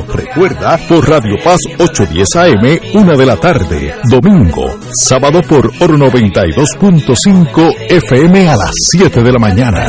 Recuerda 0.13 0.77
por 0.89 1.07
Radio 1.07 1.35
Paz 1.43 1.59
810 1.79 2.27
AM, 2.35 2.79
una 3.01 3.15
de 3.15 3.25
la 3.25 3.37
tarde, 3.37 3.95
domingo, 4.09 4.77
sábado 4.93 5.41
por 5.41 5.71
Oro 5.79 5.97
92.5 5.97 7.75
FM 7.89 8.49
a 8.49 8.55
las 8.57 8.71
7 8.91 9.23
de 9.23 9.31
la 9.31 9.39
mañana. 9.39 9.83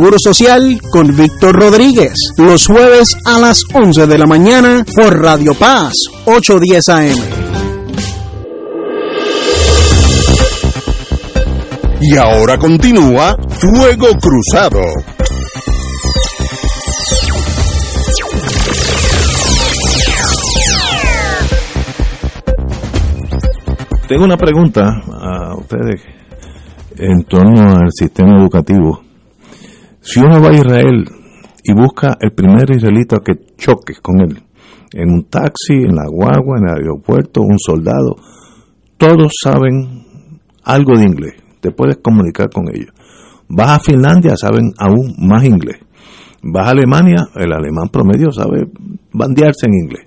Seguro 0.00 0.16
Social 0.18 0.80
con 0.90 1.14
Víctor 1.14 1.60
Rodríguez. 1.60 2.14
Los 2.38 2.66
jueves 2.66 3.18
a 3.26 3.38
las 3.38 3.60
11 3.74 4.06
de 4.06 4.16
la 4.16 4.26
mañana 4.26 4.82
por 4.96 5.20
Radio 5.20 5.52
Paz 5.52 5.92
810 6.24 6.88
AM. 6.88 7.18
Y 12.00 12.16
ahora 12.16 12.56
continúa 12.56 13.36
Fuego 13.50 14.06
Cruzado. 14.18 14.80
Tengo 24.08 24.24
una 24.24 24.38
pregunta 24.38 25.02
a 25.12 25.54
ustedes 25.58 26.00
en 26.96 27.22
torno 27.24 27.82
al 27.82 27.92
sistema 27.92 28.40
educativo. 28.40 29.09
Si 30.00 30.18
uno 30.18 30.40
va 30.40 30.48
a 30.48 30.54
Israel 30.54 31.04
y 31.62 31.72
busca 31.74 32.16
el 32.20 32.32
primer 32.32 32.70
israelita 32.70 33.18
que 33.24 33.54
choque 33.56 33.94
con 34.00 34.20
él, 34.20 34.42
en 34.92 35.10
un 35.10 35.24
taxi, 35.24 35.74
en 35.74 35.94
la 35.94 36.06
guagua, 36.10 36.58
en 36.58 36.64
el 36.64 36.74
aeropuerto, 36.76 37.42
un 37.42 37.58
soldado, 37.58 38.16
todos 38.96 39.32
saben 39.42 40.04
algo 40.64 40.98
de 40.98 41.04
inglés, 41.04 41.34
te 41.60 41.70
puedes 41.70 41.98
comunicar 41.98 42.48
con 42.50 42.68
ellos. 42.68 42.92
Vas 43.48 43.70
a 43.70 43.80
Finlandia, 43.80 44.36
saben 44.36 44.72
aún 44.78 45.14
más 45.18 45.44
inglés. 45.44 45.78
Vas 46.42 46.68
a 46.68 46.70
Alemania, 46.70 47.28
el 47.34 47.52
alemán 47.52 47.88
promedio 47.92 48.32
sabe 48.32 48.66
bandearse 49.12 49.66
en 49.66 49.74
inglés. 49.74 50.06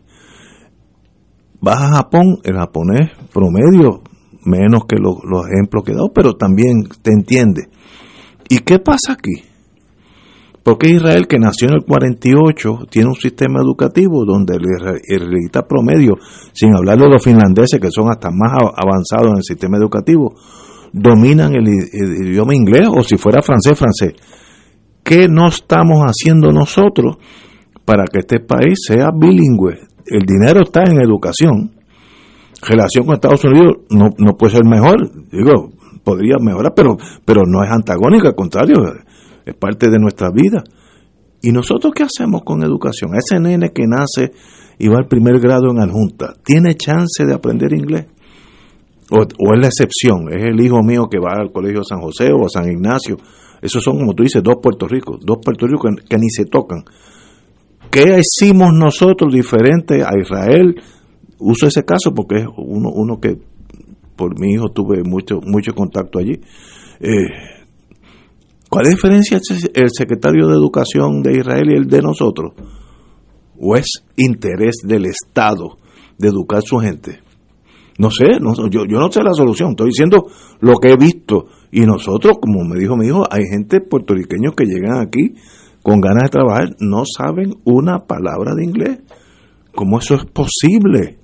Vas 1.61 1.82
a 1.82 1.95
Japón, 1.95 2.40
el 2.44 2.56
japonés 2.56 3.11
promedio, 3.32 4.02
menos 4.44 4.86
que 4.86 4.98
los, 4.98 5.18
los 5.24 5.45
ejemplos 5.48 5.84
que 5.84 5.91
he 5.91 5.95
dado, 5.95 6.11
pero 6.14 6.34
también 6.34 6.84
te 7.02 7.11
entiende. 7.11 7.70
¿Y 8.49 8.60
qué 8.60 8.80
pasa 8.80 9.14
aquí? 9.14 9.53
Porque 10.64 10.90
Israel, 10.90 11.27
que 11.27 11.38
nació 11.38 11.68
en 11.68 11.76
el 11.76 11.85
48, 11.85 12.88
tiene 12.90 13.10
un 13.10 13.15
sistema 13.15 13.60
educativo 13.60 14.23
donde 14.26 14.56
el 14.56 14.64
israelita 14.64 15.68
promedio, 15.68 16.15
sin 16.53 16.73
hablar 16.73 16.98
de 16.99 17.10
los 17.10 17.22
finlandeses 17.22 17.81
que 17.81 17.91
son 17.91 18.10
hasta 18.10 18.30
más 18.31 18.53
avanzados 18.53 19.31
en 19.31 19.38
el 19.38 19.44
sistema 19.44 19.77
educativo, 19.77 20.35
dominan 20.94 21.53
el, 21.53 21.68
idioma 21.68 22.56
inglés 22.56 22.88
o 22.90 23.03
si 23.03 23.18
fuera 23.18 23.41
francés, 23.41 23.77
francés. 23.77 24.14
¿Qué 25.03 25.27
no 25.27 25.49
estamos 25.49 25.99
haciendo 26.06 26.49
nosotros 26.52 27.18
para 27.84 28.06
que 28.06 28.19
este 28.19 28.40
país 28.40 28.80
sea 28.88 29.10
bilingüe? 29.14 29.80
El 30.06 30.26
dinero 30.26 30.61
está 30.64 30.84
en 30.84 31.02
educación. 31.02 31.72
Relación 32.61 33.06
con 33.06 33.15
Estados 33.15 33.44
Unidos 33.44 33.80
no, 33.90 34.11
no 34.18 34.38
puede 34.38 34.53
ser 34.53 34.64
mejor. 34.64 35.11
Digo, 35.30 35.72
podría 36.06 36.38
mejorar, 36.40 36.72
pero, 36.73 36.95
pero 37.26 37.41
no 37.45 37.64
es 37.65 37.69
antagónica, 37.69 38.30
al 38.30 38.35
contrario, 38.35 38.76
es 39.45 39.56
parte 39.56 39.90
de 39.90 39.99
nuestra 39.99 40.30
vida. 40.32 40.64
¿Y 41.41 41.52
nosotros 41.52 41.94
qué 41.95 42.03
hacemos 42.03 42.44
con 42.44 42.64
educación? 42.64 43.11
Ese 43.15 43.40
nene 43.40 43.72
que 43.72 43.84
nace 43.86 44.32
y 44.80 44.88
va 44.88 44.98
al 44.98 45.07
primer 45.07 45.40
grado 45.40 45.72
en 45.72 45.80
adjunta, 45.80 46.34
¿tiene 46.44 46.76
chance 46.76 47.26
de 47.26 47.34
aprender 47.34 47.74
inglés? 47.74 48.06
O, 49.11 49.18
o, 49.18 49.53
es 49.53 49.60
la 49.60 49.68
excepción? 49.68 50.32
¿Es 50.32 50.44
el 50.44 50.60
hijo 50.61 50.82
mío 50.82 51.07
que 51.11 51.20
va 51.20 51.34
al 51.38 51.52
colegio 51.52 51.84
San 51.84 51.99
José 52.02 52.32
o 52.32 52.45
a 52.45 52.49
San 52.49 52.72
Ignacio? 52.72 53.18
Esos 53.61 53.84
son, 53.84 53.98
como 53.98 54.14
tú 54.14 54.24
dices, 54.24 54.41
dos 54.41 54.56
Puerto 54.61 54.88
Ricos, 54.88 55.20
dos 55.26 55.38
Puerto 55.44 55.68
Ricos 55.68 55.91
que, 55.98 56.06
que 56.06 56.18
ni 56.18 56.30
se 56.30 56.45
tocan. 56.45 56.84
¿Qué 57.91 58.20
hicimos 58.20 58.72
nosotros 58.74 59.34
diferente 59.34 60.02
a 60.02 60.10
Israel? 60.20 60.82
Uso 61.40 61.68
ese 61.68 61.84
caso 61.84 62.14
porque 62.15 62.38
es 62.38 62.48
uno, 62.57 62.90
uno 62.91 63.20
que 63.20 63.38
por 64.15 64.40
mi 64.40 64.53
hijo 64.53 64.70
tuve 64.70 65.03
mucho, 65.03 65.40
mucho 65.45 65.74
contacto 65.74 66.20
allí. 66.20 66.40
Eh, 66.99 67.53
¿Cuál 68.74 68.88
es 68.88 69.04
la 69.04 69.38
el 69.76 69.90
secretario 69.95 70.48
de 70.48 70.56
Educación 70.56 71.22
de 71.22 71.38
Israel 71.38 71.70
y 71.70 71.76
el 71.76 71.86
de 71.86 72.02
nosotros? 72.02 72.54
¿O 73.60 73.76
es 73.76 73.86
interés 74.16 74.78
del 74.84 75.06
Estado 75.06 75.78
de 76.18 76.30
educar 76.30 76.58
a 76.58 76.62
su 76.64 76.78
gente? 76.80 77.20
No 78.00 78.10
sé, 78.10 78.26
yo, 78.72 78.86
yo 78.90 78.98
no 78.98 79.12
sé 79.12 79.22
la 79.22 79.34
solución, 79.34 79.70
estoy 79.70 79.90
diciendo 79.90 80.26
lo 80.60 80.74
que 80.78 80.90
he 80.90 80.98
visto. 80.98 81.45
Y 81.72 81.82
nosotros, 81.82 82.40
como 82.41 82.64
me 82.64 82.80
dijo 82.80 82.98
mi 82.98 83.06
hijo, 83.06 83.24
hay 83.30 83.44
gente 83.48 83.80
puertorriqueños 83.80 84.56
que 84.56 84.66
llegan 84.66 85.00
aquí 85.00 85.36
con 85.84 86.02
ganas 86.02 86.24
de 86.24 86.30
trabajar, 86.30 86.76
no 86.80 87.04
saben 87.06 87.54
una 87.66 88.08
palabra 88.08 88.56
de 88.56 88.64
inglés. 88.64 89.00
¿Cómo 89.76 90.00
eso 90.00 90.16
es 90.16 90.26
posible? 90.26 91.20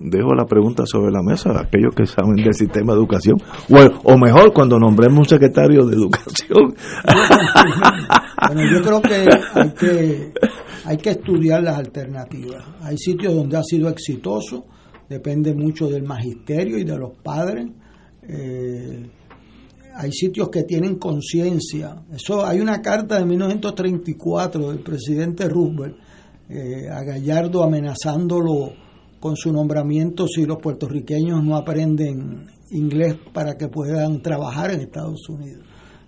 Dejo 0.00 0.34
la 0.34 0.46
pregunta 0.46 0.84
sobre 0.86 1.12
la 1.12 1.22
mesa 1.22 1.50
a 1.50 1.62
aquellos 1.62 1.94
que 1.94 2.06
saben 2.06 2.36
del 2.36 2.54
sistema 2.54 2.94
de 2.94 2.98
educación. 2.98 3.36
O, 3.68 4.12
o 4.12 4.18
mejor, 4.18 4.52
cuando 4.52 4.78
nombremos 4.78 5.18
un 5.18 5.28
secretario 5.28 5.84
de 5.86 5.94
educación. 5.94 6.74
bueno, 8.46 8.62
yo 8.72 8.82
creo 8.82 9.02
que 9.02 9.28
hay, 9.54 9.70
que 9.72 10.32
hay 10.84 10.96
que 10.96 11.10
estudiar 11.10 11.62
las 11.62 11.78
alternativas. 11.78 12.64
Hay 12.80 12.96
sitios 12.96 13.34
donde 13.34 13.58
ha 13.58 13.62
sido 13.62 13.88
exitoso, 13.88 14.64
depende 15.08 15.54
mucho 15.54 15.88
del 15.88 16.04
magisterio 16.04 16.78
y 16.78 16.84
de 16.84 16.98
los 16.98 17.12
padres. 17.22 17.66
Eh, 18.26 19.10
hay 19.96 20.12
sitios 20.12 20.48
que 20.48 20.62
tienen 20.62 20.96
conciencia. 20.96 22.02
Eso 22.12 22.46
hay 22.46 22.60
una 22.60 22.80
carta 22.80 23.18
de 23.18 23.26
1934 23.26 24.70
del 24.70 24.80
presidente 24.80 25.48
Roosevelt 25.48 25.96
eh, 26.48 26.88
a 26.90 27.02
Gallardo 27.04 27.62
amenazándolo 27.62 28.72
con 29.20 29.36
su 29.36 29.52
nombramiento 29.52 30.26
si 30.26 30.46
los 30.46 30.58
puertorriqueños 30.58 31.44
no 31.44 31.56
aprenden 31.56 32.46
inglés 32.70 33.16
para 33.32 33.56
que 33.56 33.68
puedan 33.68 34.22
trabajar 34.22 34.72
en 34.72 34.80
Estados 34.80 35.28
Unidos. 35.28 35.64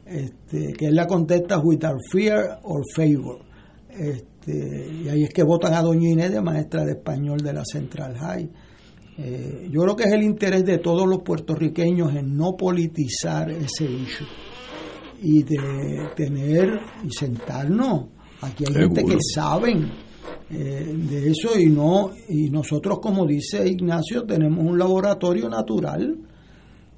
Este, 0.07 0.73
que 0.73 0.87
él 0.87 0.97
la 0.97 1.07
contesta 1.07 1.59
without 1.59 2.01
fear 2.11 2.61
or 2.65 2.83
favor. 2.95 3.41
Este, 3.91 4.91
y 5.05 5.09
ahí 5.09 5.25
es 5.25 5.31
que 5.31 5.43
votan 5.43 5.75
a 5.75 5.83
Doña 5.83 6.11
Inés 6.11 6.33
de 6.33 6.41
maestra 6.41 6.85
de 6.85 6.93
español 6.93 7.39
de 7.41 7.53
la 7.53 7.65
Central 7.65 8.17
High. 8.17 8.51
Eh, 9.19 9.69
yo 9.71 9.83
creo 9.83 9.97
que 9.97 10.05
es 10.05 10.13
el 10.13 10.23
interés 10.23 10.65
de 10.65 10.79
todos 10.79 11.07
los 11.07 11.23
puertorriqueños 11.23 12.15
en 12.15 12.35
no 12.35 12.57
politizar 12.57 13.51
ese 13.51 13.85
issue 13.85 14.27
y 15.21 15.43
de 15.43 15.59
tener 16.17 16.81
y 17.05 17.11
sentarnos. 17.11 18.07
Aquí 18.41 18.65
hay 18.67 18.75
gente 18.75 19.05
que 19.05 19.19
saben 19.35 19.91
eh, 20.51 20.95
de 20.95 21.31
eso 21.31 21.59
y 21.59 21.67
no 21.67 22.11
y 22.29 22.51
nosotros 22.51 22.99
como 23.01 23.27
dice 23.27 23.67
Ignacio 23.67 24.25
tenemos 24.25 24.63
un 24.65 24.79
laboratorio 24.79 25.49
natural 25.49 26.15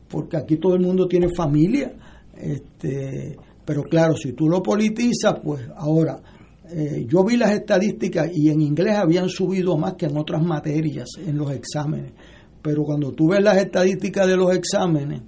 porque 0.08 0.36
aquí 0.36 0.56
todo 0.56 0.74
el 0.74 0.80
mundo 0.80 1.06
tiene 1.06 1.28
familia 1.28 1.92
este 2.36 3.36
pero 3.64 3.84
claro 3.84 4.16
si 4.16 4.32
tú 4.32 4.48
lo 4.48 4.60
politizas 4.60 5.38
pues 5.42 5.68
ahora 5.76 6.20
eh, 6.68 7.06
yo 7.08 7.22
vi 7.22 7.36
las 7.36 7.52
estadísticas 7.52 8.28
y 8.34 8.50
en 8.50 8.60
inglés 8.60 8.96
habían 8.96 9.28
subido 9.28 9.76
más 9.78 9.94
que 9.94 10.06
en 10.06 10.16
otras 10.16 10.42
materias 10.42 11.10
en 11.24 11.38
los 11.38 11.52
exámenes 11.52 12.12
pero 12.60 12.82
cuando 12.82 13.12
tú 13.12 13.28
ves 13.28 13.42
las 13.42 13.58
estadísticas 13.58 14.26
de 14.26 14.36
los 14.36 14.52
exámenes 14.52 15.22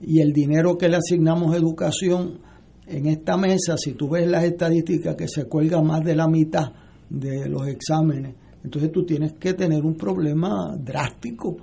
y 0.00 0.20
el 0.20 0.32
dinero 0.32 0.78
que 0.78 0.88
le 0.88 0.96
asignamos 0.96 1.52
a 1.52 1.58
educación 1.58 2.38
en 2.86 3.06
esta 3.06 3.36
mesa 3.36 3.76
si 3.76 3.92
tú 3.92 4.08
ves 4.08 4.26
las 4.26 4.44
estadísticas 4.44 5.16
que 5.16 5.28
se 5.28 5.44
cuelga 5.44 5.82
más 5.82 6.02
de 6.02 6.16
la 6.16 6.26
mitad 6.26 6.87
de 7.08 7.48
los 7.48 7.66
exámenes. 7.66 8.34
Entonces 8.62 8.90
tú 8.92 9.04
tienes 9.04 9.34
que 9.34 9.54
tener 9.54 9.84
un 9.84 9.94
problema 9.94 10.76
drástico. 10.76 11.56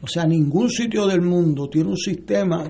O 0.00 0.06
sea, 0.06 0.26
ningún 0.26 0.68
sitio 0.68 1.06
del 1.06 1.22
mundo 1.22 1.68
tiene 1.68 1.90
un 1.90 1.96
sistema 1.96 2.64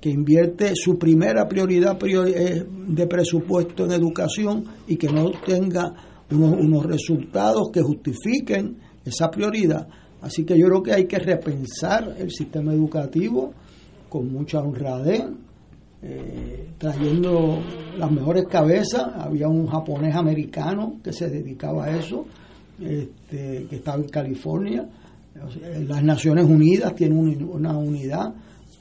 que 0.00 0.10
invierte 0.10 0.72
su 0.74 0.98
primera 0.98 1.48
prioridad 1.48 1.98
de 1.98 3.06
presupuesto 3.06 3.84
en 3.84 3.92
educación 3.92 4.64
y 4.86 4.96
que 4.96 5.08
no 5.08 5.32
tenga 5.44 5.92
unos, 6.30 6.52
unos 6.52 6.86
resultados 6.86 7.70
que 7.72 7.82
justifiquen 7.82 8.78
esa 9.04 9.30
prioridad. 9.30 9.88
Así 10.20 10.44
que 10.44 10.58
yo 10.58 10.66
creo 10.66 10.82
que 10.82 10.92
hay 10.92 11.06
que 11.06 11.18
repensar 11.18 12.14
el 12.18 12.30
sistema 12.30 12.72
educativo 12.72 13.52
con 14.08 14.32
mucha 14.32 14.60
honradez, 14.60 15.24
eh, 16.08 16.68
trayendo 16.78 17.58
las 17.98 18.10
mejores 18.12 18.44
cabezas. 18.48 19.08
Había 19.16 19.48
un 19.48 19.66
japonés 19.66 20.14
americano 20.14 21.00
que 21.02 21.12
se 21.12 21.28
dedicaba 21.28 21.86
a 21.86 21.96
eso, 21.96 22.26
este, 22.80 23.66
que 23.68 23.76
estaba 23.76 23.98
en 23.98 24.08
California. 24.08 24.88
Las 25.88 26.02
Naciones 26.04 26.44
Unidas 26.44 26.94
tienen 26.94 27.44
una 27.50 27.76
unidad, 27.76 28.32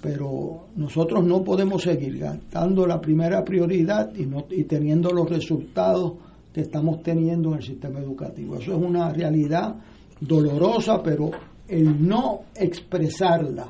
pero 0.01 0.67
nosotros 0.75 1.25
no 1.25 1.43
podemos 1.43 1.81
seguir 1.81 2.19
gastando 2.19 2.85
la 2.85 3.01
primera 3.01 3.43
prioridad 3.43 4.13
y, 4.15 4.25
no, 4.25 4.45
y 4.51 4.63
teniendo 4.65 5.09
los 5.09 5.27
resultados 5.27 6.13
que 6.53 6.61
estamos 6.61 7.01
teniendo 7.01 7.49
en 7.49 7.55
el 7.57 7.63
sistema 7.63 7.99
educativo. 7.99 8.57
Eso 8.57 8.73
es 8.73 8.81
una 8.81 9.09
realidad 9.11 9.75
dolorosa, 10.21 11.01
pero 11.03 11.31
el 11.67 12.07
no 12.07 12.41
expresarla 12.55 13.67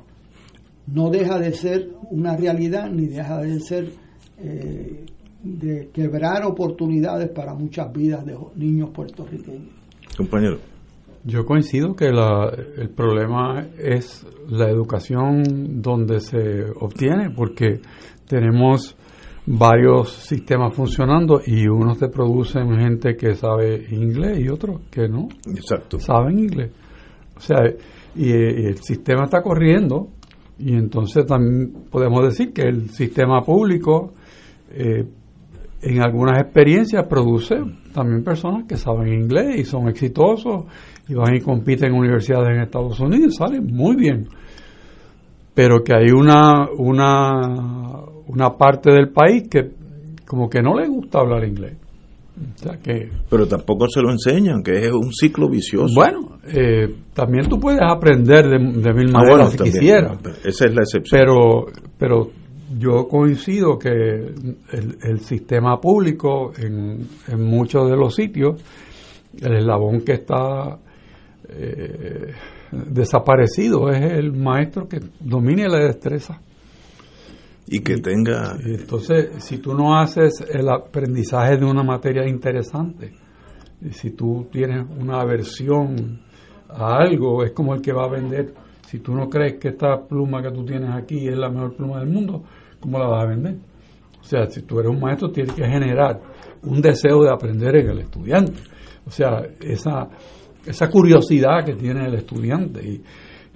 no 0.88 1.10
deja 1.10 1.40
de 1.40 1.52
ser 1.52 1.90
una 2.12 2.36
realidad 2.36 2.90
ni 2.90 3.08
deja 3.08 3.42
de 3.42 3.60
ser 3.60 3.90
eh, 4.38 5.06
de 5.44 5.90
quebrar 5.94 6.44
oportunidades 6.44 7.30
para 7.30 7.54
muchas 7.54 7.92
vidas 7.94 8.26
de 8.26 8.36
niños 8.56 8.90
puertorriqueños. 8.90 9.74
Compañero. 10.18 10.58
Yo 11.24 11.44
coincido 11.44 11.96
que 11.96 12.12
la, 12.12 12.52
el 12.78 12.90
problema 12.90 13.68
es 13.80 14.26
la 14.48 14.70
educación 14.70 15.82
donde 15.82 16.20
se 16.20 16.66
obtiene, 16.80 17.32
porque 17.32 17.80
tenemos 18.28 18.96
varios 19.48 20.12
sistemas 20.12 20.76
funcionando 20.76 21.42
y 21.46 21.68
unos 21.68 22.00
te 22.00 22.10
producen 22.10 22.80
gente 22.80 23.16
que 23.16 23.34
sabe 23.36 23.86
inglés 23.92 24.40
y 24.40 24.50
otros 24.50 24.82
que 24.92 25.08
no. 25.08 25.28
Exacto. 25.48 26.00
Saben 26.00 26.40
inglés. 26.40 26.72
O 27.36 27.40
sea, 27.40 27.58
y 28.16 28.32
el 28.32 28.78
sistema 28.78 29.26
está 29.26 29.42
corriendo 29.42 30.10
y 30.58 30.74
entonces 30.74 31.26
también 31.26 31.86
podemos 31.90 32.24
decir 32.24 32.54
que 32.54 32.64
el 32.64 32.90
sistema 32.90 33.42
público 33.42 34.14
eh, 34.72 35.06
en 35.82 36.02
algunas 36.02 36.40
experiencias 36.40 37.06
produce 37.08 37.56
también 37.94 38.24
personas 38.24 38.66
que 38.68 38.78
saben 38.78 39.14
inglés 39.14 39.60
y 39.60 39.66
son 39.66 39.88
exitosos 39.88 40.66
y 41.08 41.14
van 41.14 41.36
y 41.36 41.42
compiten 41.42 41.90
en 41.90 42.00
universidades 42.00 42.56
en 42.56 42.64
Estados 42.64 43.00
Unidos 43.00 43.34
y 43.34 43.38
salen 43.38 43.68
muy 43.68 43.96
bien. 43.96 44.28
Pero 45.54 45.84
que 45.84 45.94
hay 45.94 46.12
una, 46.12 46.70
una, 46.78 48.04
una 48.28 48.58
parte 48.58 48.92
del 48.92 49.10
país 49.10 49.48
que 49.50 49.72
como 50.26 50.50
que 50.50 50.62
no 50.62 50.76
le 50.80 50.88
gusta 50.88 51.20
hablar 51.20 51.46
inglés. 51.46 51.78
Pero 53.30 53.48
tampoco 53.48 53.88
se 53.88 54.02
lo 54.02 54.12
enseñan, 54.12 54.62
que 54.62 54.86
es 54.86 54.92
un 54.92 55.14
ciclo 55.14 55.50
vicioso. 55.50 55.94
Bueno, 55.96 56.40
eh, 56.46 56.94
también 57.14 57.48
tú 57.48 57.60
puedes 57.60 57.82
aprender 57.82 58.48
de, 58.50 58.60
mil 58.60 59.10
ah, 59.16 59.20
maneras 59.20 59.52
si 59.52 59.58
quisieras. 59.58 60.18
Esa 60.44 60.66
es 60.66 60.76
la 60.76 60.82
excepción. 60.82 61.20
Pero, 61.20 61.66
pero 61.98 62.32
yo 62.78 63.08
coincido 63.08 63.78
que 63.80 63.90
el, 63.90 65.20
sistema 65.22 65.80
público 65.80 66.52
en, 66.58 67.08
muchos 67.38 67.90
de 67.90 67.96
los 67.96 68.14
sitios, 68.16 68.62
el 69.42 69.58
eslabón 69.58 70.02
que 70.02 70.14
está 70.14 70.78
eh, 71.50 72.34
desaparecido 72.72 73.90
es 73.92 74.02
el 74.12 74.34
maestro 74.34 74.88
que 74.90 75.00
domine 75.22 75.70
la 75.70 75.80
destreza 75.86 76.42
y 77.68 77.80
que 77.80 77.98
tenga... 77.98 78.58
Entonces, 78.64 79.44
si 79.44 79.58
tú 79.58 79.74
no 79.74 79.98
haces 79.98 80.44
el 80.52 80.70
aprendizaje 80.70 81.58
de 81.58 81.66
una 81.66 81.84
materia 81.84 82.28
interesante, 82.28 83.14
si 83.92 84.12
tú 84.12 84.48
tienes 84.52 84.86
una 85.00 85.22
aversión 85.22 86.22
a 86.70 86.98
algo, 86.98 87.44
es 87.44 87.52
como 87.52 87.74
el 87.74 87.82
que 87.82 87.94
va 87.94 88.06
a 88.06 88.10
vender. 88.10 88.54
Si 88.88 89.00
tú 89.00 89.14
no 89.14 89.28
crees 89.28 89.60
que 89.60 89.70
esta 89.70 90.06
pluma 90.08 90.42
que 90.42 90.52
tú 90.52 90.64
tienes 90.64 90.92
aquí 90.92 91.28
es 91.28 91.38
la 91.38 91.50
mejor 91.50 91.76
pluma 91.76 92.00
del 92.00 92.10
mundo, 92.10 92.44
¿cómo 92.80 93.00
la 93.00 93.08
vas 93.08 93.24
a 93.24 93.28
vender? 93.28 93.58
O 94.20 94.24
sea, 94.24 94.46
si 94.48 94.62
tú 94.64 94.80
eres 94.80 94.92
un 94.92 95.00
maestro, 95.00 95.32
tienes 95.32 95.54
que 95.54 95.66
generar 95.66 96.20
un 96.64 96.82
deseo 96.82 97.24
de 97.24 97.32
aprender 97.32 97.76
en 97.76 97.90
el 97.90 98.00
estudiante. 98.00 98.60
O 99.06 99.12
sea, 99.12 99.44
esa, 99.62 100.10
esa 100.66 100.90
curiosidad 100.90 101.64
que 101.64 101.74
tiene 101.76 102.08
el 102.08 102.16
estudiante. 102.16 102.82
Y, 102.84 103.04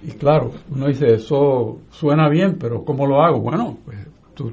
y 0.02 0.12
claro, 0.12 0.50
uno 0.70 0.86
dice, 0.86 1.14
eso 1.14 1.78
suena 1.90 2.28
bien, 2.28 2.56
pero 2.58 2.84
¿cómo 2.84 3.06
lo 3.06 3.22
hago? 3.22 3.40
Bueno, 3.40 3.76
pues 3.84 3.98
tú 4.34 4.52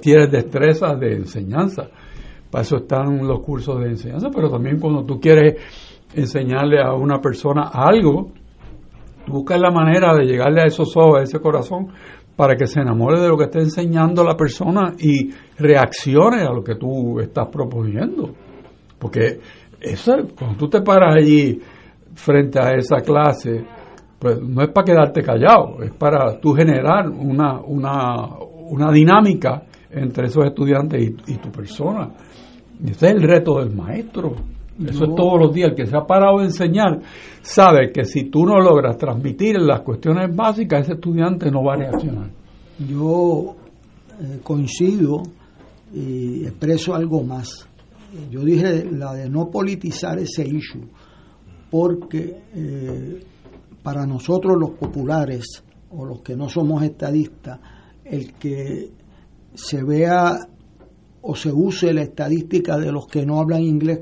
tienes 0.00 0.30
destrezas 0.30 0.98
de 1.00 1.14
enseñanza. 1.14 1.88
Para 2.50 2.62
eso 2.62 2.76
están 2.76 3.26
los 3.26 3.40
cursos 3.40 3.80
de 3.80 3.88
enseñanza, 3.88 4.28
pero 4.32 4.50
también 4.50 4.78
cuando 4.78 5.04
tú 5.04 5.18
quieres 5.18 5.60
enseñarle 6.14 6.80
a 6.80 6.92
una 6.92 7.20
persona 7.20 7.70
algo, 7.72 8.30
tú 9.26 9.32
buscas 9.32 9.60
la 9.60 9.70
manera 9.70 10.14
de 10.14 10.24
llegarle 10.24 10.60
a 10.60 10.66
esos 10.66 10.96
ojos, 10.96 11.20
a 11.20 11.22
ese 11.22 11.40
corazón, 11.40 11.88
para 12.36 12.56
que 12.56 12.66
se 12.66 12.80
enamore 12.80 13.20
de 13.20 13.28
lo 13.28 13.36
que 13.36 13.44
está 13.44 13.60
enseñando 13.60 14.22
la 14.22 14.36
persona 14.36 14.94
y 14.98 15.30
reaccione 15.58 16.42
a 16.42 16.52
lo 16.52 16.62
que 16.62 16.74
tú 16.74 17.20
estás 17.20 17.48
proponiendo. 17.48 18.34
Porque 18.98 19.40
eso, 19.80 20.12
cuando 20.36 20.56
tú 20.56 20.68
te 20.68 20.82
paras 20.82 21.16
allí 21.16 21.60
frente 22.14 22.60
a 22.60 22.72
esa 22.74 23.00
clase, 23.00 23.64
pues 24.18 24.40
no 24.40 24.62
es 24.62 24.70
para 24.70 24.84
quedarte 24.84 25.22
callado, 25.22 25.82
es 25.82 25.92
para 25.92 26.40
tú 26.40 26.52
generar 26.52 27.08
una, 27.08 27.60
una, 27.60 28.26
una 28.70 28.90
dinámica 28.92 29.64
entre 29.90 30.26
esos 30.26 30.44
estudiantes 30.44 31.12
y, 31.26 31.36
tu 31.36 31.50
persona. 31.50 32.10
ese 32.84 33.06
es 33.06 33.12
el 33.12 33.22
reto 33.22 33.58
del 33.58 33.74
maestro. 33.74 34.34
Eso 34.76 35.04
es 35.04 35.14
todos 35.14 35.40
los 35.40 35.54
días. 35.54 35.70
El 35.70 35.76
que 35.76 35.86
se 35.86 35.96
ha 35.96 36.04
parado 36.04 36.38
de 36.38 36.46
enseñar 36.46 37.00
sabe 37.42 37.92
que 37.92 38.04
si 38.04 38.24
tú 38.24 38.44
no 38.44 38.58
logras 38.58 38.98
transmitir 38.98 39.60
las 39.60 39.82
cuestiones 39.82 40.34
básicas, 40.34 40.80
ese 40.80 40.94
estudiante 40.94 41.48
no 41.50 41.62
va 41.62 41.74
a 41.74 41.76
reaccionar. 41.76 42.30
Yo 42.78 43.54
eh, 44.20 44.40
coincido 44.42 45.22
y 45.92 46.44
expreso 46.44 46.94
algo 46.94 47.22
más. 47.22 47.68
Yo 48.30 48.44
dije 48.44 48.84
la 48.90 49.12
de 49.12 49.28
no 49.28 49.50
politizar 49.50 50.18
ese 50.18 50.44
issue, 50.46 50.88
porque 51.70 52.36
eh, 52.54 53.20
para 53.84 54.06
nosotros 54.06 54.56
los 54.58 54.70
populares 54.70 55.62
o 55.90 56.06
los 56.06 56.22
que 56.22 56.34
no 56.34 56.48
somos 56.48 56.82
estadistas, 56.82 57.60
el 58.02 58.32
que 58.32 58.90
se 59.54 59.84
vea 59.84 60.48
o 61.20 61.36
se 61.36 61.52
use 61.52 61.92
la 61.92 62.02
estadística 62.02 62.78
de 62.78 62.90
los 62.90 63.06
que 63.06 63.26
no 63.26 63.38
hablan 63.38 63.62
inglés 63.62 64.00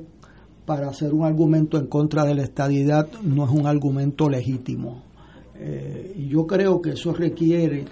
para 0.64 0.88
hacer 0.88 1.12
un 1.12 1.24
argumento 1.24 1.76
en 1.78 1.88
contra 1.88 2.24
de 2.24 2.36
la 2.36 2.44
estadidad 2.44 3.10
no 3.22 3.44
es 3.44 3.50
un 3.50 3.66
argumento 3.66 4.30
legítimo. 4.30 5.02
Eh, 5.56 6.26
yo 6.30 6.46
creo 6.46 6.80
que 6.80 6.90
eso 6.90 7.12
requiere 7.12 7.84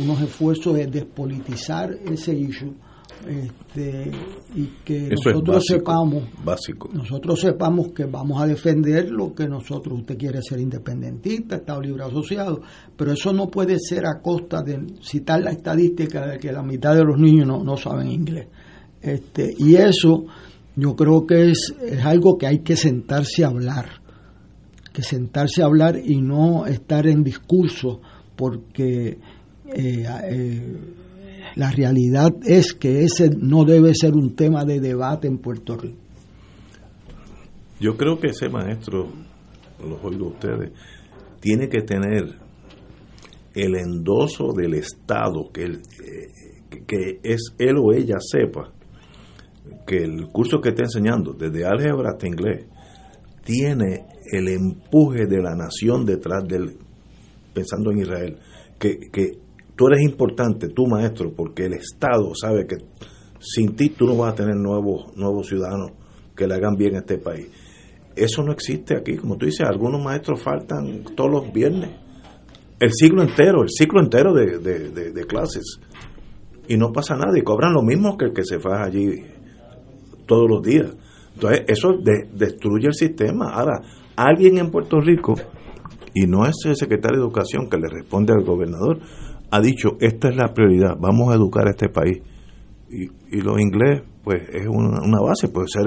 unos 0.00 0.22
esfuerzos 0.22 0.74
de 0.74 0.86
despolitizar 0.86 1.92
ese 2.06 2.34
issue 2.34 2.72
este, 3.26 4.10
y 4.54 4.66
que 4.84 5.10
nosotros 5.10 5.64
sepamos 5.66 6.24
básico. 6.44 6.90
nosotros 6.92 7.40
sepamos 7.40 7.88
que 7.92 8.04
vamos 8.04 8.42
a 8.42 8.46
defender 8.46 9.10
lo 9.10 9.34
que 9.34 9.48
nosotros 9.48 10.00
usted 10.00 10.18
quiere 10.18 10.42
ser 10.42 10.60
independentista 10.60 11.56
estado 11.56 11.80
libre 11.80 12.04
asociado 12.04 12.60
pero 12.96 13.12
eso 13.12 13.32
no 13.32 13.48
puede 13.48 13.78
ser 13.78 14.06
a 14.06 14.20
costa 14.20 14.62
de 14.62 14.78
citar 15.00 15.40
la 15.42 15.52
estadística 15.52 16.26
de 16.26 16.38
que 16.38 16.52
la 16.52 16.62
mitad 16.62 16.94
de 16.94 17.04
los 17.04 17.18
niños 17.18 17.46
no, 17.46 17.62
no 17.62 17.76
saben 17.76 18.10
inglés 18.10 18.48
este 19.00 19.54
y 19.56 19.76
eso 19.76 20.26
yo 20.74 20.96
creo 20.96 21.26
que 21.26 21.50
es, 21.50 21.74
es 21.82 22.04
algo 22.04 22.38
que 22.38 22.46
hay 22.46 22.60
que 22.60 22.76
sentarse 22.76 23.44
a 23.44 23.48
hablar, 23.48 24.00
que 24.92 25.02
sentarse 25.02 25.62
a 25.62 25.66
hablar 25.66 25.98
y 26.02 26.22
no 26.22 26.66
estar 26.66 27.06
en 27.06 27.22
discurso, 27.22 28.00
porque 28.36 29.18
eh, 29.66 30.06
eh, 30.24 30.76
la 31.56 31.70
realidad 31.70 32.30
es 32.44 32.72
que 32.72 33.04
ese 33.04 33.30
no 33.30 33.64
debe 33.64 33.92
ser 33.94 34.14
un 34.14 34.34
tema 34.34 34.64
de 34.64 34.80
debate 34.80 35.28
en 35.28 35.38
Puerto 35.38 35.76
Rico. 35.76 35.98
Yo 37.80 37.96
creo 37.96 38.18
que 38.18 38.28
ese 38.28 38.48
maestro, 38.48 39.08
los 39.80 40.04
oigo 40.04 40.28
ustedes, 40.28 40.70
tiene 41.40 41.68
que 41.68 41.82
tener 41.82 42.36
el 43.54 43.76
endoso 43.76 44.52
del 44.56 44.74
Estado, 44.74 45.50
que, 45.52 45.64
eh, 45.64 45.80
que 46.86 47.20
es 47.22 47.54
él 47.58 47.76
o 47.78 47.92
ella 47.92 48.16
sepa 48.20 48.72
que 49.86 49.98
el 49.98 50.28
curso 50.28 50.60
que 50.60 50.70
está 50.70 50.84
enseñando, 50.84 51.32
desde 51.32 51.64
álgebra 51.64 52.10
hasta 52.12 52.26
inglés, 52.26 52.66
tiene 53.44 54.06
el 54.30 54.48
empuje 54.48 55.26
de 55.26 55.42
la 55.42 55.54
nación 55.54 56.06
detrás 56.06 56.46
del, 56.46 56.76
pensando 57.52 57.90
en 57.90 57.98
Israel, 57.98 58.38
que, 58.78 59.10
que 59.10 59.32
tú 59.76 59.86
eres 59.88 60.02
importante, 60.02 60.68
tú 60.68 60.86
maestro, 60.86 61.32
porque 61.34 61.66
el 61.66 61.74
Estado 61.74 62.32
sabe 62.34 62.66
que 62.66 62.76
sin 63.38 63.74
ti 63.74 63.90
tú 63.90 64.06
no 64.06 64.16
vas 64.16 64.32
a 64.32 64.36
tener 64.36 64.56
nuevos, 64.56 65.16
nuevos 65.16 65.48
ciudadanos 65.48 65.92
que 66.36 66.46
le 66.46 66.54
hagan 66.54 66.74
bien 66.76 66.94
a 66.94 66.98
este 66.98 67.18
país. 67.18 67.48
Eso 68.14 68.42
no 68.42 68.52
existe 68.52 68.96
aquí, 68.96 69.16
como 69.16 69.36
tú 69.36 69.46
dices, 69.46 69.66
algunos 69.66 70.02
maestros 70.02 70.42
faltan 70.42 71.04
todos 71.16 71.30
los 71.30 71.52
viernes, 71.52 71.90
el 72.78 72.90
ciclo 72.92 73.22
entero, 73.22 73.62
el 73.62 73.70
ciclo 73.70 74.00
entero 74.00 74.34
de, 74.34 74.58
de, 74.58 75.24
clases, 75.24 75.78
y 76.68 76.76
no 76.76 76.92
pasa 76.92 77.16
nada, 77.16 77.38
y 77.38 77.42
cobran 77.42 77.72
lo 77.72 77.82
mismo 77.82 78.16
que 78.18 78.26
el 78.26 78.32
que 78.32 78.44
se 78.44 78.58
fue 78.58 78.76
allí 78.76 79.24
todos 80.26 80.48
los 80.48 80.62
días. 80.62 80.90
Entonces, 81.34 81.64
eso 81.68 81.94
destruye 82.32 82.88
el 82.88 82.94
sistema. 82.94 83.50
Ahora, 83.50 83.80
alguien 84.16 84.58
en 84.58 84.70
Puerto 84.70 85.00
Rico, 85.00 85.34
y 86.12 86.26
no 86.26 86.44
es 86.44 86.56
el 86.66 86.76
secretario 86.76 87.18
de 87.18 87.24
Educación 87.24 87.70
que 87.70 87.78
le 87.78 87.88
responde 87.88 88.32
al 88.32 88.44
gobernador, 88.44 88.98
ha 89.52 89.60
dicho, 89.60 89.98
esta 90.00 90.30
es 90.30 90.36
la 90.36 90.54
prioridad, 90.54 90.96
vamos 90.98 91.30
a 91.30 91.36
educar 91.36 91.66
a 91.68 91.70
este 91.70 91.90
país. 91.90 92.22
Y, 92.90 93.04
y 93.36 93.40
lo 93.42 93.58
inglés, 93.58 94.02
pues 94.24 94.42
es 94.52 94.66
una, 94.66 95.20
base, 95.20 95.48
puede 95.48 95.66
ser 95.68 95.82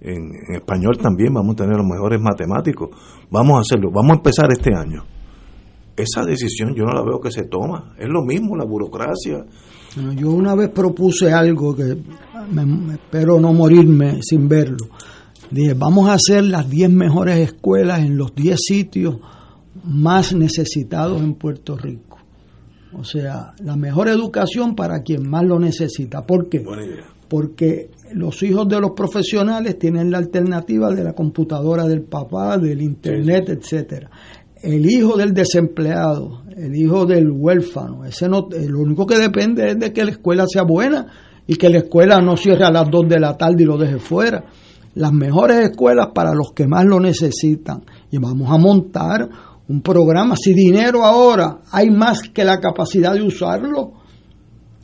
en, 0.00 0.54
español 0.54 0.96
también, 0.98 1.34
vamos 1.34 1.54
a 1.54 1.64
tener 1.64 1.76
los 1.76 1.86
mejores 1.86 2.20
matemáticos, 2.20 2.90
vamos 3.30 3.56
a 3.56 3.60
hacerlo, 3.60 3.90
vamos 3.90 4.12
a 4.12 4.14
empezar 4.16 4.46
este 4.52 4.74
año. 4.74 5.02
Esa 5.96 6.24
decisión 6.24 6.74
yo 6.74 6.84
no 6.84 6.92
la 6.92 7.02
veo 7.02 7.20
que 7.20 7.30
se 7.30 7.44
toma, 7.44 7.94
es 7.98 8.08
lo 8.08 8.22
mismo 8.22 8.56
la 8.56 8.64
burocracia. 8.64 9.44
yo 10.16 10.30
una 10.30 10.54
vez 10.54 10.70
propuse 10.70 11.32
algo 11.32 11.74
que 11.74 11.96
me, 12.50 12.94
espero 12.94 13.40
no 13.40 13.52
morirme 13.52 14.20
sin 14.22 14.48
verlo. 14.48 14.86
Dije, 15.50 15.74
vamos 15.74 16.08
a 16.08 16.14
hacer 16.14 16.44
las 16.44 16.70
10 16.70 16.90
mejores 16.90 17.38
escuelas 17.38 18.00
en 18.00 18.16
los 18.16 18.34
10 18.34 18.56
sitios 18.56 19.16
más 19.84 20.32
necesitados 20.32 21.20
en 21.20 21.34
Puerto 21.34 21.76
Rico. 21.76 22.09
O 22.92 23.04
sea, 23.04 23.52
la 23.62 23.76
mejor 23.76 24.08
educación 24.08 24.74
para 24.74 25.02
quien 25.02 25.28
más 25.28 25.44
lo 25.44 25.58
necesita. 25.58 26.26
¿Por 26.26 26.48
qué? 26.48 26.64
Porque 27.28 27.90
los 28.12 28.42
hijos 28.42 28.68
de 28.68 28.80
los 28.80 28.90
profesionales 28.90 29.78
tienen 29.78 30.10
la 30.10 30.18
alternativa 30.18 30.90
de 30.90 31.04
la 31.04 31.12
computadora 31.12 31.86
del 31.86 32.02
papá, 32.02 32.58
del 32.58 32.82
internet, 32.82 33.48
etcétera. 33.50 34.10
El 34.62 34.90
hijo 34.90 35.16
del 35.16 35.32
desempleado, 35.32 36.42
el 36.54 36.74
hijo 36.74 37.06
del 37.06 37.30
huérfano, 37.30 38.04
ese 38.04 38.28
no, 38.28 38.48
lo 38.50 38.80
único 38.80 39.06
que 39.06 39.18
depende 39.18 39.70
es 39.70 39.78
de 39.78 39.92
que 39.92 40.04
la 40.04 40.10
escuela 40.10 40.44
sea 40.46 40.64
buena 40.64 41.06
y 41.46 41.56
que 41.56 41.70
la 41.70 41.78
escuela 41.78 42.20
no 42.20 42.36
cierre 42.36 42.64
a 42.64 42.70
las 42.70 42.90
2 42.90 43.08
de 43.08 43.20
la 43.20 43.36
tarde 43.36 43.62
y 43.62 43.66
lo 43.66 43.78
deje 43.78 43.98
fuera. 43.98 44.44
Las 44.94 45.12
mejores 45.12 45.70
escuelas 45.70 46.08
para 46.14 46.34
los 46.34 46.52
que 46.52 46.66
más 46.66 46.84
lo 46.84 46.98
necesitan. 46.98 47.84
Y 48.10 48.18
vamos 48.18 48.50
a 48.50 48.58
montar 48.58 49.28
un 49.70 49.82
programa. 49.82 50.34
Si 50.36 50.52
dinero 50.52 51.04
ahora 51.04 51.60
hay 51.70 51.90
más 51.90 52.22
que 52.22 52.44
la 52.44 52.58
capacidad 52.58 53.14
de 53.14 53.22
usarlo, 53.22 53.92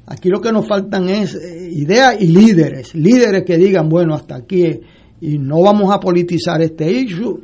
aquí 0.06 0.28
lo 0.28 0.40
que 0.40 0.52
nos 0.52 0.68
faltan 0.68 1.08
es 1.08 1.34
eh, 1.34 1.70
ideas 1.72 2.16
y 2.20 2.28
líderes. 2.28 2.94
Líderes 2.94 3.42
que 3.44 3.58
digan, 3.58 3.88
bueno, 3.88 4.14
hasta 4.14 4.36
aquí 4.36 4.80
y 5.20 5.38
no 5.38 5.60
vamos 5.60 5.92
a 5.92 5.98
politizar 5.98 6.62
este 6.62 6.88
issue. 6.88 7.40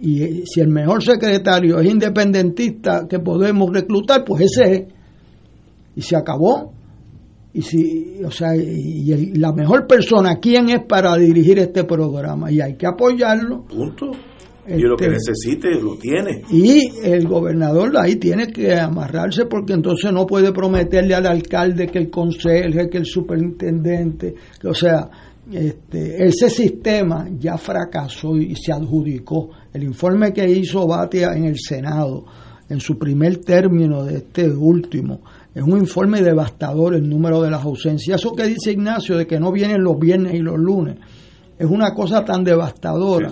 Y 0.00 0.22
eh, 0.22 0.42
si 0.46 0.60
el 0.60 0.68
mejor 0.68 1.02
secretario 1.02 1.80
es 1.80 1.90
independentista 1.90 3.08
que 3.08 3.18
podemos 3.18 3.70
reclutar, 3.72 4.24
pues 4.24 4.42
ese 4.42 4.72
es. 4.72 4.82
Y 5.96 6.02
se 6.02 6.14
acabó. 6.14 6.72
Y 7.52 7.62
si, 7.62 8.20
o 8.24 8.30
sea, 8.30 8.54
y 8.56 9.32
la 9.34 9.52
mejor 9.52 9.86
persona, 9.88 10.38
¿quién 10.40 10.68
es 10.68 10.84
para 10.88 11.16
dirigir 11.16 11.58
este 11.58 11.82
programa? 11.84 12.52
Y 12.52 12.60
hay 12.60 12.76
que 12.76 12.86
apoyarlo. 12.86 13.64
Punto 13.64 14.12
y 14.66 14.80
lo 14.80 14.96
que 14.96 15.06
este, 15.06 15.16
necesite 15.16 15.80
lo 15.80 15.96
tiene. 15.96 16.42
Y 16.50 16.90
el 17.02 17.26
gobernador 17.28 17.92
ahí 17.98 18.16
tiene 18.16 18.46
que 18.46 18.74
amarrarse 18.74 19.46
porque 19.46 19.74
entonces 19.74 20.12
no 20.12 20.26
puede 20.26 20.52
prometerle 20.52 21.14
al 21.14 21.26
alcalde 21.26 21.86
que 21.86 21.98
el 21.98 22.10
conserje, 22.10 22.88
que 22.88 22.98
el 22.98 23.06
superintendente, 23.06 24.34
que, 24.60 24.68
o 24.68 24.74
sea, 24.74 25.08
este, 25.52 26.26
ese 26.26 26.48
sistema 26.48 27.28
ya 27.38 27.58
fracasó 27.58 28.36
y 28.36 28.56
se 28.56 28.72
adjudicó. 28.72 29.50
El 29.72 29.82
informe 29.82 30.32
que 30.32 30.48
hizo 30.48 30.86
Batia 30.86 31.34
en 31.34 31.44
el 31.44 31.58
Senado, 31.58 32.24
en 32.68 32.80
su 32.80 32.98
primer 32.98 33.38
término 33.38 34.04
de 34.04 34.16
este 34.16 34.48
último, 34.48 35.20
es 35.54 35.62
un 35.62 35.78
informe 35.78 36.22
devastador 36.22 36.94
el 36.94 37.08
número 37.08 37.42
de 37.42 37.50
las 37.50 37.62
ausencias. 37.62 38.20
Eso 38.20 38.34
que 38.34 38.46
dice 38.46 38.72
Ignacio 38.72 39.18
de 39.18 39.26
que 39.26 39.38
no 39.38 39.52
vienen 39.52 39.84
los 39.84 39.98
viernes 39.98 40.34
y 40.34 40.38
los 40.38 40.58
lunes, 40.58 40.96
es 41.58 41.66
una 41.66 41.92
cosa 41.94 42.24
tan 42.24 42.42
devastadora 42.42 43.30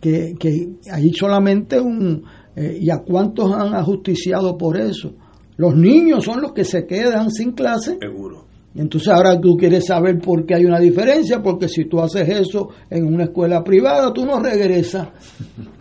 que, 0.00 0.34
que 0.38 0.68
hay 0.90 1.12
solamente 1.12 1.80
un... 1.80 2.24
Eh, 2.54 2.78
¿Y 2.80 2.90
a 2.90 2.98
cuántos 2.98 3.52
han 3.52 3.74
ajusticiado 3.74 4.56
por 4.56 4.80
eso? 4.80 5.12
Los 5.56 5.76
niños 5.76 6.24
son 6.24 6.40
los 6.40 6.52
que 6.52 6.64
se 6.64 6.86
quedan 6.86 7.30
sin 7.30 7.52
clase. 7.52 7.98
Seguro. 8.00 8.46
Entonces 8.74 9.08
ahora 9.08 9.40
tú 9.40 9.56
quieres 9.56 9.86
saber 9.86 10.18
por 10.18 10.44
qué 10.44 10.54
hay 10.54 10.64
una 10.66 10.78
diferencia, 10.78 11.42
porque 11.42 11.68
si 11.68 11.86
tú 11.86 12.00
haces 12.00 12.28
eso 12.28 12.68
en 12.90 13.06
una 13.06 13.24
escuela 13.24 13.64
privada, 13.64 14.12
tú 14.12 14.26
no 14.26 14.38
regresas. 14.38 15.08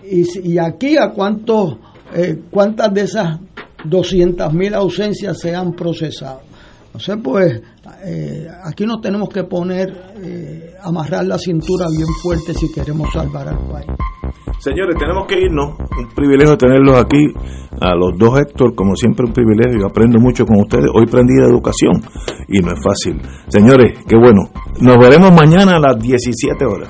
Y, 0.10 0.54
y 0.54 0.58
aquí 0.58 0.98
a 0.98 1.10
cuántos, 1.10 1.78
eh, 2.16 2.40
cuántas 2.50 2.94
de 2.94 3.02
esas 3.02 3.40
200.000 3.84 4.74
ausencias 4.76 5.40
se 5.40 5.54
han 5.54 5.74
procesado. 5.74 6.42
Entonces, 6.88 7.18
pues 7.22 7.62
eh, 8.06 8.48
aquí 8.64 8.86
nos 8.86 9.02
tenemos 9.02 9.30
que 9.30 9.44
poner, 9.44 9.90
eh, 10.24 10.74
amarrar 10.84 11.26
la 11.26 11.38
cintura 11.38 11.88
bien 11.90 12.08
fuerte 12.22 12.54
si 12.54 12.72
queremos 12.72 13.12
salvar 13.14 13.48
al 13.48 13.68
país. 13.68 13.88
Señores, 14.60 14.96
tenemos 14.98 15.28
que 15.28 15.40
irnos. 15.42 15.78
Un 15.98 16.10
privilegio 16.16 16.58
tenerlos 16.58 16.98
aquí. 16.98 17.34
A 17.82 17.94
los 17.94 18.18
dos 18.18 18.40
Héctor, 18.40 18.74
como 18.74 18.96
siempre, 18.96 19.26
un 19.26 19.34
privilegio. 19.34 19.82
Yo 19.82 19.88
aprendo 19.88 20.20
mucho 20.20 20.46
con 20.46 20.60
ustedes. 20.62 20.86
Hoy 20.94 21.04
aprendí 21.08 21.34
de 21.36 21.46
educación 21.46 22.02
y 22.48 22.60
no 22.60 22.72
es 22.72 22.82
fácil. 22.82 23.22
Señores, 23.50 24.00
qué 24.08 24.16
bueno. 24.16 24.50
Nos 24.82 24.98
veremos 24.98 25.32
mañana 25.32 25.76
a 25.76 25.80
las 25.80 26.00
17 26.00 26.66
horas. 26.66 26.90